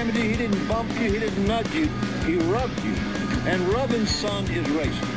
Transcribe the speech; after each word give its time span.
slammed 0.00 0.16
you, 0.16 0.30
he 0.30 0.36
didn't 0.36 0.66
bump 0.66 0.90
you, 0.92 1.12
he 1.12 1.18
didn't 1.18 1.46
nudge 1.46 1.74
you, 1.74 1.86
he 2.24 2.36
rubbed 2.50 2.82
you. 2.84 2.92
And 3.46 3.60
rubbing, 3.68 4.06
son, 4.06 4.50
is 4.50 4.68
racing. 4.70 5.08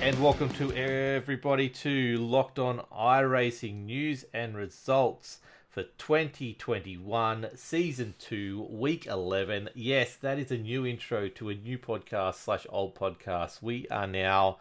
And 0.00 0.18
welcome 0.22 0.48
to 0.50 0.72
everybody 0.72 1.68
to 1.68 2.16
Locked 2.16 2.58
On 2.58 2.80
iRacing 2.90 3.84
news 3.84 4.24
and 4.32 4.56
results 4.56 5.40
for 5.68 5.82
2021 5.82 7.48
season 7.54 8.14
2 8.18 8.66
week 8.70 9.06
11 9.06 9.68
yes 9.76 10.16
that 10.16 10.36
is 10.36 10.50
a 10.50 10.56
new 10.56 10.84
intro 10.84 11.28
to 11.28 11.48
a 11.48 11.54
new 11.54 11.78
podcast 11.78 12.36
slash 12.36 12.66
old 12.70 12.94
podcast. 12.94 13.62
We 13.62 13.86
are 13.88 14.06
now 14.06 14.56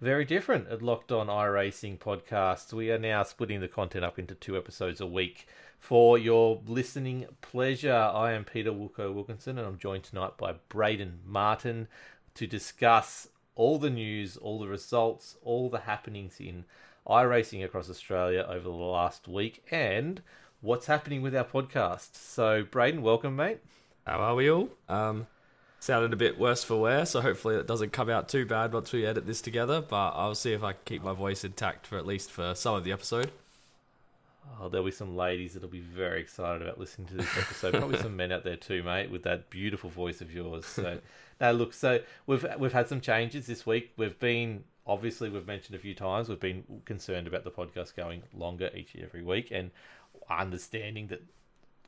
very 0.00 0.24
different 0.24 0.68
at 0.68 0.82
locked 0.82 1.12
on 1.12 1.28
iRacing 1.28 1.98
podcasts. 1.98 2.72
We 2.72 2.90
are 2.90 2.98
now 2.98 3.22
splitting 3.22 3.60
the 3.60 3.68
content 3.68 4.04
up 4.04 4.18
into 4.18 4.34
two 4.34 4.56
episodes 4.56 5.00
a 5.00 5.06
week 5.06 5.46
for 5.84 6.16
your 6.16 6.62
listening 6.66 7.26
pleasure 7.42 7.92
i 7.92 8.32
am 8.32 8.44
peter 8.44 8.70
wilco 8.70 9.12
wilkinson 9.12 9.58
and 9.58 9.66
i'm 9.66 9.78
joined 9.78 10.02
tonight 10.02 10.36
by 10.38 10.54
braden 10.68 11.18
martin 11.26 11.86
to 12.34 12.46
discuss 12.46 13.28
all 13.54 13.78
the 13.78 13.90
news 13.90 14.36
all 14.38 14.58
the 14.58 14.66
results 14.66 15.36
all 15.42 15.68
the 15.68 15.80
happenings 15.80 16.40
in 16.40 16.64
iRacing 17.08 17.64
across 17.64 17.90
Australia 17.90 18.46
over 18.48 18.64
the 18.64 18.70
last 18.70 19.28
week 19.28 19.62
and 19.70 20.22
what's 20.60 20.86
happening 20.86 21.20
with 21.20 21.36
our 21.36 21.44
podcast. 21.44 22.14
So, 22.14 22.64
Braden, 22.64 23.02
welcome, 23.02 23.36
mate. 23.36 23.58
How 24.06 24.18
are 24.20 24.34
we 24.34 24.50
all? 24.50 24.70
Um, 24.88 25.26
sounded 25.80 26.12
a 26.12 26.16
bit 26.16 26.38
worse 26.38 26.64
for 26.64 26.80
wear, 26.80 27.04
so 27.04 27.20
hopefully 27.20 27.56
it 27.56 27.66
doesn't 27.66 27.92
come 27.92 28.08
out 28.08 28.28
too 28.28 28.46
bad 28.46 28.72
once 28.72 28.92
we 28.92 29.04
edit 29.04 29.26
this 29.26 29.42
together. 29.42 29.82
But 29.82 30.10
I'll 30.10 30.34
see 30.34 30.52
if 30.52 30.62
I 30.62 30.72
can 30.72 30.80
keep 30.86 31.02
my 31.02 31.12
voice 31.12 31.44
intact 31.44 31.86
for 31.86 31.98
at 31.98 32.06
least 32.06 32.30
for 32.30 32.54
some 32.54 32.74
of 32.74 32.84
the 32.84 32.92
episode. 32.92 33.30
Oh, 34.60 34.68
there'll 34.68 34.86
be 34.86 34.92
some 34.92 35.16
ladies 35.16 35.54
that'll 35.54 35.68
be 35.68 35.80
very 35.80 36.20
excited 36.20 36.62
about 36.62 36.78
listening 36.78 37.08
to 37.08 37.14
this 37.14 37.38
episode. 37.38 37.74
Probably 37.74 37.98
some 37.98 38.16
men 38.16 38.32
out 38.32 38.44
there 38.44 38.56
too, 38.56 38.82
mate, 38.82 39.10
with 39.10 39.22
that 39.24 39.50
beautiful 39.50 39.90
voice 39.90 40.20
of 40.20 40.32
yours. 40.32 40.64
So, 40.66 41.00
now 41.40 41.50
look, 41.50 41.72
so 41.72 42.00
we've 42.26 42.46
we've 42.58 42.72
had 42.72 42.88
some 42.88 43.00
changes 43.00 43.46
this 43.46 43.66
week. 43.66 43.92
We've 43.96 44.18
been 44.18 44.64
obviously 44.86 45.30
we've 45.30 45.46
mentioned 45.46 45.74
a 45.74 45.78
few 45.78 45.94
times 45.94 46.28
we've 46.28 46.40
been 46.40 46.64
concerned 46.84 47.26
about 47.26 47.44
the 47.44 47.50
podcast 47.50 47.96
going 47.96 48.22
longer 48.34 48.70
each 48.74 48.94
and 48.94 49.02
every 49.02 49.22
week 49.22 49.50
and 49.50 49.70
understanding 50.28 51.06
that 51.08 51.22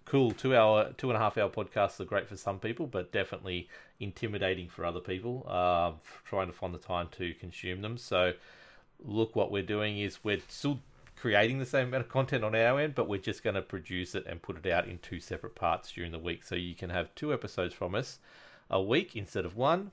cool 0.04 0.30
two 0.30 0.56
hour 0.56 0.92
two 0.96 1.10
and 1.10 1.16
a 1.16 1.20
half 1.20 1.36
hour 1.36 1.50
podcasts 1.50 2.00
are 2.00 2.04
great 2.04 2.28
for 2.28 2.36
some 2.36 2.58
people 2.58 2.86
but 2.86 3.12
definitely 3.12 3.68
intimidating 4.00 4.68
for 4.68 4.84
other 4.84 5.00
people 5.00 5.44
uh, 5.48 5.92
trying 6.24 6.46
to 6.46 6.52
find 6.52 6.72
the 6.72 6.78
time 6.78 7.08
to 7.10 7.34
consume 7.34 7.82
them 7.82 7.98
so 7.98 8.32
look 9.04 9.34
what 9.36 9.50
we're 9.50 9.62
doing 9.62 9.98
is 9.98 10.24
we're 10.24 10.40
still 10.48 10.78
creating 11.16 11.58
the 11.58 11.66
same 11.66 11.88
amount 11.88 12.04
of 12.04 12.08
content 12.08 12.44
on 12.44 12.54
our 12.54 12.78
end 12.78 12.94
but 12.94 13.08
we're 13.08 13.18
just 13.18 13.42
going 13.42 13.54
to 13.54 13.62
produce 13.62 14.14
it 14.14 14.24
and 14.26 14.42
put 14.42 14.56
it 14.56 14.70
out 14.70 14.86
in 14.86 14.98
two 14.98 15.20
separate 15.20 15.54
parts 15.54 15.90
during 15.92 16.12
the 16.12 16.18
week 16.18 16.44
so 16.44 16.54
you 16.54 16.74
can 16.74 16.90
have 16.90 17.14
two 17.14 17.32
episodes 17.32 17.74
from 17.74 17.94
us 17.94 18.18
a 18.70 18.80
week 18.80 19.16
instead 19.16 19.44
of 19.44 19.56
one 19.56 19.90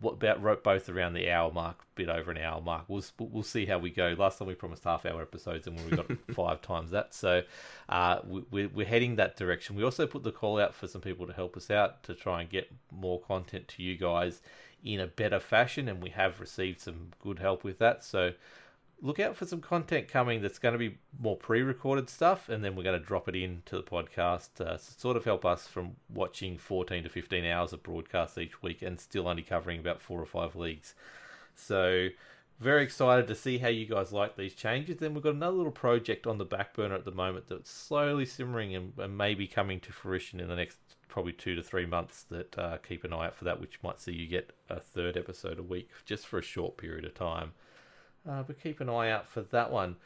what 0.00 0.14
about 0.14 0.42
wrote 0.42 0.64
both 0.64 0.88
around 0.88 1.14
the 1.14 1.30
hour 1.30 1.52
mark, 1.52 1.84
bit 1.94 2.08
over 2.08 2.30
an 2.30 2.38
hour 2.38 2.60
mark. 2.60 2.84
We'll 2.88 3.04
we'll 3.18 3.42
see 3.42 3.66
how 3.66 3.78
we 3.78 3.90
go. 3.90 4.14
Last 4.18 4.38
time 4.38 4.48
we 4.48 4.54
promised 4.54 4.84
half 4.84 5.06
hour 5.06 5.22
episodes, 5.22 5.66
and 5.66 5.78
we 5.80 5.96
got 5.96 6.10
five 6.34 6.60
times 6.62 6.90
that. 6.90 7.14
So 7.14 7.42
uh, 7.88 8.18
we, 8.26 8.66
we're 8.66 8.86
heading 8.86 9.16
that 9.16 9.36
direction. 9.36 9.76
We 9.76 9.84
also 9.84 10.06
put 10.06 10.22
the 10.22 10.32
call 10.32 10.60
out 10.60 10.74
for 10.74 10.88
some 10.88 11.00
people 11.00 11.26
to 11.26 11.32
help 11.32 11.56
us 11.56 11.70
out 11.70 12.02
to 12.04 12.14
try 12.14 12.40
and 12.40 12.50
get 12.50 12.72
more 12.90 13.20
content 13.20 13.68
to 13.68 13.82
you 13.82 13.96
guys 13.96 14.42
in 14.82 15.00
a 15.00 15.06
better 15.06 15.40
fashion, 15.40 15.88
and 15.88 16.02
we 16.02 16.10
have 16.10 16.40
received 16.40 16.80
some 16.80 17.12
good 17.22 17.38
help 17.38 17.64
with 17.64 17.78
that. 17.78 18.04
So 18.04 18.32
look 19.00 19.20
out 19.20 19.36
for 19.36 19.46
some 19.46 19.60
content 19.60 20.08
coming 20.08 20.40
that's 20.40 20.58
going 20.58 20.72
to 20.72 20.78
be 20.78 20.96
more 21.18 21.36
pre-recorded 21.36 22.08
stuff 22.08 22.48
and 22.48 22.64
then 22.64 22.74
we're 22.74 22.82
going 22.82 22.98
to 22.98 23.04
drop 23.04 23.28
it 23.28 23.36
into 23.36 23.76
the 23.76 23.82
podcast 23.82 24.48
uh, 24.60 24.76
to 24.76 24.78
sort 24.78 25.16
of 25.16 25.24
help 25.24 25.44
us 25.44 25.66
from 25.66 25.96
watching 26.12 26.56
14 26.56 27.02
to 27.02 27.08
15 27.08 27.44
hours 27.44 27.72
of 27.72 27.82
broadcasts 27.82 28.38
each 28.38 28.62
week 28.62 28.82
and 28.82 29.00
still 29.00 29.28
only 29.28 29.42
covering 29.42 29.78
about 29.78 30.00
four 30.00 30.20
or 30.20 30.26
five 30.26 30.56
leagues. 30.56 30.94
So 31.54 32.08
very 32.60 32.82
excited 32.82 33.26
to 33.26 33.34
see 33.34 33.58
how 33.58 33.68
you 33.68 33.86
guys 33.86 34.12
like 34.12 34.36
these 34.36 34.54
changes. 34.54 34.98
Then 34.98 35.12
we've 35.12 35.22
got 35.22 35.34
another 35.34 35.56
little 35.56 35.72
project 35.72 36.26
on 36.26 36.38
the 36.38 36.44
back 36.44 36.74
burner 36.74 36.94
at 36.94 37.04
the 37.04 37.10
moment 37.10 37.48
that's 37.48 37.70
slowly 37.70 38.24
simmering 38.24 38.74
and, 38.74 38.92
and 38.98 39.18
maybe 39.18 39.46
coming 39.46 39.80
to 39.80 39.92
fruition 39.92 40.40
in 40.40 40.48
the 40.48 40.56
next 40.56 40.78
probably 41.08 41.32
two 41.32 41.54
to 41.54 41.62
three 41.62 41.86
months 41.86 42.24
that 42.30 42.58
uh, 42.58 42.76
keep 42.78 43.04
an 43.04 43.12
eye 43.12 43.26
out 43.26 43.36
for 43.36 43.44
that 43.44 43.60
which 43.60 43.78
might 43.84 44.00
see 44.00 44.12
you 44.12 44.26
get 44.26 44.52
a 44.68 44.80
third 44.80 45.16
episode 45.16 45.60
a 45.60 45.62
week 45.62 45.88
just 46.04 46.26
for 46.26 46.40
a 46.40 46.42
short 46.42 46.76
period 46.76 47.04
of 47.04 47.14
time 47.14 47.52
uh, 48.28 48.42
but 48.42 48.62
keep 48.62 48.80
an 48.80 48.88
eye 48.88 49.10
out 49.10 49.28
for 49.28 49.42
that 49.42 49.70
one. 49.70 49.96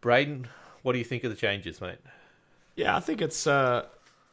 Braden, 0.00 0.48
what 0.82 0.92
do 0.92 0.98
you 0.98 1.04
think 1.04 1.24
of 1.24 1.30
the 1.30 1.36
changes, 1.36 1.80
mate? 1.80 1.98
Yeah, 2.76 2.96
I 2.96 3.00
think 3.00 3.22
it's 3.22 3.46
uh, 3.46 3.86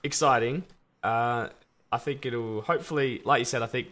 exciting. 0.03 0.63
Uh, 1.03 1.49
I 1.91 1.97
think 1.97 2.25
it'll 2.25 2.61
hopefully, 2.61 3.22
like 3.25 3.39
you 3.39 3.45
said, 3.45 3.61
I 3.61 3.67
think 3.67 3.88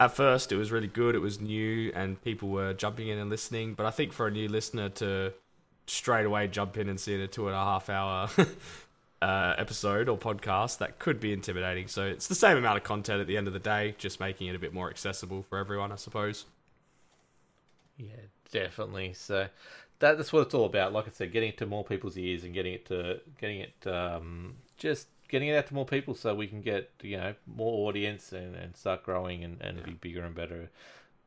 at 0.00 0.14
first 0.14 0.52
it 0.52 0.56
was 0.56 0.70
really 0.70 0.86
good. 0.86 1.14
It 1.14 1.20
was 1.20 1.40
new 1.40 1.92
and 1.94 2.22
people 2.22 2.48
were 2.48 2.74
jumping 2.74 3.08
in 3.08 3.18
and 3.18 3.30
listening. 3.30 3.74
But 3.74 3.86
I 3.86 3.90
think 3.90 4.12
for 4.12 4.26
a 4.26 4.30
new 4.30 4.48
listener 4.48 4.88
to 4.90 5.32
straight 5.86 6.26
away 6.26 6.48
jump 6.48 6.76
in 6.76 6.88
and 6.88 7.00
see 7.00 7.20
a 7.20 7.26
two 7.26 7.48
and 7.48 7.56
a 7.56 7.58
half 7.58 7.88
hour 7.88 8.28
uh, 9.22 9.54
episode 9.58 10.08
or 10.08 10.18
podcast, 10.18 10.78
that 10.78 10.98
could 10.98 11.20
be 11.20 11.32
intimidating. 11.32 11.88
So 11.88 12.04
it's 12.04 12.28
the 12.28 12.34
same 12.34 12.56
amount 12.56 12.78
of 12.78 12.84
content 12.84 13.20
at 13.20 13.26
the 13.26 13.36
end 13.36 13.46
of 13.46 13.52
the 13.52 13.58
day, 13.58 13.94
just 13.98 14.20
making 14.20 14.48
it 14.48 14.54
a 14.54 14.58
bit 14.58 14.72
more 14.72 14.90
accessible 14.90 15.42
for 15.42 15.58
everyone, 15.58 15.92
I 15.92 15.96
suppose. 15.96 16.44
Yeah, 17.96 18.12
Definitely. 18.50 19.12
So 19.14 19.48
that, 19.98 20.16
that's 20.16 20.32
what 20.32 20.42
it's 20.42 20.54
all 20.54 20.66
about. 20.66 20.92
Like 20.92 21.06
I 21.06 21.10
said, 21.10 21.32
getting 21.32 21.50
it 21.50 21.58
to 21.58 21.66
more 21.66 21.84
people's 21.84 22.16
ears 22.16 22.44
and 22.44 22.54
getting 22.54 22.74
it 22.74 22.86
to 22.86 23.20
getting 23.40 23.60
it 23.60 23.86
um, 23.86 24.56
just 24.76 25.08
getting 25.28 25.48
it 25.48 25.56
out 25.56 25.66
to 25.66 25.74
more 25.74 25.84
people 25.84 26.14
so 26.14 26.34
we 26.34 26.46
can 26.46 26.62
get 26.62 26.90
you 27.02 27.16
know 27.16 27.34
more 27.46 27.88
audience 27.88 28.32
and, 28.32 28.54
and 28.54 28.76
start 28.76 29.02
growing 29.02 29.44
and, 29.44 29.60
and 29.60 29.78
yeah. 29.78 29.84
be 29.84 29.92
bigger 29.92 30.24
and 30.24 30.34
better 30.34 30.70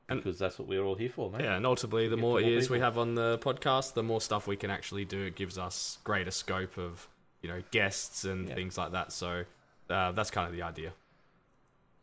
because 0.10 0.38
that's 0.38 0.60
what 0.60 0.68
we're 0.68 0.84
all 0.84 0.96
here 0.96 1.10
for, 1.10 1.32
man. 1.32 1.42
Yeah, 1.42 1.56
and 1.56 1.66
ultimately, 1.66 2.08
the 2.08 2.18
more, 2.18 2.40
more 2.40 2.42
ears 2.42 2.66
people. 2.66 2.76
we 2.76 2.80
have 2.82 2.98
on 2.98 3.16
the 3.16 3.38
podcast, 3.40 3.94
the 3.94 4.04
more 4.04 4.20
stuff 4.20 4.48
we 4.48 4.58
can 4.58 4.70
actually 4.70 5.06
do. 5.06 5.24
It 5.24 5.36
gives 5.36 5.58
us 5.58 6.00
greater 6.04 6.32
scope 6.32 6.78
of 6.78 7.08
you 7.42 7.50
know 7.50 7.64
guests 7.72 8.26
and 8.26 8.50
yeah. 8.50 8.56
things 8.56 8.78
like 8.78 8.92
that. 8.92 9.12
So 9.12 9.44
uh, 9.90 10.12
that's 10.12 10.32
kind 10.32 10.48
of 10.48 10.54
the 10.54 10.64
idea. 10.64 10.94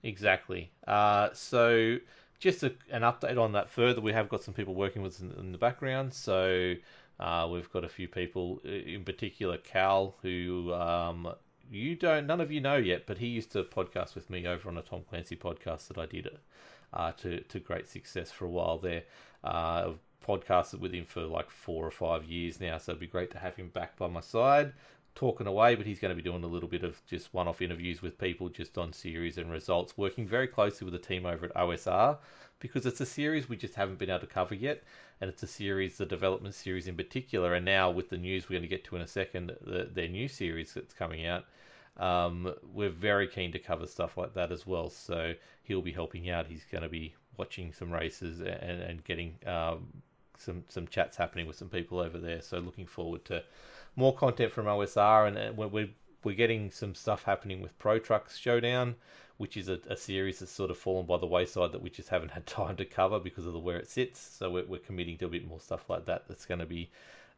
Exactly. 0.03 0.71
Uh, 0.87 1.31
so 1.33 1.99
just 2.39 2.63
a, 2.63 2.73
an 2.91 3.03
update 3.03 3.41
on 3.41 3.53
that 3.53 3.69
further, 3.69 4.01
we 4.01 4.13
have 4.13 4.29
got 4.29 4.43
some 4.43 4.55
people 4.55 4.75
working 4.75 5.03
with 5.03 5.15
us 5.15 5.21
in, 5.21 5.33
in 5.39 5.53
the 5.53 5.59
background. 5.59 6.15
So 6.15 6.75
uh, 7.19 7.49
we've 7.51 7.71
got 7.73 7.85
a 7.85 7.89
few 7.89 8.09
people, 8.09 8.61
in 8.65 9.05
particular 9.05 9.57
Cal, 9.59 10.15
who 10.23 10.73
um, 10.73 11.33
you 11.71 11.97
don't, 11.97 12.27
none 12.27 12.41
of 12.41 12.51
you 12.51 12.61
know 12.61 12.77
yet, 12.77 13.05
but 13.07 13.19
he 13.19 13.27
used 13.27 13.53
to 13.53 13.65
podcast 13.65 14.15
with 14.15 14.31
me 14.31 14.47
over 14.47 14.69
on 14.69 14.79
a 14.79 14.83
Tom 14.83 15.03
Clancy 15.09 15.37
podcast 15.37 15.89
that 15.89 15.99
I 15.99 16.07
did 16.07 16.29
uh, 16.93 17.13
to 17.13 17.41
to 17.41 17.59
great 17.59 17.89
success 17.89 18.31
for 18.31 18.45
a 18.45 18.51
while 18.51 18.79
there. 18.79 19.03
Uh, 19.45 19.89
I've 19.89 19.99
podcasted 20.27 20.81
with 20.81 20.93
him 20.93 21.05
for 21.05 21.23
like 21.23 21.51
four 21.51 21.85
or 21.87 21.91
five 21.91 22.25
years 22.25 22.61
now, 22.61 22.79
so 22.79 22.93
it'd 22.93 23.01
be 23.01 23.07
great 23.07 23.31
to 23.33 23.39
have 23.39 23.57
him 23.57 23.69
back 23.69 23.97
by 23.97 24.09
my 24.09 24.21
side 24.21 24.73
talking 25.19 25.49
away, 25.49 25.75
but 25.75 25.85
he's 25.85 25.99
going 25.99 26.11
to 26.11 26.23
be 26.23 26.23
doing 26.23 26.45
a 26.45 26.47
little 26.47 26.69
bit 26.69 26.85
of 26.85 27.05
just 27.05 27.35
one 27.35 27.49
off 27.49 27.61
interviews 27.61 28.01
with 28.01 28.17
people 28.19 28.49
just 28.49 28.79
on 28.79 28.93
series 28.93 29.37
and 29.37 29.51
results, 29.51 29.99
working 29.99 30.25
very 30.25 30.47
closely 30.47 30.85
with 30.85 30.93
the 30.93 31.07
team 31.07 31.27
over 31.27 31.47
at 31.47 31.55
OSR 31.55 32.19
because 32.61 32.87
it's 32.87 33.01
a 33.01 33.07
series 33.07 33.49
we 33.49 33.57
just 33.57 33.75
haven't 33.75 33.99
been 33.99 34.11
able 34.11 34.21
to 34.21 34.27
cover 34.27 34.55
yet. 34.55 34.85
And 35.21 35.29
it's 35.29 35.43
a 35.43 35.49
series, 35.49 35.99
the 35.99 36.07
development 36.07 36.55
series 36.55 36.87
in 36.87 36.95
particular. 36.95 37.55
And 37.55 37.65
now 37.65 37.91
with 37.91 38.11
the 38.11 38.17
news 38.17 38.49
we're 38.49 38.61
going 38.61 38.69
to 38.69 38.69
get 38.69 38.85
to 38.85 38.97
in 38.97 39.03
a 39.03 39.09
second, 39.09 39.57
the, 39.61 39.89
their 39.93 40.09
new 40.09 40.29
series 40.29 40.73
that's 40.73 40.95
coming 40.95 41.27
out, 41.27 41.47
um, 41.97 42.55
we're 42.73 42.89
very 42.89 43.27
keen 43.27 43.51
to 43.51 43.59
cover 43.59 43.89
stuff 43.89 44.17
like 44.17 44.35
that 44.35 44.53
as 44.53 44.69
well. 44.69 44.89
So 44.89 45.35
he'll 45.65 45.83
be 45.83 45.93
helping 45.93 46.31
out. 46.31 46.47
He's 46.47 46.65
going 46.71 46.83
to 46.83 46.89
be 46.89 47.15
watching 47.37 47.73
some 47.73 47.93
races 47.93 48.39
and, 48.39 48.81
and 48.81 49.03
getting 49.03 49.35
um, 49.47 49.89
some, 50.37 50.63
some 50.69 50.87
chats 50.87 51.17
happening 51.17 51.49
with 51.49 51.57
some 51.57 51.69
people 51.69 51.99
over 51.99 52.19
there. 52.19 52.41
So 52.41 52.61
looking 52.61 52.87
forward 52.87 53.25
to 53.27 53.43
more 53.99 54.15
content 54.15 54.53
from 54.53 54.67
OSR, 54.67 55.27
and 55.27 55.57
we're, 55.57 55.67
we're, 55.67 55.89
we're 56.23 56.37
getting 56.37 56.71
some 56.71 56.95
stuff 56.95 57.25
happening 57.25 57.61
with 57.61 57.77
Pro 57.81 57.99
Trucks 57.99 58.39
Showdown, 58.39 58.95
which 59.39 59.57
is 59.57 59.69
a, 59.69 59.81
a, 59.89 59.97
series 59.97 60.39
that's 60.39 60.53
sort 60.53 60.71
of 60.71 60.79
fallen 60.79 61.05
by 61.05 61.19
the 61.19 61.27
wayside 61.27 61.73
that 61.73 61.83
we 61.83 61.91
just 61.91 62.09
haven't 62.09 62.31
had 62.37 62.47
time 62.47 62.77
to 62.77 62.85
cover 62.85 63.19
because 63.19 63.45
of 63.45 63.53
the 63.53 63.59
where 63.59 63.77
it 63.77 63.91
sits. 63.91 64.21
So 64.21 64.53
we're, 64.53 64.67
we're 64.67 64.79
committing 64.79 65.19
to 65.19 65.27
a 65.27 65.29
bit 65.29 65.47
more 65.47 65.59
stuff 65.59 65.91
like 65.91 66.05
that. 66.05 66.29
That's 66.29 66.47
going 66.47 66.61
to 66.61 66.67
be, 66.67 66.91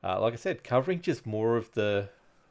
uh, 0.04 0.20
like 0.20 0.34
I 0.34 0.36
said, 0.36 0.62
covering 0.62 1.00
just 1.00 1.26
more 1.26 1.56
of 1.56 1.72
the 1.72 2.10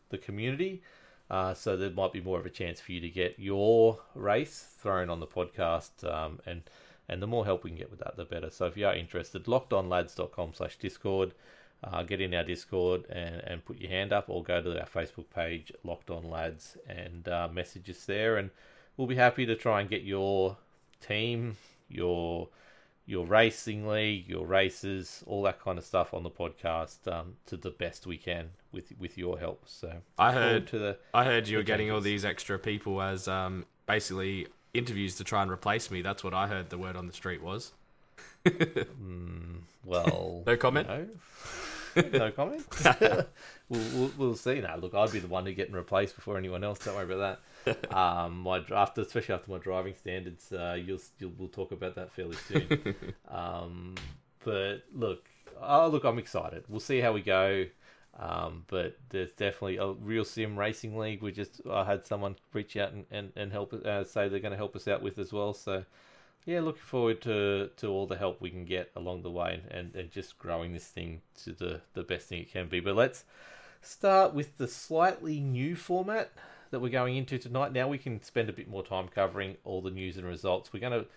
the 0.09 0.17
community. 0.17 0.81
Uh, 1.29 1.53
so 1.53 1.77
there 1.77 1.91
might 1.91 2.11
be 2.11 2.21
more 2.21 2.39
of 2.39 2.47
a 2.47 2.49
chance 2.49 2.81
for 2.81 2.91
you 2.91 2.99
to 2.99 3.09
get 3.09 3.35
your 3.37 3.99
race 4.15 4.65
thrown 4.79 5.11
on 5.11 5.19
the 5.19 5.27
podcast, 5.27 6.03
um, 6.11 6.39
and 6.47 6.63
and 7.07 7.21
the 7.21 7.27
more 7.27 7.45
help 7.45 7.63
we 7.63 7.69
can 7.69 7.77
get 7.77 7.91
with 7.91 7.99
that, 7.99 8.17
the 8.17 8.25
better. 8.25 8.49
So 8.49 8.65
if 8.65 8.75
you 8.75 8.87
are 8.87 8.95
interested, 8.95 9.45
lockedonlads.com 9.45 10.53
slash 10.55 10.77
discord 10.77 11.33
uh, 11.83 12.03
get 12.03 12.21
in 12.21 12.33
our 12.33 12.43
Discord 12.43 13.05
and, 13.09 13.41
and 13.45 13.65
put 13.65 13.79
your 13.79 13.89
hand 13.89 14.11
up, 14.11 14.29
or 14.29 14.43
go 14.43 14.61
to 14.61 14.79
our 14.79 14.87
Facebook 14.87 15.29
page, 15.33 15.71
Locked 15.83 16.09
On 16.09 16.29
Lads, 16.29 16.77
and 16.87 17.27
uh, 17.27 17.47
message 17.51 17.89
us 17.89 18.05
there. 18.05 18.37
And 18.37 18.49
we'll 18.97 19.07
be 19.07 19.15
happy 19.15 19.45
to 19.45 19.55
try 19.55 19.81
and 19.81 19.89
get 19.89 20.03
your 20.03 20.57
team, 21.01 21.57
your 21.87 22.49
your 23.05 23.25
racing 23.25 23.87
league, 23.87 24.29
your 24.29 24.45
races, 24.45 25.23
all 25.25 25.41
that 25.41 25.59
kind 25.59 25.79
of 25.79 25.83
stuff 25.83 26.13
on 26.13 26.21
the 26.21 26.29
podcast 26.29 27.11
um, 27.11 27.33
to 27.47 27.57
the 27.57 27.71
best 27.71 28.05
we 28.05 28.17
can 28.17 28.51
with 28.71 28.93
with 28.99 29.17
your 29.17 29.39
help. 29.39 29.63
So 29.65 29.93
I 30.17 30.31
heard 30.31 30.67
to 30.67 30.79
the 30.79 30.97
I 31.13 31.23
heard 31.23 31.47
you 31.47 31.57
were 31.57 31.63
getting 31.63 31.89
all 31.89 32.01
these 32.01 32.23
extra 32.23 32.59
people 32.59 33.01
as 33.01 33.27
um, 33.27 33.65
basically 33.87 34.47
interviews 34.73 35.15
to 35.15 35.23
try 35.23 35.41
and 35.41 35.51
replace 35.51 35.89
me. 35.89 36.01
That's 36.01 36.23
what 36.23 36.33
I 36.33 36.47
heard 36.47 36.69
the 36.69 36.77
word 36.77 36.95
on 36.95 37.07
the 37.07 37.13
street 37.13 37.41
was. 37.41 37.71
well. 39.85 40.43
No 40.45 40.57
comment? 40.57 40.87
No, 40.87 41.07
no 42.13 42.31
comment. 42.31 42.65
we'll, 43.69 43.81
we'll, 43.93 44.11
we'll 44.17 44.35
see. 44.35 44.61
Now, 44.61 44.77
look, 44.77 44.93
I'd 44.93 45.11
be 45.11 45.19
the 45.19 45.27
one 45.27 45.45
who 45.45 45.53
getting 45.53 45.75
replaced 45.75 46.15
before 46.15 46.37
anyone 46.37 46.63
else. 46.63 46.79
Don't 46.79 46.95
worry 46.95 47.05
about 47.05 47.17
that. 47.19 47.39
Um, 47.91 48.39
my 48.39 48.63
after, 48.71 49.01
especially 49.01 49.35
after 49.35 49.51
my 49.51 49.57
driving 49.57 49.93
standards, 49.93 50.51
uh, 50.51 50.77
you'll, 50.81 51.01
you'll 51.19 51.33
we'll 51.37 51.49
talk 51.49 51.71
about 51.71 51.93
that 51.95 52.11
fairly 52.11 52.37
soon. 52.47 52.95
um, 53.27 53.95
but 54.43 54.83
look, 54.93 55.25
oh 55.61 55.89
look, 55.89 56.05
I'm 56.05 56.17
excited. 56.17 56.63
We'll 56.69 56.79
see 56.79 56.99
how 56.99 57.11
we 57.11 57.21
go. 57.21 57.65
Um, 58.17 58.63
but 58.67 58.97
there's 59.09 59.31
definitely 59.31 59.77
a 59.77 59.91
real 59.91 60.25
sim 60.25 60.57
racing 60.57 60.97
league. 60.97 61.21
We 61.21 61.31
just 61.31 61.61
I 61.69 61.83
had 61.83 62.07
someone 62.07 62.37
reach 62.53 62.75
out 62.77 62.91
and, 62.91 63.05
and, 63.11 63.31
and 63.35 63.51
help 63.51 63.73
uh, 63.73 64.03
say 64.03 64.29
they're 64.29 64.39
going 64.39 64.51
to 64.51 64.57
help 64.57 64.75
us 64.75 64.87
out 64.87 65.01
with 65.01 65.19
as 65.19 65.31
well. 65.31 65.53
So 65.53 65.83
yeah, 66.45 66.61
looking 66.61 66.81
forward 66.81 67.21
to, 67.21 67.69
to 67.77 67.87
all 67.87 68.07
the 68.07 68.17
help 68.17 68.41
we 68.41 68.49
can 68.49 68.65
get 68.65 68.91
along 68.95 69.23
the 69.23 69.31
way 69.31 69.61
and, 69.69 69.93
and 69.95 70.11
just 70.11 70.39
growing 70.39 70.73
this 70.73 70.87
thing 70.87 71.21
to 71.43 71.53
the, 71.53 71.81
the 71.93 72.03
best 72.03 72.27
thing 72.27 72.41
it 72.41 72.51
can 72.51 72.67
be. 72.67 72.79
But 72.79 72.95
let's 72.95 73.23
start 73.81 74.33
with 74.33 74.57
the 74.57 74.67
slightly 74.67 75.39
new 75.39 75.75
format 75.75 76.31
that 76.71 76.79
we're 76.79 76.89
going 76.89 77.17
into 77.17 77.37
tonight. 77.37 77.73
Now 77.73 77.87
we 77.87 77.97
can 77.97 78.21
spend 78.21 78.49
a 78.49 78.53
bit 78.53 78.69
more 78.69 78.83
time 78.83 79.07
covering 79.07 79.57
all 79.63 79.81
the 79.81 79.91
news 79.91 80.17
and 80.17 80.25
results. 80.25 80.71
We're 80.71 80.79
going 80.79 81.03
to 81.03 81.07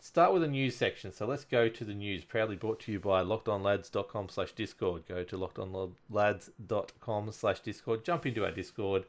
start 0.00 0.32
with 0.32 0.42
the 0.42 0.48
news 0.48 0.76
section. 0.76 1.12
So 1.12 1.26
let's 1.26 1.44
go 1.44 1.68
to 1.68 1.84
the 1.84 1.94
news. 1.94 2.24
Proudly 2.24 2.56
brought 2.56 2.80
to 2.80 2.92
you 2.92 3.00
by 3.00 3.22
lockedonlads.com 3.22 4.28
slash 4.28 4.52
discord. 4.52 5.02
Go 5.08 5.22
to 5.24 5.36
lockedonlads.com 5.36 7.32
slash 7.32 7.60
discord. 7.60 8.04
Jump 8.04 8.26
into 8.26 8.44
our 8.44 8.50
discord. 8.50 9.04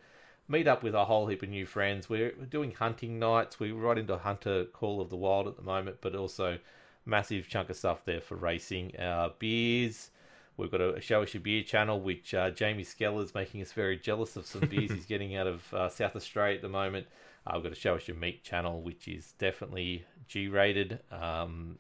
Meet 0.48 0.68
up 0.68 0.84
with 0.84 0.94
a 0.94 1.06
whole 1.06 1.28
heap 1.28 1.42
of 1.42 1.50
new 1.50 1.66
friends. 1.66 2.10
We're 2.10 2.32
doing 2.32 2.72
hunting 2.72 3.18
nights. 3.18 3.60
We're 3.60 3.76
right 3.76 3.98
into 3.98 4.18
Hunter 4.18 4.66
Call 4.66 5.00
of 5.00 5.10
the 5.10 5.16
Wild 5.16 5.48
at 5.48 5.56
the 5.56 5.62
moment, 5.62 5.98
but 6.02 6.16
also 6.16 6.60
massive 7.06 7.48
chunk 7.48 7.70
of 7.70 7.78
stuff 7.78 8.04
there 8.06 8.22
for 8.22 8.36
racing. 8.36 8.96
Uh, 8.98 9.30
beers. 9.40 10.12
We've 10.56 10.70
got 10.70 10.82
a 10.82 11.02
Show 11.02 11.24
Us 11.24 11.34
Your 11.34 11.42
Beer 11.42 11.64
channel, 11.64 12.00
which 12.00 12.34
uh, 12.34 12.52
Jamie 12.52 12.84
Skeller's 12.84 13.34
making 13.34 13.62
us 13.62 13.72
very 13.72 13.98
jealous 13.98 14.36
of 14.36 14.46
some 14.46 14.62
beers 14.62 14.92
he's 14.92 15.06
getting 15.06 15.36
out 15.36 15.48
of 15.48 15.74
uh, 15.74 15.90
South 15.90 16.16
Australia 16.16 16.56
at 16.56 16.62
the 16.62 16.70
moment. 16.70 17.08
Uh, 17.48 17.54
we've 17.56 17.64
got 17.64 17.72
a 17.72 17.76
Show 17.76 17.96
Us 17.96 18.08
Your 18.08 18.18
Meat 18.18 18.44
channel, 18.44 18.82
which 18.82 19.08
is 19.08 19.34
definitely 19.40 20.06
G 20.28 20.48
rated. 20.48 21.00
Um, 21.12 21.78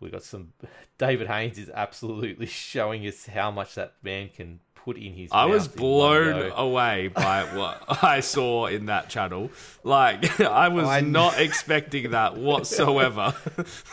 we've 0.00 0.12
got 0.12 0.22
some. 0.22 0.52
David 0.98 1.26
Haynes 1.26 1.58
is 1.58 1.70
absolutely 1.70 2.46
showing 2.46 3.06
us 3.06 3.26
how 3.26 3.50
much 3.50 3.74
that 3.74 3.94
man 4.02 4.30
can 4.30 4.60
put 4.86 4.96
in 4.96 5.12
his 5.12 5.30
I 5.32 5.46
was 5.46 5.66
blown 5.66 6.52
away 6.54 7.08
by 7.08 7.42
what 7.56 7.82
I 8.04 8.20
saw 8.20 8.66
in 8.66 8.86
that 8.86 9.08
channel. 9.08 9.50
Like 9.82 10.40
I 10.40 10.68
was 10.68 10.86
I 10.86 11.00
kn- 11.00 11.10
not 11.10 11.40
expecting 11.40 12.12
that 12.12 12.36
whatsoever. 12.46 13.34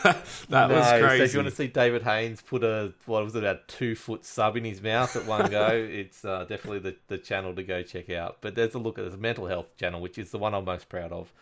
that 0.04 0.70
was 0.70 0.92
No, 0.92 1.00
crazy. 1.00 1.18
So 1.18 1.22
if 1.24 1.32
you 1.34 1.38
want 1.40 1.50
to 1.50 1.56
see 1.56 1.66
David 1.66 2.02
Haynes 2.04 2.40
put 2.42 2.62
a 2.62 2.92
what 3.06 3.24
was 3.24 3.34
it, 3.34 3.40
about 3.42 3.66
two 3.66 3.96
foot 3.96 4.24
sub 4.24 4.56
in 4.56 4.64
his 4.64 4.80
mouth 4.80 5.16
at 5.16 5.26
one 5.26 5.50
go, 5.50 5.66
it's 5.70 6.24
uh, 6.24 6.44
definitely 6.48 6.78
the, 6.78 6.96
the 7.08 7.18
channel 7.18 7.54
to 7.56 7.64
go 7.64 7.82
check 7.82 8.08
out. 8.10 8.36
But 8.40 8.54
there's 8.54 8.74
a 8.74 8.78
look 8.78 8.96
at 8.96 9.02
there's 9.02 9.14
a 9.14 9.18
mental 9.18 9.46
health 9.46 9.76
channel, 9.76 10.00
which 10.00 10.16
is 10.16 10.30
the 10.30 10.38
one 10.38 10.54
I'm 10.54 10.64
most 10.64 10.88
proud 10.88 11.10
of. 11.10 11.32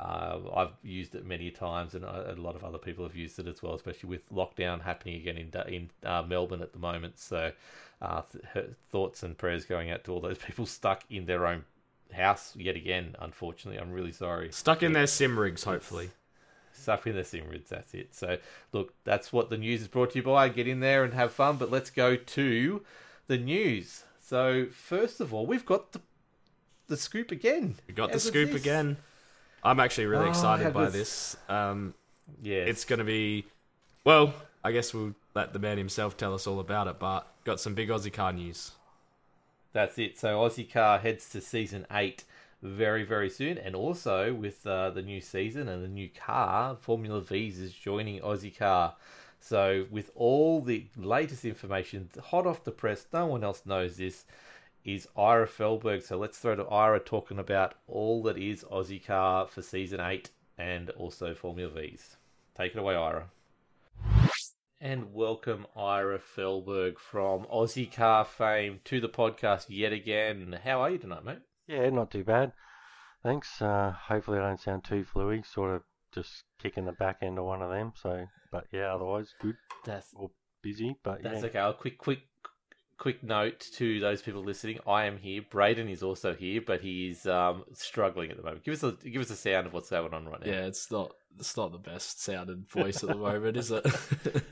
Uh, 0.00 0.38
I've 0.56 0.72
used 0.82 1.14
it 1.14 1.26
many 1.26 1.50
times, 1.50 1.94
and 1.94 2.04
a 2.04 2.32
a 2.32 2.36
lot 2.40 2.56
of 2.56 2.64
other 2.64 2.78
people 2.78 3.04
have 3.04 3.14
used 3.14 3.38
it 3.38 3.46
as 3.46 3.62
well, 3.62 3.74
especially 3.74 4.08
with 4.08 4.26
lockdown 4.32 4.80
happening 4.80 5.16
again 5.16 5.36
in 5.36 5.50
in 5.72 5.90
uh, 6.08 6.22
Melbourne 6.22 6.62
at 6.62 6.72
the 6.72 6.78
moment. 6.78 7.18
So, 7.18 7.52
uh, 8.00 8.22
th- 8.54 8.70
thoughts 8.90 9.22
and 9.22 9.36
prayers 9.36 9.66
going 9.66 9.90
out 9.90 10.04
to 10.04 10.12
all 10.12 10.20
those 10.20 10.38
people 10.46 10.64
stuck 10.64 11.04
in 11.10 11.26
their 11.26 11.46
own 11.46 11.64
house 12.12 12.54
yet 12.56 12.76
again. 12.76 13.14
Unfortunately, 13.18 13.78
I'm 13.80 13.92
really 13.92 14.12
sorry 14.12 14.50
Stuck 14.52 14.82
in 14.82 14.92
their 14.94 15.06
sim 15.06 15.38
rigs, 15.38 15.64
hopefully. 15.64 16.10
stuff 16.72 17.06
in 17.06 17.14
the 17.14 17.22
sim 17.24 17.46
rigs. 17.50 17.68
That's 17.68 17.92
it. 17.92 18.14
So, 18.14 18.38
look, 18.72 18.94
that's 19.04 19.32
what 19.34 19.50
the 19.50 19.58
news 19.58 19.82
is 19.82 19.88
brought 19.88 20.12
to 20.12 20.18
you 20.18 20.22
by. 20.22 20.48
Get 20.48 20.66
in 20.66 20.80
there 20.80 21.04
and 21.04 21.12
have 21.12 21.32
fun. 21.32 21.56
But 21.58 21.70
let's 21.70 21.90
go 21.90 22.16
to 22.16 22.82
the 23.26 23.36
news. 23.36 24.04
So, 24.22 24.66
first 24.72 25.20
of 25.20 25.34
all, 25.34 25.44
we've 25.44 25.66
got 25.66 25.92
the 25.92 26.00
the 26.86 26.96
scoop 26.96 27.30
again. 27.30 27.76
We 27.86 27.92
got 27.92 28.08
the 28.08 28.14
As 28.16 28.24
of 28.26 28.30
scoop 28.30 28.54
again. 28.54 28.96
I'm 29.62 29.80
actually 29.80 30.06
really 30.06 30.26
Oh, 30.26 30.30
excited 30.30 30.64
have 30.64 30.74
by 30.74 30.84
this- 30.86 30.92
this. 31.32 31.36
Um, 31.48 31.94
Yeah, 32.42 32.58
it's 32.58 32.84
going 32.84 33.00
to 33.00 33.04
be, 33.04 33.44
well, 34.04 34.32
I 34.62 34.70
guess 34.72 34.94
we'll 34.94 35.14
let 35.34 35.52
the 35.52 35.58
man 35.58 35.78
himself 35.78 36.16
tell 36.16 36.32
us 36.34 36.46
all 36.46 36.60
about 36.60 36.86
it. 36.86 36.98
But 36.98 37.26
got 37.44 37.58
some 37.60 37.74
big 37.74 37.88
Aussie 37.88 38.12
car 38.12 38.32
news. 38.32 38.72
That's 39.72 39.98
it. 39.98 40.18
So 40.18 40.38
Aussie 40.40 40.70
Car 40.70 40.98
heads 40.98 41.28
to 41.30 41.40
season 41.40 41.86
eight 41.90 42.24
very, 42.62 43.04
very 43.04 43.30
soon, 43.30 43.56
and 43.58 43.74
also 43.74 44.32
with 44.34 44.66
uh, 44.66 44.90
the 44.90 45.02
new 45.02 45.20
season 45.20 45.68
and 45.68 45.82
the 45.82 45.88
new 45.88 46.08
car, 46.08 46.76
Formula 46.80 47.20
V's 47.20 47.58
is 47.58 47.72
joining 47.72 48.20
Aussie 48.20 48.56
Car. 48.56 48.94
So 49.40 49.86
with 49.90 50.10
all 50.14 50.60
the 50.60 50.86
latest 50.96 51.44
information, 51.44 52.10
hot 52.26 52.46
off 52.46 52.64
the 52.64 52.72
press, 52.72 53.06
no 53.12 53.26
one 53.26 53.42
else 53.42 53.62
knows 53.64 53.96
this. 53.96 54.24
Is 54.84 55.06
Ira 55.16 55.46
Felberg. 55.46 56.02
So 56.02 56.16
let's 56.16 56.38
throw 56.38 56.56
to 56.56 56.64
Ira 56.64 57.00
talking 57.00 57.38
about 57.38 57.74
all 57.86 58.22
that 58.22 58.38
is 58.38 58.64
Aussie 58.64 59.04
Car 59.04 59.46
for 59.46 59.60
season 59.60 60.00
eight 60.00 60.30
and 60.56 60.88
also 60.90 61.34
Formula 61.34 61.70
V's. 61.70 62.16
Take 62.56 62.74
it 62.74 62.78
away, 62.78 62.94
Ira. 62.94 63.26
And 64.80 65.12
welcome 65.12 65.66
Ira 65.76 66.18
Felberg 66.18 66.98
from 66.98 67.44
Aussie 67.44 67.92
Car 67.92 68.24
fame 68.24 68.80
to 68.84 69.00
the 69.00 69.08
podcast 69.10 69.66
yet 69.68 69.92
again. 69.92 70.58
How 70.64 70.80
are 70.80 70.90
you 70.90 70.98
tonight, 70.98 71.24
mate? 71.26 71.40
Yeah, 71.66 71.90
not 71.90 72.10
too 72.10 72.24
bad. 72.24 72.52
Thanks. 73.22 73.60
Uh, 73.60 73.92
hopefully, 74.08 74.38
I 74.38 74.48
don't 74.48 74.60
sound 74.60 74.84
too 74.84 75.04
fluey. 75.04 75.44
Sort 75.46 75.74
of 75.74 75.82
just 76.14 76.44
kicking 76.58 76.86
the 76.86 76.92
back 76.92 77.18
end 77.20 77.38
of 77.38 77.44
one 77.44 77.60
of 77.60 77.70
them. 77.70 77.92
So, 77.94 78.26
but 78.50 78.64
yeah, 78.72 78.94
otherwise 78.94 79.34
good. 79.42 79.56
That's 79.84 80.08
Or 80.16 80.30
busy, 80.62 80.96
but 81.02 81.22
that's 81.22 81.40
yeah. 81.42 81.46
okay. 81.48 81.58
A 81.58 81.72
quick, 81.74 81.98
quick, 81.98 82.20
quick 83.00 83.22
note 83.24 83.58
to 83.72 83.98
those 83.98 84.20
people 84.20 84.44
listening. 84.44 84.78
I 84.86 85.06
am 85.06 85.16
here. 85.16 85.42
Braden 85.50 85.88
is 85.88 86.02
also 86.02 86.34
here, 86.34 86.60
but 86.64 86.82
he's 86.82 87.26
um, 87.26 87.64
struggling 87.72 88.30
at 88.30 88.36
the 88.36 88.42
moment. 88.42 88.62
Give 88.62 88.74
us 88.74 88.84
a 88.84 88.92
give 88.92 89.22
us 89.22 89.30
a 89.30 89.36
sound 89.36 89.66
of 89.66 89.72
what's 89.72 89.90
going 89.90 90.14
on 90.14 90.28
right 90.28 90.44
now. 90.44 90.52
Yeah, 90.52 90.66
it's 90.66 90.92
not 90.92 91.12
it's 91.38 91.56
not 91.56 91.72
the 91.72 91.78
best 91.78 92.22
sounding 92.22 92.66
voice 92.68 93.02
at 93.02 93.08
the 93.08 93.16
moment, 93.16 93.56
is 93.56 93.70
it? 93.70 93.86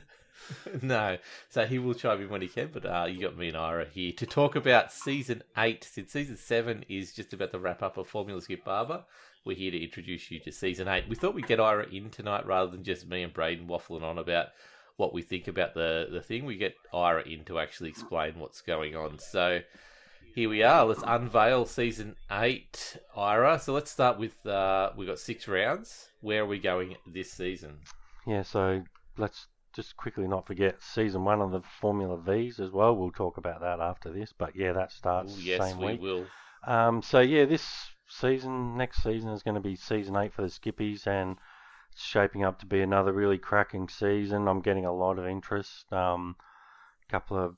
no. 0.81 1.17
So 1.49 1.65
he 1.65 1.77
will 1.77 1.93
chime 1.93 2.21
in 2.21 2.29
when 2.29 2.41
he 2.41 2.47
can, 2.47 2.71
but 2.73 2.85
uh, 2.85 3.05
you 3.07 3.21
got 3.21 3.37
me 3.37 3.49
and 3.49 3.57
Ira 3.57 3.85
here 3.85 4.11
to 4.13 4.25
talk 4.25 4.55
about 4.55 4.91
season 4.91 5.43
eight. 5.57 5.87
Since 5.89 6.11
season 6.11 6.35
seven 6.35 6.83
is 6.89 7.13
just 7.13 7.31
about 7.31 7.51
the 7.51 7.59
wrap 7.59 7.83
up 7.83 7.97
of 7.97 8.07
Formula 8.07 8.41
Skip 8.41 8.65
Barber, 8.65 9.05
we're 9.45 9.55
here 9.55 9.71
to 9.71 9.81
introduce 9.81 10.31
you 10.31 10.39
to 10.39 10.51
season 10.51 10.87
eight. 10.87 11.07
We 11.07 11.15
thought 11.15 11.35
we'd 11.35 11.47
get 11.47 11.59
Ira 11.59 11.87
in 11.87 12.09
tonight 12.09 12.47
rather 12.47 12.71
than 12.71 12.83
just 12.83 13.07
me 13.07 13.21
and 13.21 13.31
Braden 13.31 13.67
waffling 13.67 14.01
on 14.03 14.17
about 14.17 14.47
what 14.99 15.13
we 15.13 15.21
think 15.21 15.47
about 15.47 15.73
the, 15.73 16.07
the 16.11 16.21
thing. 16.21 16.43
We 16.43 16.57
get 16.57 16.75
Ira 16.93 17.23
in 17.23 17.45
to 17.45 17.57
actually 17.57 17.89
explain 17.89 18.37
what's 18.37 18.59
going 18.59 18.97
on. 18.97 19.17
So 19.17 19.61
here 20.35 20.49
we 20.49 20.61
are. 20.61 20.85
Let's 20.85 21.01
unveil 21.07 21.65
season 21.65 22.17
eight, 22.29 22.97
Ira. 23.15 23.59
So 23.59 23.73
let's 23.73 23.89
start 23.89 24.19
with 24.19 24.45
uh, 24.45 24.91
we've 24.97 25.07
got 25.07 25.17
six 25.17 25.47
rounds. 25.47 26.09
Where 26.19 26.43
are 26.43 26.45
we 26.45 26.59
going 26.59 26.97
this 27.07 27.31
season? 27.31 27.77
Yeah, 28.27 28.41
so 28.41 28.83
let's 29.17 29.47
just 29.73 29.95
quickly 29.95 30.27
not 30.27 30.45
forget 30.45 30.83
season 30.83 31.23
one 31.23 31.39
of 31.39 31.51
the 31.51 31.61
Formula 31.79 32.17
V's 32.17 32.59
as 32.59 32.71
well. 32.71 32.93
We'll 32.93 33.11
talk 33.11 33.37
about 33.37 33.61
that 33.61 33.79
after 33.79 34.11
this. 34.11 34.33
But 34.37 34.53
yeah, 34.53 34.73
that 34.73 34.91
starts 34.91 35.37
Ooh, 35.37 35.41
yes, 35.41 35.61
same 35.61 35.77
we 35.77 35.85
week. 35.85 36.01
will. 36.01 36.25
Um, 36.67 37.01
so 37.01 37.21
yeah, 37.21 37.45
this 37.45 37.65
season, 38.09 38.75
next 38.75 39.01
season 39.01 39.29
is 39.29 39.43
going 39.43 39.55
to 39.55 39.61
be 39.61 39.77
season 39.77 40.17
eight 40.17 40.33
for 40.33 40.41
the 40.41 40.49
Skippies, 40.49 41.07
and 41.07 41.37
shaping 42.01 42.43
up 42.43 42.59
to 42.59 42.65
be 42.65 42.81
another 42.81 43.13
really 43.13 43.37
cracking 43.37 43.89
season. 43.89 44.47
I'm 44.47 44.61
getting 44.61 44.85
a 44.85 44.93
lot 44.93 45.19
of 45.19 45.25
interest. 45.25 45.91
Um, 45.91 46.35
a 47.07 47.11
couple 47.11 47.37
of 47.37 47.55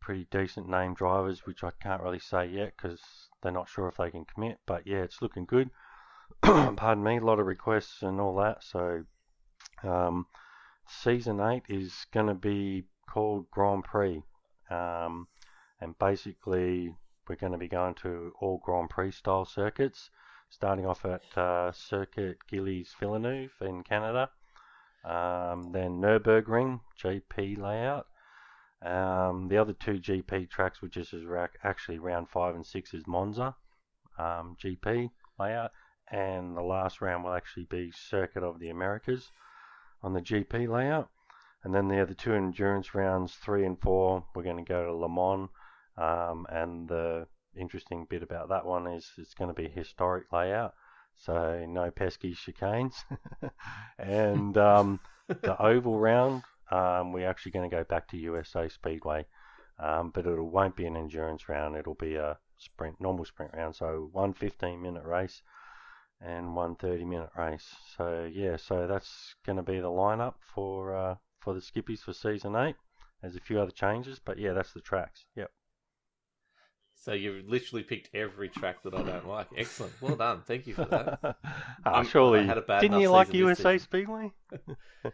pretty 0.00 0.26
decent 0.30 0.68
name 0.68 0.94
drivers, 0.94 1.46
which 1.46 1.62
I 1.62 1.70
can't 1.80 2.02
really 2.02 2.18
say 2.18 2.46
yet 2.46 2.72
because 2.76 3.00
they're 3.42 3.52
not 3.52 3.68
sure 3.68 3.88
if 3.88 3.96
they 3.96 4.10
can 4.10 4.24
commit. 4.24 4.58
But 4.66 4.86
yeah, 4.86 4.98
it's 5.02 5.22
looking 5.22 5.44
good. 5.44 5.70
Pardon 6.42 7.04
me, 7.04 7.18
a 7.18 7.24
lot 7.24 7.38
of 7.38 7.46
requests 7.46 8.02
and 8.02 8.20
all 8.20 8.34
that. 8.36 8.64
So 8.64 9.04
um, 9.82 10.26
season 10.88 11.40
eight 11.40 11.64
is 11.68 12.06
going 12.12 12.26
to 12.26 12.34
be 12.34 12.84
called 13.08 13.50
Grand 13.50 13.84
Prix, 13.84 14.22
um, 14.70 15.28
and 15.80 15.98
basically 15.98 16.94
we're 17.28 17.36
going 17.36 17.52
to 17.52 17.58
be 17.58 17.68
going 17.68 17.94
to 17.94 18.32
all 18.40 18.60
Grand 18.64 18.90
Prix 18.90 19.12
style 19.12 19.44
circuits, 19.44 20.10
starting 20.50 20.84
off 20.84 21.04
at 21.04 21.22
uh, 21.38 21.72
Circuit 21.72 22.38
Gillies 22.50 22.94
Villeneuve 22.98 23.54
in 23.60 23.82
Canada, 23.82 24.30
um, 25.04 25.70
then 25.72 26.00
Nürburgring 26.00 26.80
GP 27.02 27.56
layout. 27.56 28.06
Um, 28.82 29.48
the 29.48 29.58
other 29.58 29.72
two 29.72 29.98
GP 29.98 30.50
tracks, 30.50 30.82
which 30.82 30.96
is 30.96 31.14
actually 31.62 31.98
round 31.98 32.28
five 32.28 32.54
and 32.54 32.66
six, 32.66 32.92
is 32.92 33.06
Monza 33.06 33.54
um, 34.18 34.56
GP 34.62 35.10
layout, 35.38 35.70
and 36.10 36.56
the 36.56 36.62
last 36.62 37.00
round 37.00 37.24
will 37.24 37.34
actually 37.34 37.66
be 37.70 37.92
Circuit 37.92 38.42
of 38.42 38.58
the 38.58 38.70
Americas 38.70 39.30
on 40.02 40.12
the 40.12 40.20
GP 40.20 40.68
layout. 40.68 41.08
And 41.62 41.74
then 41.74 41.88
the 41.88 42.00
other 42.00 42.14
two 42.14 42.32
endurance 42.32 42.94
rounds, 42.94 43.34
three 43.34 43.66
and 43.66 43.78
four. 43.78 44.24
We're 44.34 44.42
going 44.42 44.64
to 44.64 44.68
go 44.68 44.86
to 44.86 44.94
Le 44.94 45.08
Mans. 45.08 45.50
Um, 45.98 46.46
and 46.48 46.88
the 46.88 47.26
interesting 47.56 48.06
bit 48.08 48.22
about 48.22 48.48
that 48.48 48.64
one 48.64 48.86
is 48.86 49.10
it's 49.18 49.34
going 49.34 49.48
to 49.48 49.54
be 49.54 49.66
a 49.66 49.70
historic 49.70 50.32
layout. 50.32 50.74
So 51.16 51.64
no 51.68 51.90
pesky 51.90 52.34
chicanes. 52.34 52.94
and 53.98 54.56
um, 54.56 55.00
the 55.28 55.60
oval 55.62 55.98
round, 55.98 56.42
um, 56.70 57.12
we're 57.12 57.28
actually 57.28 57.52
going 57.52 57.68
to 57.68 57.76
go 57.76 57.84
back 57.84 58.08
to 58.08 58.16
USA 58.16 58.68
Speedway. 58.68 59.26
Um, 59.78 60.10
but 60.10 60.26
it 60.26 60.40
won't 60.40 60.76
be 60.76 60.86
an 60.86 60.96
endurance 60.96 61.48
round. 61.48 61.76
It'll 61.76 61.94
be 61.94 62.16
a 62.16 62.38
sprint, 62.58 63.00
normal 63.00 63.24
sprint 63.24 63.52
round. 63.54 63.74
So 63.74 64.08
one 64.12 64.34
15 64.34 64.80
minute 64.80 65.04
race 65.04 65.42
and 66.20 66.54
one 66.54 66.76
30 66.76 67.04
minute 67.04 67.30
race. 67.36 67.66
So 67.96 68.30
yeah, 68.30 68.56
so 68.56 68.86
that's 68.86 69.34
going 69.44 69.56
to 69.56 69.62
be 69.62 69.80
the 69.80 69.88
lineup 69.88 70.34
for 70.54 70.94
uh, 70.94 71.14
for 71.40 71.54
the 71.54 71.60
skippies 71.60 72.00
for 72.00 72.12
season 72.12 72.54
eight. 72.56 72.76
There's 73.20 73.36
a 73.36 73.40
few 73.40 73.60
other 73.60 73.70
changes, 73.70 74.18
but 74.18 74.38
yeah, 74.38 74.52
that's 74.52 74.72
the 74.72 74.80
tracks. 74.80 75.24
Yep. 75.36 75.50
So 77.00 77.14
you've 77.14 77.48
literally 77.48 77.82
picked 77.82 78.14
every 78.14 78.50
track 78.50 78.82
that 78.82 78.94
I 78.94 79.02
don't 79.02 79.26
like. 79.26 79.46
Excellent. 79.56 79.94
Well 80.02 80.16
done. 80.16 80.42
Thank 80.46 80.66
you 80.66 80.74
for 80.74 80.84
that. 80.84 81.36
Ah, 81.86 82.02
surely, 82.02 82.40
I 82.40 82.44
had 82.44 82.58
a 82.58 82.62
bad 82.62 82.82
didn't 82.82 83.00
you 83.00 83.08
like 83.08 83.32
USA. 83.32 83.78
Speedway? 83.78 84.32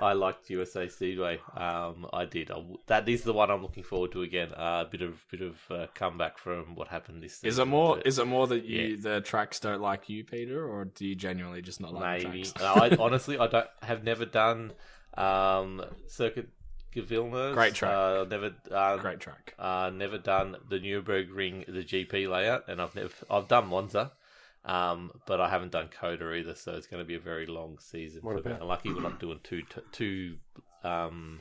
I 0.00 0.14
liked 0.14 0.50
USA 0.50 0.88
Speedway. 0.88 1.38
Um, 1.56 2.06
I 2.12 2.24
did. 2.24 2.50
I 2.50 2.54
w 2.54 2.78
that 2.86 3.08
is 3.08 3.22
the 3.22 3.32
one 3.32 3.50
I'm 3.50 3.62
looking 3.62 3.84
forward 3.84 4.10
to 4.12 4.22
again. 4.22 4.48
A 4.56 4.60
uh, 4.60 4.84
bit 4.84 5.02
of 5.02 5.24
bit 5.30 5.42
of 5.42 5.56
uh, 5.70 5.86
comeback 5.94 6.38
from 6.38 6.74
what 6.74 6.88
happened 6.88 7.22
this 7.22 7.34
season. 7.34 7.48
Is 7.48 7.58
it 7.58 7.66
more? 7.66 7.96
but 7.96 8.06
Is 8.06 8.18
it 8.18 8.26
more 8.26 8.46
that 8.48 8.64
you 8.64 8.80
yeah. 8.80 8.96
the 9.00 9.20
tracks 9.20 9.60
don't 9.60 9.80
like 9.80 10.08
you, 10.08 10.24
Peter, 10.24 10.66
or 10.66 10.86
do 10.86 11.06
you 11.06 11.14
genuinely 11.14 11.62
just 11.62 11.80
not 11.80 11.92
like 11.92 12.22
the 12.22 12.28
maybe? 12.28 12.42
tracks? 12.42 12.60
No, 12.60 12.74
I, 12.82 12.96
honestly, 12.98 13.38
I 13.38 13.46
don't 13.46 13.68
have 13.82 14.02
never 14.02 14.24
done 14.24 14.72
um, 15.16 15.84
Circuit 16.08 16.48
Villeneuve. 16.94 17.54
Great 17.54 17.74
track. 17.74 17.92
Uh, 17.92 18.24
never. 18.28 18.52
Uh, 18.70 18.96
Great 18.98 19.20
track. 19.20 19.54
Uh, 19.58 19.90
never 19.94 20.18
done 20.18 20.56
the 20.68 20.78
Nurburgring, 20.80 21.66
the 21.66 21.84
GP 21.84 22.28
layout, 22.28 22.68
and 22.68 22.80
I've 22.80 22.94
never. 22.94 23.10
I've 23.30 23.48
done 23.48 23.68
Monza, 23.68 24.12
um, 24.64 25.12
but 25.26 25.40
I 25.40 25.48
haven't 25.48 25.72
done 25.72 25.88
COTA 25.88 26.32
either. 26.34 26.54
So 26.54 26.72
it's 26.72 26.86
going 26.86 27.02
to 27.02 27.06
be 27.06 27.14
a 27.14 27.20
very 27.20 27.46
long 27.46 27.78
season. 27.78 28.22
What 28.22 28.42
for 28.42 28.48
me. 28.48 28.54
about- 28.54 28.62
I'm 28.62 28.68
lucky 28.68 28.92
we're 28.92 29.02
not 29.02 29.20
doing 29.20 29.40
two 29.42 29.62
two 29.92 30.36
um, 30.82 31.40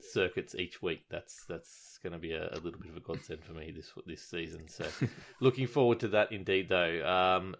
circuits 0.00 0.54
each 0.54 0.82
week. 0.82 1.04
That's 1.10 1.44
that's 1.46 1.98
going 2.02 2.12
to 2.12 2.18
be 2.18 2.32
a, 2.32 2.48
a 2.52 2.58
little 2.60 2.80
bit 2.80 2.90
of 2.90 2.96
a 2.96 3.00
godsend 3.00 3.44
for 3.44 3.52
me 3.52 3.72
this 3.74 3.92
this 4.06 4.22
season. 4.22 4.68
So 4.68 4.86
looking 5.40 5.66
forward 5.66 6.00
to 6.00 6.08
that 6.08 6.32
indeed, 6.32 6.68
though. 6.68 7.06
Um, 7.06 7.56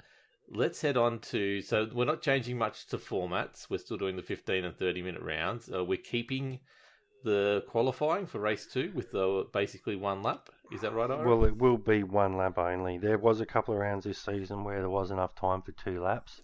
let's 0.51 0.81
head 0.83 0.97
on 0.97 1.21
to. 1.21 1.63
So 1.63 1.89
we're 1.93 2.05
not 2.05 2.23
changing 2.23 2.59
much 2.59 2.87
to 2.89 2.99
formats. 2.99 3.71
We're 3.71 3.79
still 3.79 3.97
doing 3.97 4.17
the 4.17 4.23
15 4.23 4.65
and 4.65 4.77
30 4.77 5.03
minute 5.03 5.23
rounds. 5.23 5.71
Uh, 5.73 5.85
we're 5.85 5.97
keeping 5.99 6.61
the 7.23 7.65
qualifying 7.69 8.27
for 8.27 8.39
race 8.39 8.67
two 8.67 8.93
with 8.95 9.11
the 9.13 9.47
basically 9.53 9.97
one 9.97 10.23
lap. 10.23 10.49
Is 10.73 10.81
that 10.83 10.95
right? 10.95 11.09
Well, 11.09 11.45
it 11.45 11.57
will 11.57 11.79
be 11.79 12.03
one 12.03 12.37
lap 12.37 12.59
only. 12.59 12.99
There 12.99 13.19
was 13.19 13.41
a 13.41 13.47
couple 13.47 13.75
of 13.75 13.81
rounds 13.81 14.05
this 14.05 14.19
season 14.19 14.65
where 14.65 14.81
there 14.81 14.91
was 14.91 15.11
enough 15.11 15.35
time 15.35 15.63
for 15.63 15.73
two 15.73 16.03
laps, 16.03 16.43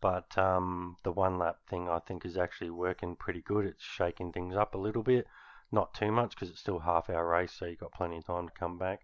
but 0.00 0.36
um, 0.36 0.96
the 1.04 1.12
one 1.12 1.38
lap 1.38 1.58
thing 1.68 1.88
I 1.88 2.00
think 2.00 2.26
is 2.26 2.36
actually 2.36 2.70
working 2.70 3.16
pretty 3.16 3.40
good. 3.40 3.64
It's 3.64 3.82
shaking 3.82 4.32
things 4.32 4.56
up 4.56 4.74
a 4.74 4.78
little 4.78 5.02
bit, 5.02 5.26
not 5.70 5.94
too 5.94 6.10
much 6.10 6.30
because 6.30 6.50
it's 6.50 6.60
still 6.60 6.80
half 6.80 7.08
hour 7.08 7.28
race, 7.28 7.52
so 7.52 7.66
you've 7.66 7.80
got 7.80 7.92
plenty 7.92 8.18
of 8.18 8.26
time 8.26 8.48
to 8.48 8.54
come 8.58 8.78
back. 8.78 9.00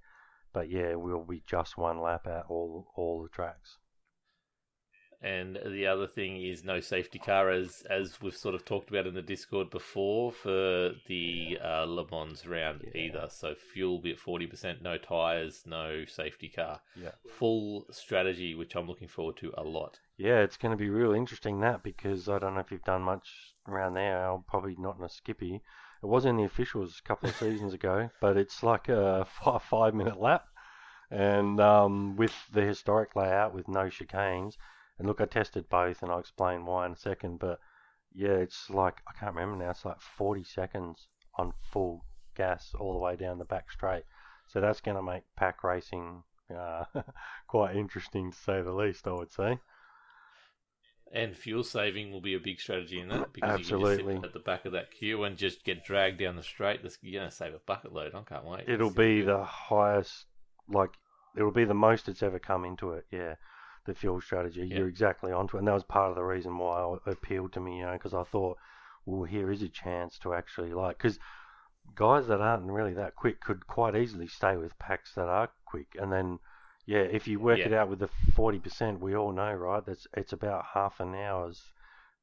But 0.53 0.71
yeah, 0.71 0.95
we'll 0.97 1.25
be 1.25 1.43
just 1.47 1.79
one 1.79 2.01
lap 2.01 2.27
at 2.27 2.47
all 2.49 2.89
all 2.97 3.23
the 3.23 3.29
tracks. 3.29 3.79
And 5.21 5.59
the 5.67 5.87
other 5.89 6.07
thing 6.07 6.41
is 6.41 6.63
no 6.63 6.79
safety 6.79 7.19
car, 7.19 7.51
as 7.51 7.83
as 7.91 8.21
we've 8.23 8.37
sort 8.37 8.55
of 8.55 8.65
talked 8.65 8.89
about 8.89 9.07
in 9.07 9.15
the 9.15 9.23
Discord 9.23 9.69
before 9.69 10.31
for 10.31 10.93
the 11.09 11.59
uh, 11.61 11.87
Le 11.89 12.07
Mans 12.09 12.47
round 12.47 12.85
either. 12.95 13.27
So 13.29 13.57
fuel 13.57 13.99
be 13.99 14.13
at 14.13 14.21
forty 14.21 14.47
percent, 14.47 14.81
no 14.81 14.97
tires, 14.97 15.65
no 15.67 16.05
safety 16.05 16.49
car. 16.49 16.81
Yeah. 16.95 17.11
Full 17.27 17.87
strategy, 17.91 18.55
which 18.55 18.77
I'm 18.77 18.87
looking 18.87 19.09
forward 19.09 19.39
to 19.39 19.53
a 19.59 19.65
lot. 19.65 19.99
Yeah, 20.19 20.39
it's 20.41 20.57
going 20.57 20.71
to 20.71 20.77
be 20.77 20.91
real 20.91 21.13
interesting 21.13 21.61
that 21.61 21.83
because 21.83 22.29
I 22.29 22.39
don't 22.39 22.55
know 22.55 22.61
if 22.61 22.71
you've 22.71 22.85
done 22.85 23.03
much 23.03 23.55
around 23.67 23.95
there. 23.95 24.25
I'm 24.25 24.45
probably 24.45 24.77
not 24.79 24.99
in 24.99 25.05
a 25.05 25.09
skippy. 25.09 25.63
It 26.01 26.07
was 26.07 26.27
in 26.27 26.37
the 26.37 26.45
officials 26.45 27.01
a 27.01 27.09
couple 27.09 27.29
of 27.29 27.35
seasons 27.41 27.75
ago, 27.75 28.11
but 28.21 28.37
it's 28.37 28.63
like 28.63 28.89
a 28.89 29.27
five, 29.43 29.63
five 29.65 29.95
minute 29.95 30.21
lap, 30.21 30.45
and 31.11 31.61
um, 31.61 32.15
with 32.15 32.35
the 32.53 32.63
historic 32.63 33.17
layout 33.17 33.53
with 33.53 33.67
no 33.67 33.87
chicanes. 33.87 34.57
And 34.99 35.07
look, 35.07 35.21
I 35.21 35.27
tested 35.27 35.69
both, 35.69 36.03
and 36.03 36.11
I'll 36.11 36.19
explain 36.19 36.67
why 36.67 36.87
in 36.87 36.93
a 36.93 36.97
second. 36.97 37.39
But 37.39 37.61
yeah, 38.13 38.35
it's 38.35 38.69
like 38.71 39.01
I 39.07 39.13
can't 39.19 39.35
remember 39.35 39.65
now. 39.65 39.71
It's 39.71 39.85
like 39.85 40.01
40 40.01 40.45
seconds 40.45 41.07
on 41.37 41.53
full 41.73 42.05
gas 42.35 42.73
all 42.79 42.93
the 42.93 42.99
way 42.99 43.17
down 43.17 43.39
the 43.39 43.45
back 43.45 43.71
straight. 43.71 44.05
So 44.47 44.61
that's 44.61 44.81
going 44.81 44.97
to 44.97 45.03
make 45.03 45.23
pack 45.37 45.63
racing 45.63 46.23
uh, 46.57 46.85
quite 47.47 47.77
interesting 47.77 48.33
to 48.33 48.37
say 48.37 48.63
the 48.63 48.73
least. 48.73 49.07
I 49.07 49.13
would 49.13 49.31
say. 49.31 49.59
And 51.11 51.35
fuel 51.35 51.65
saving 51.65 52.13
will 52.13 52.21
be 52.21 52.35
a 52.35 52.41
big 52.41 52.61
strategy 52.61 53.01
in 53.01 53.09
that 53.09 53.33
because 53.33 53.49
you 53.49 53.77
Absolutely. 53.77 54.15
can 54.15 54.23
just 54.23 54.23
sit 54.23 54.29
at 54.29 54.33
the 54.35 54.41
back 54.41 54.67
of 54.67 54.73
that 54.73 54.91
queue 54.91 55.25
and 55.25 55.39
just 55.39 55.65
get 55.65 55.85
dragged 55.85 56.19
down 56.19 56.37
the 56.37 56.43
straight. 56.43 56.83
This 56.83 56.99
you're 57.01 57.21
gonna 57.21 57.31
save 57.31 57.55
a 57.55 57.61
bucket 57.61 57.93
load. 57.93 58.15
I 58.15 58.23
can't 58.23 58.45
wait. 58.45 58.69
It'll 58.69 58.91
be 58.91 59.23
the 59.23 59.43
highest, 59.43 60.27
like, 60.69 60.91
it'll 61.35 61.51
be 61.51 61.65
the 61.65 61.73
most 61.73 62.09
it's 62.09 62.23
ever 62.23 62.39
come 62.39 62.65
into 62.65 62.93
it. 62.93 63.07
Yeah, 63.11 63.37
the 63.87 63.95
fuel 63.95 64.21
strategy. 64.21 64.67
Yeah. 64.69 64.79
You're 64.79 64.89
exactly 64.89 65.33
onto 65.33 65.57
it, 65.57 65.61
and 65.61 65.69
that 65.69 65.75
was 65.75 65.85
part 65.85 66.11
of 66.11 66.17
the 66.17 66.25
reason 66.25 66.59
why 66.59 66.97
it 67.07 67.13
appealed 67.13 67.53
to 67.53 67.61
me. 67.61 67.79
You 67.79 67.87
know, 67.87 67.93
because 67.93 68.15
I 68.15 68.25
thought, 68.25 68.59
well, 69.07 69.25
here 69.25 69.51
is 69.51 69.63
a 69.63 69.69
chance 69.69 70.19
to 70.21 70.35
actually 70.35 70.73
like, 70.73 70.99
because 70.99 71.19
guys 71.95 72.27
that 72.29 72.41
aren't 72.41 72.65
really 72.65 72.95
that 72.95 73.17
quick 73.17 73.41
could 73.41 73.67
quite 73.67 73.97
easily 73.97 74.27
stay 74.27 74.57
with 74.57 74.79
packs 74.79 75.15
that 75.15 75.29
are 75.29 75.51
quick, 75.65 75.97
and 76.01 76.13
then. 76.13 76.39
Yeah, 76.87 77.01
if 77.01 77.29
you 77.29 77.39
work 77.39 77.59
it 77.59 77.75
out 77.75 77.91
with 77.91 77.99
the 77.99 78.09
forty 78.35 78.59
percent, 78.59 79.03
we 79.03 79.15
all 79.15 79.31
know, 79.31 79.53
right? 79.53 79.85
That's 79.85 80.07
it's 80.17 80.33
about 80.33 80.65
half 80.73 81.01
an 81.01 81.15
hour's, 81.15 81.61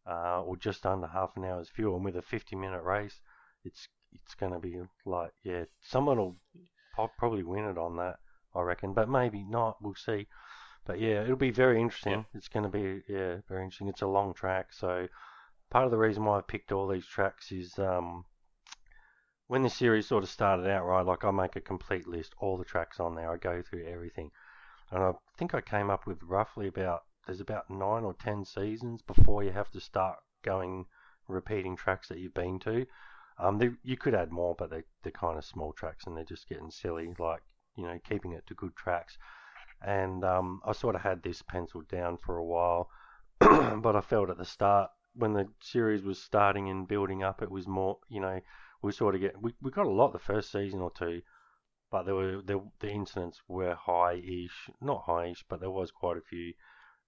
uh, 0.10 0.42
or 0.42 0.58
just 0.58 0.88
under 0.88 1.06
half 1.06 1.38
an 1.38 1.46
hour's 1.46 1.70
fuel. 1.70 1.98
And 1.98 2.04
with 2.04 2.16
a 2.16 2.24
fifty-minute 2.24 2.82
race, 2.82 3.20
it's 3.64 3.88
it's 4.12 4.34
going 4.34 4.54
to 4.54 4.58
be 4.58 4.82
like, 5.06 5.34
yeah, 5.44 5.66
someone 5.84 6.18
I'll 6.98 7.12
probably 7.20 7.44
win 7.44 7.66
it 7.66 7.78
on 7.78 7.98
that, 7.98 8.16
I 8.56 8.62
reckon. 8.62 8.94
But 8.94 9.08
maybe 9.08 9.44
not. 9.48 9.78
We'll 9.84 9.94
see. 9.94 10.26
But 10.86 11.00
yeah, 11.00 11.24
it'll 11.24 11.36
be 11.36 11.52
very 11.52 11.82
interesting. 11.82 12.26
It's 12.34 12.48
going 12.48 12.64
to 12.64 12.70
be 12.70 13.02
yeah, 13.12 13.38
very 13.48 13.64
interesting. 13.64 13.88
It's 13.88 14.04
a 14.04 14.08
long 14.08 14.34
track, 14.34 14.72
so 14.72 15.08
part 15.70 15.86
of 15.86 15.92
the 15.92 15.98
reason 15.98 16.24
why 16.24 16.38
I 16.38 16.42
picked 16.42 16.72
all 16.72 16.88
these 16.88 17.08
tracks 17.08 17.52
is 17.52 17.78
um, 17.80 18.26
when 19.48 19.64
the 19.64 19.70
series 19.70 20.08
sort 20.08 20.24
of 20.24 20.30
started 20.30 20.68
out, 20.68 20.86
right? 20.86 21.06
Like 21.06 21.24
I 21.24 21.32
make 21.32 21.56
a 21.56 21.62
complete 21.62 22.08
list, 22.08 22.36
all 22.40 22.58
the 22.58 22.66
tracks 22.66 23.00
on 23.00 23.16
there. 23.16 23.32
I 23.32 23.38
go 23.38 23.62
through 23.62 23.86
everything, 23.86 24.32
and 24.92 25.04
I 25.04 25.12
think 25.38 25.56
I 25.56 25.62
came 25.62 25.90
up 25.90 26.06
with 26.06 26.22
roughly 26.22 26.68
about 26.68 27.02
there's 27.26 27.42
about 27.42 27.70
nine 27.70 28.04
or 28.04 28.14
ten 28.14 28.46
seasons 28.46 29.02
before 29.02 29.44
you 29.44 29.52
have 29.52 29.72
to 29.72 29.82
start 29.82 30.18
going 30.44 30.86
repeating 31.28 31.76
tracks 31.76 32.08
that 32.10 32.20
you've 32.20 32.34
been 32.34 32.60
to. 32.60 32.86
Um, 33.40 33.58
they, 33.58 33.72
you 33.84 33.98
could 33.98 34.14
add 34.14 34.32
more, 34.32 34.56
but 34.58 34.70
they, 34.70 34.84
they're 35.04 35.12
kind 35.12 35.38
of 35.38 35.44
small 35.44 35.74
tracks 35.74 36.06
and 36.06 36.16
they're 36.16 36.24
just 36.24 36.48
getting 36.48 36.72
silly, 36.72 37.14
like, 37.20 37.42
you 37.76 37.84
know, 37.84 38.00
keeping 38.08 38.32
it 38.32 38.48
to 38.48 38.54
good 38.54 38.76
tracks. 38.76 39.18
And 39.86 40.24
um, 40.24 40.62
I 40.66 40.72
sort 40.72 40.96
of 40.96 41.02
had 41.02 41.22
this 41.22 41.42
penciled 41.42 41.88
down 41.88 42.18
for 42.18 42.38
a 42.38 42.44
while, 42.46 42.90
but 43.40 43.96
I 43.96 44.02
felt 44.02 44.30
at 44.30 44.38
the 44.38 44.46
start, 44.46 44.90
when 45.14 45.34
the 45.34 45.48
series 45.62 46.04
was 46.04 46.22
starting 46.22 46.70
and 46.70 46.88
building 46.88 47.22
up, 47.24 47.42
it 47.42 47.52
was 47.52 47.68
more, 47.68 48.00
you 48.10 48.20
know, 48.20 48.40
we 48.82 48.92
sort 48.92 49.16
of 49.16 49.22
get, 49.22 49.42
we, 49.42 49.54
we 49.62 49.70
got 49.72 49.86
a 49.86 49.90
lot 49.90 50.12
the 50.12 50.20
first 50.20 50.52
season 50.52 50.82
or 50.82 50.92
two, 50.92 51.22
but 51.92 52.04
there 52.04 52.16
were, 52.16 52.42
there, 52.44 52.60
the 52.80 52.90
incidents 52.90 53.42
were 53.48 53.76
high-ish, 53.76 54.70
not 54.82 55.04
high-ish, 55.06 55.46
but 55.48 55.60
there 55.60 55.70
was 55.70 55.92
quite 55.92 56.18
a 56.18 56.22
few. 56.22 56.54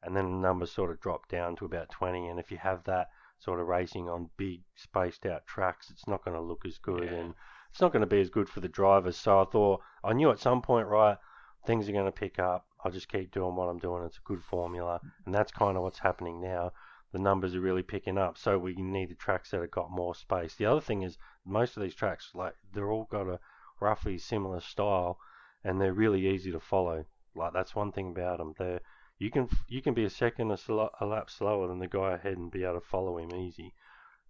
And 0.04 0.16
then 0.16 0.26
the 0.26 0.48
numbers 0.48 0.72
sort 0.72 0.92
of 0.92 1.02
dropped 1.02 1.30
down 1.30 1.56
to 1.56 1.66
about 1.66 1.90
20. 1.90 2.28
And 2.28 2.40
if 2.40 2.52
you 2.52 2.58
have 2.58 2.84
that, 2.84 3.08
sort 3.40 3.60
of 3.60 3.68
racing 3.68 4.10
on 4.10 4.30
big 4.38 4.62
spaced 4.76 5.26
out 5.26 5.46
tracks, 5.46 5.90
it's 5.90 6.08
not 6.08 6.24
going 6.24 6.36
to 6.36 6.42
look 6.42 6.66
as 6.66 6.78
good 6.78 7.04
Yeah. 7.04 7.18
and 7.18 7.34
it's 7.72 7.82
not 7.82 7.92
going 7.92 8.02
to 8.02 8.08
be 8.08 8.22
as 8.22 8.30
good 8.30 8.50
for 8.50 8.62
the 8.62 8.68
drivers. 8.70 9.18
So 9.18 9.42
I 9.42 9.46
thought 9.46 9.82
I 10.04 10.14
knew 10.14 10.32
at 10.32 10.40
some 10.40 10.62
point, 10.62 10.88
right, 10.88 11.18
things 11.66 11.88
are 11.88 11.92
going 11.94 12.06
to 12.06 12.12
pick 12.12 12.40
up. 12.40 12.67
I'll 12.84 12.92
just 12.92 13.10
keep 13.10 13.32
doing 13.32 13.56
what 13.56 13.70
I'm 13.70 13.80
doing. 13.80 14.04
It's 14.04 14.18
a 14.18 14.28
good 14.28 14.44
formula, 14.44 15.00
and 15.26 15.34
that's 15.34 15.52
kind 15.52 15.78
of 15.78 15.84
what's 15.84 16.00
happening 16.00 16.42
now. 16.42 16.72
The 17.12 17.20
numbers 17.20 17.56
are 17.56 17.62
really 17.62 17.84
picking 17.84 18.18
up, 18.18 18.38
so 18.38 18.58
we 18.58 18.76
need 18.76 19.10
the 19.10 19.16
tracks 19.16 19.52
that 19.52 19.62
have 19.62 19.72
got 19.72 19.90
more 19.90 20.14
space. 20.14 20.56
The 20.56 20.66
other 20.66 20.82
thing 20.82 21.04
is 21.04 21.18
most 21.46 21.78
of 21.78 21.84
these 21.84 21.96
tracks, 21.96 22.32
like 22.36 22.56
they're 22.74 22.92
all 22.92 23.08
got 23.10 23.28
a 23.28 23.40
roughly 23.80 24.18
similar 24.18 24.60
style, 24.60 25.18
and 25.64 25.80
they're 25.80 25.94
really 25.94 26.28
easy 26.28 26.52
to 26.52 26.60
follow. 26.60 27.06
Like 27.36 27.54
that's 27.54 27.76
one 27.76 27.92
thing 27.92 28.12
about 28.12 28.40
them. 28.40 28.54
They're 28.58 28.82
you 29.20 29.32
can 29.32 29.50
you 29.68 29.82
can 29.82 29.94
be 29.94 30.06
a 30.06 30.10
second 30.10 30.52
a, 30.52 30.58
sl- 30.58 30.94
a 31.00 31.06
lap 31.06 31.30
slower 31.30 31.68
than 31.68 31.80
the 31.80 31.88
guy 31.88 32.14
ahead 32.14 32.38
and 32.38 32.52
be 32.52 32.64
able 32.64 32.76
to 32.76 32.82
follow 32.82 33.18
him 33.18 33.34
easy. 33.34 33.74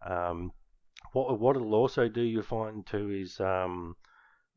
Um, 0.05 0.53
what 1.11 1.39
what 1.39 1.55
it'll 1.55 1.75
also 1.75 2.07
do 2.07 2.21
you 2.21 2.41
find 2.41 2.85
too 2.85 3.09
is 3.11 3.39
um, 3.39 3.95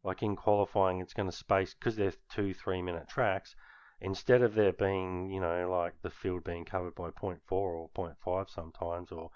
like 0.04 0.22
in 0.22 0.36
qualifying 0.36 1.00
it's 1.00 1.14
going 1.14 1.28
to 1.28 1.36
space 1.36 1.74
because 1.74 1.96
they're 1.96 2.12
two 2.30 2.54
three 2.54 2.82
minute 2.82 3.08
tracks. 3.08 3.56
Instead 4.00 4.42
of 4.42 4.54
there 4.54 4.72
being 4.72 5.30
you 5.30 5.40
know 5.40 5.68
like 5.70 5.94
the 6.02 6.10
field 6.10 6.44
being 6.44 6.64
covered 6.64 6.94
by 6.94 7.10
0.4 7.10 7.38
or 7.50 7.88
0.5 7.94 8.48
sometimes 8.48 9.12
or 9.12 9.30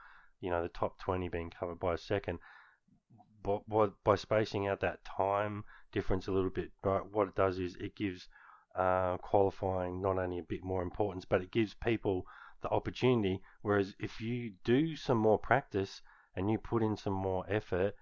you 0.45 0.51
know, 0.51 0.63
the 0.63 0.69
top 0.69 0.99
20 0.99 1.29
being 1.31 1.49
covered 1.49 1.81
by 1.81 1.95
a 1.95 1.99
second. 1.99 2.39
But 3.43 3.67
by, 3.67 3.89
by 4.05 4.17
spacing 4.17 4.69
out 4.69 4.81
that 4.81 5.03
time 5.05 5.65
difference 5.91 6.29
a 6.29 6.33
little 6.33 6.51
bit, 6.51 6.71
right, 6.83 7.05
what 7.11 7.29
it 7.29 7.35
does 7.35 7.59
is 7.59 7.77
it 7.77 7.97
gives 7.97 8.29
uh, 8.77 9.17
qualifying 9.19 10.03
not 10.03 10.19
only 10.19 10.39
a 10.39 10.43
bit 10.43 10.63
more 10.63 10.83
importance, 10.83 11.25
but 11.25 11.41
it 11.41 11.51
gives 11.51 11.73
people 11.73 12.27
the 12.61 12.69
opportunity. 12.69 13.41
Whereas 13.63 13.95
if 13.99 14.21
you 14.21 14.53
do 14.65 14.97
some 14.97 15.17
more 15.17 15.39
practice 15.39 16.03
and 16.37 16.51
you 16.51 16.59
put 16.59 16.83
in 16.83 16.97
some 16.97 17.15
more 17.15 17.47
effort, 17.49 17.95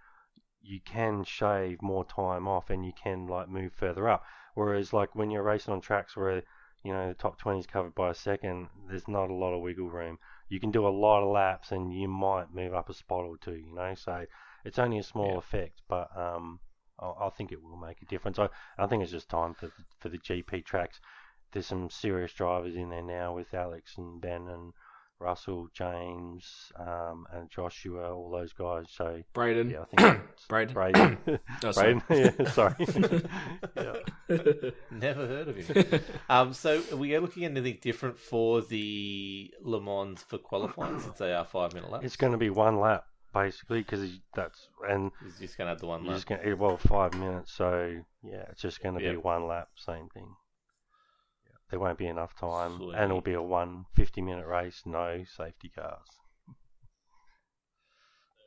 you 0.60 0.80
can 0.80 1.22
shave 1.22 1.80
more 1.80 2.04
time 2.04 2.48
off 2.48 2.70
and 2.70 2.84
you 2.84 2.92
can 2.92 3.28
like 3.28 3.48
move 3.48 3.72
further 3.72 4.08
up. 4.08 4.24
Whereas 4.54 4.92
like 4.92 5.14
when 5.14 5.30
you're 5.30 5.42
racing 5.42 5.72
on 5.72 5.80
tracks 5.80 6.16
where 6.16 6.42
you 6.84 6.92
know 6.92 7.08
the 7.08 7.14
top 7.14 7.38
20 7.38 7.60
is 7.60 7.66
covered 7.66 7.94
by 7.94 8.10
a 8.10 8.14
second, 8.14 8.68
there's 8.88 9.08
not 9.08 9.30
a 9.30 9.34
lot 9.34 9.54
of 9.54 9.62
wiggle 9.62 9.90
room. 9.90 10.18
You 10.48 10.60
can 10.60 10.70
do 10.70 10.86
a 10.86 10.90
lot 10.90 11.22
of 11.22 11.30
laps 11.30 11.72
and 11.72 11.92
you 11.92 12.08
might 12.08 12.54
move 12.54 12.74
up 12.74 12.88
a 12.88 12.94
spot 12.94 13.24
or 13.24 13.36
two. 13.38 13.56
You 13.56 13.74
know, 13.74 13.94
so 13.94 14.26
it's 14.64 14.78
only 14.78 14.98
a 14.98 15.02
small 15.02 15.34
Yeah. 15.34 15.38
effect, 15.38 15.82
but 15.88 16.14
um, 16.16 16.60
I, 16.98 17.26
I 17.26 17.30
think 17.30 17.52
it 17.52 17.62
will 17.62 17.76
make 17.76 18.02
a 18.02 18.06
difference. 18.06 18.38
I, 18.38 18.48
I 18.78 18.86
think 18.86 19.02
it's 19.02 19.12
just 19.12 19.28
time 19.28 19.54
for 19.54 19.70
for 20.00 20.08
the 20.08 20.18
GP 20.18 20.62
tracks. 20.62 21.00
There's 21.52 21.66
some 21.66 21.90
serious 21.90 22.32
drivers 22.32 22.76
in 22.76 22.90
there 22.90 23.02
now 23.02 23.34
with 23.34 23.54
Alex 23.54 23.96
and 23.98 24.20
Ben 24.20 24.48
and 24.48 24.72
Russell, 25.22 25.68
James, 25.72 26.72
um, 26.78 27.26
and 27.32 27.48
Joshua, 27.50 28.14
all 28.14 28.30
those 28.30 28.52
guys. 28.52 28.86
So 28.90 29.22
Braden. 29.32 29.70
yeah, 29.70 29.82
I 29.82 29.84
think 30.06 30.20
Braden. 30.48 30.74
Braden. 30.74 31.18
Oh, 31.64 31.70
sorry. 31.70 31.94
Braden, 32.08 32.34
yeah, 32.40 32.50
sorry. 32.50 32.74
yeah. 33.76 34.70
Never 34.90 35.26
heard 35.26 35.48
of 35.48 35.56
him. 35.56 36.00
um, 36.28 36.52
so 36.52 36.82
are 36.90 36.96
we 36.96 37.16
looking 37.18 37.44
at 37.44 37.52
anything 37.52 37.78
different 37.80 38.18
for 38.18 38.62
the 38.62 39.52
Le 39.62 39.80
Mans 39.80 40.22
for 40.22 40.38
qualifying 40.38 40.98
since 41.00 41.18
they 41.18 41.32
are 41.32 41.44
five 41.44 41.74
minute 41.74 41.90
laps? 41.90 42.04
It's 42.04 42.16
going 42.16 42.32
to 42.32 42.38
be 42.38 42.50
one 42.50 42.80
lap 42.80 43.04
basically 43.32 43.78
because 43.80 44.18
that's 44.34 44.68
and 44.88 45.10
He's 45.24 45.38
just 45.38 45.56
going 45.56 45.66
to 45.66 45.70
have 45.70 45.80
the 45.80 45.86
one 45.86 46.04
lap. 46.04 46.16
just 46.16 46.26
going 46.26 46.42
to 46.42 46.54
well 46.54 46.76
five 46.76 47.14
minutes. 47.14 47.52
So 47.52 48.00
yeah, 48.22 48.44
it's 48.50 48.60
just 48.60 48.82
going 48.82 48.98
to 48.98 49.02
Yeah. 49.04 49.12
be 49.12 49.16
one 49.18 49.46
lap, 49.46 49.68
same 49.76 50.08
thing. 50.12 50.34
Yeah. 51.72 51.78
There 51.78 51.80
won't 51.80 51.98
be 51.98 52.06
enough 52.06 52.34
time, 52.36 52.76
Sweet. 52.76 52.94
and 52.96 53.04
it'll 53.10 53.20
be 53.20 53.32
a 53.34 53.42
one 53.42 53.86
50 53.94 54.20
minute 54.22 54.46
race, 54.46 54.82
no 54.84 55.24
safety 55.24 55.70
cars. 55.74 56.06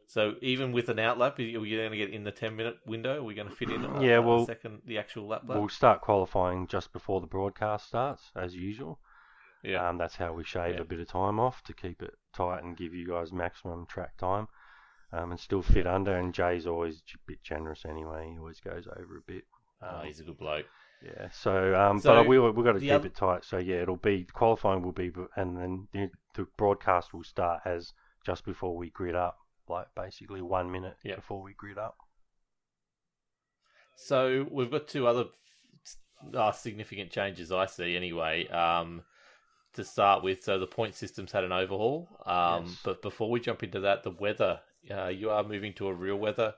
So 0.08 0.36
even 0.42 0.72
with 0.72 0.90
an 0.90 0.98
outlap, 0.98 1.40
are 1.40 1.60
we 1.60 1.76
going 1.76 1.92
to 1.92 1.98
get 1.98 2.12
in 2.12 2.24
the 2.24 2.32
ten 2.32 2.56
minute 2.56 2.78
window? 2.86 3.18
Are 3.20 3.24
we 3.24 3.34
going 3.34 3.50
to 3.50 3.56
fit 3.56 3.70
in? 3.70 3.84
uh, 3.84 4.00
Yeah, 4.00 4.18
uh, 4.20 4.22
well- 4.22 4.40
the 4.42 4.46
second 4.46 4.82
the 4.86 4.98
actual 4.98 5.28
lap 5.28 5.42
lap. 5.48 5.58
We'll 5.58 5.70
start 5.70 6.02
qualifying 6.02 6.68
just 6.68 6.94
before 6.94 7.20
the 7.22 7.28
broadcast 7.28 7.88
starts, 7.88 8.32
as 8.36 8.56
usual. 8.56 9.00
yeah, 9.64 9.90
Um, 9.90 9.98
that's 9.98 10.16
how 10.16 10.32
we 10.32 10.44
shave 10.44 10.76
Yeah. 10.76 10.82
a 10.82 10.86
bit 10.86 11.00
of 11.00 11.08
time 11.08 11.40
off 11.40 11.64
to 11.64 11.74
keep 11.74 12.04
it 12.04 12.14
tight 12.34 12.64
and 12.64 12.78
give 12.78 12.94
you 12.94 13.08
guys 13.08 13.34
maximum 13.34 13.88
track 13.88 14.16
time, 14.18 14.48
um, 15.12 15.32
and 15.32 15.40
still 15.40 15.64
fit 15.64 15.88
under. 15.88 16.16
And 16.16 16.36
Jay's 16.36 16.68
always 16.68 17.02
a 17.14 17.18
bit 17.26 17.42
generous 17.42 17.84
anyway; 17.84 18.30
he 18.32 18.38
always 18.38 18.60
goes 18.60 18.88
over 18.88 19.18
a 19.18 19.22
bit. 19.22 19.46
oh, 19.82 19.98
Um, 20.02 20.06
he's 20.06 20.20
a 20.20 20.24
good 20.24 20.38
bloke. 20.38 20.68
Yeah. 21.06 21.30
So, 21.32 21.76
um, 21.76 22.00
So, 22.00 22.14
but 22.14 22.28
we 22.28 22.40
we 22.40 22.64
got 22.64 22.74
to 22.74 22.80
keep 22.80 22.92
oth- 22.92 23.06
it 23.06 23.16
tight. 23.16 23.46
So 23.46 23.58
yeah, 23.58 23.82
it'll 23.82 23.96
be 23.98 24.24
qualifying 24.26 24.82
will 24.82 24.92
be, 24.92 25.12
and 25.36 25.58
then 25.58 25.88
the, 25.94 26.10
the 26.36 26.48
broadcast 26.58 27.14
will 27.14 27.24
start 27.24 27.62
as 27.66 27.94
just 28.26 28.44
before 28.46 28.76
we 28.76 28.90
grid 28.90 29.16
up, 29.16 29.38
like 29.70 29.88
basically 29.96 30.42
one 30.42 30.72
minute 30.72 30.98
Yeah. 31.04 31.16
before 31.16 31.42
we 31.42 31.54
grid 31.54 31.78
up. 31.78 31.96
So 33.96 34.46
we've 34.52 34.72
got 34.72 34.88
two 34.88 35.08
other 35.08 35.26
uh, 36.34 36.52
significant 36.52 37.12
changes 37.12 37.52
I 37.52 37.66
see 37.66 37.96
anyway. 37.96 38.48
Um, 38.48 39.04
to 39.74 39.84
start 39.84 40.24
with, 40.24 40.42
so 40.42 40.58
the 40.58 40.66
point 40.68 40.96
system's 40.96 41.34
had 41.34 41.44
an 41.44 41.52
overhaul. 41.52 42.08
Um, 42.26 42.66
Yes. 42.66 42.80
But 42.84 43.02
before 43.02 43.30
we 43.30 43.42
jump 43.42 43.62
into 43.62 43.82
that, 43.82 44.04
the 44.04 44.12
weather, 44.12 44.62
uh, 44.90 45.08
you 45.08 45.30
are 45.30 45.44
moving 45.44 45.74
to 45.74 45.88
a 45.88 45.94
real 45.94 46.16
weather 46.16 46.54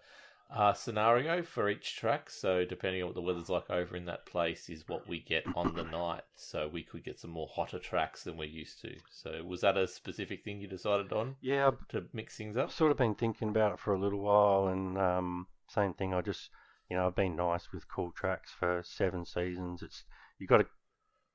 uh, 0.49 0.73
scenario 0.73 1.43
for 1.43 1.69
each 1.69 1.95
track. 1.95 2.29
So 2.29 2.65
depending 2.65 3.01
on 3.01 3.07
what 3.09 3.15
the 3.15 3.21
weather's 3.21 3.49
like 3.49 3.69
over 3.69 3.95
in 3.95 4.05
that 4.05 4.25
place, 4.25 4.69
is 4.69 4.87
what 4.87 5.07
we 5.07 5.19
get 5.19 5.45
on 5.55 5.73
the 5.73 5.83
night. 5.83 6.23
So 6.35 6.69
we 6.71 6.83
could 6.83 7.03
get 7.03 7.19
some 7.19 7.31
more 7.31 7.49
hotter 7.53 7.79
tracks 7.79 8.23
than 8.23 8.37
we're 8.37 8.45
used 8.45 8.81
to. 8.81 8.95
So 9.11 9.43
was 9.43 9.61
that 9.61 9.77
a 9.77 9.87
specific 9.87 10.43
thing 10.43 10.59
you 10.61 10.67
decided 10.67 11.11
on 11.11 11.35
Yeah, 11.41 11.71
to 11.89 12.05
mix 12.13 12.37
things 12.37 12.55
up? 12.55 12.65
I've 12.65 12.71
sort 12.71 12.91
of 12.91 12.97
been 12.97 13.15
thinking 13.15 13.49
about 13.49 13.73
it 13.73 13.79
for 13.79 13.93
a 13.93 13.99
little 13.99 14.21
while, 14.21 14.67
and 14.67 14.97
um, 14.97 15.47
same 15.67 15.93
thing. 15.93 16.13
I 16.13 16.21
just, 16.21 16.49
you 16.89 16.95
know, 16.95 17.07
I've 17.07 17.15
been 17.15 17.35
nice 17.35 17.71
with 17.73 17.89
cool 17.89 18.11
tracks 18.11 18.51
for 18.57 18.81
seven 18.85 19.25
seasons. 19.25 19.81
It's 19.81 20.05
you 20.39 20.47
got 20.47 20.57
to, 20.59 20.65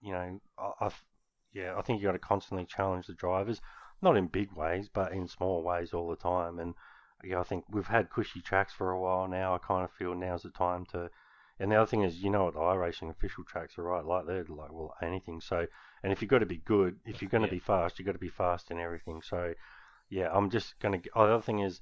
you 0.00 0.12
know, 0.12 0.40
I, 0.58 0.86
I've, 0.86 1.04
yeah, 1.52 1.74
I 1.76 1.82
think 1.82 2.00
you 2.00 2.08
got 2.08 2.12
to 2.12 2.18
constantly 2.18 2.64
challenge 2.64 3.06
the 3.06 3.14
drivers, 3.14 3.60
not 4.00 4.16
in 4.16 4.26
big 4.28 4.52
ways, 4.52 4.88
but 4.92 5.12
in 5.12 5.28
small 5.28 5.62
ways 5.62 5.92
all 5.92 6.08
the 6.08 6.16
time. 6.16 6.58
And 6.58 6.74
yeah, 7.24 7.40
I 7.40 7.44
think 7.44 7.64
we've 7.70 7.86
had 7.86 8.10
cushy 8.10 8.40
tracks 8.40 8.72
for 8.72 8.90
a 8.90 9.00
while 9.00 9.28
now. 9.28 9.54
I 9.54 9.58
kind 9.58 9.84
of 9.84 9.92
feel 9.92 10.14
now's 10.14 10.42
the 10.42 10.50
time 10.50 10.86
to. 10.86 11.10
And 11.58 11.70
the 11.70 11.76
other 11.76 11.86
thing 11.86 12.02
is, 12.02 12.22
you 12.22 12.30
know 12.30 12.44
what 12.44 12.54
the 12.54 12.60
iRacing 12.60 13.10
official 13.10 13.44
tracks 13.44 13.78
are 13.78 13.82
right, 13.84 14.04
like 14.04 14.26
they're 14.26 14.44
like 14.48 14.72
well 14.72 14.94
anything. 15.02 15.40
So, 15.40 15.66
and 16.02 16.12
if 16.12 16.20
you've 16.22 16.30
got 16.30 16.40
to 16.40 16.46
be 16.46 16.58
good, 16.58 16.98
if 17.04 17.22
you're 17.22 17.30
going 17.30 17.42
to 17.42 17.48
Yeah. 17.48 17.52
be 17.54 17.58
fast, 17.60 17.98
you've 17.98 18.06
got 18.06 18.12
to 18.12 18.18
be 18.18 18.28
fast 18.28 18.70
in 18.70 18.80
everything. 18.80 19.22
So, 19.22 19.54
yeah, 20.10 20.30
I'm 20.32 20.50
just 20.50 20.78
gonna. 20.80 20.98
g- 20.98 21.10
Oh, 21.14 21.26
the 21.26 21.34
other 21.34 21.42
thing 21.42 21.60
is, 21.60 21.80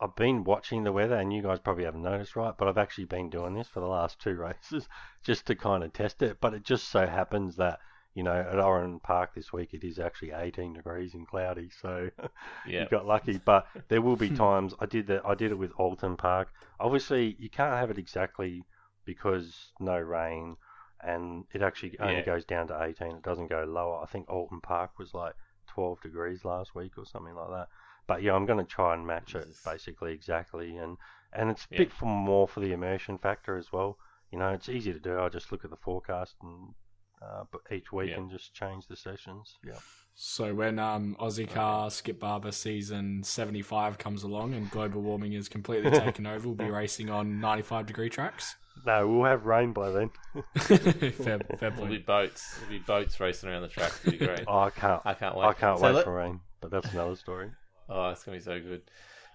I've 0.00 0.16
been 0.16 0.44
watching 0.44 0.84
the 0.84 0.92
weather, 0.92 1.14
and 1.16 1.32
you 1.32 1.42
guys 1.42 1.60
probably 1.60 1.84
haven't 1.84 2.02
noticed, 2.02 2.36
right? 2.36 2.56
But 2.58 2.68
I've 2.68 2.78
actually 2.78 3.04
been 3.06 3.30
doing 3.30 3.54
this 3.54 3.68
for 3.68 3.80
the 3.80 3.86
last 3.86 4.20
two 4.20 4.34
races 4.36 4.88
just 5.22 5.46
to 5.46 5.54
kind 5.54 5.84
of 5.84 5.92
test 5.92 6.22
it. 6.22 6.40
But 6.40 6.54
it 6.54 6.64
just 6.64 6.88
so 6.88 7.06
happens 7.06 7.56
that 7.56 7.80
you 8.14 8.22
know 8.22 8.32
at 8.34 8.58
Oran 8.58 8.98
Park 9.00 9.34
this 9.34 9.52
week 9.52 9.72
it 9.72 9.84
is 9.84 9.98
actually 9.98 10.32
18 10.32 10.72
degrees 10.74 11.14
and 11.14 11.26
cloudy, 11.26 11.70
so 11.80 12.10
Yeah. 12.66 12.82
you 12.82 12.88
got 12.88 13.06
lucky. 13.06 13.38
But 13.38 13.66
there 13.88 14.02
will 14.02 14.16
be 14.16 14.28
hmm. 14.28 14.36
times 14.36 14.74
I 14.80 14.86
did 14.86 15.06
that. 15.08 15.22
I 15.24 15.34
did 15.34 15.52
it 15.52 15.58
with 15.58 15.72
Oulton 15.78 16.16
Park. 16.16 16.48
Obviously, 16.80 17.36
you 17.38 17.48
can't 17.50 17.74
have 17.74 17.90
it 17.90 17.98
exactly 17.98 18.64
because 19.04 19.72
no 19.80 19.98
rain, 19.98 20.56
and 21.02 21.44
it 21.52 21.62
actually 21.62 21.98
only 22.00 22.16
Yeah. 22.16 22.24
goes 22.26 22.44
down 22.44 22.66
to 22.68 22.82
18. 22.82 23.16
It 23.16 23.22
doesn't 23.22 23.48
go 23.48 23.64
lower. 23.64 24.02
I 24.02 24.06
think 24.06 24.28
Oulton 24.28 24.60
Park 24.62 24.98
was 24.98 25.14
like 25.14 25.34
12 25.68 26.00
degrees 26.00 26.44
last 26.44 26.74
week 26.74 26.98
or 26.98 27.06
something 27.06 27.34
like 27.34 27.50
that. 27.50 27.68
But 28.06 28.22
yeah, 28.22 28.34
I'm 28.34 28.46
going 28.46 28.58
to 28.58 28.64
try 28.70 28.94
and 28.94 29.06
match 29.06 29.34
it 29.36 29.46
basically 29.64 30.12
exactly, 30.12 30.76
and 30.76 30.96
and 31.32 31.48
it's 31.50 31.64
a 31.64 31.74
Yeah. 31.74 31.78
bit 31.78 31.92
for 31.92 32.06
more 32.06 32.48
for 32.48 32.58
the 32.60 32.72
immersion 32.72 33.18
factor 33.18 33.56
as 33.56 33.72
well. 33.72 33.98
You 34.32 34.38
know, 34.38 34.50
it's 34.50 34.68
easy 34.68 34.92
to 34.92 34.98
do. 34.98 35.18
I 35.20 35.28
just 35.28 35.52
look 35.52 35.64
at 35.64 35.70
the 35.70 35.76
forecast 35.76 36.34
and 36.42 36.74
uh, 37.22 37.44
but 37.52 37.60
each 37.72 37.92
week 37.92 38.10
Yeah. 38.10 38.16
and 38.18 38.30
just 38.30 38.54
change 38.54 38.86
the 38.86 38.96
sessions. 38.96 39.58
Yeah. 39.66 39.74
So 40.14 40.54
when 40.54 40.78
um, 40.78 41.16
Aussie 41.20 41.48
Car 41.48 41.90
Skip 41.90 42.18
Barber 42.20 42.52
season 42.52 43.22
75 43.22 43.96
comes 43.98 44.22
along 44.22 44.54
and 44.54 44.70
global 44.70 45.00
warming 45.02 45.32
is 45.32 45.48
completely 45.48 45.90
taken 45.90 46.26
over, 46.26 46.48
we'll 46.48 46.54
be 46.56 46.70
racing 46.70 47.08
on 47.10 47.40
95 47.40 47.86
degree 47.86 48.10
tracks. 48.10 48.56
No, 48.86 49.06
we'll 49.08 49.24
have 49.24 49.44
rain 49.46 49.72
by 49.72 49.90
then. 49.90 50.10
fair, 50.56 51.38
fair 51.58 51.72
It'll 51.72 51.86
be 51.86 51.98
boats. 51.98 52.56
It'll 52.58 52.70
be 52.70 52.78
boats 52.78 53.18
racing 53.20 53.48
around 53.50 53.62
the 53.62 53.68
track. 53.68 53.92
It'll 54.04 54.12
be 54.18 54.18
great. 54.26 54.44
Oh, 54.46 54.58
I 54.60 54.70
can't. 54.70 55.02
I 55.04 55.14
can't 55.14 55.36
wait. 55.36 55.46
I 55.46 55.52
can't 55.54 55.78
So 55.78 55.84
wait 55.86 55.94
let- 55.94 56.04
for 56.04 56.14
rain. 56.14 56.40
But 56.60 56.70
that's 56.70 56.92
another 56.92 57.16
story. 57.16 57.50
Oh, 57.88 58.10
it's 58.10 58.22
gonna 58.22 58.36
be 58.38 58.42
so 58.44 58.60
good. 58.60 58.82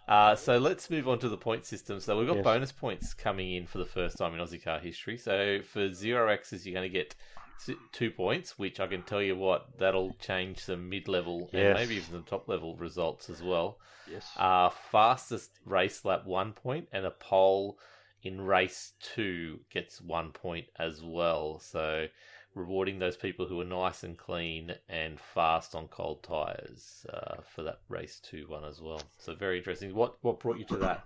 Uh, 0.08 0.36
so 0.36 0.58
let's 0.60 0.90
move 0.92 1.08
on 1.08 1.18
to 1.20 1.28
the 1.30 1.38
point 1.38 1.66
system. 1.66 2.00
So 2.00 2.18
we've 2.18 2.28
got 2.28 2.38
Yes. 2.38 2.44
bonus 2.44 2.72
points 2.72 3.14
coming 3.16 3.54
in 3.56 3.66
for 3.66 3.80
the 3.80 3.86
first 3.86 4.18
time 4.20 4.34
in 4.36 4.40
Aussie 4.40 4.64
car 4.64 4.78
history. 4.80 5.18
So 5.18 5.62
for 5.62 5.92
zero 5.92 6.28
X's, 6.30 6.66
you're 6.66 6.76
going 6.76 6.88
to 6.88 6.94
get 6.94 7.16
s- 7.40 7.45
two 7.92 8.12
points, 8.12 8.60
which 8.60 8.80
I 8.80 8.88
can 8.88 9.04
tell 9.04 9.22
you 9.22 9.36
what 9.36 9.78
that'll 9.78 10.16
change 10.20 10.60
some 10.60 10.90
mid-level 10.90 11.50
and 11.54 11.74
maybe 11.74 11.96
even 11.96 12.12
some 12.12 12.24
top-level 12.24 12.76
results 12.76 13.30
as 13.30 13.42
well. 13.42 13.80
Yes. 14.12 14.30
Uh, 14.38 14.70
fastest 14.70 15.60
race 15.66 16.06
lap 16.06 16.26
one 16.26 16.54
point, 16.54 16.88
and 16.92 17.06
a 17.06 17.12
pole 17.12 17.78
in 18.24 18.42
race 18.42 18.94
two 19.00 19.60
gets 19.72 20.02
one 20.02 20.32
point 20.32 20.66
as 20.80 21.02
well. 21.04 21.60
So 21.60 22.08
rewarding 22.54 23.00
those 23.00 23.18
people 23.18 23.46
who 23.46 23.60
are 23.62 23.66
nice 23.66 24.04
and 24.04 24.18
clean 24.18 24.74
and 24.88 25.20
fast 25.20 25.76
on 25.76 25.88
cold 25.88 26.24
tires 26.24 27.06
uh, 27.12 27.42
for 27.54 27.64
that 27.64 27.82
race 27.90 28.20
two 28.24 28.46
one 28.48 28.64
as 28.64 28.82
well. 28.82 29.02
So 29.18 29.36
very 29.36 29.58
interesting. 29.58 29.94
What 29.94 30.16
what 30.22 30.40
brought 30.40 30.58
you 30.58 30.66
to 30.66 30.78
that? 30.78 31.04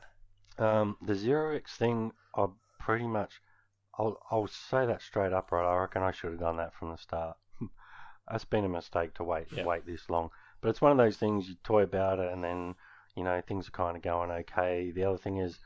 Um, 0.58 0.98
the 1.06 1.16
zero 1.16 1.56
X 1.56 1.76
thing, 1.78 2.12
I 2.36 2.48
pretty 2.80 3.08
much, 3.08 3.42
I'll 4.00 4.18
I'll 4.32 4.48
say 4.48 4.86
that 4.86 5.02
straight 5.02 5.34
up, 5.34 5.52
right? 5.52 5.70
I 5.70 5.78
reckon 5.78 6.02
I 6.04 6.12
should 6.12 6.32
have 6.32 6.40
done 6.40 6.58
that 6.58 6.74
from 6.74 6.90
the 6.90 6.98
start. 6.98 7.38
That's 8.32 8.46
been 8.46 8.64
a 8.64 8.70
mistake 8.70 9.14
to 9.16 9.24
wait 9.26 9.48
Yeah. 9.52 9.66
wait 9.66 9.86
this 9.86 10.10
long. 10.10 10.32
But 10.62 10.70
it's 10.70 10.82
one 10.82 10.94
of 10.94 10.98
those 10.98 11.18
things 11.18 11.50
you 11.50 11.56
toy 11.64 11.84
about 11.84 12.20
it, 12.20 12.32
and 12.32 12.44
then 12.44 12.76
you 13.16 13.24
know 13.24 13.42
things 13.42 13.68
are 13.68 13.72
kind 13.72 13.98
of 13.98 14.04
going 14.04 14.32
okay. 14.32 14.92
The 14.92 15.04
other 15.04 15.18
thing 15.18 15.38
is 15.38 15.60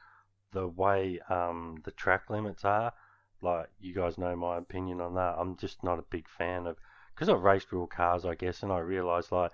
the 0.52 0.68
way 0.68 1.20
um 1.30 1.78
the 1.84 1.92
track 1.92 2.30
limits 2.30 2.66
are. 2.66 2.94
Like 3.42 3.70
you 3.80 3.94
guys 3.94 4.18
know 4.18 4.36
my 4.36 4.58
opinion 4.58 5.00
on 5.00 5.14
that. 5.16 5.36
I'm 5.38 5.56
just 5.58 5.84
not 5.84 6.00
a 6.00 6.04
big 6.10 6.28
fan 6.28 6.66
of 6.66 6.78
because 7.14 7.30
I've 7.30 7.44
raced 7.44 7.72
real 7.72 7.88
cars, 7.88 8.26
I 8.26 8.36
guess, 8.36 8.64
and 8.64 8.72
I 8.72 8.80
realise 8.80 9.32
like 9.32 9.52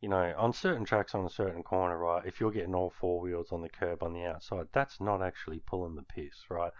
you 0.00 0.08
know, 0.08 0.34
on 0.38 0.52
certain 0.52 0.84
tracks 0.84 1.14
on 1.14 1.26
a 1.26 1.30
certain 1.30 1.62
corner, 1.62 1.98
right, 1.98 2.24
if 2.24 2.40
you're 2.40 2.50
getting 2.50 2.74
all 2.74 2.90
four 2.90 3.20
wheels 3.20 3.52
on 3.52 3.60
the 3.60 3.68
curb 3.68 4.02
on 4.02 4.14
the 4.14 4.24
outside, 4.24 4.66
that's 4.72 4.98
not 5.00 5.20
actually 5.20 5.58
pulling 5.58 5.94
the 5.94 6.02
piss, 6.02 6.44
right? 6.48 6.72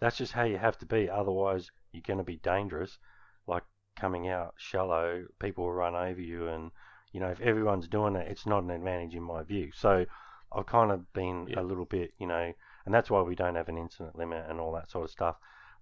That's 0.00 0.16
just 0.16 0.32
how 0.32 0.44
you 0.44 0.58
have 0.58 0.78
to 0.78 0.86
be. 0.86 1.08
Otherwise, 1.10 1.70
you're 1.92 2.02
going 2.06 2.18
to 2.18 2.24
be 2.24 2.36
dangerous. 2.36 2.98
Like 3.46 3.64
coming 3.96 4.28
out 4.28 4.54
shallow, 4.56 5.26
people 5.40 5.64
will 5.64 5.72
run 5.72 5.94
over 5.96 6.20
you 6.20 6.48
and, 6.48 6.70
you 7.12 7.20
know, 7.20 7.28
if 7.28 7.40
everyone's 7.40 7.88
doing 7.88 8.16
it, 8.16 8.28
it's 8.28 8.46
not 8.46 8.62
an 8.62 8.70
advantage 8.70 9.14
in 9.14 9.22
my 9.22 9.42
view. 9.42 9.70
So 9.72 10.06
I've 10.52 10.66
kind 10.66 10.90
of 10.92 11.12
been 11.12 11.46
Yeah. 11.48 11.60
a 11.60 11.62
little 11.62 11.84
bit, 11.84 12.12
you 12.18 12.26
know, 12.26 12.52
and 12.84 12.94
that's 12.94 13.10
why 13.10 13.22
we 13.22 13.34
don't 13.34 13.56
have 13.56 13.68
an 13.68 13.78
incident 13.78 14.16
limit 14.16 14.48
and 14.48 14.60
all 14.60 14.72
that 14.72 14.90
sort 14.90 15.04
of 15.04 15.10
stuff. 15.10 15.36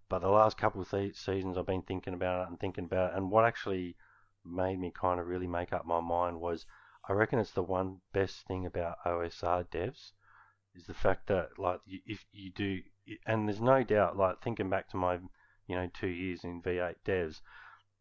But 0.08 0.20
the 0.20 0.28
last 0.28 0.56
couple 0.56 0.80
of 0.80 0.88
se- 0.88 1.12
seasons, 1.12 1.56
I've 1.58 1.66
been 1.66 1.82
thinking 1.82 2.14
about 2.14 2.42
it 2.42 2.48
and 2.48 2.58
thinking 2.60 2.84
about 2.84 3.10
it, 3.12 3.16
and 3.16 3.30
what 3.30 3.44
actually 3.44 3.96
made 4.44 4.78
me 4.78 4.90
kind 4.92 5.18
of 5.20 5.26
really 5.26 5.46
make 5.48 5.72
up 5.72 5.84
my 5.84 6.00
mind 6.00 6.40
was 6.40 6.64
I 7.08 7.12
reckon 7.12 7.38
it's 7.38 7.52
the 7.52 7.62
one 7.62 8.00
best 8.12 8.46
thing 8.46 8.66
about 8.66 8.98
OSR 9.04 9.64
devs 9.64 10.12
is 10.74 10.86
the 10.86 10.94
fact 10.94 11.26
that 11.28 11.58
like 11.58 11.80
if 11.86 12.24
you 12.32 12.50
do, 12.50 12.82
and 13.26 13.48
there's 13.48 13.60
no 13.60 13.82
doubt 13.82 14.16
like 14.16 14.42
thinking 14.42 14.70
back 14.70 14.88
to 14.90 14.96
my 14.96 15.18
you 15.66 15.74
know 15.76 15.88
two 15.92 16.08
years 16.08 16.44
in 16.44 16.62
V8 16.62 16.96
devs, 17.04 17.40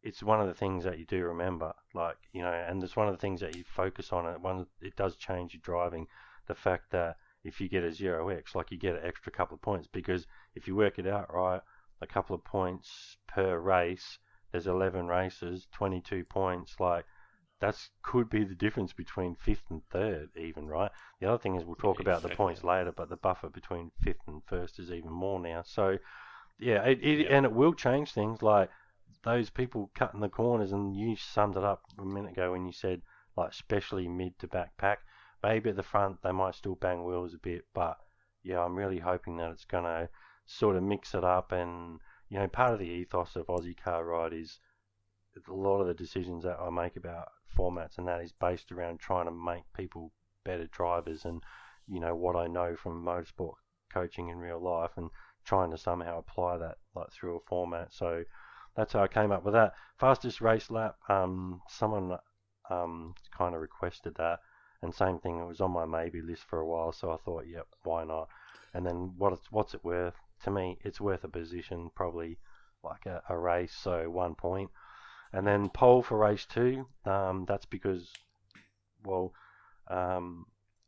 it's 0.02 0.22
one 0.22 0.40
of 0.40 0.46
the 0.46 0.54
things 0.54 0.84
that 0.84 0.98
you 0.98 1.04
do 1.04 1.24
remember, 1.24 1.72
like 1.94 2.16
you 2.32 2.42
know, 2.42 2.52
and 2.52 2.82
it's 2.82 2.96
one 2.96 3.08
of 3.08 3.14
the 3.14 3.20
things 3.20 3.40
that 3.40 3.56
you 3.56 3.64
focus 3.64 4.12
on. 4.12 4.26
And 4.26 4.42
one 4.42 4.66
it 4.80 4.96
does 4.96 5.16
change 5.16 5.54
your 5.54 5.62
driving. 5.62 6.06
The 6.46 6.54
fact 6.54 6.90
that 6.92 7.16
if 7.44 7.60
you 7.60 7.68
get 7.68 7.84
a 7.84 7.92
zero 7.92 8.28
X, 8.28 8.54
like 8.54 8.70
you 8.70 8.78
get 8.78 8.94
an 8.94 9.04
extra 9.04 9.32
couple 9.32 9.54
of 9.54 9.62
points 9.62 9.88
because 9.92 10.26
if 10.54 10.66
you 10.66 10.76
work 10.76 10.98
it 10.98 11.06
out 11.06 11.32
right, 11.32 11.60
a 12.00 12.06
couple 12.06 12.34
of 12.34 12.44
points 12.44 13.16
per 13.26 13.58
race. 13.58 14.18
There's 14.52 14.66
11 14.66 15.06
races, 15.08 15.66
22 15.72 16.24
points. 16.24 16.76
Like 16.78 17.04
that's 17.60 17.90
could 18.02 18.28
be 18.28 18.44
the 18.44 18.54
difference 18.54 18.92
between 18.92 19.34
fifth 19.34 19.64
and 19.70 19.82
third, 19.90 20.30
even 20.36 20.66
right. 20.66 20.90
The 21.20 21.28
other 21.28 21.38
thing 21.38 21.54
is 21.56 21.64
we'll 21.64 21.76
talk 21.76 22.00
about 22.00 22.22
the 22.22 22.28
points 22.28 22.62
later, 22.64 22.92
but 22.92 23.08
the 23.08 23.16
buffer 23.16 23.48
between 23.48 23.90
fifth 24.02 24.26
and 24.26 24.42
first 24.46 24.78
is 24.78 24.90
even 24.90 25.10
more 25.10 25.40
now. 25.40 25.62
So 25.64 25.98
yeah, 26.58 26.82
it, 26.84 27.02
it 27.02 27.20
Yeah. 27.20 27.36
and 27.36 27.46
it 27.46 27.52
will 27.52 27.72
change 27.74 28.12
things. 28.12 28.42
Like 28.42 28.70
those 29.24 29.50
people 29.50 29.90
cutting 29.94 30.20
the 30.20 30.28
corners, 30.28 30.72
and 30.72 30.94
you 30.94 31.16
summed 31.16 31.56
it 31.56 31.64
up 31.64 31.82
a 31.98 32.04
minute 32.04 32.32
ago 32.32 32.52
when 32.52 32.66
you 32.66 32.72
said 32.72 33.02
like 33.36 33.50
especially 33.52 34.08
mid 34.08 34.38
to 34.40 34.48
back 34.48 34.76
pack. 34.76 35.00
Maybe 35.42 35.70
at 35.70 35.76
the 35.76 35.82
front 35.82 36.22
they 36.22 36.32
might 36.32 36.54
still 36.54 36.74
bang 36.74 37.04
wheels 37.04 37.34
a 37.34 37.38
bit, 37.38 37.64
but 37.74 37.98
yeah, 38.42 38.60
I'm 38.62 38.76
really 38.76 38.98
hoping 38.98 39.36
that 39.38 39.50
it's 39.50 39.64
gonna 39.64 40.08
sort 40.44 40.76
of 40.76 40.82
mix 40.82 41.14
it 41.14 41.24
up 41.24 41.52
and 41.52 42.00
you 42.28 42.38
know 42.38 42.48
part 42.48 42.72
of 42.72 42.78
the 42.78 42.86
ethos 42.86 43.34
of 43.36 43.46
Aussie 43.46 43.76
Car 43.76 44.04
Ride 44.04 44.32
is 44.32 44.60
a 45.48 45.52
lot 45.52 45.80
of 45.80 45.86
the 45.86 45.94
decisions 45.94 46.44
that 46.44 46.58
I 46.60 46.70
make 46.70 46.96
about 46.96 47.28
formats 47.56 47.98
and 47.98 48.06
that 48.06 48.22
is 48.22 48.32
based 48.32 48.70
around 48.70 48.98
trying 48.98 49.26
to 49.26 49.32
make 49.32 49.64
people 49.74 50.12
better 50.44 50.66
drivers 50.66 51.24
and 51.24 51.42
you 51.86 52.00
know 52.00 52.14
what 52.14 52.36
I 52.36 52.46
know 52.46 52.76
from 52.76 53.04
motorsport 53.04 53.54
coaching 53.92 54.28
in 54.28 54.38
real 54.38 54.60
life 54.60 54.90
and 54.96 55.10
trying 55.44 55.70
to 55.70 55.78
somehow 55.78 56.18
apply 56.18 56.58
that 56.58 56.76
like 56.94 57.10
through 57.12 57.36
a 57.36 57.40
format. 57.48 57.92
So 57.92 58.24
that's 58.76 58.92
how 58.92 59.02
I 59.02 59.08
came 59.08 59.32
up 59.32 59.44
with 59.44 59.54
that. 59.54 59.74
Fastest 59.98 60.40
race 60.40 60.70
lap, 60.70 60.96
um, 61.08 61.62
someone 61.68 62.18
um, 62.68 63.14
kind 63.36 63.54
of 63.54 63.62
requested 63.62 64.14
that, 64.16 64.40
and 64.82 64.94
same 64.94 65.18
thing. 65.18 65.40
It 65.40 65.46
was 65.46 65.60
on 65.60 65.70
my 65.70 65.86
maybe 65.86 66.20
list 66.20 66.42
for 66.42 66.60
a 66.60 66.66
while, 66.66 66.92
so 66.92 67.10
I 67.10 67.16
thought, 67.16 67.46
yep, 67.46 67.66
why 67.84 68.04
not? 68.04 68.28
And 68.74 68.84
then 68.84 69.14
what 69.16 69.38
what's 69.50 69.74
it 69.74 69.84
worth? 69.84 70.14
To 70.44 70.50
me, 70.50 70.78
it's 70.84 71.00
worth 71.00 71.24
a 71.24 71.28
position, 71.28 71.90
probably 71.94 72.38
like 72.84 73.06
a, 73.06 73.22
a 73.28 73.38
race, 73.38 73.72
so 73.72 74.10
one 74.10 74.34
point. 74.34 74.70
And 75.36 75.46
then 75.46 75.68
pole 75.68 76.02
for 76.02 76.16
race 76.16 76.46
two. 76.46 76.86
Um, 77.04 77.44
that's 77.46 77.66
because, 77.66 78.10
well, 79.04 79.34
um, 79.86 80.46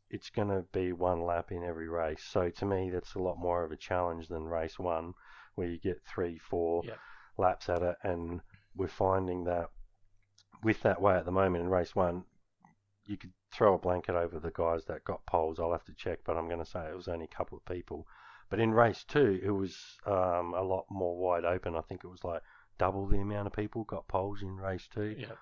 it's 0.09 0.31
going 0.31 0.47
to 0.47 0.65
be 0.71 0.91
one 0.91 1.23
lap 1.23 1.51
in 1.51 1.63
every 1.63 1.87
race. 1.87 2.23
So 2.27 2.49
to 2.49 2.65
me, 2.65 2.89
that's 2.89 3.13
a 3.13 3.19
lot 3.19 3.37
more 3.37 3.63
of 3.63 3.71
a 3.71 3.77
challenge 3.77 4.27
than 4.27 4.45
race 4.45 4.79
one, 4.79 5.13
where 5.53 5.67
you 5.67 5.77
get 5.77 6.01
three, 6.03 6.39
four 6.39 6.81
Yep. 6.83 6.97
laps 7.37 7.69
at 7.69 7.83
it. 7.83 7.97
And 8.01 8.41
we're 8.75 8.87
finding 8.87 9.43
that 9.43 9.69
with 10.63 10.81
that 10.81 10.99
way 10.99 11.13
at 11.13 11.25
the 11.25 11.31
moment 11.31 11.63
in 11.63 11.69
race 11.69 11.95
one, 11.95 12.23
you 13.05 13.17
could 13.17 13.33
throw 13.53 13.75
a 13.75 13.79
blanket 13.79 14.15
over 14.15 14.39
the 14.39 14.49
guys 14.49 14.85
that 14.85 15.05
got 15.05 15.27
poles. 15.27 15.59
I'll 15.59 15.73
have 15.73 15.85
to 15.85 15.93
check, 15.93 16.21
but 16.25 16.37
I'm 16.37 16.47
going 16.47 16.63
to 16.63 16.65
say 16.65 16.87
it 16.87 16.95
was 16.95 17.07
only 17.07 17.25
a 17.25 17.35
couple 17.35 17.55
of 17.55 17.65
people. 17.71 18.07
But 18.49 18.59
in 18.59 18.71
race 18.71 19.05
two, 19.07 19.39
it 19.43 19.51
was 19.51 19.77
um, 20.07 20.55
a 20.55 20.63
lot 20.63 20.85
more 20.89 21.15
wide 21.15 21.45
open. 21.45 21.75
I 21.75 21.81
think 21.81 22.03
it 22.03 22.07
was 22.09 22.23
like 22.23 22.41
double 22.79 23.05
the 23.05 23.19
amount 23.19 23.45
of 23.45 23.53
people 23.53 23.83
got 23.83 24.07
poles 24.07 24.41
in 24.41 24.55
race 24.55 24.87
two. 24.91 25.15
Yeah. 25.17 25.35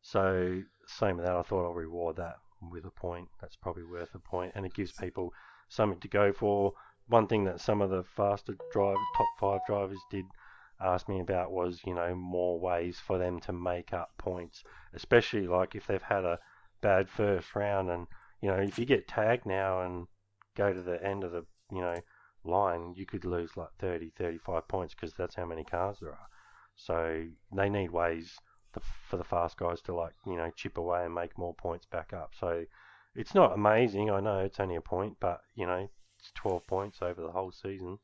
So 0.00 0.62
same 0.86 1.16
with 1.16 1.26
that. 1.26 1.36
I 1.36 1.42
thought 1.42 1.66
I'll 1.66 1.74
reward 1.74 2.16
that 2.16 2.38
with 2.72 2.84
a 2.84 2.90
point. 2.90 3.28
That's 3.40 3.56
probably 3.56 3.84
worth 3.84 4.14
a 4.14 4.18
point, 4.18 4.52
and 4.54 4.66
it 4.66 4.74
gives 4.74 4.92
people 4.92 5.32
something 5.68 6.00
to 6.00 6.08
go 6.08 6.32
for. 6.32 6.72
One 7.06 7.26
thing 7.26 7.44
that 7.44 7.60
some 7.60 7.80
of 7.80 7.90
the 7.90 8.02
faster 8.02 8.56
drive 8.72 8.96
top 9.16 9.28
five 9.38 9.60
drivers 9.66 10.00
did 10.10 10.24
ask 10.80 11.08
me 11.08 11.20
about 11.20 11.50
was 11.50 11.80
you 11.84 11.94
know 11.94 12.14
more 12.14 12.58
ways 12.58 12.98
for 12.98 13.18
them 13.18 13.40
to 13.40 13.52
make 13.52 13.92
up 13.92 14.10
points, 14.18 14.64
especially 14.94 15.46
like 15.46 15.74
if 15.74 15.86
they've 15.86 16.02
had 16.02 16.24
a 16.24 16.38
bad 16.80 17.08
first 17.08 17.54
round, 17.54 17.90
and 17.90 18.06
you 18.40 18.48
know 18.48 18.56
if 18.56 18.78
you 18.78 18.86
get 18.86 19.08
tagged 19.08 19.46
now 19.46 19.82
and 19.82 20.06
go 20.56 20.72
to 20.72 20.82
the 20.82 21.02
end 21.04 21.24
of 21.24 21.32
the 21.32 21.44
you 21.70 21.80
know 21.80 21.96
line, 22.44 22.94
you 22.96 23.04
could 23.04 23.24
lose 23.24 23.56
like 23.56 23.70
30, 23.78 24.10
35 24.16 24.68
points 24.68 24.94
because 24.94 25.14
that's 25.14 25.34
how 25.34 25.44
many 25.44 25.64
cars 25.64 25.98
there 26.00 26.10
are. 26.10 26.28
So 26.80 27.24
they 27.54 27.68
need 27.68 27.90
ways 27.90 28.38
the, 28.72 28.80
for 29.08 29.16
the 29.16 29.24
fast 29.24 29.56
guys 29.58 29.80
to 29.82 29.94
like 29.94 30.14
you 30.26 30.36
know 30.36 30.50
chip 30.54 30.78
away 30.78 31.04
and 31.04 31.14
make 31.14 31.36
more 31.36 31.54
points 31.54 31.86
back 31.86 32.12
up. 32.12 32.30
So 32.38 32.64
it's 33.14 33.34
not 33.34 33.52
amazing. 33.52 34.10
I 34.10 34.20
know 34.20 34.38
it's 34.38 34.60
only 34.60 34.76
a 34.76 34.80
point, 34.80 35.16
but 35.20 35.40
you 35.56 35.66
know 35.66 35.88
it's 36.20 36.30
12 36.36 36.66
points 36.66 36.98
over 37.02 37.20
the 37.20 37.32
whole 37.32 37.50
season. 37.52 37.98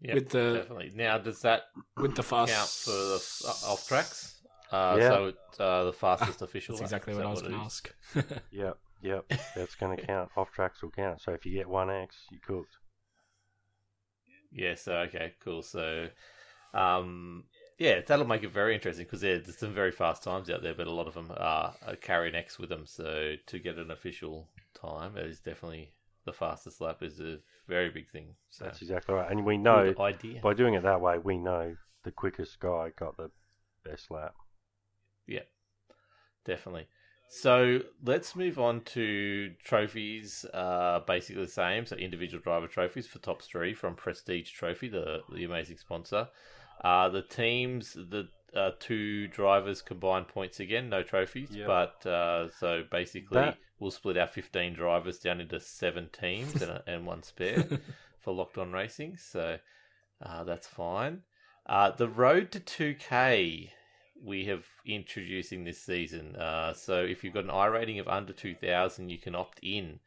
Yeah, 0.00 0.14
With 0.14 0.30
the- 0.30 0.54
definitely. 0.58 0.92
Now, 0.94 1.18
does 1.18 1.42
that 1.42 1.64
With 1.96 2.14
the 2.14 2.22
fast 2.22 2.52
count 2.52 2.68
for 2.68 2.90
the 2.92 3.22
uh, 3.46 3.72
off 3.72 3.86
tracks? 3.86 4.40
Uh, 4.72 4.96
Yeah. 4.98 5.08
So 5.10 5.24
it's 5.26 5.60
uh, 5.60 5.84
the 5.84 5.92
fastest 5.92 6.40
official. 6.46 6.74
That's 6.76 6.82
exactly 6.92 7.14
what 7.14 7.20
that 7.20 7.26
I 7.26 7.30
was 7.32 7.42
going 7.42 7.52
to 7.54 7.58
ask. 7.58 7.94
Yep, 8.52 8.78
yep, 9.02 9.32
that's 9.56 9.74
going 9.74 9.96
to 9.98 10.06
count. 10.06 10.30
Off 10.36 10.52
tracks 10.52 10.80
will 10.82 10.90
count. 10.90 11.20
So 11.20 11.32
if 11.32 11.44
you 11.44 11.52
get 11.52 11.68
one 11.68 11.90
X, 11.90 12.16
you 12.30 12.38
cooked. 12.38 12.76
Yeah. 14.52 14.74
So 14.74 14.94
okay, 15.08 15.34
cool. 15.40 15.62
So, 15.62 16.08
um, 16.74 17.44
yeah, 17.78 18.00
that'll 18.06 18.26
make 18.26 18.42
it 18.42 18.52
very 18.52 18.74
interesting 18.74 19.06
because 19.06 19.22
there's 19.22 19.56
some 19.56 19.74
very 19.74 19.90
fast 19.90 20.22
times 20.22 20.50
out 20.50 20.62
there, 20.62 20.74
but 20.74 20.86
a 20.86 20.92
lot 20.92 21.08
of 21.08 21.14
them 21.14 21.32
are, 21.36 21.74
are 21.86 21.96
carrying 21.96 22.34
X 22.34 22.58
with 22.58 22.68
them. 22.68 22.84
So 22.84 23.34
to 23.46 23.58
get 23.58 23.78
an 23.78 23.90
official 23.90 24.48
time 24.80 25.16
is 25.16 25.40
definitely 25.40 25.92
the 26.26 26.32
fastest 26.32 26.80
lap 26.80 27.02
is 27.02 27.20
a 27.20 27.38
very 27.68 27.90
big 27.90 28.08
thing. 28.10 28.34
So 28.50 28.64
That's 28.66 28.82
exactly 28.82 29.14
right. 29.14 29.30
And 29.30 29.46
we 29.46 29.56
know 29.56 29.94
idea. 29.98 30.40
by 30.42 30.54
doing 30.54 30.74
it 30.74 30.82
that 30.82 31.00
way, 31.00 31.18
we 31.18 31.38
know 31.38 31.74
the 32.04 32.10
quickest 32.10 32.60
guy 32.60 32.90
got 32.98 33.16
the 33.16 33.30
best 33.84 34.10
lap. 34.10 34.34
Yeah, 35.26 35.44
definitely. 36.44 36.86
So 37.30 37.78
let's 38.04 38.34
move 38.34 38.58
on 38.58 38.80
to 38.86 39.52
trophies. 39.64 40.44
Uh, 40.52 41.00
basically 41.06 41.44
the 41.44 41.50
same. 41.50 41.86
So 41.86 41.96
individual 41.96 42.42
driver 42.42 42.66
trophies 42.66 43.06
for 43.06 43.20
top 43.20 43.40
three 43.40 43.72
from 43.72 43.94
Prestige 43.94 44.50
Trophy, 44.50 44.88
the 44.88 45.20
the 45.32 45.44
amazing 45.44 45.78
sponsor. 45.78 46.28
Uh, 46.82 47.08
the 47.08 47.22
teams, 47.22 47.94
the 47.94 48.28
uh, 48.54 48.70
two 48.80 49.28
drivers 49.28 49.82
combined 49.82 50.28
points 50.28 50.60
again, 50.60 50.88
no 50.88 51.02
trophies. 51.02 51.50
Yeah. 51.52 51.66
But 51.66 52.06
uh, 52.06 52.50
so 52.58 52.84
basically, 52.90 53.40
That- 53.40 53.58
we'll 53.78 53.90
split 53.90 54.16
our 54.16 54.26
fifteen 54.26 54.74
drivers 54.74 55.18
down 55.18 55.40
into 55.40 55.60
seven 55.60 56.08
teams 56.12 56.60
and, 56.62 56.80
and 56.86 57.06
one 57.06 57.22
spare 57.22 57.66
for 58.18 58.34
locked 58.34 58.58
on 58.58 58.72
racing. 58.72 59.16
So 59.16 59.58
uh, 60.24 60.44
that's 60.44 60.66
fine. 60.66 61.22
Uh, 61.66 61.90
the 61.90 62.08
road 62.08 62.50
to 62.50 62.58
2K 62.58 63.70
we 64.22 64.44
have 64.46 64.66
introducing 64.86 65.64
this 65.64 65.82
season. 65.82 66.36
Uh, 66.36 66.72
so 66.72 67.02
if 67.02 67.24
you've 67.24 67.34
got 67.34 67.44
an 67.44 67.50
iRating 67.50 68.00
of 68.00 68.08
under 68.08 68.32
2000, 68.32 69.08
you 69.08 69.18
can 69.18 69.34
opt 69.34 69.58
in 69.62 70.00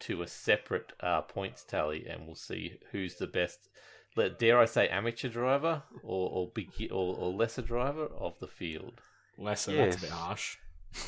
to 0.00 0.22
a 0.22 0.26
separate 0.26 0.92
uh, 1.00 1.22
points 1.22 1.64
tally, 1.64 2.06
and 2.06 2.26
we'll 2.26 2.34
see 2.34 2.78
who's 2.90 3.16
the 3.16 3.26
best. 3.26 3.68
Let 4.14 4.38
dare 4.38 4.58
I 4.58 4.66
say 4.66 4.88
amateur 4.88 5.28
driver 5.28 5.82
or 6.02 6.30
or, 6.30 6.48
big, 6.48 6.70
or 6.90 7.16
or 7.16 7.32
lesser 7.32 7.62
driver 7.62 8.06
of 8.06 8.38
the 8.40 8.46
field. 8.46 9.00
Lesser, 9.38 9.74
that's 9.74 9.96
a 9.96 10.00
bit 10.00 10.10
harsh. 10.10 10.56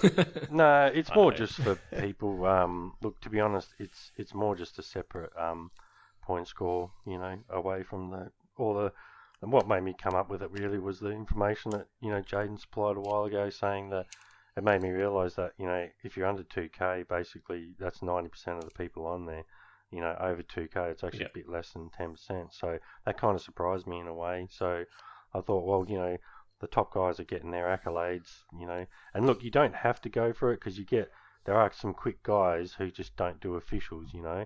No, 0.51 0.91
it's 0.95 1.15
more 1.15 1.33
just 1.33 1.55
for 1.55 1.75
people. 1.99 2.47
Um, 2.47 2.95
look, 3.03 3.21
to 3.21 3.31
be 3.31 3.41
honest, 3.41 3.75
it's 3.79 4.13
it's 4.17 4.35
more 4.35 4.57
just 4.57 4.79
a 4.79 4.83
separate 4.83 5.33
um, 5.39 5.71
point 6.23 6.49
score. 6.49 6.91
You 7.07 7.19
know, 7.19 7.39
away 7.51 7.83
from 7.83 8.11
the 8.11 8.31
all 8.57 8.75
the. 8.75 8.93
And 9.43 9.53
what 9.53 9.69
made 9.69 9.83
me 9.83 9.95
come 10.01 10.15
up 10.15 10.31
with 10.31 10.43
it 10.43 10.51
really 10.53 10.79
was 10.79 11.01
the 11.01 11.11
information 11.11 11.71
that 11.73 11.89
you 12.01 12.11
know 12.11 12.23
Jaden 12.23 12.59
supplied 12.59 12.97
a 12.97 13.01
while 13.01 13.25
ago, 13.25 13.51
saying 13.51 13.91
that 13.91 14.07
it 14.57 14.65
made 14.65 14.81
me 14.81 14.91
realise 14.91 15.35
that 15.35 15.53
you 15.59 15.67
know 15.67 15.87
if 16.03 16.17
you're 16.17 16.27
under 16.27 16.45
2k, 16.45 17.09
basically 17.09 17.75
that's 17.79 17.99
90% 17.99 18.31
of 18.59 18.65
the 18.65 18.71
people 18.71 19.07
on 19.07 19.27
there. 19.27 19.45
You 19.95 20.01
know, 20.01 20.17
over 20.21 20.43
2k, 20.43 20.91
it's 20.91 21.05
actually 21.05 21.21
Yeah. 21.21 21.27
a 21.27 21.39
bit 21.39 21.49
less 21.49 21.73
than 21.73 21.91
10%. 21.91 22.53
So 22.53 22.79
that 23.07 23.19
kind 23.19 23.35
of 23.35 23.43
surprised 23.43 23.87
me 23.87 23.99
in 24.01 24.07
a 24.07 24.15
way. 24.15 24.49
So 24.51 24.85
I 25.33 25.41
thought, 25.41 25.65
well, 25.65 25.85
you 25.89 25.97
know, 25.99 26.17
the 26.61 26.67
top 26.67 26.93
guys 26.93 27.21
are 27.21 27.25
getting 27.25 27.51
their 27.51 27.67
accolades. 27.67 28.45
You 28.59 28.67
know, 28.67 28.87
and 29.15 29.27
look, 29.27 29.43
you 29.43 29.51
don't 29.51 29.75
have 29.75 30.01
to 30.03 30.09
go 30.09 30.33
for 30.33 30.53
it 30.53 30.61
because 30.61 30.79
you 30.79 30.85
get 30.85 31.11
there 31.45 31.57
are 31.57 31.73
some 31.73 31.95
quick 31.95 32.23
guys 32.23 32.73
who 32.73 32.91
just 32.91 33.17
don't 33.17 33.41
do 33.41 33.55
officials. 33.57 34.13
You 34.13 34.23
know, 34.23 34.45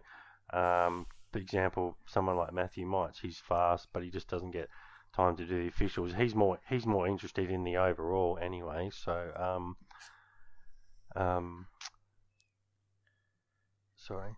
um, 0.52 1.06
for 1.32 1.38
example, 1.38 1.96
someone 2.06 2.36
like 2.36 2.52
Matthew 2.52 2.86
Mites, 2.86 3.20
he's 3.20 3.38
fast, 3.38 3.88
but 3.92 4.02
he 4.02 4.10
just 4.10 4.28
doesn't 4.28 4.50
get 4.50 4.68
time 5.14 5.36
to 5.36 5.46
do 5.46 5.62
the 5.62 5.68
officials. 5.68 6.14
He's 6.14 6.34
more 6.34 6.58
he's 6.68 6.86
more 6.86 7.06
interested 7.06 7.50
in 7.50 7.64
the 7.64 7.76
overall 7.76 8.38
anyway. 8.40 8.90
So 8.92 9.32
um, 9.36 9.76
Um, 11.16 11.66
sorry. 13.96 14.36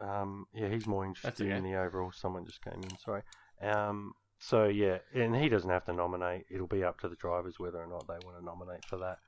Um, 0.00 0.46
yeah, 0.54 0.68
he's 0.68 0.86
more 0.86 1.04
interested 1.04 1.46
okay. 1.46 1.56
in 1.56 1.64
the 1.64 1.74
overall. 1.74 2.12
Someone 2.12 2.46
just 2.46 2.62
came 2.64 2.80
in. 2.82 2.98
Sorry. 2.98 3.22
Um, 3.62 4.12
so 4.38 4.66
yeah, 4.66 4.98
and 5.14 5.36
he 5.36 5.48
doesn't 5.48 5.68
have 5.68 5.84
to 5.84 5.92
nominate. 5.92 6.46
It'll 6.50 6.66
be 6.66 6.82
up 6.84 7.00
to 7.00 7.08
the 7.08 7.16
drivers 7.16 7.58
whether 7.58 7.78
or 7.78 7.86
not 7.86 8.06
they 8.08 8.26
want 8.26 8.38
to 8.38 8.44
nominate 8.44 8.84
for 8.86 8.96
that. 8.98 9.18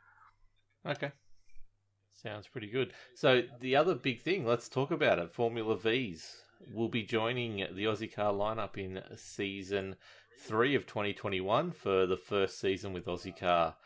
Okay. 0.87 1.13
Sounds 2.15 2.47
pretty 2.47 2.69
good. 2.69 2.93
So 3.15 3.43
the 3.61 3.77
other 3.77 3.95
big 3.95 4.21
thing, 4.21 4.47
let's 4.47 4.69
talk 4.69 4.91
about 4.91 5.19
it. 5.19 5.33
Formula 5.33 5.77
V's 5.77 6.43
will 6.73 6.89
be 6.89 7.03
joining 7.03 7.57
the 7.57 7.85
Aussie 7.85 8.13
car 8.13 8.33
lineup 8.33 8.77
in 8.77 9.03
season 9.17 9.97
three 10.39 10.75
of 10.75 10.87
2021 10.87 11.73
for 11.73 12.07
the 12.07 12.17
first 12.17 12.61
season 12.61 12.93
with 12.93 13.07
Aussie 13.07 13.37
car, 13.37 13.77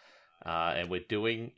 uh, 0.45 0.75
and 0.77 0.91
we're 0.91 1.01
doing, 1.09 1.53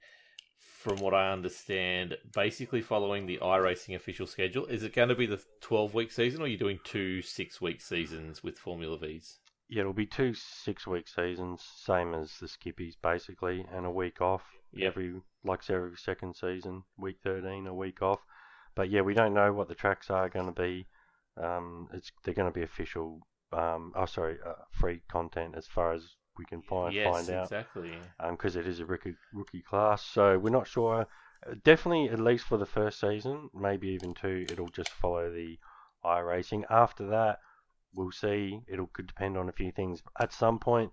from 0.88 1.00
what 1.00 1.12
I 1.12 1.30
understand, 1.30 2.16
basically 2.34 2.80
following 2.80 3.26
the 3.26 3.38
iRacing 3.42 3.94
official 3.94 4.26
schedule. 4.26 4.64
Is 4.66 4.82
it 4.82 4.94
going 4.94 5.10
to 5.10 5.14
be 5.14 5.26
the 5.26 5.42
12 5.60 5.92
week 5.92 6.10
season, 6.10 6.40
or 6.40 6.44
are 6.44 6.48
you 6.48 6.56
doing 6.56 6.80
two 6.82 7.20
six 7.20 7.60
week 7.60 7.82
seasons 7.82 8.42
with 8.42 8.58
Formula 8.58 8.96
V's? 8.98 9.38
Yeah, 9.68 9.80
it'll 9.80 9.92
be 9.92 10.06
two 10.06 10.32
six-week 10.32 11.06
seasons, 11.08 11.62
same 11.76 12.14
as 12.14 12.32
the 12.40 12.46
Skippies 12.46 12.94
basically, 13.02 13.66
and 13.70 13.84
a 13.84 13.90
week 13.90 14.22
off 14.22 14.42
Yep. 14.72 14.86
every 14.88 15.20
like 15.44 15.68
every 15.68 15.96
second 15.96 16.36
season. 16.36 16.84
Week 16.96 17.16
thirteen, 17.22 17.66
a 17.66 17.74
week 17.74 18.00
off. 18.00 18.20
But 18.74 18.88
yeah, 18.88 19.02
we 19.02 19.12
don't 19.12 19.34
know 19.34 19.52
what 19.52 19.68
the 19.68 19.74
tracks 19.74 20.08
are 20.08 20.30
going 20.30 20.46
to 20.46 20.58
be. 20.58 20.86
Um, 21.36 21.88
it's 21.92 22.10
they're 22.24 22.32
going 22.32 22.50
to 22.50 22.58
be 22.58 22.64
official. 22.64 23.20
Um, 23.52 23.92
oh, 23.94 24.06
sorry, 24.06 24.38
uh, 24.46 24.54
free 24.72 25.02
content 25.10 25.54
as 25.54 25.66
far 25.66 25.92
as 25.92 26.16
we 26.38 26.44
can 26.44 26.62
find 26.62 26.94
yes, 26.94 27.12
find 27.12 27.30
out. 27.30 27.44
exactly. 27.44 27.92
because 28.30 28.56
it 28.56 28.66
is 28.66 28.80
a 28.80 28.86
rookie 28.86 29.16
rookie 29.32 29.62
class. 29.62 30.02
So 30.02 30.38
we're 30.38 30.50
not 30.50 30.66
sure. 30.66 31.06
Uh, 31.46 31.54
Definitely, 31.64 32.08
at 32.10 32.18
least 32.18 32.44
for 32.44 32.56
the 32.56 32.66
first 32.66 33.00
season, 33.00 33.50
maybe 33.54 33.88
even 33.88 34.14
two, 34.14 34.46
it'll 34.50 34.68
just 34.68 34.90
follow 34.90 35.30
the 35.30 35.58
iRacing. 36.04 36.64
After 36.70 37.06
that, 37.08 37.38
we'll 37.94 38.12
see. 38.12 38.60
It'll 38.68 38.88
could 38.88 39.06
depend 39.06 39.36
on 39.36 39.48
a 39.48 39.52
few 39.52 39.70
things. 39.72 40.02
At 40.18 40.32
some 40.32 40.58
point, 40.58 40.92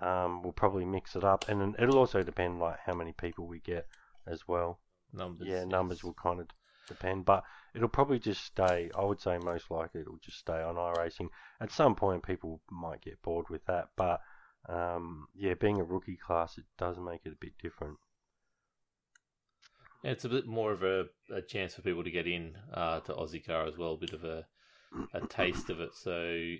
um, 0.00 0.42
we'll 0.42 0.52
probably 0.52 0.84
mix 0.84 1.16
it 1.16 1.24
up, 1.24 1.48
and 1.48 1.60
then 1.60 1.74
it'll 1.78 1.98
also 1.98 2.22
depend 2.22 2.60
like 2.60 2.78
how 2.84 2.94
many 2.94 3.12
people 3.12 3.46
we 3.46 3.60
get 3.60 3.86
as 4.26 4.46
well. 4.46 4.80
Numbers. 5.12 5.48
yeah, 5.48 5.64
numbers 5.64 5.98
yes. 5.98 6.04
will 6.04 6.14
kind 6.14 6.40
of 6.40 6.48
depend, 6.86 7.24
but 7.24 7.44
it'll 7.74 7.88
probably 7.88 8.18
just 8.18 8.44
stay. 8.44 8.90
I 8.96 9.04
would 9.04 9.20
say 9.20 9.38
most 9.38 9.70
likely 9.70 10.02
it'll 10.02 10.18
just 10.22 10.38
stay 10.38 10.60
on 10.60 10.76
iRacing. 10.76 11.28
At 11.60 11.72
some 11.72 11.94
point, 11.94 12.26
people 12.26 12.60
might 12.70 13.00
get 13.02 13.22
bored 13.22 13.48
with 13.48 13.64
that, 13.66 13.88
but 13.96 14.20
um, 14.68 15.28
yeah, 15.34 15.54
being 15.54 15.80
a 15.80 15.84
rookie 15.84 16.16
class, 16.16 16.58
it 16.58 16.64
does 16.78 16.98
make 16.98 17.20
it 17.24 17.32
a 17.32 17.36
bit 17.40 17.52
different. 17.62 17.98
Yeah, 20.02 20.12
It's 20.12 20.24
a 20.24 20.28
bit 20.28 20.46
more 20.46 20.72
of 20.72 20.82
a, 20.82 21.06
a 21.32 21.42
chance 21.42 21.74
for 21.74 21.82
people 21.82 22.04
to 22.04 22.10
get 22.10 22.26
in 22.26 22.56
uh, 22.72 23.00
to 23.00 23.12
Aussie 23.14 23.44
Car 23.44 23.66
as 23.66 23.76
well, 23.76 23.94
a 23.94 23.98
bit 23.98 24.12
of 24.12 24.24
a 24.24 24.46
a 25.14 25.22
taste 25.22 25.70
of 25.70 25.80
it. 25.80 25.94
So 25.94 26.12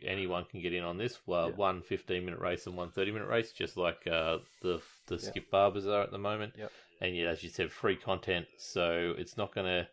anyone 0.07 0.45
can 0.51 0.63
get 0.63 0.73
in 0.73 0.83
on 0.83 0.97
this. 0.97 1.19
Well, 1.27 1.51
Yeah. 1.51 1.57
one 1.57 1.83
15 1.83 2.25
minute 2.25 2.41
race 2.41 2.67
and 2.67 2.77
one 2.77 2.91
30 2.91 3.13
minute 3.13 3.29
race, 3.29 3.53
just 3.53 3.77
like 3.77 4.07
uh, 4.07 4.39
the 4.63 4.81
the 5.07 5.17
Yeah. 5.17 5.21
skip 5.21 5.51
barbers 5.51 5.87
are 5.87 6.03
at 6.03 6.11
the 6.11 6.19
moment. 6.19 6.55
Yep. 6.57 6.73
And 7.01 7.17
yeah, 7.17 7.29
as 7.29 7.43
you 7.43 7.51
said, 7.51 7.71
free 7.71 7.97
content. 7.97 8.47
So 8.57 9.15
it's 9.19 9.37
not 9.37 9.55
going 9.55 9.67
to 9.67 9.89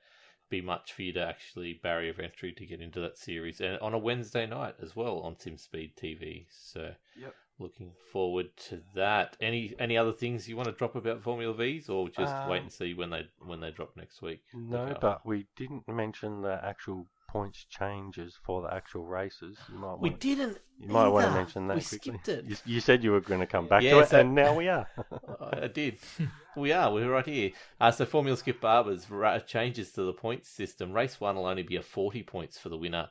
be 0.49 0.61
much 0.61 0.93
for 0.93 1.01
you 1.01 1.11
to 1.13 1.19
actually 1.25 1.73
barrier 1.73 2.11
of 2.11 2.19
entry 2.19 2.53
to 2.53 2.65
get 2.65 2.79
into 2.81 2.99
that 3.01 3.17
series, 3.17 3.59
and 3.61 3.77
on 3.79 3.93
a 3.93 3.97
Wednesday 3.97 4.45
night 4.45 4.75
as 4.81 4.95
well 4.95 5.19
on 5.19 5.35
SimSpeed 5.35 5.95
TV. 5.95 6.45
So 6.49 6.93
Yep. 7.19 7.35
Looking 7.59 7.91
forward 8.11 8.55
to 8.69 8.81
that. 8.95 9.37
Any 9.41 9.73
any 9.79 9.97
other 9.97 10.11
things 10.13 10.47
you 10.47 10.55
want 10.57 10.67
to 10.67 10.73
drop 10.73 10.95
about 10.95 11.21
Formula 11.21 11.53
V's, 11.53 11.89
or 11.89 12.09
just 12.09 12.33
wait 12.47 12.57
Um, 12.59 12.63
and 12.63 12.71
see 12.71 12.93
when 12.93 13.09
they 13.09 13.27
when 13.45 13.59
they 13.59 13.71
drop 13.71 13.95
next 13.95 14.21
week? 14.21 14.41
No, 14.53 14.79
Okay. 14.79 14.97
but 15.01 15.25
we 15.25 15.47
didn't 15.55 15.87
mention 15.87 16.41
the 16.41 16.59
actual 16.63 17.07
points 17.29 17.65
changes 17.69 18.37
for 18.45 18.61
the 18.61 18.73
actual 18.73 19.03
races. 19.05 19.57
You 19.69 19.77
might 19.77 19.99
we 19.99 20.09
want, 20.09 20.21
didn't. 20.21 20.57
you 20.79 20.87
might 20.87 21.07
want 21.09 21.25
to 21.25 21.31
mention 21.33 21.67
that 21.67 21.75
We 21.77 21.81
quickly. 21.83 22.11
skipped 22.19 22.27
it. 22.29 22.45
You, 22.45 22.55
you 22.75 22.79
said 22.79 23.03
you 23.03 23.11
were 23.11 23.19
going 23.19 23.41
to 23.41 23.45
come 23.47 23.67
back 23.67 23.83
Yeah, 23.83 23.91
to 23.95 23.99
it, 23.99 24.09
so- 24.09 24.19
and 24.21 24.33
now 24.35 24.55
we 24.55 24.69
are. 24.69 24.87
I 25.63 25.67
did. 25.67 25.97
we 26.55 26.71
are. 26.71 26.93
We're 26.93 27.09
right 27.11 27.25
here. 27.25 27.51
Uh, 27.81 27.91
so 27.91 28.05
Formula 28.05 28.37
Skip 28.37 28.61
Barbers 28.61 29.09
ra- 29.11 29.39
changes 29.39 29.91
to 29.93 30.03
the 30.03 30.13
points 30.13 30.49
system. 30.49 30.93
Race 30.93 31.19
one 31.19 31.35
will 31.35 31.45
only 31.45 31.63
be 31.63 31.75
a 31.75 31.81
forty 31.81 32.23
points 32.23 32.57
for 32.57 32.69
the 32.69 32.77
winner 32.77 33.09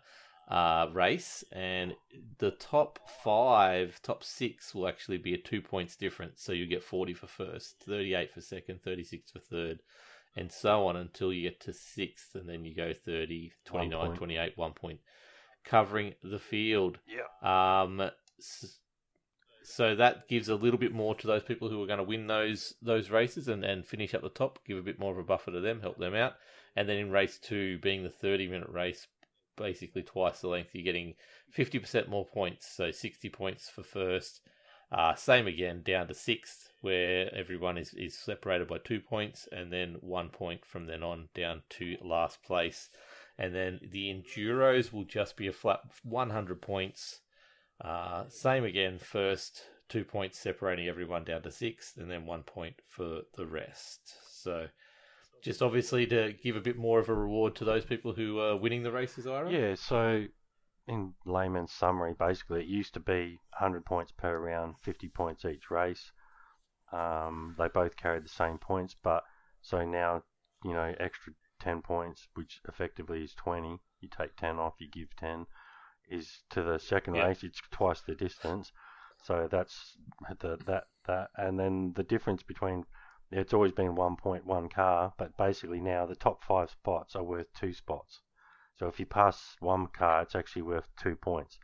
uh, 0.48 0.88
race, 0.92 1.42
and 1.52 1.94
the 2.38 2.50
top 2.52 2.98
five, 3.22 4.00
top 4.02 4.22
six 4.22 4.74
will 4.74 4.88
actually 4.88 5.18
be 5.18 5.34
a 5.34 5.38
two 5.38 5.62
points 5.62 5.96
difference. 5.96 6.42
So 6.42 6.52
you 6.52 6.66
get 6.66 6.82
forty 6.82 7.14
for 7.14 7.26
first, 7.26 7.76
thirty-eight 7.80 8.32
for 8.32 8.40
second, 8.40 8.82
thirty-six 8.82 9.30
for 9.30 9.38
third, 9.38 9.80
and 10.36 10.50
so 10.50 10.86
on 10.86 10.96
until 10.96 11.32
you 11.32 11.42
get 11.48 11.60
to 11.60 11.72
sixth, 11.72 12.34
and 12.34 12.48
then 12.48 12.64
you 12.64 12.74
go 12.74 12.92
30, 12.92 13.52
29, 13.64 14.06
point. 14.06 14.18
28, 14.18 14.52
one 14.56 14.72
point, 14.72 15.00
covering 15.64 16.14
the 16.22 16.38
field. 16.38 16.98
yeah. 17.06 17.86
Um, 17.86 18.10
so 19.64 19.94
that 19.96 20.28
gives 20.28 20.50
a 20.50 20.54
little 20.54 20.78
bit 20.78 20.92
more 20.92 21.14
to 21.14 21.26
those 21.26 21.42
people 21.42 21.70
who 21.70 21.82
are 21.82 21.86
going 21.86 21.98
to 21.98 22.04
win 22.04 22.26
those 22.26 22.74
those 22.82 23.10
races 23.10 23.48
and, 23.48 23.64
and 23.64 23.86
finish 23.86 24.12
up 24.12 24.22
the 24.22 24.28
top. 24.28 24.58
Give 24.66 24.76
a 24.76 24.82
bit 24.82 24.98
more 24.98 25.12
of 25.12 25.18
a 25.18 25.22
buffer 25.22 25.50
to 25.52 25.60
them, 25.60 25.80
help 25.80 25.98
them 25.98 26.14
out. 26.14 26.34
And 26.76 26.88
then 26.88 26.98
in 26.98 27.10
race 27.10 27.38
two, 27.38 27.78
being 27.78 28.02
the 28.02 28.10
thirty 28.10 28.46
minute 28.46 28.68
race, 28.68 29.06
basically 29.56 30.02
twice 30.02 30.40
the 30.40 30.48
length, 30.48 30.70
you're 30.74 30.84
getting 30.84 31.14
fifty 31.50 31.78
percent 31.78 32.08
more 32.08 32.26
points. 32.26 32.66
So 32.66 32.90
sixty 32.90 33.28
points 33.28 33.68
for 33.68 33.82
first. 33.82 34.40
Uh, 34.92 35.14
same 35.14 35.46
again 35.46 35.82
down 35.82 36.06
to 36.06 36.14
sixth, 36.14 36.70
where 36.80 37.34
everyone 37.34 37.76
is, 37.76 37.94
is 37.94 38.16
separated 38.16 38.68
by 38.68 38.78
two 38.78 39.00
points, 39.00 39.48
and 39.50 39.72
then 39.72 39.96
one 40.00 40.28
point 40.28 40.64
from 40.64 40.86
then 40.86 41.02
on 41.02 41.28
down 41.34 41.62
to 41.68 41.96
last 42.00 42.42
place. 42.44 42.90
And 43.36 43.52
then 43.52 43.80
the 43.90 44.12
enduros 44.12 44.92
will 44.92 45.04
just 45.04 45.36
be 45.36 45.48
a 45.48 45.52
flat 45.52 45.80
100 46.04 46.62
points. 46.62 47.20
Uh, 47.80 48.24
same 48.28 48.64
again, 48.64 48.98
first 48.98 49.64
two 49.88 50.04
points 50.04 50.38
separating 50.38 50.86
everyone 50.86 51.24
down 51.24 51.42
to 51.42 51.50
sixth, 51.50 51.96
and 51.96 52.10
then 52.10 52.26
one 52.26 52.42
point 52.42 52.76
for 52.86 53.22
the 53.36 53.46
rest. 53.46 54.14
So, 54.30 54.68
just 55.44 55.60
obviously 55.60 56.06
to 56.06 56.32
give 56.42 56.56
a 56.56 56.60
bit 56.60 56.78
more 56.78 56.98
of 56.98 57.08
a 57.10 57.14
reward 57.14 57.54
to 57.56 57.64
those 57.64 57.84
people 57.84 58.14
who 58.14 58.40
are 58.40 58.56
winning 58.56 58.82
the 58.82 58.90
races, 58.90 59.26
Ira. 59.26 59.52
Yeah, 59.52 59.74
so 59.74 60.24
in 60.88 61.12
layman's 61.26 61.70
summary, 61.70 62.14
basically, 62.18 62.60
it 62.62 62.66
used 62.66 62.94
to 62.94 63.00
be 63.00 63.38
100 63.58 63.84
points 63.84 64.10
per 64.10 64.38
round, 64.38 64.76
50 64.82 65.08
points 65.08 65.44
each 65.44 65.70
race. 65.70 66.10
Um, 66.92 67.54
they 67.58 67.68
both 67.68 67.96
carried 67.96 68.24
the 68.24 68.30
same 68.30 68.56
points, 68.56 68.96
but 69.02 69.22
so 69.60 69.84
now, 69.84 70.22
you 70.64 70.72
know, 70.72 70.94
extra 70.98 71.34
10 71.60 71.82
points, 71.82 72.26
which 72.34 72.60
effectively 72.66 73.22
is 73.22 73.34
20, 73.34 73.78
you 74.00 74.08
take 74.08 74.36
10 74.36 74.58
off, 74.58 74.74
you 74.78 74.88
give 74.88 75.14
10, 75.16 75.44
is 76.08 76.42
to 76.50 76.62
the 76.62 76.78
second 76.78 77.16
Yeah. 77.16 77.26
race, 77.26 77.42
it's 77.44 77.60
twice 77.70 78.00
the 78.00 78.14
distance. 78.14 78.72
So 79.22 79.46
that's 79.50 79.98
the, 80.40 80.56
that, 80.66 80.84
that, 81.06 81.28
and 81.36 81.58
then 81.58 81.92
the 81.94 82.02
difference 82.02 82.42
between 82.42 82.84
it's 83.30 83.54
always 83.54 83.72
been 83.72 83.96
1.1 83.96 84.70
car, 84.70 85.12
but 85.16 85.36
basically 85.36 85.80
now 85.80 86.06
the 86.06 86.14
top 86.14 86.42
five 86.42 86.70
spots 86.70 87.16
are 87.16 87.22
worth 87.22 87.52
two 87.54 87.72
spots. 87.72 88.20
So 88.76 88.86
if 88.86 88.98
you 88.98 89.06
pass 89.06 89.56
one 89.60 89.86
car, 89.86 90.22
it's 90.22 90.34
actually 90.34 90.62
worth 90.62 90.88
two 90.96 91.16
points. 91.16 91.58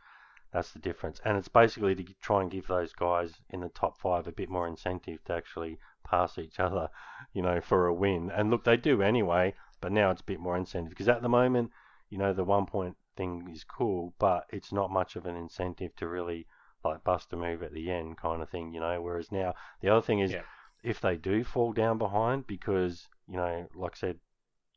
That's 0.51 0.71
the 0.71 0.79
difference. 0.79 1.21
And 1.23 1.37
it's 1.37 1.47
basically 1.47 1.95
to 1.95 2.03
try 2.21 2.41
and 2.41 2.51
give 2.51 2.67
those 2.67 2.93
guys 2.93 3.33
in 3.49 3.61
the 3.61 3.69
top 3.69 3.97
five 3.97 4.27
a 4.27 4.31
bit 4.31 4.49
more 4.49 4.67
incentive 4.67 5.23
to 5.25 5.33
actually 5.33 5.77
pass 6.03 6.37
each 6.37 6.59
other, 6.59 6.89
you 7.33 7.41
know, 7.41 7.61
for 7.61 7.87
a 7.87 7.93
win. 7.93 8.31
And 8.31 8.49
look, 8.49 8.63
they 8.63 8.77
do 8.77 9.01
anyway, 9.01 9.53
but 9.79 9.91
now 9.91 10.11
it's 10.11 10.21
a 10.21 10.25
bit 10.25 10.39
more 10.39 10.57
incentive 10.57 10.89
because 10.89 11.09
at 11.09 11.21
the 11.21 11.29
moment, 11.29 11.71
you 12.09 12.17
know, 12.17 12.33
the 12.33 12.43
one 12.43 12.65
point 12.65 12.97
thing 13.15 13.49
is 13.53 13.63
cool, 13.63 14.13
but 14.19 14.45
it's 14.49 14.71
not 14.71 14.91
much 14.91 15.15
of 15.15 15.25
an 15.25 15.35
incentive 15.35 15.95
to 15.97 16.07
really 16.07 16.47
like 16.83 17.03
bust 17.03 17.31
a 17.31 17.37
move 17.37 17.61
at 17.61 17.73
the 17.73 17.91
end 17.91 18.17
kind 18.17 18.41
of 18.41 18.49
thing, 18.49 18.73
you 18.73 18.79
know. 18.79 19.01
Whereas 19.01 19.31
now, 19.31 19.53
the 19.81 19.89
other 19.89 20.01
thing 20.01 20.19
is 20.19 20.31
Yeah. 20.31 20.41
If 20.83 20.99
they 20.99 21.15
do 21.15 21.43
fall 21.43 21.73
down 21.73 21.97
behind 21.97 22.47
because, 22.47 23.07
you 23.27 23.37
know, 23.37 23.67
like 23.75 23.93
I 23.95 23.97
said, 23.97 24.19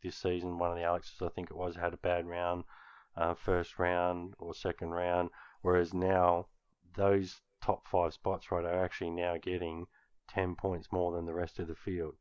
this 0.03 0.17
season, 0.17 0.59
one 0.59 0.71
of 0.71 0.77
the 0.77 0.85
Alexes, 0.85 1.23
I 1.23 1.29
think 1.31 1.51
it 1.51 1.57
was, 1.57 1.77
had 1.77 1.95
a 1.95 1.99
bad 1.99 2.27
round, 2.27 2.65
uh, 3.17 3.35
first 3.35 3.79
round 3.79 4.35
or 4.39 4.55
second 4.55 4.91
round. 4.91 5.31
Whereas 5.63 5.95
now, 5.95 6.49
those 6.95 7.41
top 7.63 7.89
five 7.89 8.13
spots, 8.13 8.51
right, 8.53 8.65
are 8.65 8.85
actually 8.85 9.11
now 9.11 9.37
getting 9.41 9.87
10 10.29 10.57
points 10.57 10.93
more 10.93 11.13
than 11.13 11.25
the 11.25 11.35
rest 11.35 11.59
of 11.59 11.69
the 11.69 11.75
field. 11.75 12.17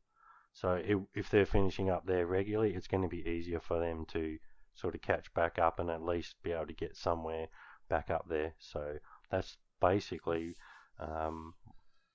So 0.54 0.72
it, 0.72 0.96
if 1.14 1.30
they're 1.30 1.44
finishing 1.44 1.90
up 1.90 2.06
there 2.06 2.26
regularly, 2.26 2.74
it's 2.74 2.86
going 2.86 3.02
to 3.02 3.08
be 3.08 3.28
easier 3.28 3.60
for 3.60 3.78
them 3.78 4.06
to 4.12 4.38
sort 4.74 4.94
of 4.94 5.02
catch 5.02 5.32
back 5.34 5.58
up 5.58 5.78
and 5.78 5.90
at 5.90 6.02
least 6.02 6.36
be 6.42 6.52
able 6.52 6.66
to 6.66 6.72
get 6.72 6.96
somewhere 6.96 7.48
back 7.88 8.08
up 8.08 8.26
there. 8.28 8.54
So 8.58 8.98
that's 9.30 9.58
basically, 9.80 10.54
um, 10.98 11.54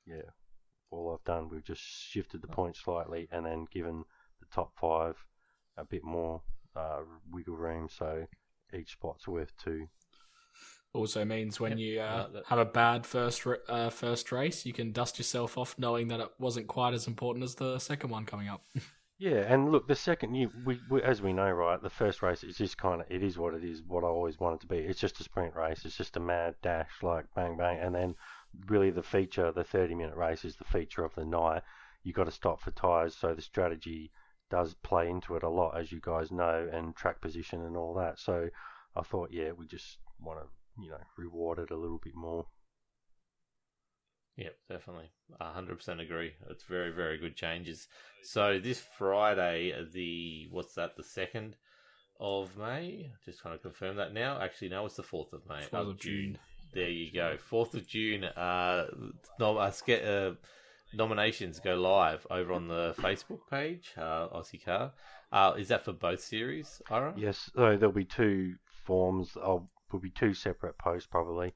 yeah, 0.07 0.31
all 0.91 1.13
I've 1.13 1.25
done. 1.25 1.49
We've 1.49 1.63
just 1.63 1.81
shifted 1.81 2.41
the 2.41 2.47
points 2.47 2.79
slightly 2.79 3.27
and 3.31 3.45
then 3.45 3.65
given 3.71 4.05
the 4.39 4.45
top 4.53 4.71
five 4.79 5.15
a 5.77 5.85
bit 5.85 6.03
more 6.03 6.41
uh, 6.75 6.99
wiggle 7.31 7.55
room. 7.55 7.87
So 7.89 8.27
each 8.73 8.93
spot's 8.93 9.27
worth 9.27 9.51
two. 9.63 9.87
Also 10.93 11.23
means 11.23 11.59
when 11.59 11.71
Yep, 11.71 11.77
you 11.77 11.99
uh, 12.01 12.27
like 12.33 12.45
have 12.45 12.57
a 12.59 12.65
bad 12.65 13.05
first 13.05 13.45
uh, 13.67 13.89
first 13.91 14.31
race, 14.31 14.65
you 14.65 14.73
can 14.73 14.91
dust 14.91 15.19
yourself 15.19 15.57
off 15.57 15.75
knowing 15.77 16.07
that 16.07 16.19
it 16.19 16.29
wasn't 16.39 16.67
quite 16.67 16.93
as 16.95 17.05
important 17.07 17.43
as 17.43 17.55
the 17.55 17.77
second 17.79 18.09
one 18.09 18.25
coming 18.25 18.47
up. 18.49 18.63
Yeah, 19.19 19.41
and 19.53 19.71
look, 19.71 19.87
the 19.87 19.95
second 19.95 20.33
you 20.35 20.49
we, 20.65 20.79
we 20.89 21.01
as 21.03 21.21
we 21.21 21.33
know, 21.33 21.51
right, 21.51 21.81
the 21.81 21.89
first 21.89 22.21
race 22.23 22.43
is 22.43 22.55
just 22.57 22.77
kind 22.77 23.01
of 23.01 23.07
it 23.11 23.21
is 23.21 23.37
what 23.37 23.53
it 23.53 23.63
is, 23.65 23.83
what 23.85 24.03
I 24.03 24.07
always 24.07 24.39
wanted 24.39 24.61
to 24.61 24.67
be. 24.67 24.77
It's 24.77 24.99
just 24.99 25.19
a 25.19 25.23
sprint 25.23 25.55
race. 25.55 25.83
It's 25.85 25.97
just 25.97 26.15
a 26.17 26.21
mad 26.21 26.55
dash, 26.63 26.89
like 27.03 27.25
bang 27.35 27.57
bang, 27.57 27.79
and 27.79 27.93
then 27.93 28.15
really 28.67 28.91
the 28.91 29.03
feature, 29.03 29.51
the 29.51 29.63
30 29.63 29.95
minute 29.95 30.15
race, 30.15 30.45
is 30.45 30.55
the 30.55 30.63
feature 30.65 31.03
of 31.03 31.15
the 31.15 31.25
night. 31.25 31.63
You've 32.03 32.15
got 32.15 32.25
to 32.25 32.31
stop 32.31 32.61
for 32.61 32.71
tyres, 32.71 33.15
so 33.15 33.33
the 33.33 33.41
strategy 33.41 34.11
does 34.49 34.73
play 34.83 35.09
into 35.09 35.35
it 35.35 35.43
a 35.43 35.49
lot, 35.49 35.77
as 35.77 35.91
you 35.91 35.99
guys 36.01 36.31
know, 36.31 36.67
and 36.71 36.95
track 36.95 37.21
position 37.21 37.63
and 37.63 37.77
all 37.77 37.93
that. 37.95 38.19
So 38.19 38.49
I 38.95 39.01
thought, 39.01 39.29
yeah, 39.31 39.51
we 39.51 39.67
just 39.67 39.97
want 40.19 40.39
to, 40.39 40.81
you 40.81 40.89
know, 40.89 41.01
reward 41.17 41.59
it 41.59 41.71
a 41.71 41.77
little 41.77 41.99
bit 42.03 42.15
more. 42.15 42.45
Yep, 44.37 44.55
definitely. 44.69 45.11
100% 45.41 46.01
agree. 46.01 46.31
It's 46.49 46.63
very, 46.63 46.91
very 46.91 47.17
good 47.17 47.35
changes. 47.35 47.87
So 48.23 48.57
this 48.57 48.79
Friday, 48.79 49.73
the, 49.93 50.47
what's 50.49 50.75
that, 50.75 50.95
the 50.95 51.03
2nd 51.03 51.53
of 52.21 52.57
May? 52.57 53.11
Just 53.25 53.41
trying 53.41 53.55
to 53.55 53.61
confirm 53.61 53.97
that 53.97 54.13
now. 54.13 54.39
Actually, 54.41 54.69
no, 54.69 54.85
it's 54.85 54.95
the 54.95 55.03
4th 55.03 55.33
of 55.33 55.41
May. 55.47 55.65
4th 55.65 55.73
of 55.73 55.87
oh, 55.87 55.93
June. 55.93 56.37
There 56.73 56.89
you 56.89 57.11
go. 57.11 57.37
4th 57.51 57.73
of 57.73 57.87
June, 57.87 58.23
uh, 58.23 58.87
no, 59.39 59.57
uh, 59.57 59.71
ske- 59.71 60.03
uh, 60.05 60.31
nominations 60.93 61.59
go 61.59 61.75
live 61.75 62.25
over 62.29 62.53
on 62.53 62.67
the 62.67 62.93
Facebook 62.97 63.41
page, 63.49 63.93
uh, 63.97 64.27
Aussie 64.29 64.63
Car. 64.63 64.91
Uh, 65.31 65.53
is 65.57 65.67
that 65.69 65.85
for 65.85 65.93
both 65.93 66.21
series, 66.21 66.81
Ira? 66.89 67.13
Yes, 67.17 67.51
so 67.55 67.77
there'll 67.77 67.93
be 67.93 68.05
two 68.05 68.55
forms. 68.85 69.37
I'll, 69.41 69.69
be 70.01 70.11
two 70.11 70.33
separate 70.35 70.77
posts 70.77 71.07
probably. 71.07 71.53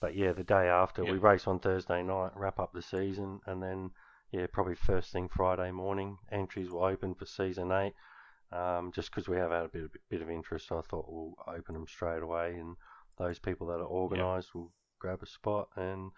But 0.00 0.16
yeah, 0.16 0.32
the 0.32 0.44
day 0.44 0.68
after 0.68 1.04
we 1.04 1.12
race 1.18 1.46
on 1.46 1.58
Thursday 1.58 2.02
night, 2.02 2.32
wrap 2.34 2.58
up 2.58 2.72
the 2.72 2.82
season, 2.82 3.40
and 3.46 3.62
then 3.62 3.90
yeah, 4.30 4.46
probably 4.52 4.74
first 4.74 5.12
thing 5.12 5.28
Friday 5.28 5.70
morning, 5.70 6.18
entries 6.32 6.70
will 6.70 6.84
open 6.84 7.14
for 7.14 7.26
season 7.26 7.70
eight. 7.72 7.94
Um, 8.52 8.92
just 8.94 9.10
because 9.10 9.28
we 9.28 9.36
have 9.36 9.50
had 9.50 9.64
a 9.64 9.68
bit, 9.68 9.84
a 9.84 9.88
bit 10.10 10.22
of 10.22 10.30
interest, 10.30 10.68
so 10.68 10.78
I 10.78 10.82
thought 10.82 11.06
we'll 11.08 11.34
open 11.48 11.74
them 11.74 11.86
straight 11.88 12.22
away, 12.22 12.54
and 12.54 12.76
those 13.18 13.38
people 13.38 13.66
that 13.68 13.80
are 13.80 13.86
organised 13.86 14.54
will 14.54 14.72
grab 14.98 15.22
a 15.22 15.26
spot, 15.26 15.68
and 15.76 16.10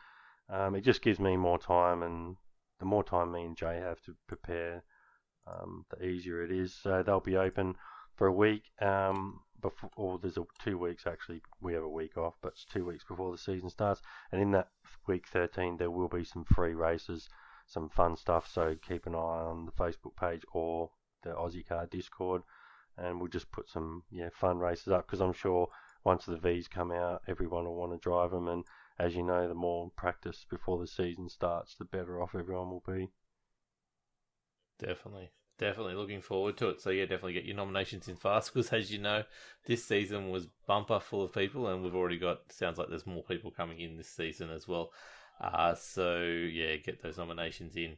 um, 0.49 0.75
it 0.75 0.83
just 0.83 1.03
gives 1.03 1.19
me 1.19 1.37
more 1.37 1.59
time, 1.59 2.03
and 2.03 2.37
the 2.79 2.85
more 2.85 3.05
time 3.05 3.33
me 3.33 3.45
and 3.45 3.57
Jay 3.57 3.79
have 3.79 4.01
to 4.03 4.15
prepare, 4.27 4.85
um, 5.47 5.85
the 5.91 6.05
easier 6.05 6.43
it 6.43 6.51
is. 6.51 6.75
So 6.75 7.03
they'll 7.03 7.21
be 7.21 7.37
open 7.37 7.75
for 8.15 8.27
a 8.27 8.33
week. 8.33 8.65
Um, 8.81 9.41
before, 9.61 9.91
or 9.97 10.19
there's 10.19 10.37
a, 10.37 10.45
two 10.63 10.79
weeks 10.79 11.07
actually. 11.07 11.41
We 11.61 11.75
have 11.75 11.83
a 11.83 11.89
week 11.89 12.17
off, 12.17 12.35
but 12.43 12.53
it's 12.53 12.65
two 12.65 12.85
weeks 12.85 13.05
before 13.05 13.33
the 13.33 13.39
season 13.39 13.71
starts. 13.71 14.03
And 14.33 14.41
in 14.41 14.51
that 14.53 14.69
week 15.07 15.27
13, 15.27 15.77
there 15.77 15.91
will 15.91 16.09
be 16.09 16.25
some 16.25 16.45
free 16.45 16.75
races, 16.75 17.29
some 17.67 17.89
fun 17.89 18.17
stuff. 18.17 18.49
So 18.53 18.77
keep 18.87 19.07
an 19.07 19.15
eye 19.15 19.19
on 19.19 19.67
the 19.67 19.73
Facebook 19.73 20.17
page 20.17 20.43
or 20.53 20.91
the 21.23 21.31
Aussie 21.31 21.67
Car 21.67 21.87
Discord, 21.87 22.43
and 22.97 23.21
we'll 23.21 23.31
just 23.31 23.51
put 23.51 23.69
some 23.69 24.03
yeah 24.11 24.29
fun 24.33 24.59
races 24.59 24.89
up 24.89 25.07
because 25.07 25.21
I'm 25.21 25.33
sure 25.33 25.69
once 26.07 26.25
the 26.25 26.37
V's 26.37 26.69
come 26.69 26.93
out, 26.93 27.23
everyone 27.27 27.65
will 27.65 27.75
want 27.75 27.91
to 27.91 27.99
drive 27.99 28.31
them. 28.31 28.47
And 28.47 28.63
as 28.97 29.17
you 29.17 29.25
know, 29.25 29.49
the 29.49 29.55
more 29.55 29.91
practice 29.97 30.47
before 30.49 30.79
the 30.79 30.87
season 30.87 31.29
starts, 31.29 31.75
the 31.75 31.85
better 31.85 32.23
off 32.23 32.37
everyone 32.37 32.71
will 32.71 32.85
be. 32.87 33.09
Definitely. 34.79 35.31
Definitely 35.59 35.95
looking 35.95 36.21
forward 36.21 36.57
to 36.59 36.69
it. 36.69 36.81
So, 36.81 36.91
yeah, 36.91 37.07
definitely 37.07 37.33
get 37.33 37.45
your 37.45 37.57
nominations 37.57 38.07
in 38.07 38.15
fast 38.15 38.55
because, 38.55 38.73
as 38.73 38.93
you 38.93 39.01
know, 39.01 39.25
this 39.67 39.85
season 39.85 40.31
was 40.31 40.47
bumper 40.69 41.01
full 41.01 41.25
of 41.25 41.35
people, 41.35 41.67
and 41.67 41.83
we've 41.83 41.97
already 41.97 42.19
got, 42.19 42.53
sounds 42.53 42.79
like 42.79 42.89
there's 42.89 43.07
more 43.07 43.25
people 43.25 43.51
coming 43.51 43.81
in 43.81 43.97
this 43.97 44.09
season 44.09 44.49
as 44.49 44.69
well. 44.69 44.93
Uh, 45.41 45.75
so, 45.75 46.23
yeah, 46.23 46.77
get 46.77 47.03
those 47.03 47.19
nominations 47.19 47.75
in. 47.75 47.97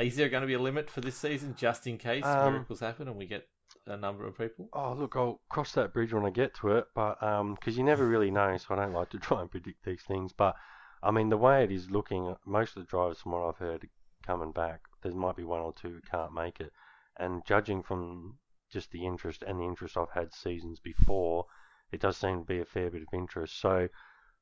Is 0.00 0.14
there 0.14 0.28
going 0.28 0.42
to 0.42 0.46
be 0.46 0.54
a 0.54 0.60
limit 0.60 0.88
for 0.88 1.00
this 1.00 1.16
season 1.16 1.56
just 1.58 1.88
in 1.88 1.98
case 1.98 2.24
Um, 2.24 2.52
miracles 2.52 2.80
happen 2.80 3.08
and 3.08 3.16
we 3.16 3.26
get 3.26 3.48
a 3.90 3.96
number 3.96 4.26
of 4.26 4.36
people? 4.36 4.68
Oh, 4.72 4.92
look, 4.92 5.16
I'll 5.16 5.40
cross 5.48 5.72
that 5.72 5.92
bridge 5.92 6.12
when 6.12 6.26
I 6.26 6.30
get 6.30 6.54
to 6.56 6.76
it, 6.76 6.86
but 6.94 7.22
um, 7.22 7.54
because 7.54 7.76
you 7.76 7.84
never 7.84 8.06
really 8.06 8.30
know, 8.30 8.56
so 8.56 8.74
I 8.74 8.76
don't 8.76 8.92
like 8.92 9.10
to 9.10 9.18
try 9.20 9.40
and 9.40 9.50
predict 9.50 9.84
these 9.84 10.02
things. 10.02 10.32
But 10.32 10.56
I 11.02 11.10
mean, 11.10 11.28
the 11.28 11.36
way 11.36 11.64
it 11.64 11.70
is 11.70 11.90
looking, 11.90 12.28
uh, 12.28 12.34
most 12.44 12.76
of 12.76 12.82
the 12.82 12.88
drivers, 12.88 13.20
from 13.20 13.32
what 13.32 13.42
I've 13.48 13.58
heard, 13.58 13.88
coming 14.26 14.52
back, 14.52 14.82
there 15.02 15.12
might 15.12 15.36
be 15.36 15.44
one 15.44 15.60
or 15.60 15.72
two 15.72 15.88
who 15.88 16.00
can't 16.00 16.34
make 16.34 16.60
it. 16.60 16.72
And 17.16 17.44
judging 17.46 17.82
from 17.82 18.38
just 18.70 18.90
the 18.90 19.06
interest 19.06 19.42
and 19.42 19.58
the 19.58 19.64
interest 19.64 19.96
I've 19.96 20.10
had 20.10 20.32
seasons 20.34 20.80
before, 20.80 21.46
it 21.90 22.00
does 22.00 22.16
seem 22.16 22.40
to 22.40 22.44
be 22.44 22.60
a 22.60 22.64
fair 22.64 22.90
bit 22.90 23.02
of 23.02 23.14
interest. 23.14 23.58
So 23.60 23.88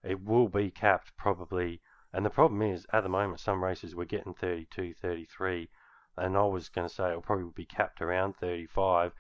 it 0.02 0.22
will 0.22 0.48
be 0.48 0.70
capped 0.70 1.16
probably. 1.16 1.80
And 2.12 2.24
the 2.24 2.30
problem 2.30 2.62
is, 2.62 2.86
at 2.92 3.02
the 3.02 3.08
moment, 3.08 3.40
some 3.40 3.62
races 3.62 3.94
we're 3.94 4.04
getting 4.04 4.34
32, 4.34 4.94
33, 4.94 5.68
and 6.16 6.36
I 6.36 6.44
was 6.44 6.68
going 6.68 6.88
to 6.88 6.94
say 6.94 7.10
it'll 7.10 7.20
probably 7.20 7.52
be 7.54 7.66
capped 7.66 8.00
around 8.00 8.36
35. 8.36 9.12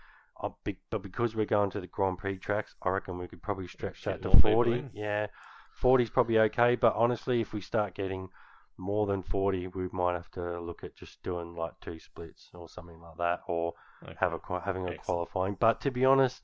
Be- 0.64 0.78
but 0.90 1.02
because 1.02 1.34
we're 1.34 1.46
going 1.46 1.70
to 1.70 1.80
the 1.80 1.86
Grand 1.86 2.18
Prix 2.18 2.38
tracks, 2.38 2.74
I 2.82 2.90
reckon 2.90 3.18
we 3.18 3.28
could 3.28 3.42
probably 3.42 3.68
stretch 3.68 4.04
that 4.04 4.22
to 4.22 4.30
40. 4.38 4.90
Yeah, 4.92 5.28
40 5.72 6.04
is 6.04 6.10
probably 6.10 6.38
okay. 6.38 6.76
But 6.76 6.94
honestly, 6.94 7.40
if 7.40 7.52
we 7.52 7.60
start 7.60 7.94
getting 7.94 8.28
more 8.76 9.06
than 9.06 9.22
40, 9.22 9.68
we 9.68 9.88
might 9.92 10.12
have 10.12 10.30
to 10.32 10.60
look 10.60 10.84
at 10.84 10.94
just 10.94 11.22
doing 11.22 11.54
like 11.54 11.72
two 11.80 11.98
splits 11.98 12.50
or 12.52 12.68
something 12.68 13.00
like 13.00 13.16
that, 13.18 13.40
or 13.46 13.74
Okay. 14.02 14.14
have 14.18 14.32
a 14.34 14.60
having 14.60 14.84
a 14.86 14.90
Excellent. 14.90 15.06
qualifying. 15.06 15.56
But 15.58 15.80
to 15.82 15.90
be 15.90 16.04
honest, 16.04 16.42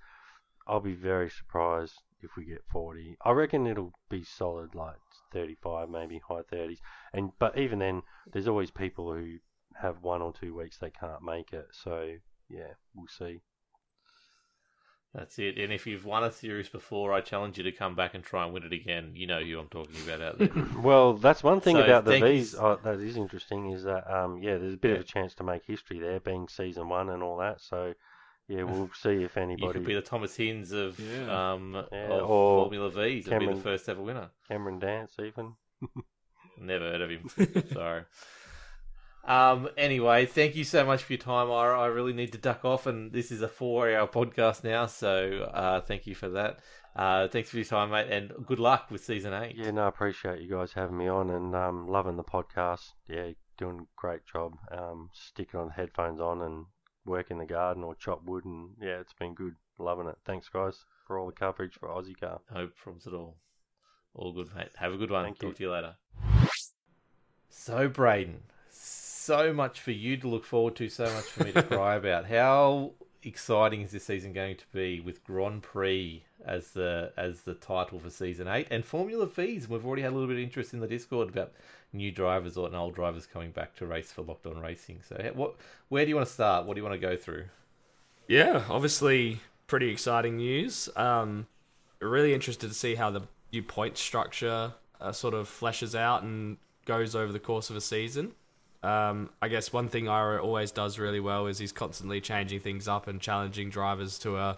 I'll 0.66 0.80
be 0.80 0.94
very 0.94 1.28
surprised 1.28 1.94
if 2.20 2.36
we 2.36 2.44
get 2.44 2.64
40. 2.70 3.16
I 3.24 3.32
reckon 3.32 3.66
it'll 3.66 3.92
be 4.08 4.24
solid 4.24 4.74
like 4.74 4.96
35, 5.32 5.90
maybe 5.90 6.18
high 6.26 6.42
30s. 6.42 6.78
And 7.12 7.32
but 7.38 7.58
even 7.58 7.80
then, 7.80 8.02
there's 8.32 8.48
always 8.48 8.70
people 8.70 9.12
who 9.12 9.38
have 9.80 10.02
one 10.02 10.22
or 10.22 10.32
two 10.32 10.54
weeks 10.54 10.78
they 10.78 10.90
can't 10.90 11.22
make 11.22 11.52
it. 11.52 11.66
So 11.72 12.16
yeah, 12.48 12.74
we'll 12.94 13.08
see. 13.08 13.42
That's 15.14 15.38
it. 15.38 15.58
And 15.58 15.72
if 15.72 15.86
you've 15.86 16.04
won 16.06 16.24
a 16.24 16.32
series 16.32 16.68
before, 16.70 17.12
I 17.12 17.20
challenge 17.20 17.58
you 17.58 17.64
to 17.64 17.72
come 17.72 17.94
back 17.94 18.14
and 18.14 18.24
try 18.24 18.44
and 18.44 18.52
win 18.54 18.62
it 18.62 18.72
again. 18.72 19.12
You 19.14 19.26
know 19.26 19.40
who 19.42 19.58
I'm 19.58 19.68
talking 19.68 19.94
about 20.04 20.22
out 20.22 20.38
there. 20.38 20.50
Well, 20.82 21.14
that's 21.14 21.42
one 21.42 21.60
thing 21.60 21.78
So, 21.78 21.80
about 21.80 22.04
the 22.04 22.14
V's 22.14 22.54
s- 22.54 22.54
uh, 22.54 22.76
that 22.82 22.98
is 23.00 23.16
interesting 23.16 23.70
is 23.70 23.84
that 23.84 24.10
um 24.12 24.42
yeah, 24.42 24.56
there's 24.58 24.74
a 24.74 24.78
bit 24.78 24.92
of 24.92 25.00
a 25.00 25.04
chance 25.04 25.34
to 25.36 25.44
make 25.44 25.64
history 25.64 25.98
there, 25.98 26.20
being 26.20 26.48
season 26.48 26.88
one 26.88 27.10
and 27.10 27.22
all 27.22 27.36
that. 27.38 27.60
So 27.60 27.94
yeah, 28.48 28.64
we'll 28.64 28.90
see 28.94 29.22
if 29.22 29.36
You 29.36 29.38
anybody 29.38 29.70
could 29.70 29.84
be 29.84 29.94
the 29.94 30.02
Thomas 30.02 30.36
Hins 30.36 30.72
of 30.72 30.98
Yeah. 30.98 31.28
um 31.28 31.84
Yeah, 31.92 32.08
of 32.08 32.26
or 32.26 32.64
Formula 32.64 32.90
V's 32.90 33.28
and 33.28 33.38
be 33.38 33.46
the 33.46 33.54
first 33.54 33.88
ever 33.88 34.02
winner. 34.02 34.30
Cameron 34.48 34.78
Dance 34.78 35.16
even. 35.18 35.56
Never 36.58 36.84
heard 36.90 37.00
of 37.00 37.10
him. 37.10 37.26
Sorry. 37.72 38.04
Um. 39.24 39.68
Anyway, 39.76 40.26
thank 40.26 40.56
you 40.56 40.64
so 40.64 40.84
much 40.84 41.04
for 41.04 41.12
your 41.12 41.20
time, 41.22 41.50
Ira. 41.50 41.80
I 41.80 41.86
really 41.86 42.12
need 42.12 42.32
to 42.32 42.38
duck 42.38 42.64
off, 42.64 42.86
and 42.86 43.12
this 43.12 43.30
is 43.30 43.40
a 43.40 43.48
four-hour 43.48 44.08
podcast 44.08 44.64
now, 44.64 44.86
so 44.86 45.48
uh, 45.54 45.80
thank 45.80 46.06
you 46.06 46.14
for 46.14 46.28
that. 46.30 46.58
Uh, 46.96 47.28
thanks 47.28 47.48
for 47.48 47.56
your 47.56 47.64
time, 47.64 47.90
mate, 47.90 48.10
and 48.10 48.32
good 48.46 48.58
luck 48.58 48.90
with 48.90 49.04
season 49.04 49.32
eight. 49.32 49.54
Yeah, 49.56 49.70
no, 49.70 49.84
I 49.84 49.88
appreciate 49.88 50.40
you 50.40 50.50
guys 50.50 50.72
having 50.72 50.98
me 50.98 51.08
on 51.08 51.30
and 51.30 51.54
um, 51.54 51.86
loving 51.88 52.16
the 52.16 52.24
podcast. 52.24 52.90
Yeah, 53.08 53.30
doing 53.56 53.80
a 53.80 53.86
great 53.96 54.26
job. 54.30 54.54
Um, 54.70 55.10
sticking 55.12 55.60
on 55.60 55.68
the 55.68 55.72
headphones 55.72 56.20
on 56.20 56.42
and 56.42 56.66
work 57.06 57.30
in 57.30 57.38
the 57.38 57.46
garden 57.46 57.84
or 57.84 57.94
chop 57.94 58.24
wood, 58.24 58.44
and 58.44 58.70
yeah, 58.80 59.00
it's 59.00 59.14
been 59.14 59.34
good. 59.34 59.54
Loving 59.78 60.06
it. 60.06 60.16
Thanks, 60.26 60.48
guys, 60.48 60.84
for 61.06 61.18
all 61.18 61.26
the 61.26 61.32
coverage 61.32 61.74
for 61.74 61.88
Aussie 61.88 62.18
Car. 62.18 62.40
No 62.54 62.68
problems 62.76 63.06
at 63.06 63.14
all. 63.14 63.38
All 64.14 64.32
good, 64.32 64.54
mate. 64.54 64.68
Have 64.76 64.92
a 64.92 64.96
good 64.98 65.10
one. 65.10 65.24
Thank 65.24 65.38
Talk 65.38 65.50
you. 65.50 65.54
to 65.54 65.62
you 65.62 65.70
later. 65.72 65.94
So, 67.48 67.88
Braden, 67.88 68.42
so 69.22 69.52
much 69.52 69.80
for 69.80 69.92
you 69.92 70.16
to 70.16 70.28
look 70.28 70.44
forward 70.44 70.76
to, 70.76 70.88
so 70.88 71.04
much 71.04 71.24
for 71.24 71.44
me 71.44 71.52
to 71.52 71.62
cry 71.74 71.94
about. 71.94 72.26
How 72.26 72.92
exciting 73.22 73.82
is 73.82 73.92
this 73.92 74.04
season 74.04 74.32
going 74.32 74.56
to 74.56 74.64
be 74.72 75.00
with 75.00 75.24
Grand 75.24 75.62
Prix 75.62 76.24
as 76.44 76.72
the 76.72 77.12
as 77.16 77.42
the 77.42 77.54
title 77.54 78.00
for 78.00 78.10
season 78.10 78.48
eight 78.48 78.66
and 78.70 78.84
Formula 78.84 79.26
V's? 79.26 79.68
We've 79.68 79.86
already 79.86 80.02
had 80.02 80.12
a 80.12 80.14
little 80.14 80.28
bit 80.28 80.38
of 80.38 80.42
interest 80.42 80.74
in 80.74 80.80
the 80.80 80.88
Discord 80.88 81.28
about 81.28 81.52
new 81.92 82.10
drivers 82.10 82.56
or 82.56 82.74
old 82.74 82.94
drivers 82.94 83.26
coming 83.26 83.50
back 83.52 83.76
to 83.76 83.86
race 83.86 84.10
for 84.10 84.22
Locked 84.22 84.46
On 84.46 84.58
Racing. 84.58 85.00
So, 85.08 85.16
what 85.34 85.54
where 85.88 86.04
do 86.04 86.08
you 86.08 86.16
want 86.16 86.26
to 86.26 86.34
start? 86.34 86.66
What 86.66 86.74
do 86.74 86.80
you 86.80 86.84
want 86.84 87.00
to 87.00 87.06
go 87.06 87.16
through? 87.16 87.44
Yeah, 88.28 88.64
obviously 88.68 89.40
pretty 89.66 89.90
exciting 89.90 90.36
news. 90.36 90.88
Um, 90.96 91.46
really 92.00 92.34
interested 92.34 92.68
to 92.68 92.74
see 92.74 92.96
how 92.96 93.10
the 93.10 93.22
new 93.52 93.62
point 93.62 93.96
structure 93.96 94.74
uh, 95.00 95.12
sort 95.12 95.34
of 95.34 95.48
fleshes 95.48 95.94
out 95.94 96.22
and 96.22 96.56
goes 96.84 97.14
over 97.14 97.32
the 97.32 97.38
course 97.38 97.70
of 97.70 97.76
a 97.76 97.80
season. 97.80 98.32
Um, 98.82 99.30
I 99.40 99.48
guess 99.48 99.72
one 99.72 99.88
thing 99.88 100.08
Ira 100.08 100.42
always 100.42 100.72
does 100.72 100.98
really 100.98 101.20
well 101.20 101.46
is 101.46 101.58
he's 101.58 101.72
constantly 101.72 102.20
changing 102.20 102.60
things 102.60 102.88
up 102.88 103.06
and 103.06 103.20
challenging 103.20 103.70
drivers 103.70 104.18
to 104.20 104.36
uh, 104.36 104.56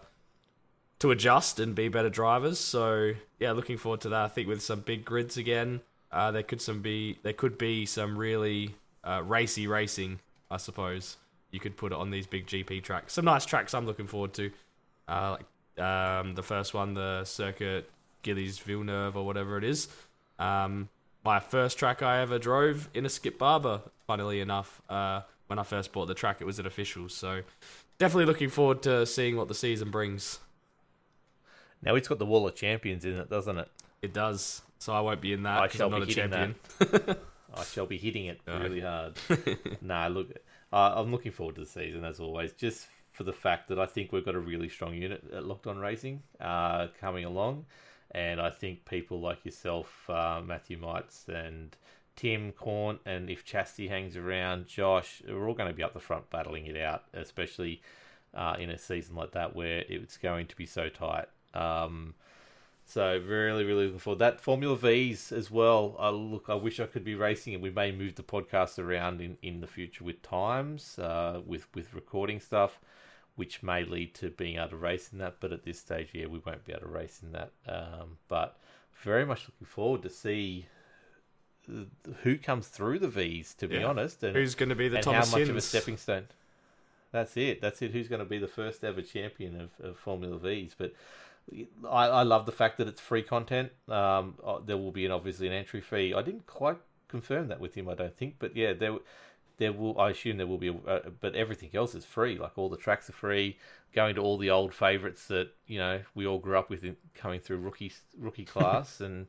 to 1.01 1.11
adjust 1.11 1.61
and 1.61 1.75
be 1.75 1.89
better 1.89 2.09
drivers. 2.09 2.59
So 2.59 3.13
yeah, 3.39 3.53
looking 3.53 3.77
forward 3.77 4.01
to 4.03 4.09
that. 4.11 4.25
I 4.25 4.29
think 4.29 4.49
with 4.49 4.63
some 4.63 4.81
big 4.81 5.05
grids 5.05 5.37
again, 5.37 5.81
uh, 6.11 6.31
there 6.31 6.43
could 6.43 6.63
some 6.63 6.81
be 6.81 7.19
there 7.23 7.33
could 7.33 7.59
be 7.59 7.85
some 7.85 8.17
really 8.17 8.75
uh, 9.03 9.23
racy 9.25 9.67
racing, 9.67 10.21
I 10.51 10.57
suppose. 10.57 11.17
You 11.51 11.61
could 11.61 11.77
put 11.77 11.93
it 11.93 11.99
on 11.99 12.11
these 12.11 12.27
big 12.27 12.47
GP 12.47 12.83
tracks. 12.83 13.13
Some 13.13 13.27
nice 13.27 13.45
tracks 13.45 13.75
I'm 13.75 13.87
looking 13.87 14.07
forward 14.07 14.33
to. 14.35 14.51
Uh, 15.07 15.37
like 15.37 15.85
um, 15.85 16.35
the 16.35 16.43
first 16.43 16.75
one, 16.75 16.95
the 16.95 17.25
Circuit 17.25 17.91
Gillies 18.23 18.59
Villeneuve 18.59 19.17
or 19.17 19.25
whatever 19.25 19.59
it 19.59 19.65
is. 19.65 19.89
Um, 20.39 20.89
my 21.25 21.41
first 21.41 21.79
track 21.79 22.03
I 22.03 22.21
ever 22.21 22.39
drove 22.39 22.89
in 22.95 23.07
a 23.07 23.09
Skip 23.09 23.39
Barber, 23.39 23.81
funnily 24.07 24.41
enough, 24.41 24.83
uh, 24.89 25.23
when 25.47 25.59
I 25.59 25.63
first 25.63 25.93
bought 25.93 26.07
the 26.07 26.15
track, 26.15 26.41
it 26.41 26.45
was 26.45 26.59
at 26.59 26.67
officials. 26.67 27.15
So 27.15 27.43
definitely 27.99 28.27
looking 28.27 28.51
forward 28.51 28.83
to 28.83 29.07
seeing 29.07 29.37
what 29.37 29.49
the 29.49 29.55
season 29.55 29.91
brings. 29.91 30.39
Now 31.83 31.95
it's 31.95 32.09
got 32.09 32.19
the 32.19 32.27
Wall 32.27 32.47
of 32.47 32.55
Champions 32.55 33.05
in 33.05 33.19
it, 33.19 33.31
doesn't 33.31 33.59
it? 33.59 33.69
It 34.03 34.13
does. 34.13 34.63
So 34.79 34.93
I 34.93 35.01
won't 35.01 35.21
be 35.21 35.33
in 35.33 35.43
that 35.45 35.63
I 35.63 35.69
shall 35.69 35.87
I'm 35.87 36.01
not 36.01 36.07
be 36.07 36.15
hitting 36.15 36.31
champion. 36.31 37.17
I 37.57 37.65
shall 37.65 37.87
be 37.87 37.97
hitting 37.99 38.27
it 38.27 38.41
really 38.47 38.81
hard. 38.81 39.15
nah, 39.81 40.09
look, 40.09 40.31
uh, 40.73 40.95
I'm 40.97 41.13
looking 41.13 41.33
forward 41.33 41.55
to 41.55 41.63
the 41.63 41.67
season 41.67 42.05
as 42.05 42.21
always, 42.21 42.53
just 42.53 42.89
for 43.13 43.23
the 43.23 43.33
fact 43.33 43.69
that 43.69 43.79
I 43.79 43.87
think 43.87 44.13
we've 44.13 44.25
got 44.25 44.35
a 44.35 44.41
really 44.41 44.69
strong 44.69 44.95
unit 44.95 45.23
at 45.33 45.45
Locked 45.47 45.69
On 45.69 45.79
Racing 45.79 46.23
uh, 46.41 46.89
coming 47.01 47.25
along, 47.25 47.65
and 48.15 48.41
I 48.41 48.51
think 48.51 48.85
people 48.85 49.21
like 49.21 49.45
yourself, 49.45 50.09
uh, 50.09 50.41
Matthew 50.45 50.79
Mites, 50.79 51.27
and 51.29 51.77
Tim 52.17 52.53
Corn, 52.53 52.99
and 53.05 53.29
if 53.29 53.45
Chastity 53.45 53.89
hangs 53.89 54.17
around, 54.17 54.67
Josh, 54.67 55.23
we're 55.27 55.49
all 55.49 55.55
going 55.55 55.71
to 55.71 55.77
be 55.77 55.83
up 55.83 55.95
the 55.95 56.01
front 56.01 56.31
battling 56.31 56.67
it 56.67 56.77
out, 56.77 57.05
especially 57.13 57.83
uh, 58.35 58.57
in 58.59 58.71
a 58.71 58.79
season 58.79 59.17
like 59.17 59.33
that 59.33 59.55
where 59.55 59.85
it's 59.89 60.17
going 60.17 60.47
to 60.47 60.57
be 60.57 60.67
so 60.67 60.89
tight. 60.89 61.27
Um, 61.55 62.15
so 62.87 63.21
really, 63.27 63.65
really 63.65 63.87
looking 63.87 63.99
forward. 63.99 64.19
That 64.19 64.41
Formula 64.41 64.77
V's 64.77 65.33
as 65.33 65.51
well. 65.51 65.97
Uh, 65.99 66.11
look, 66.11 66.47
I 66.49 66.55
wish 66.55 66.79
I 66.81 66.87
could 66.87 67.05
be 67.05 67.15
racing, 67.15 67.55
and 67.55 67.63
we 67.63 67.71
may 67.71 67.91
move 67.91 68.15
the 68.15 68.23
podcast 68.23 68.79
around 68.79 69.21
in, 69.21 69.39
in 69.43 69.61
the 69.61 69.67
future 69.67 70.05
with 70.05 70.23
times, 70.23 70.99
uh, 70.99 71.41
with 71.47 71.67
with 71.75 71.95
recording 71.95 72.41
stuff, 72.41 72.79
which 73.37 73.63
may 73.63 73.85
lead 73.85 74.15
to 74.17 74.31
being 74.31 74.57
able 74.57 74.71
to 74.71 74.77
race 74.77 75.13
in 75.13 75.19
that. 75.19 75.37
But 75.41 75.53
at 75.53 75.65
this 75.65 75.79
stage, 75.81 76.11
yeah, 76.13 76.27
we 76.27 76.39
won't 76.39 76.65
be 76.65 76.73
able 76.73 76.83
to 76.83 76.89
race 76.89 77.21
in 77.23 77.33
that. 77.33 77.53
Um, 77.67 78.19
but 78.29 78.59
very 79.03 79.25
much 79.27 79.49
looking 79.49 79.67
forward 79.67 80.03
to 80.03 80.11
see 80.11 80.67
who 82.23 82.37
comes 82.39 82.69
through 82.69 82.99
the 82.99 83.09
V's. 83.09 83.55
To 83.55 83.69
be 83.69 83.77
Yeah. 83.77 83.87
honest, 83.87 84.23
and 84.23 84.37
Who's 84.37 84.55
going 84.55 84.69
to 84.69 84.75
be 84.75 84.89
the 84.89 84.97
and 84.97 85.05
Thomas 85.05 85.31
how 85.31 85.39
much 85.39 85.49
of 85.49 85.57
a 85.57 85.61
stepping 85.61 85.97
stone. 85.97 86.29
That's 87.13 87.37
it. 87.37 87.61
That's 87.61 87.81
it. 87.81 87.93
Who's 87.93 88.09
going 88.09 88.19
to 88.19 88.25
be 88.25 88.39
the 88.39 88.49
first 88.49 88.83
ever 88.83 89.01
champion 89.01 89.61
of, 89.61 89.71
of 89.81 89.97
Formula 89.97 90.37
V's? 90.37 90.75
But 90.77 90.95
I, 91.89 92.07
I 92.09 92.23
love 92.23 92.45
the 92.47 92.53
fact 92.53 92.79
that 92.79 92.89
it's 92.89 93.01
free 93.01 93.23
content. 93.23 93.71
Um, 93.89 94.35
uh, 94.45 94.59
there 94.65 94.77
will 94.77 94.91
be 94.91 95.07
an 95.07 95.13
obviously 95.13 95.47
an 95.47 95.53
entry 95.53 95.81
fee. 95.81 96.13
I 96.13 96.23
didn't 96.23 96.47
quite 96.47 96.79
confirm 97.09 97.49
that 97.49 97.61
with 97.61 97.75
him. 97.75 97.89
I 97.89 97.95
don't 97.95 98.17
think, 98.17 98.37
but 98.39 98.57
yeah, 98.57 98.73
there 98.73 98.97
there 99.59 99.73
will. 99.73 99.99
I 99.99 100.11
assume 100.11 100.37
there 100.37 100.47
will 100.47 100.59
be. 100.59 100.69
A, 100.69 100.75
uh, 100.89 101.01
but 101.21 101.35
everything 101.35 101.71
else 101.75 101.95
is 101.95 102.05
free. 102.05 102.39
Like 102.39 102.57
all 102.57 102.69
the 102.69 102.77
tracks 102.77 103.09
are 103.09 103.13
free. 103.15 103.59
Going 103.95 104.15
to 104.17 104.21
all 104.21 104.39
the 104.39 104.51
old 104.51 104.75
favourites 104.75 105.27
that 105.29 105.51
you 105.67 105.79
know 105.79 106.01
we 106.15 106.27
all 106.27 106.39
grew 106.39 106.59
up 106.59 106.69
with 106.71 106.85
in, 106.85 106.97
coming 107.15 107.41
through 107.41 107.59
rookie 107.59 107.93
rookie 108.19 108.45
class, 108.45 109.01
and 109.07 109.27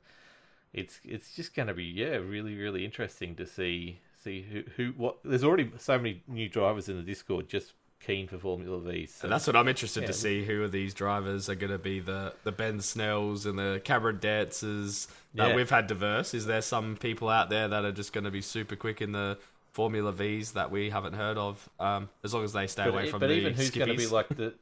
it's 0.73 0.99
it's 1.03 1.35
just 1.35 1.55
going 1.55 1.67
to 1.67 1.73
be 1.73 1.83
yeah 1.85 2.15
really 2.15 2.55
really 2.55 2.83
interesting 2.83 3.35
to 3.35 3.45
see 3.45 3.99
see 4.23 4.41
who 4.41 4.63
who 4.75 4.93
what. 4.97 5.17
There's 5.23 5.43
already 5.43 5.71
so 5.77 5.97
many 5.97 6.23
new 6.27 6.49
drivers 6.49 6.89
in 6.89 6.97
the 6.97 7.03
Discord 7.03 7.47
just 7.47 7.73
keen 8.01 8.27
for 8.27 8.37
Formula 8.37 8.79
V. 8.79 9.05
So 9.07 9.25
And 9.25 9.31
that's 9.33 9.47
what 9.47 9.55
I'm 9.55 9.67
interested 9.67 10.01
Yeah. 10.01 10.07
to 10.07 10.13
see. 10.13 10.43
Who 10.45 10.63
of 10.63 10.71
these 10.71 10.93
drivers 10.93 11.49
are 11.49 11.55
going 11.55 11.71
to 11.71 11.79
be 11.79 11.99
the 11.99 12.33
the 12.43 12.51
Ben 12.51 12.81
Snells 12.81 13.45
and 13.45 13.57
the 13.57 13.81
Cameron 13.83 14.19
Dances 14.19 15.07
that 15.33 15.49
Yeah. 15.49 15.55
we've 15.55 15.69
had 15.69 15.87
diverse? 15.87 16.33
Is 16.33 16.45
there 16.45 16.61
some 16.61 16.97
people 16.97 17.29
out 17.29 17.49
there 17.49 17.67
that 17.67 17.85
are 17.85 17.91
just 17.91 18.13
going 18.13 18.25
to 18.25 18.31
be 18.31 18.41
super 18.41 18.75
quick 18.75 19.01
in 19.01 19.11
the 19.13 19.37
Formula 19.75 20.13
V's 20.13 20.53
that 20.53 20.71
we 20.71 20.89
haven't 20.89 21.15
heard 21.15 21.37
of? 21.37 21.69
Um, 21.81 22.07
as 22.23 22.33
long 22.33 22.45
as 22.45 22.53
they 22.53 22.65
stay 22.65 22.87
away 22.87 23.03
but, 23.03 23.11
from 23.11 23.19
but 23.19 23.27
the 23.27 23.33
even 23.33 23.53
who's 23.53 23.71
going 23.71 23.89
to 23.89 23.97
be 23.97 24.07
like 24.07 24.29
the 24.29 24.53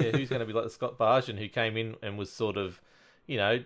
yeah, 0.00 0.12
who's 0.12 0.28
going 0.28 0.38
to 0.38 0.46
be 0.46 0.52
like 0.52 0.62
the 0.62 0.70
Scott 0.70 0.96
Barjan 0.96 1.36
who 1.36 1.48
came 1.48 1.76
in 1.76 1.96
and 2.00 2.16
was 2.16 2.30
sort 2.30 2.56
of 2.56 2.80
you 3.26 3.38
know 3.38 3.64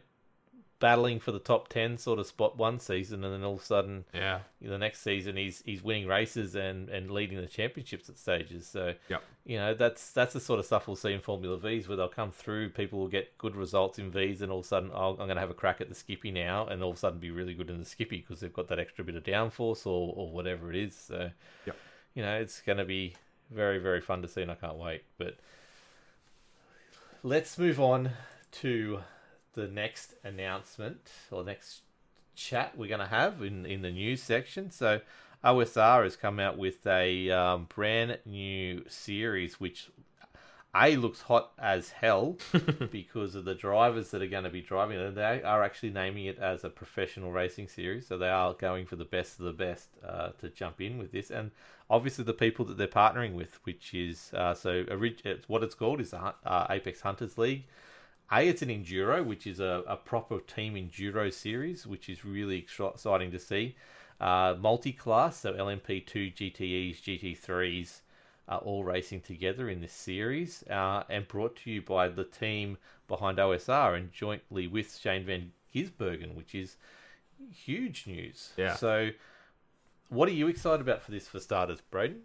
battling 0.80 1.20
for 1.20 1.30
the 1.30 1.38
top 1.38 1.68
10 1.68 1.98
sort 1.98 2.18
of 2.18 2.26
spot 2.26 2.56
one 2.56 2.80
season 2.80 3.22
and 3.22 3.32
then 3.34 3.44
all 3.44 3.54
of 3.54 3.60
a 3.60 3.64
sudden 3.64 4.04
yeah, 4.14 4.40
the 4.62 4.78
next 4.78 5.02
season 5.02 5.36
he's 5.36 5.62
he's 5.66 5.82
winning 5.84 6.06
races 6.06 6.56
and 6.56 6.88
and 6.88 7.10
leading 7.10 7.38
the 7.40 7.46
championships 7.46 8.08
at 8.08 8.18
stages 8.18 8.66
so 8.66 8.94
Yep. 9.08 9.22
you 9.44 9.58
know 9.58 9.74
that's 9.74 10.10
that's 10.12 10.32
the 10.32 10.40
sort 10.40 10.58
of 10.58 10.64
stuff 10.66 10.86
we'll 10.86 10.96
see 10.96 11.12
in 11.12 11.20
formula 11.20 11.58
v's 11.58 11.86
where 11.86 11.96
they'll 11.98 12.08
come 12.08 12.32
through 12.32 12.70
people 12.70 12.98
will 12.98 13.08
get 13.08 13.36
good 13.38 13.54
results 13.54 13.98
in 13.98 14.10
v's 14.10 14.40
and 14.42 14.50
all 14.50 14.60
of 14.60 14.64
a 14.64 14.68
sudden 14.68 14.90
oh, 14.94 15.10
i'm 15.10 15.16
going 15.16 15.34
to 15.34 15.40
have 15.40 15.50
a 15.50 15.54
crack 15.54 15.80
at 15.82 15.88
the 15.90 15.94
skippy 15.94 16.30
now 16.30 16.66
and 16.66 16.82
all 16.82 16.90
of 16.90 16.96
a 16.96 16.98
sudden 16.98 17.18
be 17.20 17.30
really 17.30 17.52
good 17.54 17.68
in 17.70 17.78
the 17.78 17.84
skippy 17.84 18.16
because 18.18 18.40
they've 18.40 18.52
got 18.52 18.66
that 18.68 18.78
extra 18.78 19.04
bit 19.04 19.14
of 19.16 19.22
downforce 19.22 19.86
or 19.86 20.14
or 20.16 20.30
whatever 20.32 20.70
it 20.70 20.76
is 20.76 20.96
so 20.96 21.30
Yep. 21.66 21.76
you 22.14 22.22
know 22.22 22.36
it's 22.40 22.60
going 22.62 22.78
to 22.78 22.84
be 22.86 23.14
very 23.50 23.78
very 23.78 24.00
fun 24.00 24.22
to 24.22 24.28
see 24.28 24.40
and 24.42 24.50
i 24.50 24.54
can't 24.54 24.76
wait 24.76 25.02
but 25.18 25.36
let's 27.22 27.58
move 27.58 27.78
on 27.80 28.10
to 28.52 29.00
the 29.54 29.68
next 29.68 30.14
announcement 30.24 31.10
or 31.30 31.44
next 31.44 31.82
chat 32.34 32.76
we're 32.76 32.88
going 32.88 33.00
to 33.00 33.06
have 33.06 33.42
in, 33.42 33.66
in 33.66 33.82
the 33.82 33.90
news 33.90 34.22
section. 34.22 34.70
So, 34.70 35.00
OSR 35.44 36.04
has 36.04 36.16
come 36.16 36.38
out 36.38 36.58
with 36.58 36.86
a 36.86 37.30
um, 37.30 37.66
brand 37.74 38.18
new 38.26 38.84
series, 38.88 39.58
which 39.58 39.90
A 40.74 40.96
looks 40.96 41.22
hot 41.22 41.52
as 41.58 41.90
hell 41.90 42.36
because 42.90 43.34
of 43.34 43.46
the 43.46 43.54
drivers 43.54 44.10
that 44.10 44.20
are 44.20 44.26
going 44.26 44.44
to 44.44 44.50
be 44.50 44.60
driving 44.60 44.98
it. 44.98 45.14
They 45.14 45.42
are 45.42 45.62
actually 45.62 45.90
naming 45.90 46.26
it 46.26 46.38
as 46.38 46.62
a 46.62 46.68
professional 46.68 47.32
racing 47.32 47.68
series, 47.68 48.06
so 48.06 48.18
they 48.18 48.28
are 48.28 48.52
going 48.52 48.84
for 48.84 48.96
the 48.96 49.04
best 49.06 49.38
of 49.38 49.46
the 49.46 49.52
best 49.52 49.88
uh, 50.06 50.30
to 50.40 50.50
jump 50.50 50.82
in 50.82 50.98
with 50.98 51.10
this. 51.10 51.30
And 51.30 51.52
obviously, 51.88 52.24
the 52.24 52.34
people 52.34 52.66
that 52.66 52.76
they're 52.76 52.86
partnering 52.86 53.32
with, 53.32 53.58
which 53.64 53.94
is 53.94 54.32
uh, 54.34 54.52
so 54.52 54.84
orig- 54.90 55.22
it's, 55.24 55.48
what 55.48 55.62
it's 55.62 55.74
called 55.74 56.02
is 56.02 56.10
the 56.10 56.18
Hun- 56.18 56.34
uh, 56.44 56.66
Apex 56.68 57.00
Hunters 57.00 57.38
League. 57.38 57.64
A, 58.32 58.48
it's 58.48 58.62
an 58.62 58.68
enduro, 58.68 59.24
which 59.24 59.46
is 59.46 59.58
a, 59.60 59.82
a 59.86 59.96
proper 59.96 60.40
team 60.40 60.74
enduro 60.74 61.32
series, 61.32 61.86
which 61.86 62.08
is 62.08 62.24
really 62.24 62.58
exciting 62.58 63.30
to 63.32 63.38
see. 63.38 63.74
Uh, 64.20 64.54
multi-class, 64.60 65.40
so 65.40 65.52
LMP2, 65.52 66.34
GTEs, 66.34 67.00
GT3s 67.00 68.00
are 68.48 68.58
all 68.58 68.84
racing 68.84 69.20
together 69.20 69.68
in 69.68 69.80
this 69.80 69.92
series, 69.92 70.62
uh, 70.70 71.04
and 71.08 71.26
brought 71.26 71.56
to 71.56 71.70
you 71.70 71.82
by 71.82 72.08
the 72.08 72.24
team 72.24 72.76
behind 73.08 73.38
OSR 73.38 73.96
and 73.96 74.12
jointly 74.12 74.66
with 74.66 74.96
Shane 74.96 75.24
Van 75.24 75.52
Gisbergen, 75.74 76.34
which 76.34 76.54
is 76.54 76.76
huge 77.52 78.06
news. 78.06 78.50
Yeah. 78.56 78.74
So, 78.74 79.10
what 80.08 80.28
are 80.28 80.32
you 80.32 80.48
excited 80.48 80.80
about 80.80 81.02
for 81.02 81.10
this 81.10 81.28
for 81.28 81.40
starters, 81.40 81.80
Braden? 81.90 82.22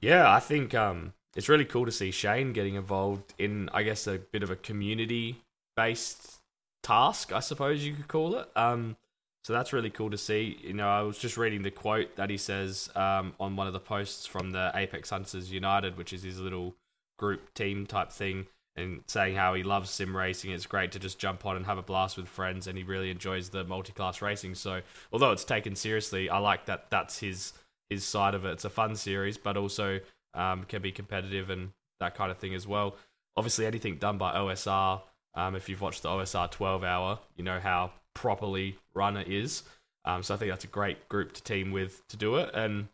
Yeah, 0.00 0.32
I 0.32 0.40
think 0.40 0.74
um, 0.74 1.12
it's 1.36 1.48
really 1.48 1.64
cool 1.64 1.86
to 1.86 1.92
see 1.92 2.10
Shane 2.10 2.52
getting 2.52 2.74
involved 2.74 3.34
in, 3.38 3.68
I 3.72 3.82
guess, 3.82 4.06
a 4.06 4.18
bit 4.18 4.42
of 4.42 4.50
a 4.50 4.56
community 4.56 5.42
based 5.76 6.40
task, 6.82 7.32
I 7.32 7.40
suppose 7.40 7.84
you 7.84 7.94
could 7.94 8.08
call 8.08 8.36
it. 8.36 8.48
Um, 8.56 8.96
so 9.44 9.52
that's 9.52 9.72
really 9.72 9.90
cool 9.90 10.10
to 10.10 10.18
see. 10.18 10.58
You 10.62 10.74
know, 10.74 10.88
I 10.88 11.02
was 11.02 11.18
just 11.18 11.36
reading 11.36 11.62
the 11.62 11.70
quote 11.70 12.16
that 12.16 12.28
he 12.28 12.36
says 12.36 12.90
um, 12.96 13.34
on 13.38 13.56
one 13.56 13.66
of 13.66 13.72
the 13.72 13.80
posts 13.80 14.26
from 14.26 14.50
the 14.50 14.70
Apex 14.74 15.10
Hunters 15.10 15.50
United, 15.50 15.96
which 15.96 16.12
is 16.12 16.22
his 16.22 16.40
little 16.40 16.74
group 17.18 17.54
team 17.54 17.86
type 17.86 18.10
thing, 18.10 18.46
and 18.76 19.02
saying 19.06 19.36
how 19.36 19.54
he 19.54 19.62
loves 19.62 19.90
sim 19.90 20.16
racing. 20.16 20.50
It's 20.50 20.66
great 20.66 20.92
to 20.92 20.98
just 20.98 21.18
jump 21.18 21.46
on 21.46 21.56
and 21.56 21.66
have 21.66 21.78
a 21.78 21.82
blast 21.82 22.16
with 22.16 22.28
friends, 22.28 22.66
and 22.66 22.76
he 22.76 22.84
really 22.84 23.10
enjoys 23.10 23.48
the 23.48 23.64
multi 23.64 23.92
class 23.92 24.20
racing. 24.20 24.54
So, 24.54 24.82
although 25.12 25.32
it's 25.32 25.44
taken 25.44 25.76
seriously, 25.76 26.28
I 26.28 26.38
like 26.38 26.66
that 26.66 26.90
that's 26.90 27.20
his 27.20 27.52
his 27.88 28.04
side 28.04 28.34
of 28.34 28.44
it. 28.44 28.50
It's 28.50 28.64
a 28.64 28.70
fun 28.70 28.96
series, 28.96 29.38
but 29.38 29.56
also 29.56 30.00
um, 30.34 30.64
can 30.64 30.82
be 30.82 30.92
competitive 30.92 31.50
and 31.50 31.70
that 32.00 32.14
kind 32.14 32.30
of 32.30 32.38
thing 32.38 32.54
as 32.54 32.66
well. 32.66 32.96
Obviously, 33.36 33.66
anything 33.66 33.96
done 33.96 34.18
by 34.18 34.34
OSR, 34.34 35.02
um, 35.34 35.54
if 35.54 35.68
you've 35.68 35.80
watched 35.80 36.02
the 36.02 36.08
OSR 36.08 36.50
12 36.50 36.84
hour, 36.84 37.18
you 37.36 37.44
know 37.44 37.60
how 37.60 37.92
properly 38.14 38.76
run 38.94 39.16
it 39.16 39.28
is. 39.28 39.62
Um, 40.04 40.22
so 40.22 40.34
I 40.34 40.36
think 40.36 40.50
that's 40.50 40.64
a 40.64 40.68
great 40.68 41.08
group 41.08 41.32
to 41.34 41.42
team 41.42 41.70
with 41.70 42.06
to 42.08 42.16
do 42.16 42.36
it. 42.36 42.50
And 42.54 42.88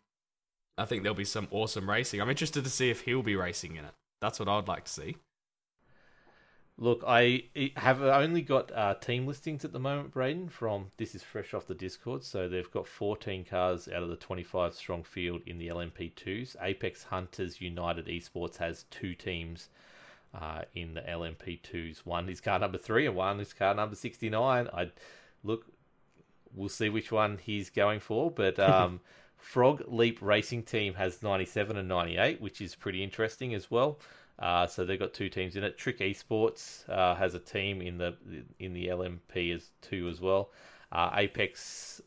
I 0.77 0.85
think 0.85 1.03
there'll 1.03 1.15
be 1.15 1.25
some 1.25 1.47
awesome 1.51 1.89
racing. 1.89 2.21
I'm 2.21 2.29
interested 2.29 2.63
to 2.63 2.69
see 2.69 2.89
if 2.89 3.01
he'll 3.01 3.23
be 3.23 3.35
racing 3.35 3.75
in 3.77 3.85
it. 3.85 3.93
That's 4.21 4.39
what 4.39 4.49
I'd 4.49 4.67
like 4.67 4.85
to 4.85 4.91
see. 4.91 5.17
Look, 6.77 7.05
I 7.07 7.43
have 7.77 8.01
only 8.01 8.41
got 8.41 8.69
uh, 8.73 8.95
team 8.95 9.25
listings 9.25 9.63
at 9.63 9.71
the 9.71 9.79
moment, 9.79 10.11
Braden. 10.11 10.49
From 10.49 10.91
this 10.97 11.15
is 11.15 11.23
fresh 11.23 11.53
off 11.53 11.67
the 11.67 11.73
Discord, 11.73 12.21
so 12.25 12.49
they've 12.49 12.69
got 12.69 12.85
14 12.85 13.45
cars 13.45 13.87
out 13.87 14.03
of 14.03 14.09
the 14.09 14.17
25 14.17 14.73
strong 14.73 15.03
field 15.03 15.41
in 15.45 15.57
the 15.57 15.69
LMP2s. 15.69 16.57
Apex 16.61 17.03
Hunters 17.03 17.61
United 17.61 18.07
Esports 18.07 18.57
has 18.57 18.83
two 18.91 19.15
teams 19.15 19.69
uh, 20.33 20.63
in 20.73 20.93
the 20.95 21.01
LMP2s. 21.01 21.99
One 21.99 22.27
is 22.27 22.41
car 22.41 22.59
number 22.59 22.77
three, 22.77 23.05
and 23.05 23.15
one 23.15 23.39
is 23.39 23.53
car 23.53 23.73
number 23.73 23.95
69. 23.95 24.67
I 24.73 24.91
look, 25.45 25.67
we'll 26.53 26.67
see 26.67 26.89
which 26.89 27.09
one 27.09 27.39
he's 27.41 27.69
going 27.69 28.01
for, 28.01 28.29
but 28.29 28.59
um, 28.59 28.99
Frog 29.37 29.81
Leap 29.87 30.21
Racing 30.21 30.63
Team 30.63 30.95
has 30.95 31.23
97 31.23 31.77
and 31.77 31.87
98, 31.87 32.41
which 32.41 32.59
is 32.59 32.75
pretty 32.75 33.01
interesting 33.01 33.53
as 33.53 33.71
well. 33.71 33.97
Uh, 34.37 34.67
so 34.67 34.83
they've 34.83 34.99
got 34.99 35.13
two 35.13 35.29
teams 35.29 35.55
in 35.55 35.63
it. 35.63 35.77
Trick 35.77 35.99
Esports 35.99 36.87
uh, 36.89 37.15
has 37.15 37.35
a 37.35 37.39
team 37.39 37.81
in 37.81 37.97
the 37.97 38.15
in 38.59 38.73
the 38.73 38.87
LMP 38.87 39.55
as 39.55 39.69
two 39.81 40.09
as 40.09 40.19
well. 40.19 40.51
Uh, 40.91 41.11
Apex 41.15 42.01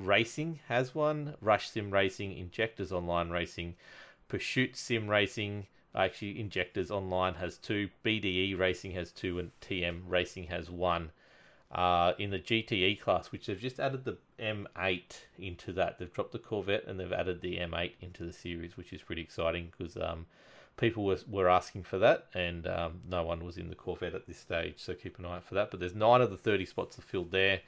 Racing 0.00 0.60
has 0.68 0.94
one. 0.94 1.34
Rush 1.40 1.70
Sim 1.70 1.90
Racing, 1.90 2.36
Injectors 2.36 2.90
Online 2.92 3.30
Racing, 3.30 3.76
Pursuit 4.28 4.76
Sim 4.76 5.08
Racing. 5.08 5.66
Actually, 5.94 6.40
Injectors 6.40 6.90
Online 6.90 7.34
has 7.34 7.58
two. 7.58 7.88
BDE 8.04 8.58
Racing 8.58 8.92
has 8.92 9.12
two, 9.12 9.38
and 9.38 9.50
TM 9.60 10.02
Racing 10.08 10.44
has 10.48 10.70
one. 10.70 11.10
uh, 11.70 12.12
in 12.18 12.30
the 12.30 12.38
GTE 12.38 13.00
class, 13.00 13.32
which 13.32 13.46
they've 13.46 13.58
just 13.60 13.80
added 13.80 14.04
the 14.04 14.16
M8 14.38 15.02
into 15.38 15.72
that. 15.72 15.98
They've 15.98 16.12
dropped 16.12 16.32
the 16.32 16.38
Corvette 16.38 16.84
and 16.86 16.98
they've 17.00 17.12
added 17.12 17.40
the 17.40 17.56
M8 17.58 17.92
into 18.00 18.24
the 18.24 18.32
series, 18.32 18.76
which 18.76 18.92
is 18.92 19.02
pretty 19.02 19.22
exciting 19.22 19.72
because 19.76 19.96
um, 19.96 20.26
people 20.76 21.04
were, 21.04 21.18
were 21.28 21.48
asking 21.48 21.84
for 21.84 21.98
that, 21.98 22.26
and 22.34 22.66
um, 22.66 23.00
no 23.08 23.22
one 23.22 23.44
was 23.44 23.56
in 23.56 23.68
the 23.68 23.74
Corvette 23.74 24.14
at 24.14 24.26
this 24.26 24.38
stage. 24.38 24.74
So 24.78 24.94
keep 24.94 25.18
an 25.18 25.24
eye 25.24 25.36
out 25.36 25.44
for 25.44 25.54
that. 25.54 25.70
But 25.70 25.80
there's 25.80 25.94
nine 25.94 26.20
of 26.20 26.30
the 26.30 26.36
30 26.36 26.66
spots 26.66 26.98
are 26.98 27.02
filled 27.02 27.30
there. 27.30 27.60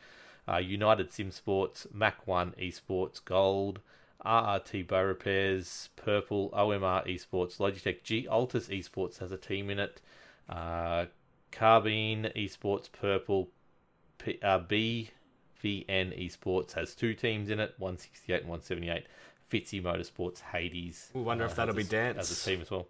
Uh, 0.49 0.59
United 0.59 1.13
Sim 1.13 1.31
Sports, 1.31 1.87
Mac 1.93 2.27
One 2.27 2.55
Esports, 2.61 3.25
Gold, 3.25 3.81
RRT 4.25 4.87
Bow 4.87 5.03
Repairs, 5.03 5.89
Purple, 5.97 6.51
OMR 6.51 7.07
Esports, 7.07 7.59
Logitech 7.59 8.03
G 8.03 8.29
Altus 8.31 8.69
Esports 8.69 9.19
has 9.19 9.33
a 9.33 9.37
team 9.37 9.71
in 9.71 9.79
it. 9.79 10.01
Uh, 10.49 11.07
Carbine 11.51 12.31
Esports, 12.37 12.91
Purple, 12.91 13.49
P, 14.19 14.39
uh, 14.43 14.61
BVN 14.61 15.11
Esports 15.63 16.75
has 16.75 16.95
two 16.95 17.15
teams 17.15 17.51
in 17.51 17.59
it, 17.59 17.75
168 17.79 18.43
and 18.43 18.49
178. 18.49 19.07
Fitzy 19.51 19.83
Motorsports, 19.83 20.41
Hades. 20.41 21.11
We 21.15 21.23
wonder 21.23 21.45
uh, 21.45 21.49
if 21.49 21.57
that'll 21.57 21.75
be 21.75 21.83
a, 21.83 21.85
dance. 21.85 22.19
as 22.19 22.33
a 22.33 22.51
team 22.51 22.61
as 22.61 22.71
well. 22.71 22.89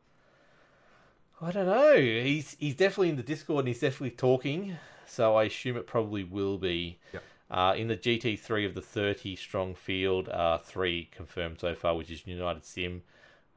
I 1.41 1.53
don't 1.53 1.67
know. 1.67 1.97
He's 1.97 2.57
he's 2.59 2.77
definitely 2.77 3.11
in 3.11 3.17
the 3.17 3.23
Discord 3.23 3.61
and 3.61 3.69
he's 3.69 3.81
definitely 3.81 4.17
talking, 4.17 4.77
so 5.07 5.37
I 5.37 5.45
assume 5.45 5.77
it 5.77 5.87
probably 5.87 6.25
will 6.25 6.59
be. 6.59 6.99
Yep. 7.13 7.23
Uh, 7.49 7.75
in 7.77 7.87
the 7.87 7.97
GT3 7.97 8.67
of 8.67 8.75
the 8.75 8.81
30 8.81 9.37
strong 9.37 9.77
field, 9.77 10.29
uh, 10.31 10.59
three 10.59 11.09
confirmed 11.13 11.61
so 11.61 11.77
far, 11.77 11.95
which 11.95 12.11
is 12.11 12.27
United 12.27 12.65
Sim 12.65 13.03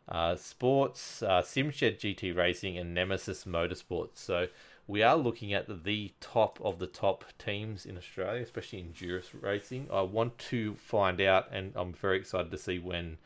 uh, 0.07 0.35
Sports, 0.35 1.23
uh, 1.23 1.41
SimShed 1.41 1.97
GT 1.97 2.35
Racing, 2.35 2.77
and 2.77 2.93
Nemesis 2.93 3.45
Motorsports. 3.45 4.17
So 4.17 4.47
we 4.85 5.01
are 5.01 5.15
looking 5.15 5.53
at 5.53 5.83
the 5.83 6.13
top 6.19 6.59
of 6.63 6.79
the 6.79 6.87
top 6.87 7.25
teams 7.37 7.85
in 7.85 7.97
Australia, 7.97 8.41
especially 8.41 8.79
in 8.79 8.87
Endurance 8.87 9.33
racing. 9.33 9.87
I 9.91 10.01
want 10.01 10.37
to 10.49 10.75
find 10.75 11.21
out, 11.21 11.47
and 11.51 11.73
I'm 11.75 11.93
very 11.93 12.17
excited 12.17 12.51
to 12.51 12.57
see 12.57 12.77
when 12.79 13.17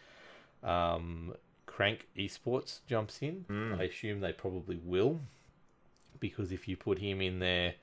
um, 0.62 1.34
Crank 1.76 2.08
Esports 2.16 2.80
jumps 2.88 3.20
in. 3.22 3.46
I 3.80 3.84
assume 3.86 4.20
they 4.20 4.32
probably 4.32 4.80
will, 4.84 5.20
because 6.20 6.52
if 6.52 6.68
you 6.68 6.78
put 6.78 7.00
him 7.00 7.20
in 7.20 7.40
there, 7.40 7.74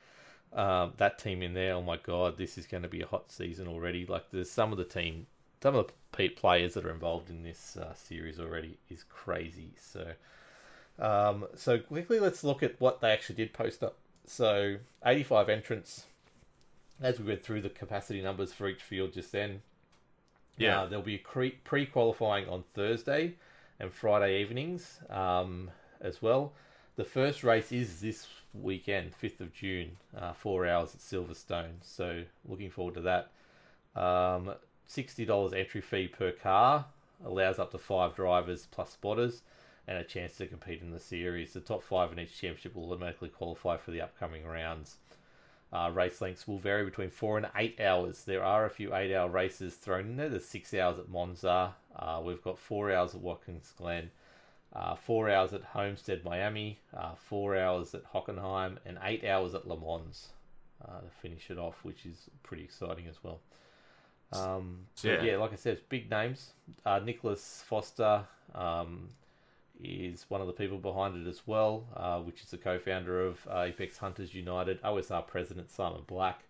um, 0.53 0.93
that 0.99 1.19
team 1.19 1.43
in 1.43 1.55
there, 1.55 1.75
oh 1.75 1.83
my 1.83 1.97
god, 1.97 2.37
this 2.39 2.57
is 2.57 2.67
going 2.67 2.85
to 2.85 2.89
be 2.89 3.01
a 3.03 3.07
hot 3.07 3.33
season 3.33 3.67
already. 3.67 4.07
Like 4.07 4.31
there's 4.31 4.51
some 4.51 4.71
of 4.71 4.79
the 4.79 4.85
team, 4.85 5.27
some 5.61 5.75
of 5.75 5.91
the 6.17 6.29
players 6.29 6.75
that 6.75 6.85
are 6.87 6.91
involved 6.91 7.31
in 7.31 7.43
this 7.43 7.77
uh, 7.77 7.93
series 7.95 8.39
already 8.39 8.79
is 8.89 9.03
crazy. 9.09 9.73
So, 9.81 10.13
um, 11.01 11.47
so 11.57 11.79
quickly 11.79 12.21
let's 12.21 12.45
look 12.45 12.63
at 12.63 12.81
what 12.81 13.01
they 13.01 13.11
actually 13.11 13.37
did 13.37 13.53
post 13.53 13.83
up. 13.83 13.97
So 14.25 14.77
85 15.05 15.49
entrants. 15.49 16.05
As 17.03 17.19
we 17.19 17.25
went 17.27 17.43
through 17.43 17.63
the 17.63 17.71
capacity 17.71 18.21
numbers 18.23 18.53
for 18.53 18.69
each 18.69 18.83
field 18.83 19.15
just 19.15 19.33
then, 19.33 19.63
Yeah. 20.59 20.83
uh, 20.83 20.87
there'll 20.87 21.03
be 21.05 21.15
a 21.17 21.19
pre 21.65 21.87
qualifying 21.87 22.47
on 22.49 22.63
Thursday 22.75 23.35
and 23.81 23.93
Friday 23.93 24.41
evenings 24.41 25.01
um, 25.09 25.71
as 26.01 26.23
well. 26.23 26.53
The 26.97 27.05
first 27.05 27.43
race 27.43 27.73
is 27.73 28.01
this 28.01 28.27
weekend, 28.53 29.13
5th 29.21 29.41
of 29.41 29.53
June, 29.55 29.97
uh, 30.17 30.33
four 30.33 30.67
hours 30.67 30.95
at 30.95 31.01
Silverstone. 31.01 31.75
So 31.81 32.25
looking 32.47 32.71
forward 32.71 32.95
to 32.95 33.01
that. 33.01 33.31
Um, 33.97 34.55
$60 34.89 35.59
entry 35.59 35.81
fee 35.81 36.09
per 36.09 36.33
car 36.33 36.85
allows 37.25 37.59
up 37.59 37.71
to 37.71 37.79
five 37.79 38.15
drivers 38.15 38.67
plus 38.71 38.91
spotters 38.91 39.43
and 39.89 39.99
a 39.99 40.05
chance 40.05 40.37
to 40.37 40.47
compete 40.47 40.83
in 40.83 40.91
the 40.91 41.01
series. 41.01 41.53
The 41.53 41.61
top 41.61 41.83
five 41.83 42.13
in 42.13 42.19
each 42.19 42.39
championship 42.39 42.75
will 42.75 42.91
automatically 42.91 43.29
qualify 43.29 43.77
for 43.77 43.91
the 43.93 44.03
upcoming 44.03 44.45
rounds. 44.45 44.97
Uh, 45.73 45.91
race 45.95 46.21
lengths 46.21 46.49
will 46.49 46.59
vary 46.59 46.85
between 46.85 47.11
four 47.11 47.37
and 47.37 47.47
eight 47.57 47.81
hours. 47.81 48.25
There 48.25 48.43
are 48.43 48.65
a 48.67 48.71
few 48.71 48.93
eight 48.95 49.15
hour 49.15 49.29
races 49.29 49.75
thrown 49.75 50.07
in 50.07 50.17
there. 50.17 50.29
There's 50.29 50.45
six 50.45 50.75
hours 50.75 50.99
at 50.99 51.09
Monza. 51.09 51.75
Uh, 51.95 52.21
we've 52.25 52.43
got 52.43 52.59
four 52.59 52.91
hours 52.93 53.15
at 53.15 53.21
Watkins 53.21 53.73
Glen, 53.79 54.11
uh, 54.75 54.97
four 54.97 55.31
hours 55.31 55.53
at 55.53 55.63
Homestead, 55.63 56.25
Miami, 56.25 56.81
uh, 56.97 57.15
four 57.15 57.57
hours 57.57 57.95
at 57.95 58.03
Hockenheim, 58.13 58.79
and 58.85 58.99
eight 59.05 59.25
hours 59.25 59.55
at 59.55 59.69
Le 59.69 59.79
Mans 59.79 60.29
uh, 60.85 61.01
to 61.01 61.11
finish 61.23 61.51
it 61.51 61.59
off, 61.59 61.85
which 61.85 62.05
is 62.05 62.29
pretty 62.43 62.65
exciting 62.65 63.07
as 63.09 63.23
well. 63.23 63.41
Um, 64.33 64.87
Yeah. 65.03 65.23
yeah. 65.23 65.37
like 65.37 65.53
I 65.53 65.57
said, 65.57 65.81
big 65.89 66.11
names. 66.11 66.51
Uh, 66.85 66.99
Nicholas 67.01 67.63
Foster 67.67 68.25
um, 68.55 69.11
is 69.83 70.27
one 70.29 70.41
of 70.41 70.47
the 70.47 70.53
people 70.53 70.79
behind 70.79 71.27
it 71.27 71.29
as 71.29 71.43
well, 71.47 71.85
uh, 71.97 72.19
which 72.19 72.43
is 72.43 72.51
the 72.51 72.59
co-founder 72.59 73.27
of 73.27 73.47
uh, 73.51 73.61
Apex 73.63 73.99
Hunters 73.99 74.35
United. 74.35 74.83
OSR 74.83 75.27
president 75.27 75.71
Simon 75.71 76.03
Black 76.07 76.43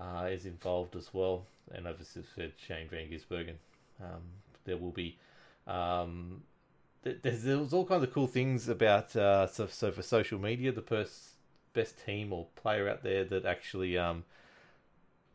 uh, 0.00 0.26
is 0.30 0.46
involved 0.46 0.96
as 0.96 1.12
well, 1.12 1.44
and 1.72 1.86
obviously 1.86 2.22
said 2.34 2.52
Shane 2.56 2.88
Van 2.88 3.08
Gisbergen. 3.08 3.56
Um, 4.02 4.22
there 4.64 4.76
will 4.76 4.90
be 4.90 5.18
um, 5.66 6.42
th- 7.04 7.18
there's, 7.22 7.42
there's 7.42 7.72
all 7.72 7.84
kinds 7.84 8.02
of 8.02 8.12
cool 8.12 8.26
things 8.26 8.68
about 8.68 9.14
uh, 9.16 9.46
so, 9.46 9.66
so 9.66 9.92
for 9.92 10.02
social 10.02 10.38
media 10.38 10.72
the 10.72 10.82
pers- 10.82 11.34
best 11.72 12.04
team 12.04 12.32
or 12.32 12.46
player 12.56 12.88
out 12.88 13.02
there 13.02 13.24
that 13.24 13.44
actually 13.44 13.96
um, 13.96 14.24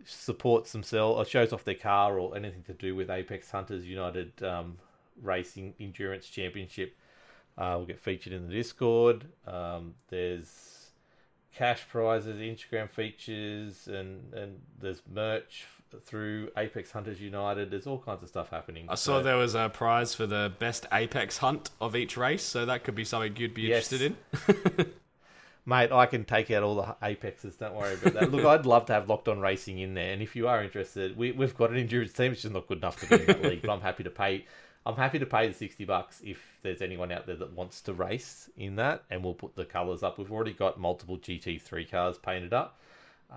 supports 0.05 0.71
themselves 0.71 1.17
or 1.19 1.25
shows 1.25 1.53
off 1.53 1.63
their 1.63 1.75
car 1.75 2.19
or 2.19 2.35
anything 2.35 2.63
to 2.63 2.73
do 2.73 2.95
with 2.95 3.09
Apex 3.09 3.51
Hunters 3.51 3.85
United 3.85 4.43
um, 4.43 4.77
Racing 5.21 5.73
Endurance 5.79 6.27
Championship 6.27 6.95
uh, 7.59 7.75
will 7.77 7.85
get 7.85 7.99
featured 7.99 8.33
in 8.33 8.47
the 8.47 8.53
Discord. 8.53 9.25
Um, 9.45 9.93
there's 10.09 10.89
cash 11.53 11.81
prizes, 11.91 12.37
Instagram 12.39 12.89
features, 12.89 13.87
and, 13.87 14.33
and 14.33 14.59
there's 14.81 15.01
merch 15.13 15.65
through 16.05 16.49
Apex 16.55 16.91
Hunters 16.91 17.19
United. 17.19 17.69
There's 17.71 17.87
all 17.87 17.97
kinds 17.99 18.23
of 18.23 18.29
stuff 18.29 18.49
happening. 18.49 18.85
I 18.89 18.95
saw 18.95 19.17
So- 19.17 19.23
there 19.23 19.37
was 19.37 19.55
a 19.55 19.69
prize 19.69 20.13
for 20.15 20.25
the 20.25 20.51
best 20.59 20.85
apex 20.93 21.37
hunt 21.39 21.69
of 21.81 21.95
each 21.95 22.15
race, 22.15 22.43
so 22.43 22.65
that 22.65 22.83
could 22.83 22.95
be 22.95 23.03
something 23.03 23.35
you'd 23.37 23.53
be 23.53 23.63
Yes. 23.63 23.91
interested 23.91 24.15
in. 24.77 24.85
Mate, 25.65 25.91
I 25.91 26.05
can 26.07 26.25
take 26.25 26.49
out 26.51 26.63
all 26.63 26.75
the 26.75 26.95
apexes. 27.01 27.55
Don't 27.55 27.75
worry 27.75 27.93
about 27.93 28.13
that. 28.13 28.31
Look, 28.31 28.43
I'd 28.45 28.65
love 28.65 28.85
to 28.87 28.93
have 28.93 29.07
Locked 29.09 29.27
On 29.27 29.39
Racing 29.39 29.77
in 29.79 29.93
there, 29.93 30.13
and 30.13 30.21
if 30.21 30.35
you 30.35 30.47
are 30.47 30.63
interested, 30.63 31.15
we, 31.15 31.31
we've 31.31 31.55
got 31.55 31.69
an 31.69 31.77
endurance 31.77 32.13
team. 32.13 32.31
It's 32.31 32.41
just 32.41 32.53
not 32.53 32.67
good 32.67 32.79
enough 32.79 32.99
to 33.01 33.07
be 33.07 33.15
in 33.21 33.25
that 33.27 33.41
league. 33.43 33.61
But 33.61 33.71
I'm 33.71 33.81
happy 33.81 34.03
to 34.03 34.09
pay. 34.09 34.45
I'm 34.85 34.95
happy 34.95 35.19
to 35.19 35.27
pay 35.27 35.47
the 35.47 35.53
sixty 35.53 35.85
bucks 35.85 36.21
if 36.25 36.39
there's 36.61 36.81
anyone 36.81 37.11
out 37.11 37.25
there 37.25 37.35
that 37.37 37.53
wants 37.53 37.81
to 37.81 37.93
race 37.93 38.49
in 38.57 38.75
that, 38.77 39.03
and 39.09 39.23
we'll 39.23 39.33
put 39.33 39.55
the 39.55 39.65
colours 39.65 40.03
up. 40.03 40.17
We've 40.17 40.31
already 40.31 40.53
got 40.53 40.79
multiple 40.79 41.17
GT3 41.17 41.89
cars 41.89 42.17
painted 42.17 42.53
up, 42.53 42.79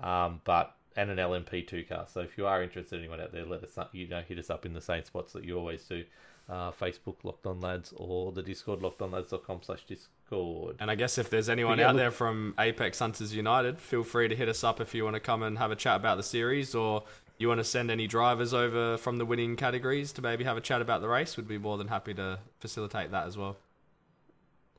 um, 0.01 0.41
but 0.43 0.75
and 0.95 1.09
an 1.09 1.17
LMP2 1.17 1.89
car. 1.89 2.05
So 2.07 2.21
if 2.21 2.37
you 2.37 2.45
are 2.45 2.61
interested, 2.61 2.99
anyone 2.99 3.19
out 3.19 3.31
there, 3.31 3.45
let 3.45 3.63
us 3.63 3.75
know, 3.77 3.87
you 3.91 4.07
know 4.07 4.21
hit 4.21 4.37
us 4.37 4.49
up 4.49 4.65
in 4.65 4.73
the 4.73 4.81
same 4.81 5.03
spots 5.03 5.33
that 5.33 5.43
you 5.43 5.57
always 5.57 5.83
do. 5.85 6.03
Uh, 6.49 6.71
Facebook 6.71 7.15
Locked 7.23 7.47
On 7.47 7.61
Lads 7.61 7.93
or 7.95 8.33
the 8.33 8.43
Discord 8.43 8.81
LockedOnLads.com 8.81 9.61
slash 9.63 9.85
Discord. 9.85 10.75
And 10.79 10.91
I 10.91 10.95
guess 10.95 11.17
if 11.17 11.29
there's 11.29 11.47
anyone 11.47 11.79
yeah, 11.79 11.87
out 11.87 11.95
look- 11.95 12.01
there 12.01 12.11
from 12.11 12.53
Apex 12.59 12.99
Hunters 12.99 13.33
United, 13.33 13.79
feel 13.79 14.03
free 14.03 14.27
to 14.27 14.35
hit 14.35 14.49
us 14.49 14.61
up 14.63 14.81
if 14.81 14.93
you 14.93 15.05
want 15.05 15.15
to 15.15 15.21
come 15.21 15.41
and 15.41 15.57
have 15.57 15.71
a 15.71 15.75
chat 15.75 15.95
about 15.95 16.17
the 16.17 16.23
series 16.23 16.75
or 16.75 17.03
you 17.37 17.47
want 17.47 17.59
to 17.59 17.63
send 17.63 17.89
any 17.91 18.07
drivers 18.07 18.53
over 18.53 18.97
from 18.97 19.17
the 19.17 19.25
winning 19.25 19.55
categories 19.55 20.11
to 20.13 20.21
maybe 20.21 20.43
have 20.43 20.57
a 20.57 20.61
chat 20.61 20.81
about 20.81 21.01
the 21.01 21.07
race. 21.07 21.35
We'd 21.35 21.47
be 21.47 21.57
more 21.57 21.77
than 21.77 21.87
happy 21.87 22.13
to 22.13 22.39
facilitate 22.59 23.11
that 23.11 23.27
as 23.27 23.37
well. 23.37 23.57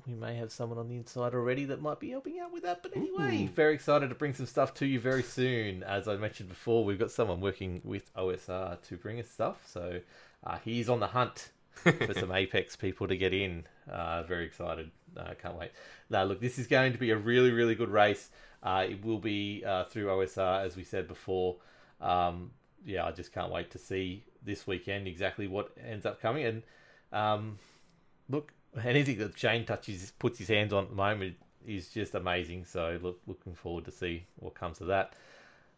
we 0.06 0.14
may 0.14 0.36
have 0.36 0.52
someone 0.52 0.78
on 0.78 0.88
the 0.88 0.96
inside 0.96 1.34
already 1.34 1.64
that 1.66 1.80
might 1.80 1.98
be 1.98 2.10
helping 2.10 2.38
out 2.38 2.52
with 2.52 2.62
that. 2.62 2.82
But 2.82 2.96
anyway, 2.96 3.50
very 3.54 3.74
excited 3.74 4.08
to 4.08 4.14
bring 4.14 4.34
some 4.34 4.46
stuff 4.46 4.74
to 4.74 4.86
you 4.86 5.00
very 5.00 5.22
soon. 5.22 5.82
As 5.82 6.06
I 6.08 6.16
mentioned 6.16 6.48
before, 6.50 6.84
we've 6.84 6.98
got 6.98 7.10
someone 7.10 7.40
working 7.40 7.80
with 7.84 8.14
OSR 8.14 8.80
to 8.82 8.96
bring 8.96 9.18
us 9.18 9.30
stuff. 9.30 9.62
So 9.66 10.00
uh, 10.46 10.58
he's 10.64 10.88
on 10.88 11.00
the 11.00 11.06
hunt 11.08 11.50
for 11.72 12.14
some 12.14 12.32
Apex 12.34 12.76
people 12.76 13.08
to 13.08 13.16
get 13.16 13.32
in. 13.32 13.64
Uh, 13.90 14.22
very 14.24 14.44
excited. 14.44 14.90
Uh, 15.16 15.32
can't 15.40 15.56
wait. 15.58 15.70
Now, 16.10 16.24
look, 16.24 16.40
this 16.40 16.58
is 16.58 16.66
going 16.66 16.92
to 16.92 16.98
be 16.98 17.10
a 17.10 17.16
really, 17.16 17.50
really 17.50 17.74
good 17.74 17.90
race. 17.90 18.30
Uh, 18.62 18.86
it 18.88 19.04
will 19.04 19.18
be 19.18 19.62
uh, 19.66 19.84
through 19.84 20.06
OSR, 20.06 20.64
as 20.64 20.76
we 20.76 20.84
said 20.84 21.08
before. 21.08 21.56
Um, 22.00 22.50
yeah, 22.84 23.06
I 23.06 23.12
just 23.12 23.32
can't 23.32 23.50
wait 23.50 23.70
to 23.70 23.78
see 23.78 24.24
this 24.44 24.66
weekend 24.66 25.08
exactly 25.08 25.46
what 25.46 25.70
ends 25.86 26.04
up 26.06 26.20
coming. 26.20 26.44
And 26.44 26.62
um, 27.12 27.58
look, 28.28 28.52
anything 28.82 29.18
that 29.18 29.38
Shane 29.38 29.64
touches, 29.64 30.12
puts 30.18 30.38
his 30.38 30.48
hands 30.48 30.72
on 30.72 30.84
at 30.84 30.90
the 30.90 30.96
moment 30.96 31.36
is 31.66 31.88
just 31.88 32.14
amazing. 32.14 32.64
So 32.64 32.98
look, 33.02 33.20
looking 33.26 33.54
forward 33.54 33.84
to 33.86 33.90
see 33.90 34.26
what 34.36 34.54
comes 34.54 34.80
of 34.80 34.88
that. 34.88 35.14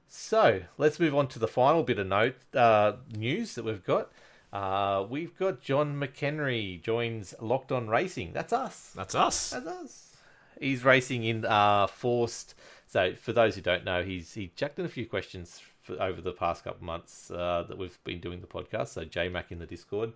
So 0.08 0.62
let's 0.78 1.00
move 1.00 1.14
on 1.14 1.28
to 1.28 1.38
the 1.38 1.48
final 1.48 1.82
bit 1.82 1.98
of 1.98 2.06
note 2.06 2.36
uh, 2.54 2.94
news 3.16 3.54
that 3.54 3.64
we've 3.64 3.84
got. 3.84 4.10
Uh, 4.52 5.04
we've 5.08 5.36
got 5.36 5.60
John 5.60 6.00
McHenry 6.00 6.80
joins 6.80 7.34
Locked 7.40 7.72
On 7.72 7.88
Racing. 7.88 8.32
That's 8.32 8.52
us. 8.52 8.92
That's 8.94 9.14
us. 9.14 9.50
That's 9.50 9.66
us. 9.66 10.16
He's 10.60 10.84
racing 10.84 11.24
in 11.24 11.44
uh, 11.44 11.86
Forced. 11.86 12.54
So 12.86 13.14
for 13.14 13.32
those 13.32 13.56
who 13.56 13.60
don't 13.60 13.84
know, 13.84 14.02
he's 14.02 14.32
he 14.32 14.52
chucked 14.56 14.78
in 14.78 14.86
a 14.86 14.88
few 14.88 15.06
questions 15.06 15.60
over 15.90 16.20
the 16.20 16.32
past 16.32 16.64
couple 16.64 16.84
months 16.84 17.30
uh, 17.30 17.64
that 17.68 17.78
we've 17.78 17.98
been 18.04 18.20
doing 18.20 18.40
the 18.40 18.46
podcast. 18.46 18.88
So 18.88 19.04
J 19.04 19.28
Mac 19.28 19.52
in 19.52 19.58
the 19.58 19.66
Discord. 19.66 20.12